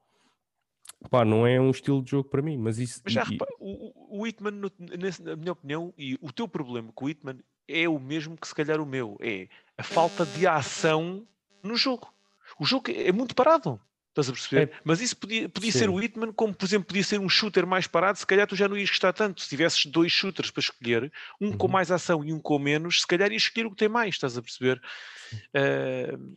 pá, 1.10 1.26
não 1.26 1.46
é 1.46 1.60
um 1.60 1.70
estilo 1.72 2.02
de 2.02 2.12
jogo 2.12 2.30
para 2.30 2.42
mim. 2.42 2.58
Mas 2.58 2.78
isso. 2.80 3.02
Mas 3.04 3.14
já 3.14 3.24
e- 3.24 3.26
repara, 3.32 3.52
o, 3.60 4.26
Hitman, 4.28 4.52
no- 4.52 4.72
nesse- 4.80 5.22
na 5.24 5.36
minha 5.36 5.52
opinião, 5.52 5.94
e 5.98 6.18
o 6.22 6.32
teu 6.32 6.48
problema 6.48 6.92
com 6.94 7.06
o 7.06 7.10
Hitman 7.10 7.40
é 7.68 7.88
o 7.90 8.00
mesmo 8.00 8.38
que 8.38 8.48
se 8.48 8.56
calhar 8.56 8.80
o 8.82 8.86
meu. 8.86 9.18
É 9.20 9.48
a 9.78 9.84
falta 9.84 10.26
de 10.26 10.46
ação 10.48 11.26
no 11.64 11.76
jogo. 11.76 12.14
O 12.60 12.66
jogo 12.66 12.92
é 12.92 13.12
muito 13.12 13.34
parado. 13.36 13.80
Estás 14.12 14.28
a 14.28 14.34
perceber? 14.34 14.72
Mas 14.84 15.00
isso 15.00 15.16
podia, 15.16 15.48
podia 15.48 15.72
ser 15.72 15.88
Sim. 15.88 15.88
o 15.88 16.02
Hitman, 16.02 16.34
como 16.34 16.54
por 16.54 16.66
exemplo 16.66 16.88
podia 16.88 17.04
ser 17.04 17.18
um 17.18 17.30
shooter 17.30 17.66
mais 17.66 17.88
parado, 17.88 18.18
se 18.20 18.28
calhar 18.28 18.46
tu 18.46 18.58
já 18.58 18.68
não 18.68 18.78
ias 18.78 18.90
gostar 18.90 19.14
tanto. 19.14 19.40
Se 19.42 19.48
tivesses 19.48 19.86
dois 19.86 20.12
shooters 20.12 20.52
para 20.52 20.60
escolher, 20.60 21.12
um 21.40 21.54
com 21.54 21.68
Uhum. 21.68 21.72
mais 21.72 21.90
ação 21.92 22.22
e 22.22 22.34
um 22.34 22.40
com 22.40 22.60
menos, 22.60 23.00
se 23.02 23.08
calhar 23.08 23.32
ias 23.32 23.44
escolher 23.44 23.68
o 23.68 23.72
que 23.72 23.78
tem 23.78 23.88
mais, 23.88 24.16
estás 24.16 24.38
a 24.38 24.42
perceber? 24.42 24.82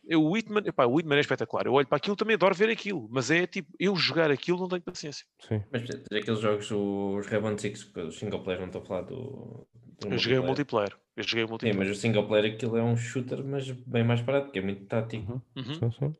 Eu, 0.06 0.22
o, 0.22 0.36
Hitman, 0.36 0.62
epá, 0.64 0.86
o 0.86 1.00
Hitman 1.00 1.16
é 1.16 1.20
espetacular. 1.20 1.66
Eu 1.66 1.72
olho 1.72 1.86
para 1.86 1.96
aquilo 1.96 2.14
também 2.14 2.34
adoro 2.34 2.54
ver 2.54 2.70
aquilo, 2.70 3.08
mas 3.10 3.28
é 3.30 3.44
tipo, 3.44 3.72
eu 3.78 3.96
jogar 3.96 4.30
aquilo 4.30 4.58
não 4.60 4.68
tenho 4.68 4.82
paciência. 4.82 5.26
Sim. 5.40 5.60
Mas 5.72 5.82
aqueles 5.82 6.40
jogos, 6.40 6.70
os 6.70 7.26
Rainbow 7.26 7.58
Six, 7.58 7.90
os 7.96 8.18
single 8.18 8.42
player 8.44 8.60
não 8.60 8.68
estou 8.68 8.82
a 8.82 8.84
falar 8.84 9.02
do. 9.02 9.66
do 10.00 10.08
Eu 10.12 10.18
joguei 10.18 10.38
o 10.38 10.44
multiplayer. 10.44 10.96
Eu 11.16 11.24
joguei 11.24 11.42
o 11.42 11.46
Sim, 11.46 11.50
multiplayer. 11.50 11.78
mas 11.78 11.90
o 11.90 12.00
single 12.00 12.28
player 12.28 12.54
aquilo 12.54 12.76
é 12.76 12.82
um 12.84 12.96
shooter, 12.96 13.44
mas 13.44 13.68
bem 13.70 14.04
mais 14.04 14.20
barato, 14.20 14.52
que 14.52 14.60
é 14.60 14.62
muito 14.62 14.84
tático. 14.86 15.42
Uhum. 15.56 15.74
Sim, 15.74 15.90
sim. 15.90 16.16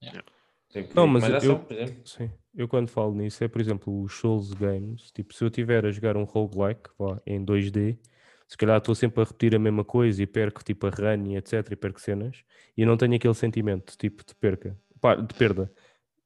Tem 0.00 0.22
Não, 0.94 1.06
mas 1.06 1.28
mais 1.28 1.44
eu-. 1.44 1.64
Sim, 2.04 2.30
eu 2.54 2.68
quando 2.68 2.88
falo 2.88 3.14
nisso 3.14 3.42
é, 3.42 3.48
por 3.48 3.60
exemplo, 3.60 4.02
os 4.02 4.14
Souls 4.14 4.52
Games. 4.52 5.10
Tipo, 5.12 5.34
se 5.34 5.44
eu 5.44 5.48
estiver 5.48 5.84
a 5.86 5.90
jogar 5.90 6.16
um 6.16 6.24
roguelike 6.24 6.90
vá, 6.98 7.20
em 7.26 7.44
2D, 7.44 7.98
se 8.46 8.56
calhar 8.56 8.78
estou 8.78 8.94
sempre 8.94 9.20
a 9.20 9.24
repetir 9.24 9.54
a 9.54 9.58
mesma 9.58 9.84
coisa 9.84 10.22
e 10.22 10.26
perco 10.26 10.64
tipo 10.64 10.86
a 10.86 10.90
run 10.90 11.26
e 11.26 11.36
etc. 11.36 11.72
e 11.72 11.76
perco 11.76 12.00
cenas 12.00 12.42
e 12.76 12.86
não 12.86 12.96
tenho 12.96 13.14
aquele 13.14 13.34
sentimento 13.34 13.96
tipo 13.96 14.24
de 14.24 14.34
perca, 14.34 14.76
pá, 15.00 15.14
de 15.14 15.34
perda. 15.34 15.70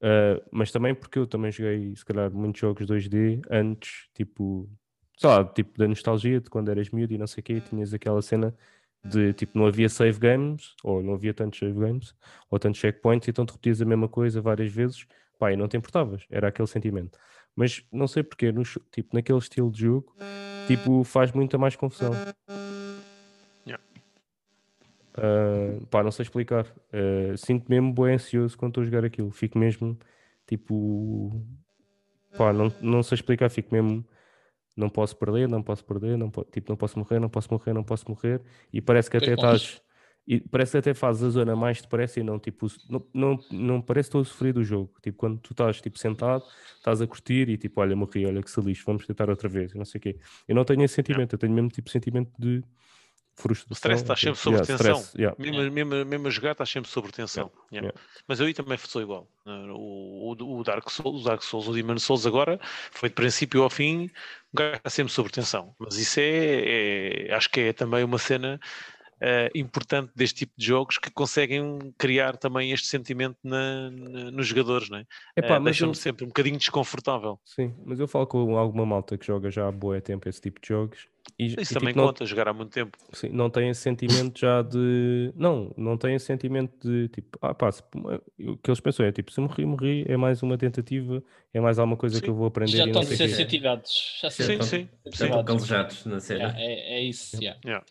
Ah, 0.02 0.42
mas 0.50 0.72
também 0.72 0.94
porque 0.94 1.18
eu 1.18 1.26
também 1.26 1.52
joguei, 1.52 1.94
se 1.94 2.04
calhar, 2.04 2.30
muitos 2.32 2.60
jogos 2.60 2.84
2D 2.86 3.40
antes, 3.48 4.08
tipo, 4.12 4.68
sei 5.16 5.30
lá, 5.30 5.44
tipo 5.44 5.78
da 5.78 5.86
nostalgia 5.86 6.40
de 6.40 6.50
quando 6.50 6.70
eras 6.70 6.90
miúdo 6.90 7.14
e 7.14 7.18
não 7.18 7.26
sei 7.26 7.40
o 7.40 7.44
quê, 7.44 7.52
e 7.54 7.60
tinhas 7.60 7.94
aquela 7.94 8.20
cena 8.20 8.54
de 9.04 9.32
tipo, 9.32 9.58
não 9.58 9.66
havia 9.66 9.88
save 9.88 10.18
games, 10.18 10.74
ou 10.82 11.02
não 11.02 11.14
havia 11.14 11.34
tantos 11.34 11.58
save 11.58 11.78
games, 11.78 12.14
ou 12.50 12.58
tantos 12.58 12.80
checkpoints, 12.80 13.28
então 13.28 13.44
tu 13.44 13.52
repetias 13.52 13.82
a 13.82 13.84
mesma 13.84 14.08
coisa 14.08 14.40
várias 14.40 14.72
vezes, 14.72 15.06
pá, 15.38 15.52
e 15.52 15.56
não 15.56 15.66
te 15.68 15.76
importavas, 15.76 16.24
era 16.30 16.48
aquele 16.48 16.68
sentimento. 16.68 17.18
Mas 17.54 17.84
não 17.92 18.06
sei 18.06 18.22
porquê, 18.22 18.52
no, 18.52 18.62
tipo, 18.90 19.14
naquele 19.14 19.38
estilo 19.38 19.70
de 19.70 19.80
jogo, 19.80 20.14
tipo, 20.66 21.04
faz 21.04 21.32
muita 21.32 21.58
mais 21.58 21.76
confusão. 21.76 22.12
Yeah. 23.66 23.82
Ah, 25.14 25.84
pá, 25.90 26.02
não 26.02 26.10
sei 26.10 26.22
explicar. 26.22 26.66
Ah, 26.92 27.36
sinto 27.36 27.68
mesmo 27.68 27.92
bem 27.92 28.14
ansioso 28.14 28.56
quando 28.56 28.70
estou 28.70 28.82
a 28.82 28.84
jogar 28.84 29.04
aquilo. 29.04 29.30
Fico 29.30 29.58
mesmo, 29.58 29.98
tipo, 30.46 31.44
pá, 32.38 32.52
não, 32.52 32.72
não 32.80 33.02
sei 33.02 33.16
explicar, 33.16 33.50
fico 33.50 33.74
mesmo, 33.74 34.04
não 34.76 34.88
posso 34.88 35.16
perder, 35.16 35.48
não 35.48 35.62
posso 35.62 35.84
perder, 35.84 36.16
não, 36.16 36.30
po- 36.30 36.44
tipo, 36.44 36.70
não 36.70 36.76
posso 36.76 36.98
morrer, 36.98 37.18
não 37.20 37.28
posso 37.28 37.48
morrer, 37.52 37.72
não 37.72 37.84
posso 37.84 38.04
morrer. 38.08 38.42
E 38.72 38.80
parece 38.80 39.10
que 39.10 39.16
até 39.16 39.34
estás, 39.34 39.82
e 40.26 40.40
parece 40.40 40.72
que 40.72 40.78
até 40.78 40.94
fazes 40.94 41.22
a 41.24 41.30
zona 41.30 41.56
mais 41.56 41.80
depressa 41.82 42.20
e 42.20 42.22
não, 42.22 42.38
tipo, 42.38 42.66
não, 42.88 43.06
não, 43.12 43.38
não 43.50 43.82
parece 43.82 44.06
que 44.08 44.10
estou 44.18 44.20
a 44.22 44.24
sofrer 44.24 44.52
do 44.52 44.64
jogo. 44.64 44.92
Tipo, 45.02 45.18
quando 45.18 45.38
tu 45.40 45.52
estás, 45.52 45.80
tipo, 45.80 45.98
sentado, 45.98 46.44
estás 46.76 47.00
a 47.02 47.06
curtir 47.06 47.48
e 47.48 47.56
tipo, 47.58 47.80
olha, 47.80 47.94
morri, 47.96 48.24
olha 48.26 48.42
que 48.42 48.50
se 48.50 48.60
lixo, 48.60 48.84
vamos 48.86 49.06
tentar 49.06 49.28
outra 49.28 49.48
vez, 49.48 49.72
e 49.72 49.78
não 49.78 49.84
sei 49.84 49.98
o 49.98 50.02
quê. 50.02 50.18
Eu 50.48 50.54
não 50.54 50.64
tenho 50.64 50.82
esse 50.84 50.94
sentimento, 50.94 51.34
eu 51.34 51.38
tenho 51.38 51.52
mesmo, 51.52 51.68
tipo, 51.70 51.90
sentimento 51.90 52.30
de 52.38 52.62
frustração. 53.34 53.74
stress, 53.76 54.02
estás 54.02 54.18
ok. 54.20 54.34
sempre 54.34 54.40
sob 54.40 54.56
tensão. 54.66 54.76
stress, 54.96 55.16
yeah. 55.18 55.36
Mesmo, 55.38 55.70
mesmo, 55.72 56.04
mesmo 56.04 56.26
a 56.26 56.30
jogar 56.30 56.52
estás 56.52 56.70
sempre 56.70 56.90
sob 56.90 57.10
tensão. 57.10 57.50
Yeah. 57.72 57.88
yeah. 57.88 58.00
Mas 58.28 58.40
eu 58.40 58.46
aí 58.46 58.54
também 58.54 58.76
sou 58.78 59.00
igual. 59.02 59.28
Uh, 59.46 59.72
O, 59.74 60.34
o, 60.38 60.58
o 60.60 60.62
Dark 60.64 60.88
Souls, 60.90 61.22
o 61.22 61.24
Dark 61.24 61.42
Souls, 61.42 61.66
o 61.68 61.72
Demon 61.72 61.98
Souls 61.98 62.26
agora 62.26 62.60
foi 62.90 63.08
de 63.08 63.14
princípio 63.14 63.62
ao 63.62 63.70
fim, 63.70 64.04
um 64.52 64.56
gajo 64.56 64.76
está 64.76 64.90
sempre 64.90 65.12
sob 65.12 65.30
tensão. 65.30 65.74
Mas 65.78 65.96
isso 65.96 66.20
é, 66.20 67.26
é- 67.28 67.34
acho 67.34 67.48
que 67.50 67.60
é 67.60 67.72
também 67.72 68.04
uma 68.04 68.18
cena 68.18 68.60
uh, 69.16 69.58
importante 69.58 70.10
deste 70.14 70.40
tipo 70.40 70.52
de 70.56 70.66
jogos 70.66 70.98
que 70.98 71.10
conseguem 71.10 71.78
criar 71.98 72.36
também 72.36 72.70
este 72.72 72.86
sentimento 72.88 73.36
na- 73.42 73.90
na- 73.90 74.30
nos 74.30 74.46
jogadores, 74.46 74.88
não 74.90 74.98
é? 74.98 75.06
Epá, 75.36 75.56
Uh, 75.58 75.60
mas 75.60 75.64
Deixa-me 75.76 75.90
eu- 75.90 75.94
sempre 75.94 76.24
um 76.24 76.28
bocadinho 76.28 76.58
desconfortável. 76.58 77.40
Sim, 77.44 77.74
mas 77.84 77.98
eu 78.00 78.06
falo 78.08 78.26
com 78.26 78.56
alguma 78.58 78.84
malta 78.86 79.16
que 79.16 79.26
joga 79.26 79.50
já 79.50 79.66
há 79.68 79.72
boa 79.72 80.00
tempo 80.00 80.28
esse 80.28 80.40
tipo 80.40 80.60
de 80.60 80.68
jogos 80.68 81.08
e, 81.38 81.46
Isso 81.46 81.60
e, 81.60 81.64
tipo, 81.64 81.80
também 81.80 81.94
não, 81.94 82.06
conta, 82.06 82.24
jogar 82.26 82.48
há 82.48 82.52
muito 82.52 82.70
tempo. 82.70 82.96
sim, 83.12 83.28
não 83.30 83.48
tem 83.50 83.68
esse 83.68 83.80
sentimento 83.80 84.38
já 84.38 84.62
de. 84.62 85.32
Não, 85.34 85.72
não 85.76 85.96
tem 85.96 86.14
esse 86.14 86.26
sentimento 86.26 86.72
de 86.88 87.08
tipo, 87.08 87.38
ah 87.40 87.54
pá, 87.54 87.70
se- 87.72 87.82
o 88.40 88.56
que 88.56 88.70
eles 88.70 88.80
pensam 88.80 89.06
é 89.06 89.12
tipo, 89.12 89.30
se 89.32 89.40
morri, 89.40 89.64
morri, 89.64 90.04
é 90.08 90.16
mais 90.16 90.42
uma 90.42 90.56
tentativa, 90.58 91.22
é 91.52 91.60
mais 91.60 91.78
alguma 91.78 91.96
coisa 91.96 92.16
Sim. 92.16 92.22
que 92.22 92.30
eu 92.30 92.34
vou 92.34 92.46
aprender 92.46 92.76
Já 92.76 92.86
não 92.86 93.00
estão 93.00 93.16
sensitivados. 93.16 94.18
Já 94.20 94.30
Sim. 94.30 94.42
Sim, 94.42 94.62
sim. 94.62 94.88
Estão 95.06 95.44
calejados 95.44 96.04
na 96.06 96.20
cena. 96.20 96.40
Yeah, 96.40 96.60
é, 96.60 96.98
é 96.98 97.02
isso. 97.02 97.36
yeah. 97.42 97.60
Yeah. 97.64 97.84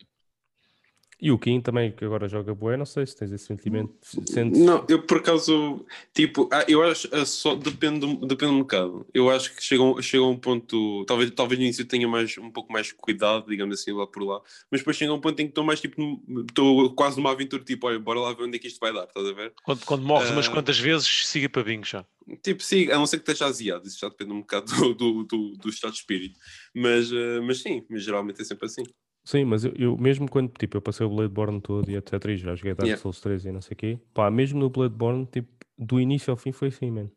E 1.23 1.31
o 1.31 1.37
Kim 1.37 1.61
também, 1.61 1.91
que 1.91 2.03
agora 2.03 2.27
joga 2.27 2.55
bué, 2.55 2.75
não 2.75 2.85
sei 2.85 3.05
se 3.05 3.15
tens 3.15 3.31
esse 3.31 3.45
sentimento. 3.45 3.93
se- 4.01 4.19
Sentes... 4.25 4.59
Não, 4.59 4.83
eu 4.89 5.03
por 5.03 5.17
acaso, 5.19 5.85
tipo, 6.15 6.49
ah, 6.51 6.65
eu 6.67 6.81
acho 6.81 7.07
ah, 7.11 7.23
só 7.25 7.53
depende, 7.53 7.99
do- 7.99 8.25
depende 8.25 8.51
um 8.53 8.59
bocado. 8.61 9.05
Eu 9.13 9.29
acho 9.29 9.55
que 9.55 9.63
chega, 9.63 9.83
chega 10.01 10.23
a 10.23 10.27
um 10.27 10.35
ponto, 10.35 11.05
talvez, 11.05 11.29
talvez 11.29 11.59
no 11.59 11.65
início 11.65 11.85
tenha 11.85 12.07
mais, 12.07 12.35
um 12.39 12.49
pouco 12.49 12.73
mais 12.73 12.91
cuidado, 12.91 13.45
digamos 13.47 13.79
assim, 13.79 13.91
lá 13.91 14.07
por 14.07 14.23
lá, 14.23 14.41
mas 14.71 14.81
depois 14.81 14.97
chega 14.97 15.13
um 15.13 15.21
ponto 15.21 15.39
em 15.39 15.45
que 15.45 15.51
estou 15.51 15.63
mais 15.63 15.79
tipo, 15.79 16.19
estou 16.49 16.91
quase 16.95 17.17
numa 17.17 17.31
aventura, 17.31 17.63
tipo, 17.63 17.85
olha, 17.85 17.99
bora 17.99 18.19
lá 18.19 18.33
ver 18.33 18.43
onde 18.45 18.55
é 18.55 18.59
que 18.59 18.67
isto 18.67 18.79
vai 18.79 18.91
dar, 18.91 19.03
estás 19.03 19.27
a 19.27 19.33
ver? 19.33 19.53
Quando, 19.63 19.85
quando 19.85 20.03
morres 20.03 20.31
umas 20.31 20.47
Ah. 20.47 20.51
quantas 20.51 20.79
vezes, 20.79 21.27
siga 21.27 21.47
para 21.47 21.63
bingo 21.63 21.85
já. 21.85 22.03
Tipo, 22.41 22.63
sim, 22.63 22.85
a 22.89 22.95
não 22.97 23.05
ser 23.05 23.17
que 23.17 23.29
esteja 23.29 23.45
aziado, 23.45 23.87
isso 23.87 23.99
já 23.99 24.09
depende 24.09 24.31
um 24.33 24.39
bocado 24.41 24.71
do, 24.73 24.93
do, 24.95 25.23
do, 25.23 25.51
do 25.57 25.69
estado 25.69 25.91
de 25.91 25.99
espírito, 25.99 26.39
mas, 26.73 27.11
ah, 27.11 27.41
mas 27.43 27.59
sim, 27.61 27.85
mas 27.89 28.03
geralmente 28.03 28.41
é 28.41 28.43
sempre 28.43 28.65
assim. 28.65 28.81
Sim, 29.23 29.45
mas 29.45 29.63
eu, 29.63 29.73
eu 29.75 29.97
mesmo 29.97 30.29
quando 30.29 30.51
tipo, 30.57 30.77
eu 30.77 30.81
passei 30.81 31.05
o 31.05 31.09
Bloodborne 31.09 31.61
todo 31.61 31.89
e 31.91 31.95
etc. 31.95 32.25
E 32.31 32.37
já 32.37 32.55
joguei 32.55 32.73
Dark 32.73 32.87
Yeah. 32.87 33.01
Souls 33.01 33.19
3 33.21 33.45
e 33.45 33.51
não 33.51 33.61
sei 33.61 33.73
o 33.73 33.77
quê, 33.77 33.99
pá, 34.13 34.31
mesmo 34.31 34.59
no 34.59 34.69
Bloodborne, 34.69 35.25
tipo, 35.27 35.49
do 35.77 35.99
início 35.99 36.31
ao 36.31 36.37
fim 36.37 36.51
foi 36.51 36.69
assim, 36.69 36.89
mano. 36.91 37.11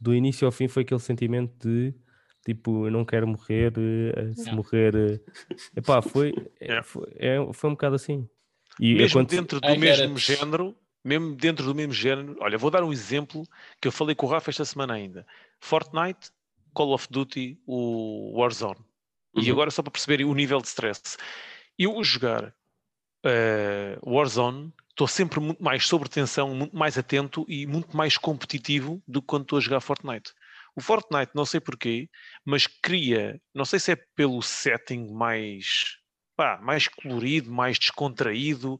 Do 0.00 0.14
início 0.14 0.46
ao 0.46 0.52
fim 0.52 0.68
foi 0.68 0.82
aquele 0.82 1.00
sentimento 1.00 1.52
de 1.68 1.94
tipo, 2.44 2.86
eu 2.86 2.90
não 2.90 3.04
quero 3.04 3.26
morrer, 3.26 3.72
eh, 3.76 4.32
se 4.34 4.40
Yeah. 4.42 4.56
morrer. 4.56 4.94
eh, 4.96 5.20
Epá, 5.76 6.00
foi, 6.02 6.32
é, 6.60 6.64
Yeah. 6.66 6.82
foi, 6.82 7.06
é, 7.16 7.52
foi 7.52 7.70
um 7.70 7.74
bocado 7.74 7.94
assim. 7.96 8.28
E 8.80 8.94
mesmo 8.94 9.20
quando- 9.20 9.28
dentro 9.28 9.60
do 9.60 9.68
I 9.68 9.78
mesmo 9.78 10.14
it. 10.16 10.20
género, 10.20 10.74
mesmo 11.04 11.34
dentro 11.36 11.64
do 11.66 11.74
mesmo 11.74 11.92
género, 11.92 12.36
olha, 12.40 12.56
vou 12.58 12.70
dar 12.70 12.82
um 12.84 12.92
exemplo 12.92 13.44
que 13.80 13.86
eu 13.88 13.92
falei 13.92 14.14
com 14.14 14.26
o 14.26 14.28
Rafa 14.28 14.50
esta 14.50 14.64
semana 14.64 14.94
ainda. 14.94 15.26
Fortnite, 15.60 16.30
Call 16.74 16.92
of 16.92 17.06
Duty, 17.10 17.58
o 17.66 18.38
Warzone. 18.40 18.78
E 19.34 19.46
Uhum. 19.46 19.52
agora 19.52 19.70
só 19.70 19.82
para 19.82 19.92
perceberem 19.92 20.26
o 20.26 20.34
nível 20.34 20.60
de 20.60 20.68
stress. 20.68 21.16
Eu 21.78 21.98
a 21.98 22.02
jogar 22.02 22.54
eh, 23.24 23.98
Warzone, 24.04 24.72
estou 24.90 25.08
sempre 25.08 25.40
muito 25.40 25.62
mais 25.62 25.86
sob 25.86 26.08
tensão, 26.08 26.54
muito 26.54 26.76
mais 26.76 26.98
atento 26.98 27.44
e 27.48 27.66
muito 27.66 27.96
mais 27.96 28.16
competitivo 28.16 29.02
do 29.06 29.20
que 29.20 29.26
quando 29.28 29.42
estou 29.42 29.58
a 29.58 29.60
jogar 29.60 29.80
Fortnite. 29.80 30.32
O 30.76 30.80
Fortnite, 30.80 31.32
não 31.34 31.44
sei 31.44 31.60
porquê, 31.60 32.08
mas 32.44 32.66
cria, 32.66 33.40
não 33.54 33.64
sei 33.64 33.78
se 33.80 33.92
é 33.92 33.96
pelo 34.16 34.40
setting 34.42 35.12
mais, 35.12 35.96
pá, 36.36 36.58
mais 36.62 36.86
colorido, 36.88 37.50
mais 37.50 37.78
descontraído. 37.78 38.78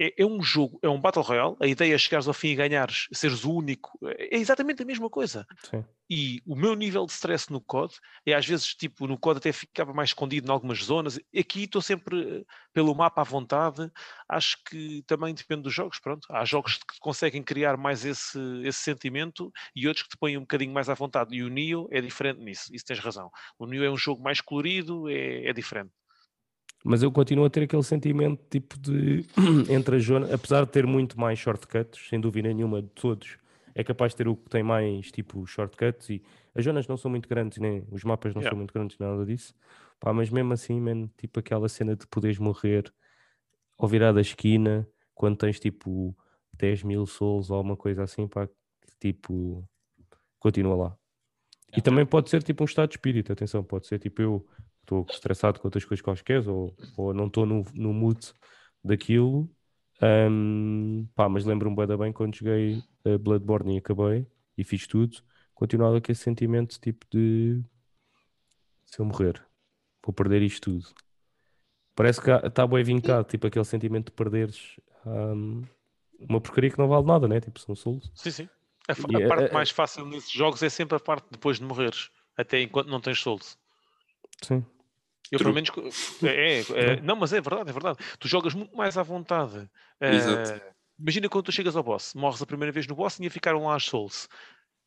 É, 0.00 0.22
é 0.22 0.26
um 0.26 0.42
jogo, 0.42 0.78
é 0.82 0.88
um 0.88 1.00
Battle 1.00 1.24
Royale. 1.24 1.56
A 1.60 1.66
ideia 1.66 1.94
é 1.94 1.98
chegares 1.98 2.26
ao 2.26 2.34
fim 2.34 2.48
e 2.48 2.54
ganhares, 2.56 3.06
seres 3.12 3.44
o 3.44 3.52
único. 3.52 3.98
É 4.04 4.36
exatamente 4.36 4.82
a 4.82 4.86
mesma 4.86 5.08
coisa. 5.08 5.46
Sim. 5.70 5.84
E 6.10 6.42
o 6.44 6.54
meu 6.54 6.74
nível 6.74 7.06
de 7.06 7.12
stress 7.12 7.50
no 7.50 7.60
COD 7.60 7.94
é 8.26 8.34
às 8.34 8.44
vezes, 8.46 8.74
tipo, 8.74 9.06
no 9.06 9.18
COD 9.18 9.38
até 9.38 9.52
ficava 9.52 9.94
mais 9.94 10.10
escondido 10.10 10.48
em 10.48 10.50
algumas 10.50 10.78
zonas. 10.82 11.18
Aqui 11.36 11.64
estou 11.64 11.80
sempre 11.80 12.40
eh, 12.40 12.44
pelo 12.72 12.94
mapa 12.94 13.22
à 13.22 13.24
vontade. 13.24 13.90
Acho 14.28 14.58
que 14.64 15.02
também 15.06 15.32
depende 15.32 15.62
dos 15.62 15.72
jogos, 15.72 15.98
pronto. 15.98 16.26
Há 16.30 16.44
jogos 16.44 16.76
que 16.76 16.98
conseguem 17.00 17.42
criar 17.42 17.76
mais 17.76 18.04
esse, 18.04 18.38
esse 18.64 18.80
sentimento 18.80 19.50
e 19.74 19.88
outros 19.88 20.02
que 20.04 20.10
te 20.10 20.18
põem 20.18 20.36
um 20.36 20.40
bocadinho 20.42 20.72
mais 20.72 20.88
à 20.88 20.94
vontade. 20.94 21.34
E 21.34 21.42
o 21.42 21.48
Neo 21.48 21.88
é 21.90 22.00
diferente 22.00 22.40
nisso, 22.40 22.74
isso 22.74 22.84
tens 22.84 22.98
razão. 22.98 23.30
O 23.58 23.66
Neo 23.66 23.84
é 23.84 23.90
um 23.90 23.96
jogo 23.96 24.22
mais 24.22 24.40
colorido, 24.40 25.08
é, 25.08 25.46
é 25.46 25.52
diferente. 25.52 25.92
Mas 26.84 27.02
eu 27.02 27.10
continuo 27.10 27.46
a 27.46 27.50
ter 27.50 27.62
aquele 27.62 27.82
sentimento 27.82 28.40
tipo 28.50 28.78
de 28.78 29.24
entre 29.72 29.96
as 29.96 30.04
zonas, 30.04 30.30
apesar 30.30 30.66
de 30.66 30.70
ter 30.70 30.86
muito 30.86 31.18
mais 31.18 31.38
shortcuts, 31.38 32.08
sem 32.08 32.20
dúvida 32.20 32.52
nenhuma 32.52 32.82
de 32.82 32.88
todos, 32.88 33.38
é 33.74 33.82
capaz 33.82 34.12
de 34.12 34.16
ter 34.18 34.28
o 34.28 34.36
que 34.36 34.50
tem 34.50 34.62
mais 34.62 35.10
tipo 35.10 35.46
shortcuts 35.46 36.10
e 36.10 36.22
as 36.54 36.62
zonas 36.62 36.86
não 36.86 36.98
são 36.98 37.10
muito 37.10 37.26
grandes, 37.26 37.58
nem 37.58 37.84
os 37.90 38.04
mapas 38.04 38.34
não 38.34 38.42
Yeah. 38.42 38.50
são 38.50 38.58
muito 38.58 38.74
grandes, 38.74 38.98
nada 38.98 39.24
disso. 39.24 39.54
Pá, 39.98 40.12
mas 40.12 40.28
mesmo 40.28 40.52
assim, 40.52 40.78
man, 40.78 41.08
tipo 41.16 41.40
aquela 41.40 41.68
cena 41.70 41.96
de 41.96 42.06
poderes 42.06 42.38
morrer 42.38 42.92
ao 43.78 43.88
virar 43.88 44.12
da 44.12 44.20
esquina, 44.20 44.86
quando 45.14 45.38
tens 45.38 45.58
tipo 45.58 46.14
10 46.52 46.82
mil 46.82 47.06
souls 47.06 47.50
ou 47.50 47.56
alguma 47.56 47.76
coisa 47.76 48.02
assim, 48.02 48.28
pá, 48.28 48.46
tipo, 49.00 49.66
continua 50.38 50.76
lá. 50.76 50.98
E 51.76 51.80
também 51.80 52.06
pode 52.06 52.30
ser 52.30 52.42
tipo 52.42 52.62
um 52.62 52.66
estado 52.66 52.90
de 52.90 52.96
espírito, 52.96 53.32
atenção, 53.32 53.64
pode 53.64 53.86
ser 53.86 53.98
tipo 53.98 54.22
eu 54.22 54.46
estou 54.84 55.06
estressado 55.10 55.58
com 55.60 55.66
outras 55.66 55.84
coisas 55.84 56.02
quaisquer 56.02 56.46
ou, 56.48 56.74
ou 56.96 57.12
não 57.14 57.26
estou 57.26 57.44
no, 57.46 57.64
no 57.74 57.92
mood 57.92 58.32
daquilo. 58.82 59.48
Ahm, 60.00 61.06
pá, 61.14 61.28
mas 61.28 61.44
lembro-me 61.44 61.86
da 61.86 61.96
bem 61.96 62.12
quando 62.12 62.34
joguei 62.36 62.82
eh, 63.04 63.16
Bloodborne 63.18 63.74
e 63.76 63.78
acabei 63.78 64.26
e 64.56 64.64
fiz 64.64 64.86
tudo, 64.86 65.16
continuava 65.54 66.00
com 66.00 66.12
esse 66.12 66.22
sentimento 66.22 66.78
tipo 66.80 67.06
de 67.10 67.62
se 68.84 69.00
eu 69.00 69.04
morrer, 69.04 69.42
vou 70.04 70.12
perder 70.12 70.42
isto 70.42 70.70
tudo. 70.72 70.94
Parece 71.94 72.20
que 72.20 72.30
está 72.30 72.66
bem 72.66 72.82
vincado, 72.84 73.24
tipo 73.26 73.46
aquele 73.46 73.64
sentimento 73.64 74.06
de 74.06 74.12
perderes 74.12 74.76
ahm, 75.06 75.62
uma 76.28 76.40
porcaria 76.40 76.70
que 76.70 76.78
não 76.78 76.88
vale 76.88 77.06
nada, 77.06 77.28
né? 77.28 77.40
Tipo, 77.40 77.58
são 77.60 77.74
souls. 77.74 78.10
Sim, 78.14 78.30
sim. 78.30 78.48
A, 78.88 78.92
a 78.92 79.24
a- 79.24 79.28
parte 79.28 79.50
a- 79.50 79.54
mais 79.54 79.70
fácil 79.70 80.04
nesses 80.06 80.30
jogos 80.30 80.62
é 80.62 80.68
sempre 80.68 80.96
a 80.96 81.00
parte 81.00 81.26
depois 81.30 81.58
de 81.58 81.64
morreres, 81.64 82.10
até 82.36 82.60
enquanto 82.60 82.88
não 82.88 83.00
tens 83.00 83.20
souls. 83.20 83.56
Sim. 84.42 84.64
Eu, 85.34 85.38
True. 85.38 85.52
pelo 85.52 85.54
menos, 85.54 86.22
é, 86.22 86.60
é- 86.60 86.92
é- 86.94 87.00
não, 87.00 87.16
mas 87.16 87.32
é 87.32 87.40
verdade, 87.40 87.70
é 87.70 87.72
verdade. 87.72 87.98
Tu 88.18 88.28
jogas 88.28 88.54
muito 88.54 88.74
mais 88.76 88.96
à 88.96 89.02
vontade. 89.02 89.68
Exato. 90.00 90.50
Eh, 90.52 90.72
imagina 90.98 91.28
quando 91.28 91.44
tu 91.46 91.52
chegas 91.52 91.74
ao 91.76 91.82
boss, 91.82 92.14
morres 92.14 92.40
a 92.40 92.46
primeira 92.46 92.70
vez 92.72 92.86
no 92.86 92.94
boss 92.94 93.18
e 93.18 93.22
ainda 93.22 93.32
ficaram 93.32 93.64
lá 93.66 93.74
as 93.76 93.84
souls. 93.84 94.28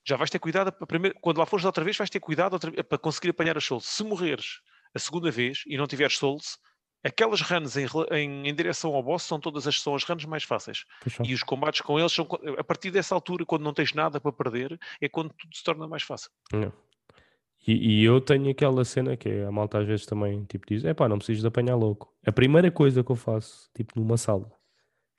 Já 0.05 0.15
vais 0.15 0.29
ter 0.29 0.39
cuidado, 0.39 0.69
a 0.79 0.85
primeira, 0.87 1.17
quando 1.21 1.37
lá 1.37 1.45
fores 1.45 1.65
outra 1.65 1.83
vez, 1.83 1.97
vais 1.97 2.09
ter 2.09 2.19
cuidado 2.19 2.53
outra 2.53 2.71
para 2.83 2.97
conseguir 2.97 3.29
apanhar 3.31 3.57
as 3.57 3.65
souls. 3.65 3.85
Se 3.85 4.03
morreres 4.03 4.61
a 4.95 4.99
segunda 4.99 5.29
vez 5.29 5.63
e 5.67 5.75
não 5.77 5.85
tiveres 5.85 6.17
souls, 6.17 6.57
aquelas 7.03 7.41
runs 7.41 7.75
em, 7.75 7.85
em, 8.11 8.47
em 8.47 8.55
direção 8.55 8.95
ao 8.95 9.03
boss 9.03 9.23
são 9.23 9.37
todas 9.39 9.67
as, 9.67 9.81
são 9.81 9.95
as 9.95 10.03
runs 10.03 10.23
mais 10.23 10.43
fáceis. 10.43 10.85
Só. 11.09 11.23
E 11.25 11.33
os 11.33 11.43
combates 11.43 11.81
com 11.81 11.99
eles 11.99 12.13
são 12.13 12.25
a 12.57 12.63
partir 12.63 12.89
dessa 12.89 13.13
altura, 13.13 13.45
quando 13.45 13.63
não 13.63 13.73
tens 13.73 13.93
nada 13.93 14.19
para 14.21 14.31
perder, 14.31 14.79
é 15.01 15.09
quando 15.09 15.33
tudo 15.33 15.53
se 15.55 15.63
torna 15.63 15.85
mais 15.89 16.03
fácil. 16.03 16.31
Não. 16.53 16.71
E, 17.67 17.99
e 17.99 18.03
eu 18.05 18.21
tenho 18.21 18.49
aquela 18.49 18.85
cena 18.85 19.17
que 19.17 19.27
é, 19.27 19.45
a 19.45 19.51
malta 19.51 19.79
às 19.79 19.85
vezes 19.85 20.05
também 20.05 20.45
tipo, 20.45 20.65
diz: 20.65 20.85
é 20.85 20.93
pá, 20.93 21.09
não 21.09 21.17
precisas 21.17 21.41
de 21.41 21.47
apanhar 21.47 21.75
louco. 21.75 22.13
A 22.25 22.31
primeira 22.31 22.71
coisa 22.71 23.03
que 23.03 23.11
eu 23.11 23.15
faço, 23.15 23.69
tipo 23.75 23.99
numa 23.99 24.15
sala, 24.15 24.49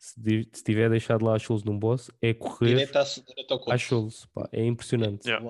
se, 0.00 0.48
se 0.52 0.64
tiver 0.64 0.88
deixado 0.88 1.24
lá 1.24 1.36
as 1.36 1.42
souls 1.42 1.62
num 1.62 1.78
boss, 1.78 2.10
é 2.22 2.32
correr 2.32 2.88
às 3.68 3.82
souls. 3.82 4.26
Pá, 4.32 4.48
é 4.50 4.64
impressionante. 4.64 5.28
Yeah. 5.28 5.46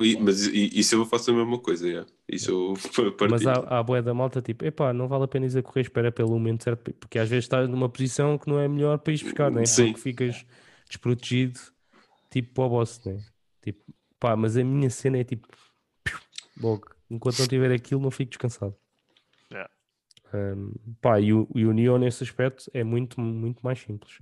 E- 0.00 0.18
mas 0.18 0.46
isso 0.46 0.94
eu 0.94 1.06
faço 1.06 1.30
a 1.30 1.34
mesma 1.34 1.58
coisa, 1.58 1.88
yeah. 1.88 2.10
isso 2.28 2.50
eu 2.50 2.74
partilho. 3.16 3.30
Mas 3.30 3.46
há, 3.46 3.54
há 3.54 3.78
a 3.78 3.82
boé 3.82 4.02
da 4.02 4.12
malta 4.12 4.42
tipo, 4.42 4.64
epá, 4.64 4.92
não 4.92 5.08
vale 5.08 5.24
a 5.24 5.28
pena 5.28 5.46
ir 5.46 5.56
a 5.56 5.62
correr, 5.62 5.82
espera 5.82 6.12
pelo 6.12 6.30
momento 6.30 6.64
certo, 6.64 6.92
porque 6.94 7.18
às 7.18 7.30
vezes 7.30 7.44
estás 7.44 7.66
numa 7.68 7.88
posição 7.88 8.36
que 8.36 8.48
não 8.48 8.58
é 8.58 8.68
melhor 8.68 8.98
para 8.98 9.14
ir 9.14 9.22
buscar, 9.22 9.50
né? 9.50 9.64
Sim. 9.64 9.86
Porque 9.86 10.00
ficas 10.00 10.44
desprotegido, 10.86 11.58
tipo 12.30 12.52
para 12.52 12.64
o 12.64 12.68
boss, 12.68 13.00
né? 13.06 13.18
Tipo, 13.62 13.80
pá, 14.18 14.36
mas 14.36 14.56
a 14.56 14.64
minha 14.64 14.90
cena 14.90 15.18
é 15.18 15.24
tipo, 15.24 15.48
logo, 16.60 16.90
enquanto 17.10 17.38
não 17.38 17.46
tiver 17.46 17.72
aquilo, 17.72 18.00
não 18.00 18.10
fico 18.10 18.30
descansado. 18.30 18.76
Yeah. 19.50 19.70
Um, 20.34 20.72
pá, 21.00 21.20
e 21.20 21.32
o, 21.32 21.46
e 21.54 21.66
o 21.66 21.72
Neo 21.72 21.98
nesse 21.98 22.24
aspecto 22.24 22.70
é 22.72 22.82
muito, 22.82 23.20
muito 23.20 23.60
mais 23.62 23.78
simples. 23.80 24.18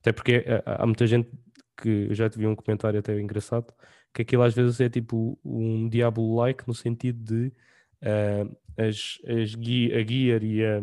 Até 0.00 0.12
porque 0.12 0.44
há, 0.64 0.82
há 0.82 0.86
muita 0.86 1.06
gente 1.06 1.28
que 1.76 2.06
eu 2.08 2.14
já 2.14 2.28
te 2.28 2.38
vi 2.38 2.46
um 2.46 2.56
comentário 2.56 2.98
até 2.98 3.18
engraçado, 3.20 3.72
que 4.12 4.22
aquilo 4.22 4.42
às 4.42 4.54
vezes 4.54 4.80
é 4.80 4.88
tipo 4.88 5.38
um 5.44 5.88
Diablo-like 5.88 6.66
no 6.66 6.74
sentido 6.74 7.22
de 7.22 7.52
ah, 8.02 8.48
as, 8.76 9.18
as 9.26 9.54
gui- 9.54 9.92
a 9.92 10.04
gear 10.04 10.42
e, 10.42 10.64
a, 10.64 10.80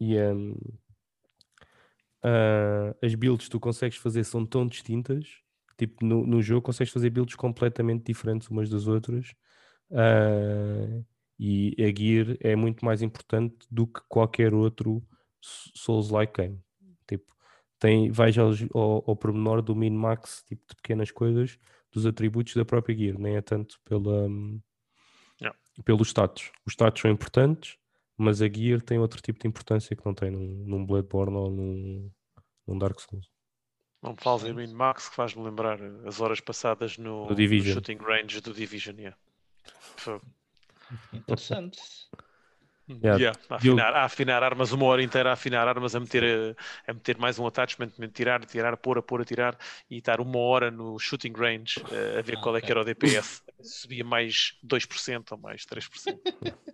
e 0.00 0.18
a, 0.18 0.32
ah, 2.22 2.96
as 3.02 3.14
builds 3.14 3.46
que 3.46 3.50
tu 3.50 3.60
consegues 3.60 3.98
fazer 3.98 4.24
são 4.24 4.44
tão 4.44 4.66
distintas, 4.66 5.38
tipo 5.76 6.04
no, 6.04 6.26
no 6.26 6.42
jogo 6.42 6.62
consegues 6.62 6.92
fazer 6.92 7.10
builds 7.10 7.34
completamente 7.34 8.04
diferentes 8.04 8.48
umas 8.48 8.68
das 8.68 8.86
outras. 8.86 9.34
Ah, 9.94 11.02
e 11.38 11.74
a 11.78 11.88
gear 11.98 12.36
é 12.40 12.54
muito 12.56 12.84
mais 12.84 13.02
importante 13.02 13.56
do 13.70 13.86
que 13.86 14.00
qualquer 14.08 14.52
outro 14.54 15.02
Souls-like 15.40 16.32
game. 16.40 16.60
Tipo, 17.06 17.24
tem, 17.78 18.10
vais 18.10 18.36
aos- 18.38 18.62
ao, 18.74 19.04
ao 19.10 19.16
pormenor 19.16 19.60
do 19.62 19.74
min-max, 19.76 20.42
tipo 20.46 20.62
de 20.68 20.76
pequenas 20.76 21.10
coisas, 21.10 21.58
dos 21.92 22.06
atributos 22.06 22.54
da 22.54 22.64
própria 22.64 22.96
gear, 22.96 23.18
nem 23.18 23.36
é 23.36 23.42
tanto 23.42 23.78
pela, 23.84 24.26
hum, 24.26 24.60
Yeah. 25.40 25.58
pelos 25.84 26.08
status. 26.08 26.50
Os 26.64 26.72
status 26.74 27.02
são 27.02 27.10
importantes, 27.10 27.76
mas 28.16 28.40
a 28.40 28.48
gear 28.48 28.80
tem 28.80 28.98
outro 28.98 29.20
tipo 29.20 29.38
de 29.40 29.48
importância 29.48 29.94
que 29.96 30.06
não 30.06 30.14
tem 30.14 30.30
num, 30.30 30.64
num 30.64 30.86
Bloodborne 30.86 31.36
ou 31.36 31.50
num, 31.50 32.10
num 32.66 32.78
Dark 32.78 32.98
Souls. 33.00 33.28
Não 34.00 34.12
me 34.12 34.16
fales 34.20 34.44
em 34.44 34.52
Min 34.52 34.72
Max, 34.72 35.08
que 35.08 35.14
faz-me 35.16 35.42
lembrar 35.42 35.78
as 36.06 36.20
horas 36.20 36.40
passadas 36.40 36.96
no, 36.98 37.28
no 37.28 37.34
Division. 37.34 37.74
shooting 37.74 37.96
range 37.96 38.40
do 38.40 38.54
Division. 38.54 38.94
Yeah. 38.96 39.16
Interessante. 41.12 41.80
Yeah, 43.02 43.18
Yeah, 43.18 43.38
a, 43.48 43.56
afinar, 43.56 43.94
a 43.94 44.04
afinar 44.04 44.42
armas, 44.42 44.72
uma 44.72 44.86
hora 44.86 45.02
inteira 45.02 45.30
a 45.30 45.32
afinar 45.34 45.68
armas, 45.68 45.94
a 45.94 46.00
meter, 46.00 46.56
a 46.86 46.92
meter 46.92 47.16
mais 47.18 47.38
um 47.38 47.46
attachment, 47.46 47.92
a 48.00 48.08
tirar, 48.08 48.44
tirar, 48.44 48.74
a 48.74 48.76
pôr, 48.76 48.98
a 48.98 49.02
pôr, 49.02 49.20
a 49.22 49.24
tirar 49.24 49.56
e 49.88 49.98
estar 49.98 50.20
uma 50.20 50.38
hora 50.38 50.70
no 50.70 50.98
shooting 50.98 51.32
range 51.36 51.84
eh, 51.90 52.18
a 52.18 52.22
ver 52.22 52.36
Ah, 52.36 52.38
qual 52.38 52.56
é 52.56 52.60
ok. 52.60 52.62
que 52.62 52.72
era 52.72 52.80
o 52.80 52.84
DPS. 52.84 53.40
Subia 53.62 54.04
mais 54.04 54.58
2% 54.62 55.32
ou 55.32 55.38
mais 55.38 55.64
3%. 55.64 56.20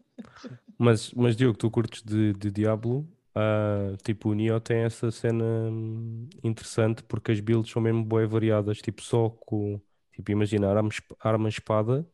Mas, 0.79 1.13
mas 1.13 1.37
Diogo, 1.37 1.59
tu 1.59 1.71
curtes 1.71 2.03
de, 2.03 2.33
de 2.35 2.51
Diablo? 2.51 3.09
Ah, 3.35 3.97
tipo, 4.03 4.31
o 4.31 4.35
Neo 4.35 4.61
tem 4.61 4.79
essa 4.85 5.11
cena 5.11 5.45
hum, 5.45 6.29
interessante 6.43 7.03
porque 7.05 7.33
as 7.33 7.41
builds 7.41 7.71
são 7.71 7.83
mesmo 7.83 8.05
bem 8.05 8.27
variadas. 8.27 8.79
Tipo, 8.79 9.03
só 9.03 9.31
com, 9.31 9.81
tipo, 10.13 10.31
imagina, 10.33 10.69
arma, 10.71 10.89
arma 11.21 11.49
espada, 11.49 12.07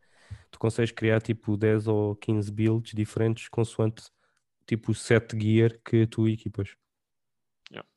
tu 0.51 0.59
consegues 0.59 0.93
criar 0.93 1.20
tipo 1.20 1.56
10 1.56 1.86
ou 1.86 2.16
15 2.16 2.51
builds 2.52 2.94
diferentes 2.94 3.48
consoante 3.48 4.05
tipo 4.66 4.93
o 4.93 4.94
set 4.94 5.36
gear 5.39 5.78
que 5.85 6.06
tu 6.06 6.28
equipas. 6.28 6.77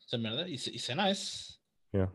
Essa 0.09 0.17
merda, 0.17 0.49
isso, 0.49 0.71
isso 0.71 0.91
é 0.91 0.95
nice. 0.95 1.59
Yeah. 1.93 2.11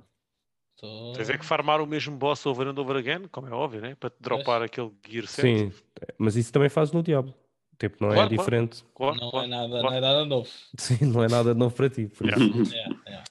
Tô... 0.76 1.12
Tens 1.12 1.30
é 1.30 1.38
que 1.38 1.44
farmar 1.44 1.80
o 1.80 1.86
mesmo 1.86 2.16
boss 2.16 2.44
over 2.44 2.66
and 2.66 2.76
over 2.76 2.96
again, 2.96 3.28
como 3.28 3.46
é 3.46 3.52
óbvio, 3.52 3.80
né? 3.80 3.94
para 3.94 4.10
te 4.10 4.16
dropar 4.20 4.62
aquele 4.62 4.90
gear 5.08 5.28
certo. 5.28 5.72
Sim, 5.72 5.72
mas 6.18 6.34
isso 6.34 6.52
também 6.52 6.68
faz 6.68 6.90
no 6.90 7.04
Diablo. 7.04 7.32
Tipo, 7.78 7.98
não 8.00 8.10
é 8.10 8.14
Claro, 8.14 8.28
claro. 8.28 8.40
diferente. 8.40 8.84
Claro, 8.92 9.16
não, 9.16 9.30
claro, 9.30 9.46
é 9.46 9.48
nada, 9.48 9.68
claro. 9.68 9.86
não 9.86 9.92
é 9.94 10.00
nada 10.00 10.24
novo. 10.24 10.50
Sim, 10.76 11.04
não 11.06 11.22
é 11.22 11.28
nada 11.28 11.54
novo 11.54 11.76
para 11.76 11.88
ti. 11.88 12.08
por 12.08 12.26
Yeah. 12.26 12.60
isso. 12.60 12.74
É, 12.74 13.12
é. 13.12 13.24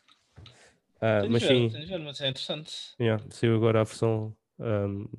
Ah, 1.01 1.27
mas 1.29 1.43
ver, 1.43 1.49
sim, 1.49 1.67
ver, 1.67 1.99
mas 1.99 2.21
é 2.21 2.29
interessante. 2.29 2.73
Yeah, 2.97 3.21
saiu 3.31 3.57
agora 3.57 3.81
a 3.81 3.83
versão, 3.83 4.33
um, 4.59 5.09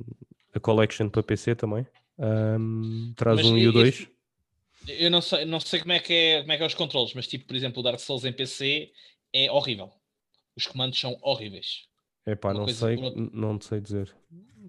a 0.54 0.60
collection 0.60 1.08
para 1.08 1.22
PC 1.22 1.54
também. 1.54 1.86
Um, 2.18 3.12
traz 3.16 3.36
Mas 3.36 3.46
um 3.46 3.58
e 3.58 3.66
o 3.66 3.70
e- 3.70 3.72
2. 3.72 4.08
Eu 4.86 5.10
não 5.10 5.22
sei, 5.22 5.44
não 5.46 5.58
sei 5.60 5.80
como, 5.80 5.92
é 5.92 5.98
que 5.98 6.12
é, 6.12 6.40
como 6.42 6.52
é 6.52 6.56
que 6.58 6.62
é 6.62 6.66
os 6.66 6.74
controles, 6.74 7.14
mas 7.14 7.26
tipo, 7.26 7.46
por 7.46 7.56
exemplo, 7.56 7.80
o 7.80 7.82
Dark 7.82 7.98
Souls 7.98 8.24
em 8.24 8.32
PC 8.32 8.90
é 9.32 9.50
horrível. 9.50 9.90
Os 10.56 10.66
comandos 10.66 11.00
são 11.00 11.16
horríveis. 11.22 11.86
Epá, 12.26 12.52
uma 12.52 12.60
não 12.60 12.68
sei, 12.68 12.96
não 13.32 13.60
sei 13.60 13.80
dizer. 13.80 14.14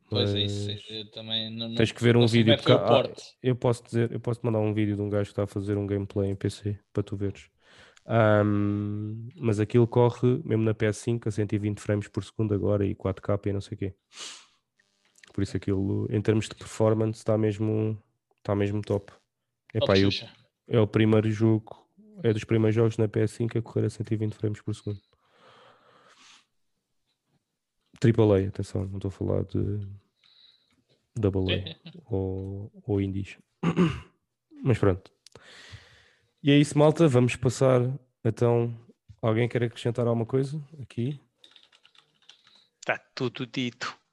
Pois 0.09 0.33
é 0.33 0.41
isso. 0.41 0.69
Mas 0.71 0.83
Eu 0.89 1.11
também 1.11 1.49
não, 1.55 1.73
Tens 1.75 1.91
que 1.91 2.03
ver 2.03 2.15
um 2.15 2.25
vídeo. 2.27 2.53
é 2.53 2.57
que 2.57 2.63
porque 2.63 2.85
porte. 2.87 3.23
eu 3.43 3.55
posso 3.55 3.83
dizer, 3.83 4.11
eu 4.11 4.19
posso 4.19 4.39
te 4.39 4.45
mandar 4.45 4.59
um 4.59 4.73
vídeo 4.73 4.95
de 4.95 5.01
um 5.01 5.09
gajo 5.09 5.25
que 5.25 5.31
está 5.31 5.43
a 5.43 5.47
fazer 5.47 5.77
um 5.77 5.85
gameplay 5.87 6.29
em 6.29 6.35
PC 6.35 6.79
para 6.93 7.03
tu 7.03 7.15
veres. 7.15 7.49
Um, 8.07 9.27
mas 9.35 9.59
aquilo 9.59 9.87
corre 9.87 10.39
mesmo 10.45 10.63
na 10.63 10.73
PS5 10.75 11.27
a 11.27 11.31
120 11.31 11.79
frames 11.79 12.07
por 12.07 12.23
segundo 12.23 12.53
agora 12.53 12.85
e 12.85 12.93
4K 12.95 13.49
e 13.49 13.53
não 13.53 13.61
sei 13.61 13.75
o 13.75 13.77
quê. 13.79 13.95
Por 15.35 15.43
isso 15.43 15.57
aquilo, 15.57 16.07
em 16.09 16.21
termos 16.21 16.47
de 16.47 16.55
performance, 16.55 17.17
está 17.17 17.37
mesmo, 17.37 18.01
está 18.37 18.55
mesmo 18.55 18.81
top. 18.81 19.11
Epá, 19.73 19.97
eu, 19.97 20.07
é 20.65 20.79
o 20.79 20.87
primeiro 20.87 21.29
jogo, 21.29 21.85
é 22.23 22.31
dos 22.31 22.45
primeiros 22.45 22.73
jogos 22.73 22.97
na 22.97 23.09
PS5 23.09 23.57
a 23.57 23.61
correr 23.61 23.85
a 23.87 23.89
120 23.89 24.33
frames 24.33 24.61
por 24.61 24.73
segundo. 24.73 25.01
Triple 27.99 28.45
A, 28.45 28.47
atenção, 28.47 28.85
não 28.85 28.95
estou 28.95 29.09
a 29.09 29.11
falar 29.11 29.43
de 29.43 29.85
Double 31.13 31.53
A 31.53 31.57
É, 31.57 31.75
ou, 32.05 32.71
ou 32.87 33.01
Indies. 33.01 33.37
Mas 34.63 34.77
pronto. 34.79 35.11
E 36.41 36.49
é 36.49 36.57
isso, 36.57 36.77
malta. 36.77 37.09
Vamos 37.09 37.35
passar 37.35 37.81
então. 38.23 38.73
Alguém 39.21 39.49
quer 39.49 39.63
acrescentar 39.63 40.07
alguma 40.07 40.25
coisa 40.25 40.65
aqui? 40.81 41.19
Está 42.79 42.97
Tá 42.97 43.05
tudo 43.13 43.45
dito. 43.45 44.04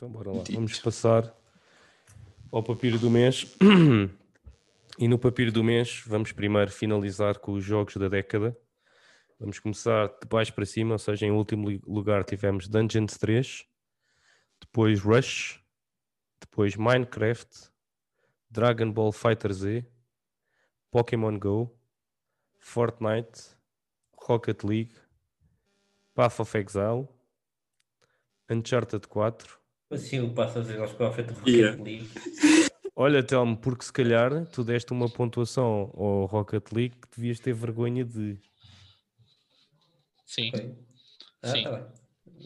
Então 0.00 0.08
bora 0.08 0.30
lá. 0.32 0.38
Dito. 0.38 0.54
Vamos 0.54 0.78
passar 0.78 1.30
ao 2.50 2.62
papiro 2.62 2.98
do 2.98 3.10
mês. 3.10 3.54
E 4.98 5.06
no 5.06 5.18
papiro 5.18 5.52
do 5.52 5.62
mês 5.62 6.02
vamos 6.06 6.32
primeiro 6.32 6.70
finalizar 6.70 7.38
com 7.38 7.52
os 7.52 7.62
jogos 7.62 7.98
da 7.98 8.08
década. 8.08 8.56
Vamos 9.38 9.58
começar 9.58 10.06
de 10.06 10.26
baixo 10.26 10.54
para 10.54 10.64
cima, 10.64 10.92
ou 10.92 10.98
seja, 10.98 11.26
em 11.26 11.30
último 11.30 11.68
lugar 11.86 12.24
tivemos 12.24 12.66
Dungeons 12.66 13.18
3, 13.18 13.66
depois 14.58 15.00
Rush, 15.00 15.62
depois 16.40 16.76
Minecraft, 16.76 17.70
Dragon 18.50 18.90
Ball 18.90 19.12
Fighter 19.12 19.52
Z, 19.52 19.86
Pokémon 20.90 21.38
Go, 21.38 21.78
Fortnite, 22.58 23.54
Rocket 24.18 24.64
League, 24.64 24.94
Path 26.14 26.40
of 26.40 26.56
Exile, 26.56 27.06
Uncharted 28.50 29.06
4, 29.06 29.59
Assim 29.90 30.20
o 30.20 30.32
passo 30.32 30.58
a 30.58 30.62
dizer 30.62 30.78
aos 30.80 30.92
frente 30.92 31.28
do 31.28 31.34
Rocket 31.34 31.48
Yeah. 31.54 31.82
League. 31.82 32.08
Olha, 32.94 33.22
Telmo, 33.22 33.56
porque 33.56 33.84
se 33.84 33.92
calhar 33.92 34.46
tu 34.46 34.62
deste 34.62 34.92
uma 34.92 35.08
pontuação 35.08 35.90
ao 35.94 36.26
Rocket 36.26 36.70
League 36.72 36.94
que 36.96 37.16
devias 37.16 37.40
ter 37.40 37.52
vergonha 37.54 38.04
de. 38.04 38.38
Sim. 40.26 40.52
Ah, 41.42 41.48
Sim. 41.48 41.64
tá 41.64 41.70
bem. 41.72 41.84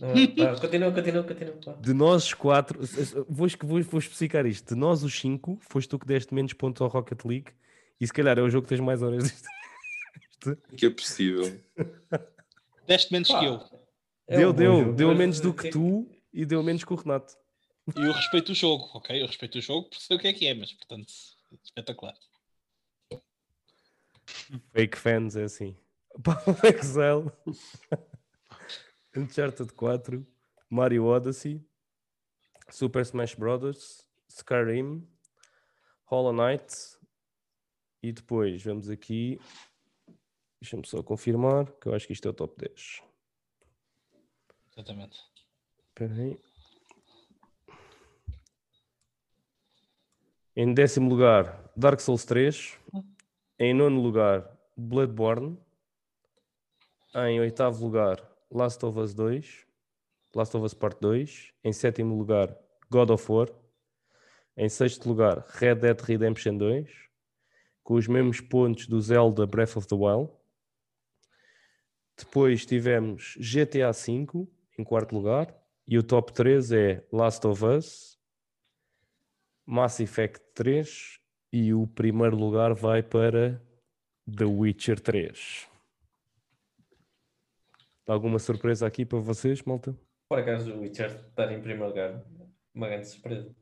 Não, 0.01 0.55
tá, 0.55 0.61
continua, 0.61 0.93
continua, 0.93 1.23
continua. 1.23 1.77
De 1.81 1.93
nós 1.93 2.25
os 2.25 2.35
quatro, 2.35 2.81
vou, 3.29 3.47
es- 3.47 3.55
vou, 3.57 3.81
vou 3.83 3.99
especificar 4.01 4.45
isto. 4.47 4.75
De 4.75 4.81
nós 4.81 5.03
os 5.05 5.19
cinco, 5.19 5.59
foste 5.61 5.89
tu 5.89 5.99
que 5.99 6.07
deste 6.07 6.35
menos 6.35 6.53
pontos 6.53 6.81
ao 6.83 6.89
Rocket 6.89 7.25
League 7.25 7.53
e 8.01 8.07
se 8.07 8.13
calhar 8.13 8.39
é 8.39 8.43
o 8.43 8.51
jogo 8.51 8.65
que 8.67 8.71
tens 8.71 8.81
mais 8.81 9.03
horas. 9.03 9.45
Que 10.77 10.87
é 10.87 10.91
possível. 10.91 11.61
Deste 12.87 13.13
menos 13.13 13.29
Pá, 13.29 13.39
que 13.41 13.47
eu. 13.47 13.61
é 14.29 14.37
deu, 14.37 14.51
um 14.51 14.53
deu, 14.53 14.79
jogo, 14.79 14.93
deu 14.93 15.15
menos 15.15 15.41
do 15.41 15.55
que 15.55 15.63
tem- 15.63 15.71
tu 15.73 16.07
e 16.35 16.45
deu 16.45 16.63
menos 16.63 16.85
que 16.85 16.93
o 16.93 16.97
Renato. 16.97 17.37
E 17.97 18.01
eu 18.01 18.13
respeito 18.13 18.51
o 18.51 18.55
jogo, 18.55 18.91
ok? 18.93 19.23
Eu 19.23 19.27
respeito 19.27 19.59
o 19.59 19.61
jogo 19.61 19.89
porque 19.89 20.03
sei 20.03 20.17
o 20.17 20.21
que 20.21 20.27
é 20.27 20.33
que 20.33 20.47
é, 20.47 20.55
mas 20.55 20.73
portanto, 20.73 21.13
espetacular. 21.63 22.19
Fake 24.73 24.99
fans 24.99 25.37
é 25.37 25.45
assim. 25.45 25.77
Paulo 26.23 26.59
Excel, 26.65 27.33
Uncharted 29.17 29.73
4, 29.73 30.27
Mario 30.69 31.05
Odyssey, 31.07 31.65
Super 32.71 33.03
Smash 33.03 33.35
Bros., 33.35 34.07
Skyrim, 34.29 35.07
Hollow 36.05 36.33
Knight 36.33 36.75
e 38.03 38.13
depois 38.13 38.63
vamos 38.63 38.89
aqui. 38.89 39.41
Deixa-me 40.61 40.87
só 40.87 41.03
confirmar 41.03 41.71
que 41.73 41.89
eu 41.89 41.95
acho 41.95 42.07
que 42.07 42.13
isto 42.13 42.27
é 42.27 42.31
o 42.31 42.35
top 42.35 42.57
10. 42.59 43.03
Exatamente. 44.73 45.34
Espera 45.95 46.13
aí. 46.13 46.37
Em 50.57 50.75
décimo 50.75 51.09
lugar, 51.09 51.71
Dark 51.77 52.01
Souls 52.01 52.25
3. 52.25 52.77
Em 53.61 53.73
nono 53.73 54.01
lugar, 54.01 54.59
Bloodborne. 54.77 55.57
Em 57.15 57.39
oitavo 57.39 57.85
lugar, 57.85 58.21
Last 58.51 58.85
of 58.85 58.99
Us 58.99 59.15
2. 59.15 59.69
Last 60.35 60.57
of 60.57 60.67
Us 60.67 60.75
Part 60.75 60.99
2. 61.01 61.55
Em 61.63 61.73
sétimo 61.73 62.19
lugar, 62.19 62.59
God 62.91 63.11
of 63.11 63.31
War. 63.31 63.49
Em 64.57 64.69
sexto 64.69 65.09
lugar, 65.09 65.47
Red 65.47 65.77
Dead 65.77 66.01
Redemption 66.01 66.59
2. 66.59 66.91
Com 67.85 67.95
os 67.95 68.09
mesmos 68.09 68.41
pontos 68.41 68.89
do 68.89 69.01
Zelda 69.01 69.47
Breath 69.47 69.77
of 69.77 69.87
the 69.87 69.95
Wild. 69.95 70.29
Depois 72.19 72.67
tivemos 72.67 73.37
GTA 73.39 73.93
V 73.93 74.49
em 74.77 74.83
quarto 74.83 75.15
lugar. 75.15 75.64
E 75.87 75.99
o 75.99 76.03
top 76.03 76.33
3 76.33 76.73
é 76.73 77.05
Last 77.13 77.47
of 77.47 77.65
Us, 77.65 78.19
Mass 79.67 80.01
Effect 80.01 80.41
3 80.55 81.21
e 81.53 81.75
o 81.75 81.87
primeiro 81.87 82.37
lugar 82.37 82.73
vai 82.75 83.03
para 83.03 83.61
The 84.37 84.45
Witcher 84.45 84.99
3. 85.01 85.69
Alguma 88.07 88.39
surpresa 88.39 88.87
aqui 88.87 89.05
para 89.05 89.19
vocês, 89.19 89.63
malta? 89.63 89.97
Por 90.29 90.39
acaso 90.39 90.73
o 90.73 90.81
Witcher 90.81 91.11
estar 91.29 91.51
em 91.53 91.61
primeiro 91.61 91.87
lugar, 91.89 92.23
uma 92.75 92.89
grande 92.89 93.09
surpresa. 93.09 93.55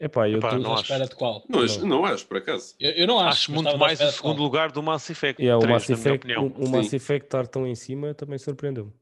Epá, 0.00 0.28
eu 0.28 0.38
Epá, 0.38 0.50
tô- 0.50 0.58
não 0.58 0.70
À 0.70 0.74
acho. 0.74 0.82
espera 0.84 1.06
de 1.08 1.14
qual? 1.16 1.44
Não, 1.48 1.60
acho, 1.62 1.84
não 1.86 2.04
acho, 2.04 2.26
por 2.26 2.36
acaso. 2.36 2.74
Eu, 2.78 2.92
eu 2.92 3.06
não 3.06 3.18
acho. 3.18 3.28
Acho 3.30 3.52
muito 3.52 3.76
mais 3.76 4.00
o 4.00 4.12
segundo 4.12 4.36
qual. 4.36 4.44
lugar 4.44 4.70
do 4.70 4.80
Mass 4.82 5.10
Effect 5.10 5.42
Yeah, 5.42 5.58
o 5.58 5.60
3, 5.60 5.72
Mass 5.74 5.88
na 5.88 5.96
minha 5.96 6.08
Effect, 6.08 6.32
opinião. 6.32 6.46
o, 6.46 6.66
o 6.66 6.70
Mass. 6.70 6.92
Effect 6.92 7.26
estar 7.26 7.46
tão 7.48 7.66
em 7.66 7.74
cima 7.74 8.14
também 8.14 8.38
surpreendeu-me. 8.38 8.92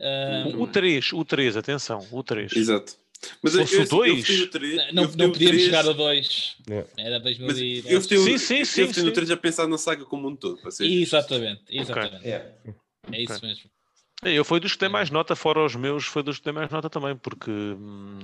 Ah, 0.00 0.44
O 0.56 0.66
3, 0.66 1.12
o 1.12 1.24
3, 1.24 1.56
atenção, 1.56 2.06
o 2.10 2.22
3. 2.22 2.52
Exato. 2.52 2.94
Mas 3.42 3.52
Se 3.52 3.58
fosse 3.58 3.74
eu, 3.76 3.82
o 3.82 3.86
dois, 3.86 4.08
eu 4.10 4.16
votei 4.16 4.38
no 4.38 4.46
três- 4.50 4.76
não, 4.94 5.02
eu 5.02 5.08
votei 5.10 5.26
não 5.26 5.32
podíamos 5.32 5.56
três, 5.56 5.62
chegar 5.64 5.86
a 5.86 5.92
2. 5.92 6.56
Yeah. 6.70 6.88
Era 6.96 7.10
Mas 7.16 7.22
2010. 7.36 7.84
eu 7.92 8.00
votei, 8.00 8.18
o- 8.18 8.22
Sim, 8.24 8.38
sim, 8.38 8.58
eu 8.60 8.64
sim, 8.66 8.82
no 8.86 8.94
sim. 8.94 9.10
3 9.12 9.30
a 9.30 9.36
pensar 9.36 9.66
na 9.68 9.76
saga 9.76 10.06
como 10.06 10.26
um 10.26 10.34
todo. 10.34 10.56
Para 10.62 10.70
ser 10.70 10.84
justo. 10.86 11.02
Exatamente, 11.02 11.62
exatamente. 11.68 12.24
Yeah. 12.26 12.50
É 13.12 13.20
isso 13.22 13.44
mesmo. 13.44 13.70
Eu 14.22 14.42
fui 14.44 14.58
dos 14.58 14.72
que 14.72 14.78
dei 14.80 14.88
mais 14.88 15.10
nota, 15.10 15.36
fora 15.36 15.62
os 15.64 15.74
meus, 15.76 16.04
foi 16.06 16.22
dos 16.22 16.38
que 16.38 16.44
dei 16.44 16.52
mais 16.54 16.70
nota 16.70 16.88
também, 16.88 17.14
porque 17.14 17.50
hum, 17.50 18.18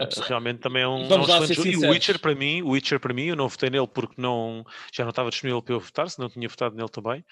Apesar- 0.00 0.24
realmente 0.26 0.60
também 0.60 0.82
é 0.82 0.88
um, 0.88 1.02
é 1.02 1.04
um 1.04 1.08
Vamos 1.08 1.28
lá 1.28 1.36
excelente 1.38 1.62
ser 1.62 1.72
jogo. 1.72 1.84
E 1.84 1.88
o. 1.88 1.90
Witcher 1.92 2.18
para 2.18 2.34
mim, 2.34 2.62
o 2.62 2.68
Witcher 2.70 2.98
para 3.00 3.12
mim, 3.14 3.24
eu 3.26 3.36
não 3.36 3.48
votei 3.48 3.68
nele 3.70 3.86
porque 3.86 4.14
não, 4.20 4.64
já 4.92 5.02
não 5.04 5.10
estava 5.10 5.28
disponível 5.30 5.60
para 5.62 5.74
eu 5.74 5.80
votar, 5.80 6.08
senão 6.10 6.28
tinha 6.30 6.48
votado 6.48 6.74
nele 6.74 6.88
também. 6.88 7.22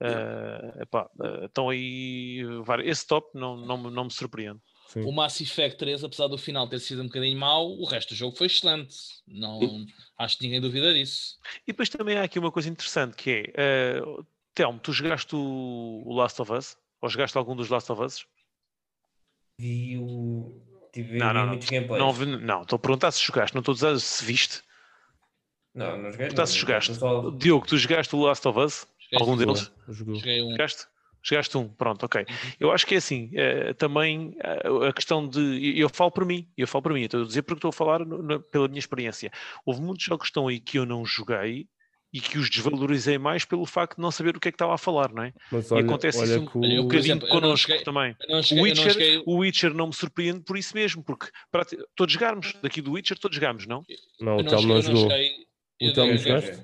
Eh, 0.00 0.82
epá, 0.82 1.08
eh, 1.22 1.40
então 1.44 1.70
aí 1.70 2.42
vários- 2.64 2.88
esse 2.90 3.06
top 3.06 3.28
não, 3.34 3.56
não, 3.56 3.78
me- 3.78 3.90
não 3.90 4.04
me 4.04 4.10
surpreende. 4.12 4.60
Sim. 4.88 5.02
O 5.04 5.10
Mass 5.12 5.40
Effect 5.40 5.78
3, 5.78 6.04
apesar 6.04 6.28
do 6.28 6.36
final 6.38 6.68
ter 6.68 6.78
sido 6.80 7.02
um 7.02 7.06
bocadinho 7.06 7.38
mau, 7.38 7.66
o 7.70 7.84
resto 7.86 8.10
do 8.10 8.14
jogo 8.14 8.36
foi 8.36 8.46
excelente. 8.46 8.94
Não, 9.26 9.58
acho 10.18 10.36
que 10.38 10.44
ninguém 10.44 10.60
duvida 10.60 10.92
disso. 10.94 11.36
E 11.66 11.72
depois 11.72 11.88
também 11.88 12.16
há 12.18 12.22
aqui 12.24 12.38
uma 12.38 12.52
coisa 12.52 12.68
interessante 12.68 13.16
que 13.16 13.30
é, 13.30 13.52
eh, 13.56 14.02
Telmo, 14.54 14.78
tu 14.78 14.92
jogaste 14.92 15.34
o, 15.34 16.02
o 16.06 16.14
Last 16.14 16.40
of 16.40 16.52
Us? 16.52 16.76
Ou 17.00 17.08
jogaste 17.08 17.36
algum 17.36 17.56
dos 17.56 17.68
Last 17.68 17.90
of 17.90 18.00
Us? 18.02 18.26
Vi 19.58 19.96
o. 19.98 20.62
Tive 20.92 21.18
Não, 21.18 21.26
não, 21.32 21.40
não. 21.42 21.48
muitos 21.48 21.68
gameplays. 21.68 22.02
Não, 22.02 22.12
vi- 22.12 22.26
não, 22.26 22.62
estou 22.62 22.76
a 22.76 22.78
perguntar 22.78 23.10
se 23.10 23.22
jogaste, 23.24 23.54
não 23.54 23.60
estou 23.60 23.72
a 23.72 23.74
dizer 23.74 24.00
se 24.00 24.24
viste. 24.24 24.62
Não, 25.74 25.88
não 25.96 26.04
joguei. 26.04 26.18
Perguntar 26.18 26.42
não, 26.42 26.46
se 26.46 26.52
não, 26.54 26.60
jogaste. 26.60 26.94
só- 26.94 27.30
Diogo, 27.30 27.66
tu 27.66 27.76
jogaste 27.76 28.14
o 28.16 28.20
Last 28.22 28.46
of 28.48 28.58
Us? 28.58 28.86
Joguei 29.12 29.18
Algum 29.20 29.36
deles? 29.36 29.72
Jogou. 29.88 30.14
Joguei 30.16 30.42
um. 30.42 30.50
Jogaste? 30.50 30.86
Jogaste 31.22 31.58
um, 31.58 31.68
pronto, 31.68 32.04
ok. 32.06 32.24
Eu 32.60 32.70
acho 32.70 32.86
que 32.86 32.94
é 32.94 32.98
assim, 32.98 33.30
eh, 33.34 33.72
também 33.74 34.36
eh, 34.40 34.88
a 34.88 34.92
questão 34.92 35.28
de. 35.28 35.40
e 35.40 35.80
Eu 35.80 35.88
falo 35.88 36.10
por 36.12 36.24
mim, 36.24 36.48
eu 36.56 36.68
falo 36.68 36.82
por 36.82 36.92
mim, 36.92 37.02
estou 37.02 37.22
a 37.22 37.26
dizer 37.26 37.42
porque 37.42 37.58
estou 37.58 37.70
a 37.70 37.72
falar 37.72 38.04
no- 38.06 38.22
na- 38.22 38.38
pela 38.38 38.68
minha 38.68 38.78
experiência. 38.78 39.32
Houve 39.64 39.80
muitos 39.80 40.04
jogos 40.04 40.22
que 40.26 40.30
estão 40.30 40.46
aí 40.46 40.60
que 40.60 40.78
eu 40.78 40.86
não 40.86 41.04
joguei 41.04 41.66
e 42.12 42.20
que 42.20 42.38
os 42.38 42.48
desvalorizei 42.48 43.18
mais 43.18 43.44
pelo 43.44 43.66
facto 43.66 43.96
de 43.96 44.02
não 44.02 44.12
saber 44.12 44.36
o 44.36 44.40
que 44.40 44.46
é 44.48 44.52
que 44.52 44.54
estava 44.54 44.74
a 44.74 44.78
falar, 44.78 45.12
não 45.12 45.24
é? 45.24 45.32
Mas 45.50 45.68
e 45.68 45.74
olha, 45.74 45.84
acontece 45.84 46.18
olha 46.18 46.26
isso 46.26 46.38
o- 46.38 46.42
um 46.42 46.44
por 46.44 46.60
bocadinho 46.60 46.96
exemplo, 46.98 47.28
connosco 47.28 47.68
joguei- 47.72 47.84
também. 47.84 48.16
O 48.30 48.42
cheguei, 48.42 48.56
não 48.56 48.62
Witcher, 48.62 48.92
cheguei- 48.92 49.22
o 49.26 49.36
Witcher 49.38 49.74
não 49.74 49.86
me 49.88 49.94
surpreende 49.94 50.40
por 50.44 50.56
isso 50.56 50.74
mesmo, 50.76 51.02
porque 51.02 51.26
prati- 51.50 51.76
todos 51.96 52.12
jogarmos, 52.14 52.54
daqui 52.62 52.80
do 52.80 52.92
Witcher 52.92 53.18
todos 53.18 53.34
jogamos, 53.34 53.66
não? 53.66 53.84
Não, 54.20 54.34
o 54.36 54.42
não 54.44 54.44
Telmo 54.44 54.60
cheguei- 54.62 54.68
não 54.68 54.76
eu 54.76 54.88
não 54.92 54.96
jogou. 55.00 55.10
cheguei- 55.10 55.46
O 55.88 55.92
Telmo 55.92 56.16
jogaste? 56.18 56.62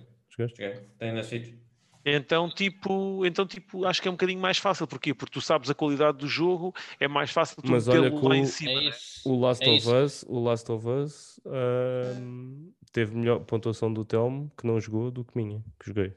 Tem 1.01 1.13
na 1.13 1.23
Switch. 1.25 1.62
Então 2.05 2.51
tipo, 2.51 3.25
então, 3.25 3.47
tipo, 3.47 3.85
acho 3.85 4.03
que 4.03 4.09
é 4.09 4.11
um 4.11 4.15
bocadinho 4.15 4.41
mais 4.41 4.59
fácil. 4.59 4.87
Porquê? 4.87 5.15
Porque 5.15 5.33
tu 5.33 5.41
sabes 5.41 5.71
a 5.71 5.75
qualidade 5.75 6.19
do 6.19 6.27
jogo, 6.29 6.75
é 6.99 7.07
mais 7.07 7.31
fácil 7.31 7.63
tu 7.63 7.71
Mas 7.71 7.87
olha 7.89 8.11
que 8.11 8.25
lá 8.25 8.31
o- 8.31 8.35
em 8.35 8.43
É 8.43 8.47
cima. 8.47 8.81
né? 8.81 8.89
isso. 8.89 9.29
O 9.29 9.39
Last 9.39 9.63
É 9.65 9.71
of 9.71 9.77
isso. 9.79 9.95
Us, 9.97 10.25
o 10.29 10.41
Last 10.43 10.73
of 10.73 10.89
Us 10.89 11.41
ahm, 11.47 12.71
teve 12.93 13.15
melhor 13.17 13.41
pontuação 13.41 13.93
do 13.93 14.05
Telmo 14.05 14.51
que 14.59 14.67
não 14.67 14.81
jogou 14.81 15.11
do 15.11 15.25
que 15.25 15.37
minha, 15.37 15.63
que 15.79 15.87
joguei. 15.87 16.13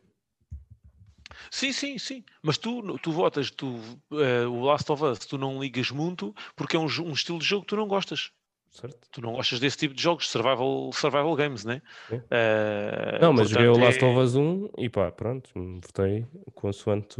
Sim, 1.51 1.71
sim, 1.71 1.97
sim. 1.97 2.23
Mas 2.41 2.57
tu, 2.57 2.97
tu 2.99 3.11
votas, 3.11 3.51
tu, 3.51 3.75
eh, 4.13 4.45
o 4.45 4.61
Last 4.61 4.91
of 4.91 5.03
Us, 5.03 5.19
tu 5.19 5.37
não 5.37 5.61
ligas 5.61 5.91
muito 5.91 6.33
porque 6.55 6.75
é 6.75 6.79
um, 6.79 6.85
um 6.85 7.11
estilo 7.13 7.39
de 7.39 7.45
jogo 7.45 7.61
que 7.61 7.69
tu 7.69 7.75
não 7.75 7.87
gostas. 7.87 8.31
Certo? 8.75 9.07
Tu 9.09 9.21
não 9.21 9.31
gostas 9.31 9.59
desse 9.61 9.77
tipo 9.77 9.93
de 9.93 10.03
jogos, 10.03 10.29
survival, 10.29 10.91
survival 10.91 11.33
games, 11.35 11.63
né? 11.63 11.81
Sim. 12.09 12.21
Eh, 12.29 13.19
Não, 13.21 13.31
mas 13.31 13.49
joguei 13.49 13.69
o 13.69 13.77
Last 13.77 14.03
é- 14.03 14.07
of 14.07 14.19
Us 14.19 14.35
1 14.35 14.69
e 14.77 14.89
pá, 14.89 15.09
pronto, 15.11 15.49
votei 15.81 16.25
consoante 16.53 17.15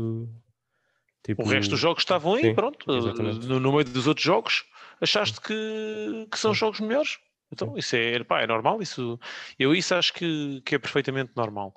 tipo, 1.24 1.44
O 1.44 1.46
resto 1.46 1.70
dos 1.72 1.80
jogos 1.80 2.02
estavam 2.02 2.34
aí, 2.34 2.42
Sim, 2.42 2.56
pronto. 2.56 2.86
No, 2.88 3.60
no 3.62 3.72
meio 3.72 3.86
dos 3.86 4.06
outros 4.06 4.26
jogos, 4.26 4.66
achaste 5.00 5.40
que, 5.40 6.28
que 6.30 6.38
são 6.38 6.54
jogos 6.54 6.82
melhores. 6.82 7.18
Então, 7.50 7.78
isso 7.78 7.96
é, 7.96 8.22
pá, 8.24 8.42
é 8.42 8.48
normal. 8.48 8.82
Isso, 8.82 9.18
eu 9.58 9.74
isso 9.74 9.96
acho 9.96 10.12
que, 10.14 10.62
que 10.66 10.76
é 10.76 10.80
perfeitamente 10.80 11.32
normal. 11.38 11.74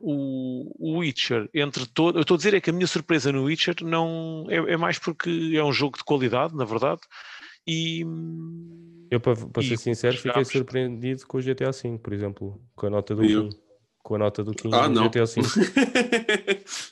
O, 0.00 0.72
o 0.78 0.98
Witcher, 0.98 1.48
entre 1.54 1.86
todos, 1.86 2.16
eu 2.16 2.22
estou 2.22 2.34
a 2.34 2.38
dizer 2.38 2.54
é 2.54 2.60
que 2.60 2.70
a 2.70 2.72
minha 2.72 2.86
surpresa 2.86 3.30
no 3.30 3.44
Witcher 3.44 3.74
não 3.82 4.46
é, 4.48 4.72
é 4.72 4.76
mais 4.76 4.98
porque 4.98 5.52
é 5.54 5.62
um 5.62 5.72
jogo 5.72 5.98
de 5.98 6.04
qualidade, 6.04 6.56
na 6.56 6.64
verdade, 6.64 7.02
e 7.66 8.04
Eu, 9.10 9.20
para, 9.20 9.34
para 9.36 9.62
E 9.62 9.66
ser 9.68 9.76
sincero, 9.78 10.16
fiquei 10.16 10.44
surpreendido 10.44 11.26
com 11.26 11.38
o 11.38 11.40
GTA 11.42 11.70
V, 11.70 11.98
por 11.98 12.12
exemplo, 12.12 12.60
com 12.74 12.86
a 12.86 12.90
nota 12.90 13.14
do 13.14 13.24
Eu. 13.24 13.48
Kim. 13.48 13.58
Com 14.02 14.14
a 14.16 14.18
nota 14.18 14.44
do 14.44 14.52
Kim 14.52 14.70
Ah, 14.72 14.88
no 14.88 14.94
não. 14.94 15.08
GTA 15.08 15.24
V. 15.24 15.40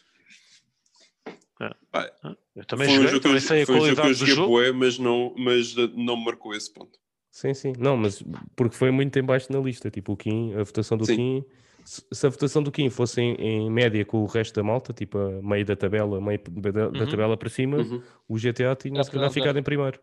eu 2.56 2.64
também 2.64 2.86
foi 2.88 2.94
um 2.94 2.96
joguei, 2.96 3.08
jogo 3.10 3.20
que 3.20 3.22
também 3.22 3.36
eu, 3.36 3.40
sei 3.40 3.62
a 3.62 3.66
foi 3.66 3.74
um 3.76 3.78
jogo 3.80 3.96
qualidade 3.96 4.18
do 4.18 4.26
jogo. 4.26 4.74
mas 4.74 4.98
não, 4.98 5.34
mas 5.36 5.76
eh, 5.76 5.88
não 5.94 6.16
me 6.16 6.24
marcou 6.24 6.54
esse 6.54 6.72
ponto. 6.72 6.98
Sim, 7.30 7.54
sim. 7.54 7.72
Não, 7.78 7.96
mas 7.96 8.22
porque 8.54 8.76
foi 8.76 8.90
muito 8.90 9.18
em 9.18 9.22
baixo 9.22 9.50
na 9.52 9.58
lista. 9.58 9.90
Tipo, 9.90 10.12
o 10.12 10.16
Kim, 10.16 10.52
a 10.54 10.62
votação 10.62 10.98
do 10.98 11.06
Sim. 11.06 11.16
Kim. 11.16 11.44
Se 11.84 12.26
a 12.26 12.28
votação 12.28 12.62
do 12.62 12.70
Kim 12.70 12.88
fosse 12.90 13.20
em, 13.20 13.34
em 13.34 13.70
média 13.70 14.04
com 14.04 14.18
o 14.22 14.26
resto 14.26 14.54
da 14.54 14.62
malta, 14.62 14.92
tipo 14.92 15.18
a 15.18 15.42
meio 15.42 15.64
da 15.64 15.74
tabela, 15.74 16.20
meio 16.20 16.38
da, 16.38 16.70
da 16.70 16.86
Uhum. 17.04 17.06
tabela 17.10 17.36
para 17.36 17.48
cima, 17.48 17.78
Uhum. 17.78 18.02
o 18.28 18.36
GTA 18.38 18.76
tinha 18.76 19.00
Ah, 19.00 19.04
se 19.04 19.10
calhar 19.10 19.28
pronto. 19.30 19.32
ficado 19.34 19.58
em 19.58 19.62
primeiro. 19.62 19.98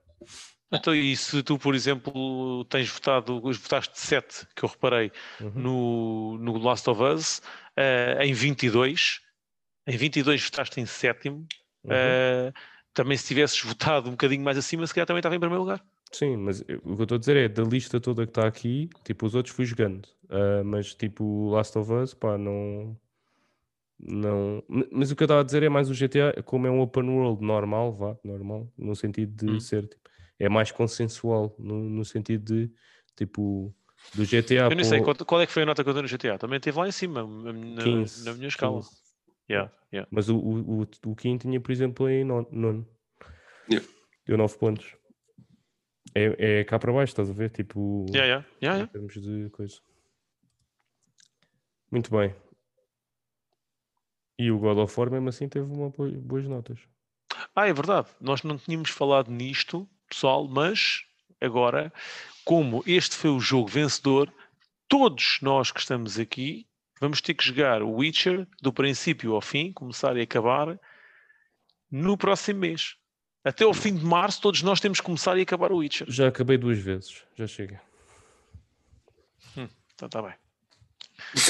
Então, 0.72 0.94
e 0.94 1.16
se 1.18 1.41
tu, 1.41 1.58
por 1.58 1.74
exemplo, 1.74 2.64
tens 2.66 2.90
votado, 2.90 3.41
votaste 3.41 4.00
7, 4.00 4.48
que 4.56 4.64
eu 4.64 4.70
reparei, 4.70 5.12
Uhum. 5.41 5.52
no, 5.56 6.38
no 6.38 6.58
Last 6.60 6.88
of 6.90 7.02
Us, 7.02 7.41
eh, 7.76 8.18
em 8.24 8.34
22, 8.34 9.20
em 9.88 9.98
22 9.98 10.44
votaste 10.44 10.80
em 10.80 10.86
sétimo, 10.86 11.48
Uhum. 11.84 11.91
eh, 11.91 12.54
também 12.94 13.18
se 13.18 13.26
tivesses 13.28 13.60
votado 13.64 14.10
um 14.10 14.12
bocadinho 14.12 14.44
mais 14.44 14.58
acima, 14.58 14.86
se 14.86 14.94
calhar 14.94 15.08
também 15.08 15.20
estava 15.20 15.36
em 15.36 15.40
primeiro 15.40 15.64
lugar. 15.64 15.84
Sim, 16.12 16.38
mas 16.38 16.64
eu- 16.68 16.80
o 16.84 16.96
que 16.96 17.02
eu 17.02 17.04
estou 17.04 17.16
a 17.16 17.20
dizer 17.20 17.38
é 17.38 17.48
da 17.50 17.64
lista 17.64 18.00
toda 18.00 18.26
que 18.26 18.32
está 18.32 18.46
aqui, 18.48 18.90
tipo, 19.04 19.26
os 19.26 19.34
outros 19.36 19.56
fui 19.56 19.66
jogando. 19.66 20.08
Ah, 20.30 20.64
mas 20.64 20.94
tipo, 20.94 21.50
Last 21.50 21.78
of 21.80 21.91
Us, 21.91 22.14
pá, 22.14 22.38
não. 22.38 22.96
Não. 24.00 24.64
Mas 24.91 25.12
o 25.12 25.16
que 25.16 25.24
eu 25.24 25.26
estava 25.26 25.41
a 25.41 25.44
dizer 25.44 25.62
é 25.64 25.70
mais 25.70 25.90
o 25.90 25.94
GTA, 25.94 26.41
como 26.44 26.66
é 26.68 26.72
um 26.72 26.80
open 26.80 27.04
world 27.10 27.44
normal, 27.44 27.91
vá, 27.94 28.16
normal, 28.24 28.72
no 28.78 28.96
sentido 28.96 29.34
de 29.46 29.56
Hum. 29.56 29.60
ser, 29.60 29.88
tipo, 29.88 30.10
é 30.40 30.48
mais 30.49 30.72
consensual, 30.72 31.53
no, 31.60 31.90
no 31.90 32.06
sentido 32.06 32.45
de, 32.45 32.72
tipo, 33.16 33.76
do 34.16 34.24
GTA 34.24 34.70
eu 34.70 34.76
nem 34.76 34.84
sei 34.86 35.02
qual, 35.02 35.16
qual 35.16 35.41
é 35.41 35.45
que 35.45 35.52
foi 35.52 35.64
a 35.64 35.66
nota 35.66 35.84
que 35.84 35.90
eu 35.90 35.94
dei 35.94 36.02
no 36.02 36.07
GTA, 36.07 36.38
também 36.38 36.57
esteve 36.57 36.78
lá 36.80 36.88
em 36.88 36.91
cima, 36.91 37.24
na, 37.28 37.84
15, 37.84 38.26
na 38.26 38.34
minha 38.34 38.48
escala. 38.48 38.82
15. 38.82 38.98
Yeah, 39.49 39.72
yeah. 39.91 40.07
Mas 40.11 40.30
o, 40.30 40.38
o, 40.38 40.82
o, 40.82 40.88
o 41.07 41.16
Kim 41.16 41.38
tinha, 41.38 41.60
por 41.60 41.72
exemplo, 41.72 42.07
em 42.10 42.24
non- 42.24 42.48
nono. 42.52 42.88
Yeah. 43.70 43.88
Deu 44.26 44.38
9 44.38 44.57
pontos. 44.57 44.95
É, 46.16 46.60
é 46.60 46.64
cá 46.64 46.80
para 46.80 46.94
baixo, 46.94 47.11
estás 47.11 47.30
a 47.30 47.34
ver? 47.34 47.49
Tipo, 47.49 48.06
Yeah, 48.14 48.26
yeah, 48.26 48.48
yeah, 48.61 48.78
em 48.78 48.82
yeah. 48.82 48.91
termos 48.91 49.14
de 49.14 49.49
coisa. 49.49 49.82
Muito 51.91 52.11
bem. 52.11 52.36
E 54.38 54.52
o 54.52 54.60
God 54.60 54.78
of 54.78 54.99
War, 54.99 55.11
mesmo 55.11 55.30
assim, 55.30 55.49
teve 55.49 55.66
uma 55.66 55.90
bo- 55.90 56.11
boas 56.11 56.48
notas. 56.48 56.80
Ah, 57.56 57.68
é 57.68 57.74
verdade. 57.74 58.07
Nós 58.22 58.44
não 58.44 58.57
tínhamos 58.57 58.90
falado 58.90 59.32
nisto, 59.32 59.88
pessoal, 60.10 60.48
mas 60.48 61.02
agora, 61.40 61.91
como 62.44 62.84
este 62.86 63.15
foi 63.15 63.30
o 63.30 63.40
jogo 63.40 63.68
vencedor, 63.68 64.31
todos 64.88 65.38
nós 65.41 65.72
que 65.72 65.80
estamos 65.80 66.18
aqui 66.19 66.65
vamos 66.99 67.22
ter 67.22 67.34
que 67.34 67.45
jogar 67.45 67.81
o 67.81 67.91
Witcher 67.91 68.45
do 68.61 68.73
princípio 68.73 69.34
ao 69.34 69.41
fim, 69.41 69.72
começar 69.72 70.18
e 70.18 70.22
acabar, 70.22 70.77
no 71.90 72.18
próximo 72.18 72.60
mês. 72.60 72.95
Até 73.44 73.64
ao 73.64 73.73
fim 73.73 73.95
de 73.95 74.03
março, 74.03 74.41
todos 74.41 74.61
nós 74.61 74.81
temos 74.81 74.99
que 74.99 75.06
começar 75.06 75.38
e 75.38 75.41
acabar 75.41 75.72
o 75.72 75.77
Witcher. 75.77 76.06
Já 76.11 76.27
acabei 76.27 76.57
duas 76.57 76.77
vezes, 76.77 77.23
já 77.38 77.48
chega. 77.48 77.81
Então 79.56 80.06
está 80.07 80.22
bem. 80.22 80.34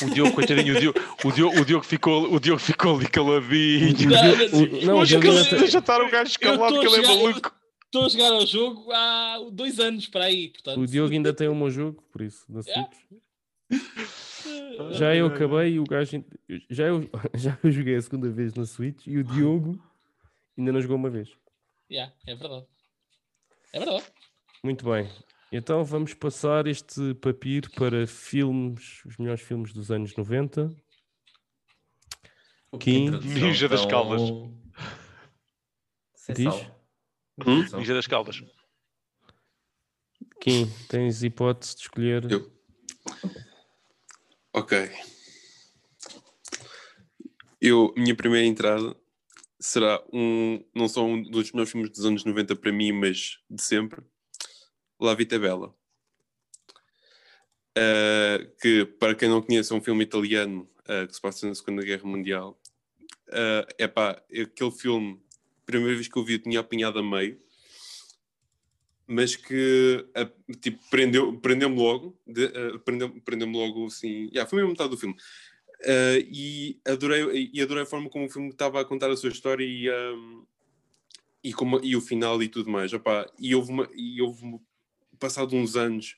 O 0.03 0.09
Diogo, 0.13 0.33
coitadinho, 0.33 0.75
o 0.75 0.79
Diogo, 0.79 0.99
o 1.23 1.31
Diogo, 1.31 1.59
o 1.61 1.65
Diogo 1.65 1.85
ficou, 1.85 2.33
o 2.33 2.39
Diogo 2.39 2.59
ficou 2.59 2.95
ali 2.97 3.07
caladinho. 3.07 4.09
Não, 4.09 4.37
mas- 4.37 4.53
O- 4.53 4.85
não, 4.85 4.99
o 4.99 5.05
Diogo 5.05 5.21
que 5.23 5.27
ainda 5.29 5.39
ele- 5.41 5.49
tem- 5.49 5.59
deixa 5.59 5.77
estar 5.79 6.01
o 6.01 6.09
gajo 6.09 6.31
escalado 6.31 6.73
tô 6.75 6.81
que 6.81 6.87
ele 6.87 6.95
é 7.05 7.07
maluco. 7.07 7.55
Estou 7.89 8.05
a 8.05 8.09
jogar 8.09 8.33
ao 8.33 8.45
jogo 8.45 8.91
há 8.91 9.39
dois 9.51 9.79
anos 9.79 10.05
para 10.05 10.25
aí, 10.25 10.49
portanto. 10.49 10.79
O 10.79 10.85
Diogo 10.85 11.11
ainda 11.11 11.33
tem 11.33 11.47
o 11.47 11.55
meu 11.55 11.71
jogo, 11.71 12.03
por 12.11 12.21
isso, 12.21 12.45
da 12.47 12.61
Yeah. 12.61 12.91
Switch. 12.91 13.23
Já 14.91 15.15
eu 15.15 15.25
acabei 15.25 15.73
e 15.73 15.79
o 15.79 15.83
gajo. 15.83 16.23
Já 16.69 16.85
eu, 16.85 17.09
já 17.33 17.57
eu 17.63 17.71
joguei 17.71 17.95
a 17.95 18.01
segunda 18.01 18.29
vez 18.29 18.53
na 18.53 18.67
Switch 18.67 19.07
e 19.07 19.17
o 19.17 19.23
Diogo 19.23 19.83
ainda 20.55 20.71
não 20.71 20.79
jogou 20.79 20.97
uma 20.97 21.09
vez. 21.09 21.29
Yeah, 21.91 22.13
é 22.27 22.35
verdade. 22.35 22.67
É 23.73 23.79
verdade. 23.79 24.03
Muito 24.63 24.85
bem. 24.85 25.09
Então 25.51 25.83
vamos 25.83 26.13
passar 26.13 26.67
este 26.67 27.15
papiro 27.15 27.71
para 27.71 28.05
filmes, 28.05 29.03
os 29.03 29.17
melhores 29.17 29.41
filmes 29.41 29.73
dos 29.73 29.89
anos 29.89 30.15
90. 30.15 30.69
O 32.71 32.77
Kim, 32.77 33.09
Ninja 33.09 33.67
das 33.67 33.83
Caldas. 33.87 34.21
Diz? 36.35 36.53
Hum? 37.45 37.65
Das 37.93 38.07
Caldas. 38.07 38.43
Kim, 40.41 40.69
tens 40.87 41.23
hipótese 41.23 41.75
de 41.75 41.81
escolher. 41.81 42.31
Eu. 42.31 42.51
Ok. 44.53 44.89
Eu, 47.61 47.93
minha 47.97 48.15
primeira 48.15 48.47
entrada 48.47 48.95
será 49.59 50.01
um, 50.13 50.63
não 50.73 50.87
só 50.87 51.05
um 51.05 51.21
dos 51.21 51.51
meus 51.51 51.69
filmes 51.69 51.89
dos 51.89 52.05
anos 52.05 52.23
90 52.23 52.55
para 52.55 52.71
mim, 52.71 52.93
mas 52.93 53.39
de 53.49 53.61
sempre, 53.61 54.01
La 54.99 55.13
Vita 55.13 55.35
é 55.35 55.39
Bella. 55.39 55.73
Uh, 57.77 58.55
que, 58.61 58.85
para 58.85 59.15
quem 59.15 59.29
não 59.29 59.41
conhece, 59.41 59.71
é 59.71 59.75
um 59.75 59.81
filme 59.81 60.03
italiano 60.03 60.69
uh, 60.81 61.07
que 61.07 61.13
se 61.13 61.21
passa 61.21 61.47
na 61.47 61.55
Segunda 61.55 61.83
Guerra 61.83 62.05
Mundial. 62.05 62.59
É 63.77 63.87
pá, 63.87 64.19
aquele 64.31 64.71
filme, 64.71 65.21
primeira 65.69 65.95
vez 65.95 66.07
que 66.07 66.17
eu 66.17 66.23
vi, 66.23 66.33
eu 66.33 66.39
tinha 66.39 66.59
apanhado 66.59 66.97
a 66.97 67.03
meio, 67.03 67.37
mas 69.05 69.35
que 69.35 70.05
tipo, 70.61 70.79
prendeu- 70.89 71.39
prendeu-me 71.39 71.75
logo, 71.77 72.17
uh, 72.27 72.79
prendeu- 72.79 73.21
prendeu-me 73.21 73.55
logo 73.55 73.85
assim. 73.85 74.29
Yeah, 74.31 74.49
foi 74.49 74.57
mesmo 74.57 74.71
metade 74.71 74.89
do 74.89 74.97
filme. 74.97 75.15
Uh, 75.81 76.19
e, 76.31 76.79
adorei, 76.85 77.49
e 77.53 77.61
adorei 77.61 77.83
a 77.83 77.85
forma 77.85 78.09
como 78.09 78.25
o 78.25 78.29
filme 78.29 78.49
estava 78.49 78.81
a 78.81 78.85
contar 78.85 79.09
a 79.11 79.15
sua 79.15 79.29
história 79.29 79.63
e, 79.63 79.89
um, 79.89 80.45
e, 81.43 81.53
como, 81.53 81.79
e 81.83 81.95
o 81.95 82.01
final 82.01 82.41
e 82.41 82.49
tudo 82.49 82.69
mais. 82.69 82.91
Opá, 82.93 83.25
e 83.39 83.53
houve, 83.55 83.71
uma, 83.71 83.89
e 83.95 84.21
houve 84.21 84.59
passado 85.19 85.55
uns 85.55 85.75
anos, 85.75 86.15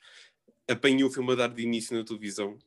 apanhei 0.68 1.04
o 1.04 1.12
filme 1.12 1.32
a 1.34 1.36
dar 1.36 1.50
de 1.50 1.62
início 1.62 1.96
na 1.98 2.04
televisão. 2.04 2.58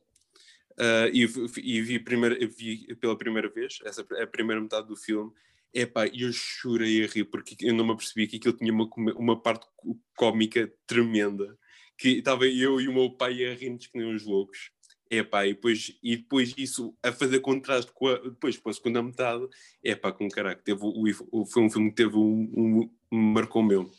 uh, 0.79 1.09
e, 1.13 1.23
e 1.61 1.81
vi, 1.81 1.99
primeira, 1.99 2.37
vi 2.47 2.95
pela 2.95 3.17
primeira 3.17 3.49
vez, 3.49 3.79
essa 3.83 4.01
a 4.01 4.27
primeira 4.27 4.61
metade 4.61 4.87
do 4.87 4.95
filme. 4.95 5.31
Epá, 5.77 6.07
eu 6.07 6.31
chorei 6.31 7.03
a 7.03 7.07
rir 7.07 7.25
porque 7.25 7.57
eu 7.59 7.73
não 7.73 7.85
me 7.85 7.91
apercebi 7.91 8.27
que 8.27 8.37
aquilo 8.37 8.55
tinha 8.57 8.71
uma, 8.71 8.89
uma 9.17 9.41
parte 9.41 9.67
có- 9.75 9.95
cómica 10.15 10.73
tremenda. 10.87 11.57
Que 11.97 12.19
estava 12.19 12.47
eu 12.47 12.79
e 12.79 12.87
o 12.87 12.93
meu 12.93 13.09
pai 13.11 13.45
a 13.45 13.53
rir-nos 13.53 13.87
que 13.87 13.97
nem 13.97 14.07
uns 14.07 14.23
loucos. 14.23 14.71
Epá, 15.11 15.45
e 15.45 15.53
depois, 15.53 15.97
e 16.01 16.15
depois 16.17 16.53
isso 16.57 16.97
a 17.03 17.11
fazer 17.11 17.41
contraste 17.41 17.91
com 17.91 18.07
a, 18.07 18.17
depois 18.17 18.57
com 18.57 18.69
a 18.69 18.73
segunda 18.73 19.03
metade, 19.03 19.45
epá, 19.83 20.11
com 20.11 20.27
caraca, 20.29 20.61
teve, 20.63 20.79
o, 20.81 21.45
foi 21.45 21.61
um 21.63 21.69
filme 21.69 21.89
que 21.89 21.95
teve 21.95 22.15
um, 22.15 22.89
um, 23.11 23.17
marcou 23.33 23.61
mesmo. 23.61 23.91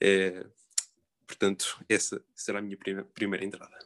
É, 0.00 0.46
portanto, 1.26 1.82
essa 1.88 2.22
será 2.34 2.58
a 2.58 2.62
minha 2.62 2.76
prima- 2.76 3.04
primeira 3.04 3.44
entrada. 3.44 3.76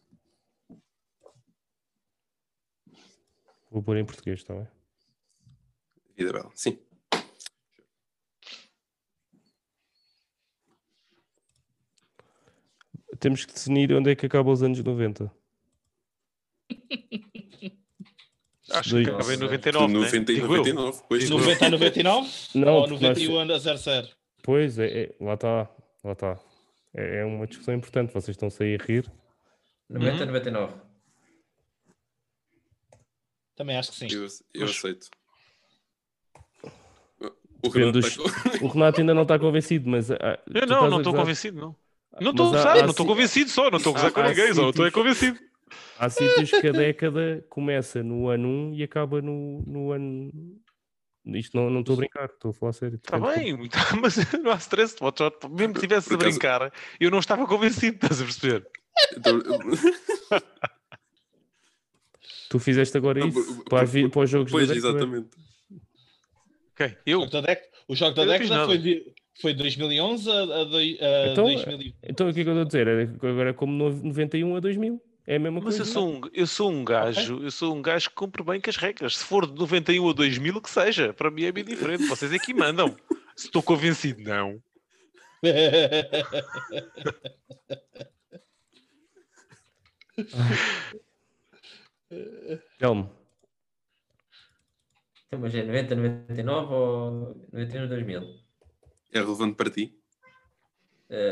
Vou 3.71 3.83
pôr 3.83 3.97
em 3.97 4.05
português, 4.05 4.41
está 4.41 4.55
bem? 4.55 4.69
Vida 6.17 6.33
Bela, 6.33 6.51
sim. 6.55 6.79
Temos 13.19 13.45
que 13.45 13.53
definir 13.53 13.93
onde 13.93 14.11
é 14.11 14.15
que 14.17 14.27
acaba 14.27 14.51
os 14.51 14.63
anos 14.63 14.83
90. 14.83 15.31
Acho 18.71 18.91
Dois- 18.91 19.07
que 19.07 19.11
acaba 19.15 19.35
em 19.35 19.37
Nossa, 19.39 19.45
99, 19.45 19.87
né? 19.93 19.99
90 20.01 20.33
e 20.33 20.35
Digo 20.35 20.47
eu. 20.47 20.59
99. 20.59 21.03
Pois, 21.09 21.23
Digo 21.25 21.35
eu. 21.35 21.39
90 21.41 21.67
a 21.67 21.71
99? 21.71 22.31
Não, 22.55 22.75
ou 22.75 22.89
porque 22.89 23.05
nós- 23.07 23.19
91 23.19 23.41
a 23.41 23.59
00? 23.77 24.09
Pois, 24.43 24.79
é, 24.79 25.03
é- 25.05 25.15
lá 25.21 25.35
está, 25.35 25.71
lá 26.05 26.13
está. 26.13 26.39
É, 26.95 27.21
é 27.21 27.25
uma 27.25 27.47
discussão 27.47 27.75
importante, 27.75 28.13
vocês 28.13 28.35
estão-se 28.35 28.63
aí 28.63 28.75
a 28.75 28.85
rir. 28.85 29.11
90, 29.89 30.21
Uhum. 30.21 30.27
99. 30.27 30.75
Também 33.57 33.77
acho 33.77 33.91
que 33.93 33.97
sim. 33.97 34.09
eu, 34.15 34.23
eu 34.55 34.61
Mas- 34.61 34.71
aceito. 34.71 35.09
O 37.61 37.69
Renato 37.71 37.93
dos- 38.01 38.17
com- 38.17 38.67
O 38.67 38.69
Renato 38.69 39.01
ainda 39.01 39.13
não 39.15 39.23
está 39.23 39.37
convencido, 39.39 39.89
mas. 39.91 40.11
ah, 40.13 40.39
Eu 40.55 40.67
não, 40.67 40.85
a 40.85 40.91
não 40.91 40.99
estou 40.99 41.13
convencido, 41.13 41.59
não. 41.61 41.77
Não 42.21 42.31
estou 42.33 42.55
a 42.55 42.75
não 42.83 42.91
estou 42.91 43.07
convencido 43.07 43.51
só, 43.51 43.71
não 43.71 43.79
estou 43.79 43.91
a 43.91 43.95
gozar 43.95 44.09
há- 44.11 44.13
com 44.13 44.23
ninguém, 44.23 44.55
só 44.55 44.71
estou 44.71 44.87
é 44.87 44.91
convencido. 44.91 45.39
Há 45.99 46.09
sítios 46.09 46.51
que 46.51 46.67
a 46.69 46.73
década 46.73 47.45
começa 47.49 48.03
no 48.03 48.29
ano 48.29 48.49
1 48.49 48.75
e 48.75 48.83
acaba 48.83 49.21
no, 49.21 49.63
no 49.67 49.93
ano. 49.93 50.31
Isto 51.27 51.57
não 51.59 51.69
não 51.69 51.81
estou 51.81 51.95
a 51.95 51.97
brincar, 51.99 52.25
estou 52.27 52.51
a 52.53 52.55
falar 52.55 52.73
sério. 52.73 52.97
Está 52.97 53.19
bem, 53.19 53.59
mas 54.01 54.17
não 54.43 54.51
há 54.53 54.57
stress, 54.57 54.97
mesmo 55.51 55.75
que 55.75 55.79
estivesse 55.81 56.13
a 56.13 56.17
acaso- 56.17 56.31
brincar, 56.31 56.73
eu 56.99 57.11
não 57.11 57.19
estava 57.19 57.47
convencido, 57.47 57.97
estás 57.97 58.21
a 58.21 58.25
perceber? 58.25 58.67
Então, 59.17 59.39
Tu 62.49 62.59
fizeste 62.59 62.97
agora 62.97 63.27
isso 63.27 63.63
para, 63.65 63.87
para 64.11 64.21
os 64.23 64.31
jogos 64.31 64.51
Pois, 64.51 64.69
da 64.69 64.75
década? 64.75 64.89
exatamente. 64.99 65.29
Ok, 66.73 66.87
O 66.87 66.99
eu, 67.07 67.21
jogo 67.21 67.31
da 67.33 67.41
década, 67.43 67.69
o 67.89 67.95
jogo 67.97 68.15
da 68.15 68.25
década 68.25 68.65
foi, 68.67 69.15
foi 69.41 69.55
2011 69.55 70.31
a, 70.31 70.35
a, 70.35 70.39
a 70.39 71.31
Então, 71.33 71.45
2000. 71.45 71.93
Então 72.03 72.29
o 72.29 72.35
que 72.35 72.41
é 72.41 72.45
que 72.45 72.51
eu 72.51 72.55
estou 72.55 72.63
a 72.63 72.65
dizer? 72.65 72.89
É 72.89 73.03
Agora 73.29 73.51
é 73.51 73.53
como 73.53 73.73
no 73.73 73.91
91 73.91 74.57
a 74.57 74.61
2000. 74.61 75.01
É 75.27 75.37
a 75.37 75.39
mesma 75.39 75.61
mas 75.61 75.77
coisa. 75.77 75.83
eu 75.83 75.85
sou, 75.85 76.09
um, 76.09 76.21
eu 76.33 76.47
sou 76.47 76.73
um 76.73 76.85
gajo, 76.85 77.43
eu 77.43 77.51
sou 77.51 77.77
um 77.77 77.83
gajo 77.83 78.09
que 78.09 78.15
cumpre 78.17 78.43
bem 78.43 78.61
com 78.61 78.71
as 78.71 78.77
regras. 78.77 79.19
Se 79.19 79.25
for 79.25 79.47
de 79.47 79.55
91 79.59 80.09
a 80.09 80.13
2000, 80.15 80.61
que 80.63 80.71
seja. 80.71 81.13
Para 81.13 81.31
mim 81.31 81.45
é 81.45 81.53
bem 81.53 81.65
diferente. 81.65 82.07
Vocês 82.07 82.33
é 82.33 82.39
que 82.39 82.55
mandam. 82.55 82.97
Se 83.37 83.47
estou 83.47 83.63
convencido, 83.63 84.23
não. 84.23 84.61
Telmo, 92.79 93.11
Então, 95.27 95.39
mas 95.41 95.55
é 95.55 95.63
90, 95.63 95.95
99 95.95 96.75
ou 96.75 97.11
91, 97.53 97.89
2000? 97.89 98.48
É 99.13 99.19
relevante 99.21 99.55
para 99.57 99.71
ti? 99.71 99.95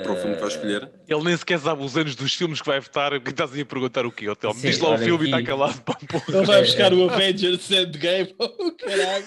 Para 0.02 0.12
o 0.12 0.16
filme 0.16 0.34
que 0.36 0.40
vais 0.40 0.54
escolher? 0.54 0.90
Ele 1.06 1.22
nem 1.22 1.36
sequer 1.36 1.58
sabe 1.60 1.84
os 1.84 1.94
anos 1.98 2.14
dos 2.16 2.34
filmes 2.34 2.60
que 2.62 2.66
vai 2.66 2.80
votar. 2.80 3.20
Que 3.20 3.28
estás 3.30 3.50
a 3.58 3.64
perguntar 3.66 4.06
o 4.06 4.10
quê, 4.12 4.26
Hotel? 4.28 4.54
Sim, 4.54 4.60
Diz 4.62 4.78
lá 4.78 4.94
o 4.94 4.98
filme 4.98 5.24
e 5.24 5.26
está 5.26 5.36
aqui. 5.36 5.46
calado. 5.46 5.82
Pá, 5.82 5.94
porra. 6.08 6.24
Ele 6.38 6.46
vai 6.46 6.58
É, 6.60 6.62
buscar 6.62 6.92
é. 6.92 6.94
o 6.94 7.10
Avengers 7.10 7.70
Endgame. 7.70 8.34
Oh, 8.40 8.72
caralho. 8.72 9.26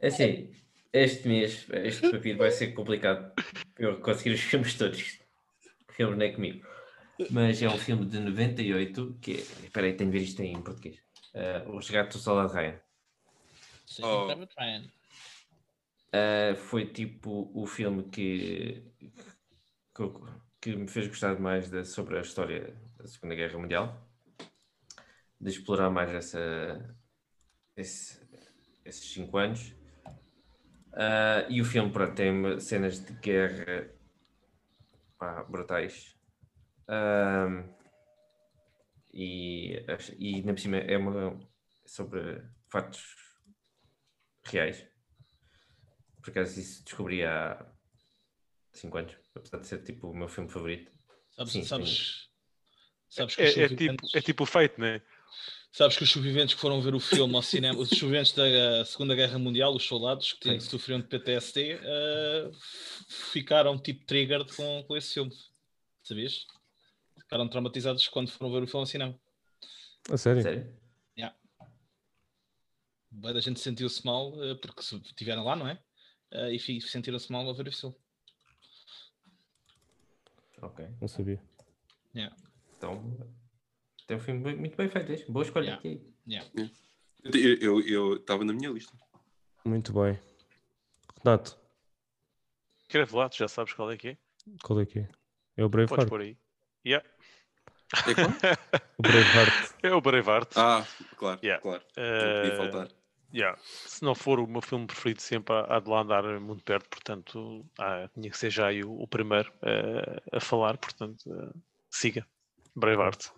É 0.00 0.06
assim, 0.08 0.50
este 0.92 1.28
mês, 1.28 1.66
este 1.84 2.10
papiro 2.10 2.38
vai 2.38 2.50
ser 2.50 2.68
complicado 2.68 3.32
para 3.74 3.84
eu 3.84 4.00
conseguir 4.00 4.30
os 4.34 4.40
filmes 4.40 4.74
todos. 4.74 5.18
O 5.88 5.92
filme 5.92 6.16
não 6.16 6.24
é 6.24 6.30
comigo. 6.30 6.64
Mas 7.30 7.60
é 7.62 7.68
um 7.68 7.78
filme 7.78 8.04
de 8.06 8.18
98 8.20 9.18
que 9.20 9.32
é. 9.32 9.64
Espera 9.64 9.86
aí, 9.86 9.94
tenho 9.94 10.10
de 10.10 10.18
ver 10.18 10.24
isto 10.24 10.40
em 10.42 10.60
português. 10.62 10.96
Eh, 11.34 11.62
o 11.66 11.76
Resgate 11.76 12.16
do 12.16 12.22
Soldado 12.22 12.52
Ryan. 12.52 12.78
Sim, 13.86 14.02
Oh. 14.04 14.26
Ryan. 14.58 14.84
Uh, 16.14 16.56
foi 16.56 16.86
tipo 16.86 17.50
o 17.54 17.66
filme 17.66 18.04
que, 18.04 18.82
que, 19.94 20.02
que 20.60 20.76
me 20.76 20.88
fez 20.88 21.08
gostar 21.08 21.38
mais 21.38 21.68
da- 21.70 21.84
sobre 21.84 22.16
a 22.18 22.20
história 22.20 22.74
da 22.96 23.06
Segunda 23.06 23.34
Guerra 23.34 23.58
Mundial, 23.58 24.08
de 25.40 25.50
explorar 25.50 25.90
mais 25.90 26.10
essa, 26.10 26.96
esse- 27.76 28.20
esses 28.84 29.12
cinco 29.12 29.36
anos. 29.38 29.74
Uh, 30.92 31.44
e 31.50 31.60
o 31.60 31.64
filme 31.64 31.92
pronto, 31.92 32.14
tem 32.14 32.58
cenas 32.58 33.04
de 33.04 33.12
guerra 33.14 33.90
pá, 35.18 35.42
brutais. 35.44 36.16
Ahm, 36.88 37.64
e, 39.12 39.84
e 40.18 40.34
ainda 40.36 40.52
por 40.54 40.60
cima 40.60 40.76
é 40.78 40.96
uma 40.96 41.38
sobre 41.84 42.42
fatos 42.70 43.14
reais. 44.44 44.86
Por 46.26 46.32
acaso 46.32 46.58
isso 46.58 46.82
descobri 46.82 47.24
há 47.24 47.64
5 48.72 48.98
anos, 48.98 49.14
apesar 49.32 49.58
de 49.58 49.66
ser 49.68 49.84
tipo 49.84 50.10
o 50.10 50.16
meu 50.16 50.26
filme 50.26 50.50
favorito. 50.50 50.90
Sabes, 51.30 51.52
Sim, 51.52 51.62
sabes, 51.62 52.28
sabes 53.08 53.36
que 53.36 53.44
os 53.44 53.48
É, 53.48 53.50
é 53.50 53.68
tipo, 53.68 53.70
sobreviventes- 53.70 54.14
é 54.16 54.20
tipo 54.20 54.42
o 54.42 54.46
feito, 54.46 54.80
né? 54.80 55.00
Sabes 55.70 55.96
que 55.96 56.02
os 56.02 56.10
sobreviventes 56.10 56.56
que 56.56 56.60
foram 56.60 56.80
ver 56.82 56.96
o 56.96 56.98
filme 57.00 57.36
ao 57.36 57.42
cinema, 57.42 57.78
os 57.78 57.90
sobreviventes 57.90 58.32
da 58.32 58.84
Segunda 58.84 59.14
Guerra 59.14 59.38
Mundial, 59.38 59.72
os 59.72 59.84
soldados 59.84 60.32
que 60.32 60.40
tinham- 60.40 60.58
Sim. 60.58 60.68
sofriam 60.68 61.00
de 61.00 61.06
PTSD, 61.06 61.78
eh, 61.80 62.50
ficaram 63.30 63.78
tipo 63.80 64.04
triggered 64.04 64.52
com, 64.56 64.82
com 64.82 64.96
esse 64.96 65.14
filme. 65.14 65.30
Sabias? 66.02 66.44
Ficaram 67.20 67.46
traumatizados 67.48 68.08
quando 68.08 68.32
foram 68.32 68.50
ver 68.52 68.64
o 68.64 68.66
filme 68.66 68.82
ao 68.82 68.86
cinema. 68.86 69.20
A 70.10 70.16
sério? 70.16 70.42
Sério? 70.42 70.76
Bué 73.10 73.32
da 73.32 73.40
gente 73.40 73.60
sentiu-se 73.60 74.04
mal 74.04 74.34
eh, 74.44 74.54
porque 74.56 74.82
se- 74.82 74.96
estiveram 74.96 75.44
lá, 75.44 75.56
não 75.56 75.66
é? 75.68 75.78
Eh, 76.32 76.54
e 76.54 76.80
sentiram-se 76.80 77.30
mal 77.30 77.48
a 77.48 77.52
ver 77.52 77.68
o 77.68 77.72
filme. 77.72 77.94
Ok. 80.62 80.86
Não 81.00 81.08
sabia. 81.08 81.42
Então 82.76 83.16
tem 84.06 84.16
um 84.16 84.20
filme 84.20 84.42
bem- 84.42 84.56
muito 84.56 84.76
bem 84.76 84.88
feito. 84.88 85.30
Boa 85.30 85.44
escolha 85.44 85.64
Yeah. 85.64 85.78
aqui. 85.78 86.14
Yeah. 86.26 86.48
Eu 87.64 88.14
estava 88.16 88.44
na 88.44 88.52
minha 88.52 88.70
lista. 88.70 88.96
Muito 89.64 89.92
bem. 89.92 90.18
Renato, 91.24 91.58
Escreve 92.82 93.16
lá, 93.16 93.28
tu 93.28 93.36
já 93.36 93.48
sabes 93.48 93.72
qual 93.72 93.90
é 93.90 93.96
que 93.96 94.08
é. 94.10 94.18
qual 94.62 94.80
é 94.80 94.86
que 94.86 95.00
é? 95.00 95.08
É 95.56 95.64
o 95.64 95.68
Podes 95.70 95.86
Braveheart. 95.88 96.08
pôr 96.08 96.20
aí. 96.20 96.38
Yeah. 96.86 97.06
É 98.06 98.14
qual? 98.14 98.28
O 98.98 99.02
Braveheart. 99.02 99.74
É 99.82 99.92
o 99.92 100.00
Braveheart. 100.00 100.52
Ah, 100.56 100.86
claro, 101.16 101.40
Yeah. 101.42 101.60
claro. 101.62 101.84
Não 101.96 102.04
Eh, 102.04 102.42
podia 102.42 102.56
faltar. 102.56 102.88
Yeah. 103.32 103.58
Se 103.62 104.02
não 104.02 104.14
for 104.14 104.40
o 104.40 104.46
meu 104.46 104.60
filme 104.60 104.86
preferido, 104.86 105.20
sempre 105.20 105.54
há 105.54 105.80
de 105.80 105.88
lá 105.88 106.02
andar 106.02 106.40
muito 106.40 106.62
perto, 106.62 106.88
portanto, 106.88 107.64
ah, 107.78 108.08
tinha 108.14 108.30
que 108.30 108.38
ser 108.38 108.50
já 108.50 108.68
aí 108.68 108.82
o, 108.82 108.92
o 108.92 109.06
primeiro 109.06 109.52
eh, 109.62 110.22
a 110.32 110.40
falar, 110.40 110.76
portanto, 110.78 111.24
eh, 111.32 111.58
siga. 111.90 112.26
Braveheart. 112.74 113.30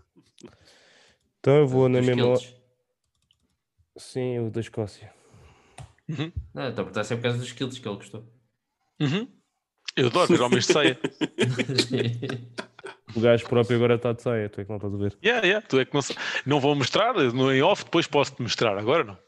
Então 1.40 1.56
eu 1.58 1.66
vou 1.66 1.88
na 1.88 2.00
mesma. 2.00 2.34
Sim, 3.96 4.40
o 4.40 4.50
da 4.50 4.60
Escócia. 4.60 5.12
Uhum. 6.08 6.32
Não, 6.54 6.68
estou 6.68 6.82
a 6.82 6.84
perguntar 6.84 7.04
se 7.04 7.12
é 7.12 7.16
por 7.16 7.22
causa 7.22 7.38
dos 7.38 7.52
kills 7.52 7.80
que 7.80 7.88
ele 7.88 7.96
gostou. 7.96 8.26
Uhum. 9.00 9.28
Eu 9.96 10.06
adoro 10.08 10.26
ver 10.28 10.40
homens 10.40 10.66
de 10.66 10.72
ceia. 10.72 10.98
O 13.16 13.20
gajo 13.20 13.48
próprio 13.48 13.76
agora 13.76 13.94
está 13.94 14.12
de 14.12 14.22
saia, 14.22 14.48
tu 14.48 14.60
é 14.60 14.64
que 14.64 14.70
não 14.70 14.76
estás 14.76 14.94
a 14.94 14.96
ver. 14.96 15.16
Yeah, 15.24 15.46
yeah. 15.46 15.66
Tu 15.66 15.80
é 15.80 15.84
que 15.84 15.94
não, 15.94 16.00
não 16.44 16.60
vou 16.60 16.74
mostrar, 16.74 17.14
no 17.14 17.52
em 17.52 17.62
off, 17.62 17.84
depois 17.84 18.06
posso-te 18.06 18.42
mostrar, 18.42 18.76
agora 18.76 19.02
não. 19.02 19.18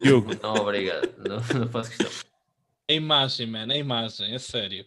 Diogo, 0.00 0.30
não, 0.42 0.54
obrigado. 0.56 1.12
Não, 1.18 1.60
não 1.60 1.68
faço 1.68 1.90
questão. 1.96 2.10
A 2.88 2.92
imagem, 2.92 3.46
man, 3.46 3.70
a 3.70 3.76
imagem, 3.76 4.34
é 4.34 4.38
sério. 4.38 4.86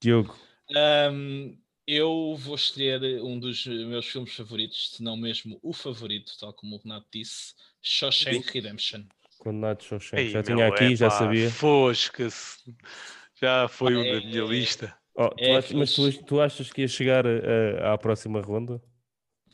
Diogo, 0.00 0.36
Ahm, 0.74 1.56
eu 1.86 2.36
vou 2.38 2.54
escolher 2.54 3.00
um 3.22 3.38
dos 3.38 3.66
meus 3.66 4.06
filmes 4.06 4.34
favoritos, 4.34 4.92
se 4.92 5.02
não 5.02 5.16
mesmo 5.16 5.58
o 5.62 5.72
favorito, 5.74 6.32
tal 6.40 6.52
como 6.54 6.76
o 6.76 6.78
Renato 6.78 7.06
disse, 7.12 7.54
Shawshank 7.82 8.50
Redemption. 8.50 9.02
condenado 9.38 9.78
de 9.80 9.84
Shawshank. 9.84 10.22
Ei, 10.22 10.30
Já 10.30 10.42
tinha 10.42 10.66
aqui, 10.68 10.96
já 10.96 11.06
epá, 11.08 11.18
sabia. 11.18 11.50
Fosca-se. 11.50 12.74
Já 13.40 13.68
foi 13.68 13.94
um 13.94 14.02
É, 14.02 14.20
da 14.20 14.26
minha 14.26 14.42
é, 14.42 14.46
lista. 14.46 14.96
Oh, 15.14 15.28
tu 15.28 15.34
É, 15.44 15.56
ach- 15.58 15.72
mas 15.74 15.92
tu, 15.92 16.24
tu 16.24 16.40
achas 16.40 16.72
que 16.72 16.80
ia 16.80 16.88
chegar 16.88 17.26
a- 17.26 17.90
a- 17.90 17.92
à 17.92 17.98
próxima 17.98 18.40
ronda? 18.40 18.82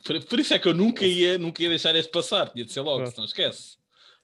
Por, 0.05 0.25
por 0.27 0.39
isso 0.39 0.55
é 0.55 0.59
que 0.61 0.69
eu 0.69 0.75
nunca 0.75 1.05
ia, 1.05 1.37
nunca 1.39 1.61
ia 1.63 1.69
deixar 1.69 1.95
este 1.97 2.11
passar, 2.13 2.51
tinha 2.51 2.65
de 2.65 2.73
ser 2.73 2.81
logo, 2.83 2.99
Claro. 2.99 3.11
se 3.11 3.19
não 3.19 3.25
esquece. 3.25 3.77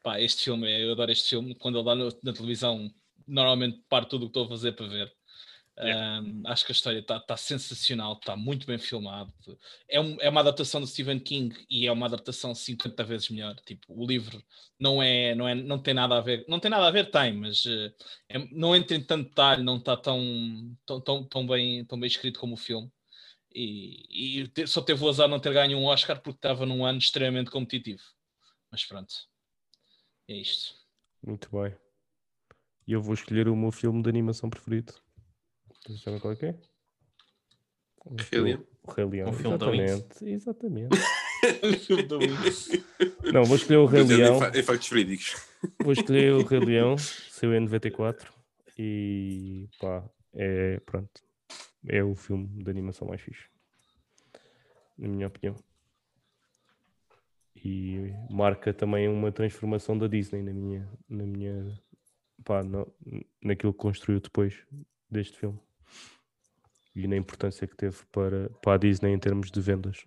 Pá, 0.06 0.20
este 0.20 0.44
filme, 0.44 0.70
eu 0.84 0.92
adoro 0.92 1.10
este 1.10 1.30
filme, 1.30 1.52
quando 1.56 1.78
ele 1.78 1.84
dá 1.84 1.92
no- 1.96 2.16
na 2.22 2.32
televisão, 2.32 2.88
normalmente 3.26 3.82
paro 3.88 4.06
tudo 4.06 4.22
o 4.22 4.26
que 4.26 4.30
estou 4.38 4.44
a 4.44 4.48
fazer 4.48 4.70
para 4.70 4.86
ver. 4.86 5.12
Ahm, 5.76 6.42
acho 6.46 6.64
que 6.64 6.70
a 6.70 6.74
história 6.74 7.00
está 7.00 7.36
sensacional, 7.36 8.12
está 8.12 8.36
muito 8.36 8.68
bem 8.68 8.78
filmado. 8.78 9.32
É, 9.88 10.00
um- 10.00 10.16
é 10.20 10.28
uma 10.28 10.42
adaptação 10.42 10.80
do 10.80 10.86
Stephen 10.86 11.18
King 11.18 11.56
e 11.68 11.88
é 11.88 11.92
uma 11.92 12.06
adaptação 12.06 12.54
50 12.54 13.02
vezes 13.02 13.30
melhor. 13.30 13.56
Tipo, 13.66 13.84
o 13.88 14.06
livro 14.06 14.40
não 14.78 15.02
é, 15.02 15.34
não 15.34 15.48
é, 15.48 15.56
não 15.56 15.76
tem 15.82 15.92
nada 15.92 16.16
a 16.18 16.20
ver, 16.20 16.44
não 16.48 16.60
tem 16.60 16.70
nada 16.70 16.86
a 16.86 16.90
ver, 16.92 17.10
tem, 17.10 17.32
mas 17.34 17.66
eh, 17.66 17.92
é- 18.28 18.48
não 18.52 18.76
entra 18.76 18.96
em 18.96 19.02
tanto 19.02 19.28
detalhe, 19.30 19.64
não 19.64 19.78
está 19.78 19.96
tão, 19.96 20.20
tão, 20.86 21.00
tão, 21.00 21.24
tão 21.24 21.46
bem, 21.48 21.84
tão 21.84 21.98
bem 21.98 22.06
escrito 22.06 22.38
como 22.38 22.54
o 22.54 22.56
filme. 22.56 22.88
E, 23.54 24.44
e 24.54 24.66
só 24.68 24.82
teve 24.82 25.02
o 25.04 25.08
azar 25.08 25.28
não 25.28 25.40
ter 25.40 25.52
ganho 25.52 25.78
um 25.78 25.86
Oscar 25.86 26.20
porque 26.22 26.38
estava 26.38 26.64
num 26.66 26.84
ano 26.86 26.98
extremamente 26.98 27.50
competitivo. 27.50 28.02
Mas 28.70 28.84
pronto, 28.84 29.14
é 30.28 30.34
isto. 30.34 30.74
Muito 31.24 31.48
bem. 31.50 31.74
E 32.86 32.92
eu 32.92 33.02
vou 33.02 33.14
escolher 33.14 33.48
o 33.48 33.56
meu 33.56 33.72
filme 33.72 34.02
de 34.02 34.08
animação 34.08 34.48
preferido. 34.48 34.94
Vocês 35.84 36.00
sabem 36.02 36.20
qual 36.20 36.32
é 36.32 36.36
que 36.36 36.46
é? 36.46 36.58
O 38.04 38.14
Rei 38.30 38.40
Leão. 38.40 38.66
O 38.82 38.90
Rei 38.92 39.04
Leão. 39.04 39.28
Um 39.30 39.32
filme 39.32 39.54
exatamente. 39.56 40.24
Exatamente. 40.24 40.96
O 41.62 41.72
filme 41.78 42.02
da 42.04 42.18
Winx. 42.18 42.68
Não, 43.32 43.44
vou 43.44 43.56
escolher 43.56 43.78
o 43.78 43.86
Rei 43.86 44.02
Baseado 44.02 44.38
Leão. 44.40 44.54
em, 44.54 44.62
factos 44.62 44.88
verídicos. 44.88 45.48
Vou 45.82 45.92
escolher 45.92 46.32
o 46.32 46.44
Rei 46.44 46.60
Leão, 46.60 46.96
seu 47.30 47.52
em 47.54 47.60
94. 47.60 48.32
E 48.78 49.68
pá, 49.80 50.08
é 50.34 50.80
pronto. 50.80 51.22
É 51.88 52.02
o 52.02 52.14
filme 52.14 52.46
de 52.62 52.70
animação 52.70 53.08
mais 53.08 53.20
fixe. 53.20 53.46
Na 54.98 55.08
minha 55.08 55.26
opinião. 55.26 55.56
E 57.64 58.12
marca 58.30 58.72
também 58.72 59.08
uma 59.08 59.32
transformação 59.32 59.96
da 59.96 60.06
Disney 60.06 60.42
na 60.42 60.52
minha, 60.52 60.88
na 61.08 61.24
minha 61.24 61.80
pá, 62.44 62.62
no- 62.62 62.92
naquilo 63.42 63.72
que 63.72 63.78
construiu 63.78 64.20
depois 64.20 64.54
deste 65.10 65.38
filme. 65.38 65.58
E 66.94 67.06
na 67.06 67.16
importância 67.16 67.66
que 67.66 67.76
teve 67.76 67.96
para, 68.12 68.48
para 68.62 68.74
a 68.74 68.78
Disney 68.78 69.12
em 69.12 69.18
termos 69.18 69.50
de 69.50 69.60
vendas. 69.60 70.06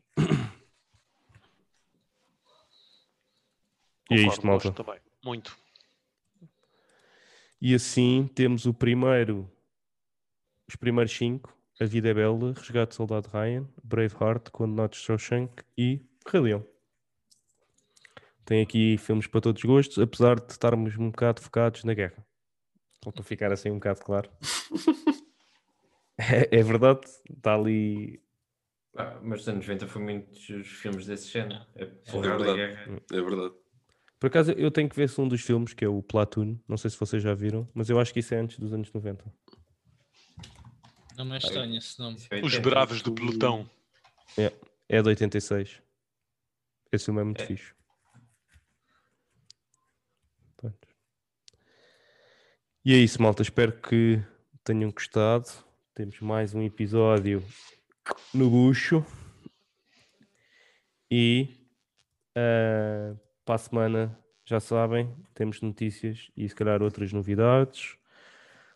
E 4.11 4.15
é 4.15 4.21
isto, 4.27 4.45
malta. 4.45 4.71
também. 4.71 4.99
Muito. 5.23 5.55
E 7.61 7.76
assim 7.76 8.27
temos 8.34 8.65
o 8.65 8.73
primeiro, 8.73 9.51
os 10.67 10.76
primeiros 10.76 11.11
cinco: 11.15 11.55
A 11.80 11.85
Vida 11.85 12.09
é 12.09 12.13
Bela, 12.13 12.53
Resgate 12.53 12.89
do 12.89 12.95
Soldado 12.95 13.27
Ryan, 13.30 13.67
Braveheart, 13.84 14.49
Condenado 14.49 14.91
de 14.91 14.97
Shawshank 14.97 15.63
e 15.77 16.01
Rei 16.27 16.41
Leão. 16.41 16.65
Tem 18.49 18.63
aqui 18.63 18.97
filmes 18.97 19.27
para 19.27 19.41
todos 19.41 19.63
os 19.63 19.69
gostos, 19.69 19.99
apesar 19.99 20.39
de 20.39 20.51
estarmos 20.51 20.97
um 20.97 21.11
bocado 21.11 21.39
focados 21.39 21.84
na 21.84 21.93
guerra. 21.93 22.26
Só 23.03 23.11
para 23.11 23.21
ficar 23.21 23.51
assim 23.53 23.69
um 23.69 23.76
bocado 23.76 24.01
claro. 24.01 24.27
é, 26.17 26.57
é 26.57 26.63
verdade, 26.63 27.01
está 27.30 27.53
ali. 27.53 28.19
Ah, 28.97 29.19
mas 29.21 29.41
nos 29.41 29.49
anos 29.49 29.67
90 29.67 29.88
foi 29.88 30.01
muitos 30.01 30.49
os 30.49 30.67
filmes 30.67 31.05
desse 31.05 31.30
género. 31.30 31.63
É, 31.76 31.84
É 31.84 32.19
verdade. 32.19 32.61
É 33.11 33.21
verdade. 33.21 33.53
Por 34.19 34.26
acaso 34.26 34.51
eu 34.53 34.71
tenho 34.71 34.89
que 34.89 34.95
ver 34.95 35.07
se 35.09 35.21
um 35.21 35.27
dos 35.27 35.41
filmes, 35.41 35.76
que 35.76 35.85
é 35.85 35.88
o 35.88 36.01
Platoon, 36.01 36.57
não 36.67 36.76
sei 36.76 36.89
se 36.89 36.97
vocês 36.97 37.21
já 37.21 37.35
viram, 37.35 37.69
mas 37.71 37.88
eu 37.88 37.99
acho 37.99 38.11
que 38.11 38.19
isso 38.19 38.34
é 38.34 38.39
antes 38.39 38.57
dos 38.57 38.73
anos 38.73 38.91
90. 38.91 39.31
Não 41.15 41.23
me 41.26 41.35
é 41.35 41.38
estranho 41.38 41.77
esse 41.77 41.99
nome. 41.99 42.17
É 42.31 42.38
Os 42.38 42.53
80. 42.55 42.61
bravos 42.67 43.01
do 43.03 43.13
pelotão. 43.13 43.69
É 44.89 45.01
de 45.03 45.07
86. 45.07 45.84
Esse 46.91 47.05
filme 47.05 47.21
é 47.21 47.23
muito 47.23 47.43
É. 47.43 47.45
fixe. 47.45 47.77
Pronto. 50.59 50.88
E 52.89 52.93
é 52.95 52.97
isso, 52.97 53.21
malta. 53.21 53.43
Espero 53.43 53.71
que 53.71 54.19
tenham 54.63 54.89
gostado. 54.89 55.47
Temos 55.93 56.19
mais 56.21 56.55
um 56.55 56.63
episódio 56.63 57.43
no 58.33 58.49
bucho. 58.49 59.05
E 61.11 61.49
ah, 62.35 63.15
para 63.45 63.53
a 63.53 63.57
semana, 63.59 64.19
já 64.43 64.59
sabem, 64.59 65.15
temos 65.35 65.61
notícias 65.61 66.31
e 66.35 66.49
se 66.49 66.55
calhar 66.55 66.81
outras 66.81 67.13
novidades. 67.13 67.95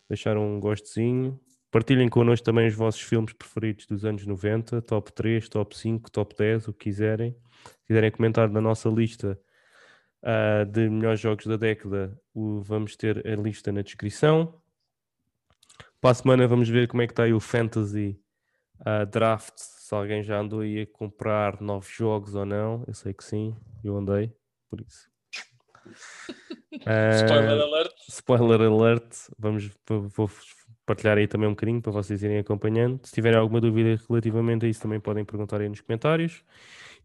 Deixaram 0.08 0.46
um 0.46 0.60
gostezinho. 0.60 1.40
Partilhem 1.68 2.08
connosco 2.08 2.44
também 2.44 2.68
os 2.68 2.74
vossos 2.76 3.00
filmes 3.00 3.32
preferidos 3.32 3.84
dos 3.84 4.04
anos 4.04 4.24
90, 4.24 4.80
top 4.82 5.12
3, 5.12 5.48
top 5.48 5.76
5, 5.76 6.08
top 6.12 6.36
10, 6.38 6.68
o 6.68 6.72
que 6.72 6.84
quiserem. 6.84 7.36
Se 7.80 7.86
quiserem 7.88 8.12
comentar 8.12 8.48
na 8.48 8.60
nossa 8.60 8.88
lista 8.88 9.36
ah, 10.24 10.64
de 10.64 10.88
melhores 10.88 11.20
jogos 11.20 11.46
da 11.46 11.56
década, 11.56 12.18
o- 12.34 12.60
vamos 12.62 12.96
ter 12.96 13.24
a 13.26 13.36
lista 13.36 13.70
na 13.70 13.82
descrição. 13.82 14.60
Para 16.00 16.10
a 16.10 16.14
semana 16.14 16.46
vamos 16.48 16.68
ver 16.68 16.88
como 16.88 17.02
é 17.02 17.06
que 17.06 17.12
está 17.12 17.22
aí 17.24 17.32
o 17.32 17.40
Fantasy 17.40 18.18
ah, 18.84 19.04
Draft, 19.04 19.54
se 19.56 19.94
alguém 19.94 20.22
já 20.22 20.38
andou 20.40 20.60
aí 20.60 20.80
a 20.82 20.86
comprar 20.86 21.60
novos 21.60 21.88
jogos 21.88 22.34
ou 22.34 22.44
não. 22.44 22.84
Eu 22.86 22.94
sei 22.94 23.12
que 23.14 23.22
sim, 23.24 23.54
eu 23.84 23.96
andei, 23.96 24.32
por 24.70 24.80
isso. 24.80 25.08
Ah, 26.86 27.12
Spoiler 27.24 27.60
alert. 27.62 27.92
spoiler 28.08 28.60
alert, 28.62 29.14
vamos, 29.38 29.70
vou 29.88 30.28
partilhar 30.84 31.16
aí 31.16 31.26
também 31.28 31.48
um 31.48 31.52
bocadinho 31.52 31.80
para 31.80 31.92
vocês 31.92 32.22
irem 32.22 32.38
acompanhando. 32.38 33.00
Se 33.06 33.12
tiverem 33.12 33.38
alguma 33.38 33.60
dúvida 33.60 33.98
relativamente 34.08 34.66
a 34.66 34.68
isso, 34.68 34.82
também 34.82 35.00
podem 35.00 35.24
perguntar 35.24 35.60
aí 35.60 35.68
nos 35.68 35.80
comentários. 35.80 36.42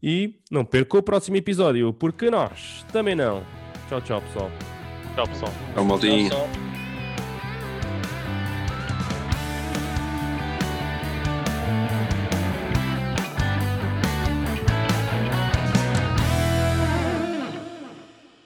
E 0.02 0.36
não 0.50 0.64
percam 0.64 1.00
o 1.00 1.02
próximo 1.02 1.36
episódio, 1.36 1.92
porque 1.92 2.30
nós 2.30 2.84
também 2.92 3.14
não. 3.14 3.42
Tchau, 3.88 4.00
tchau, 4.00 4.22
pessoal. 4.22 4.50
Tchau, 5.14 5.26
pessoal. 5.26 5.52
É 5.76 5.80
uma 5.80 5.84
maldinha. 5.84 6.30
Tchau, 6.30 6.48
pessoal. 6.48 6.69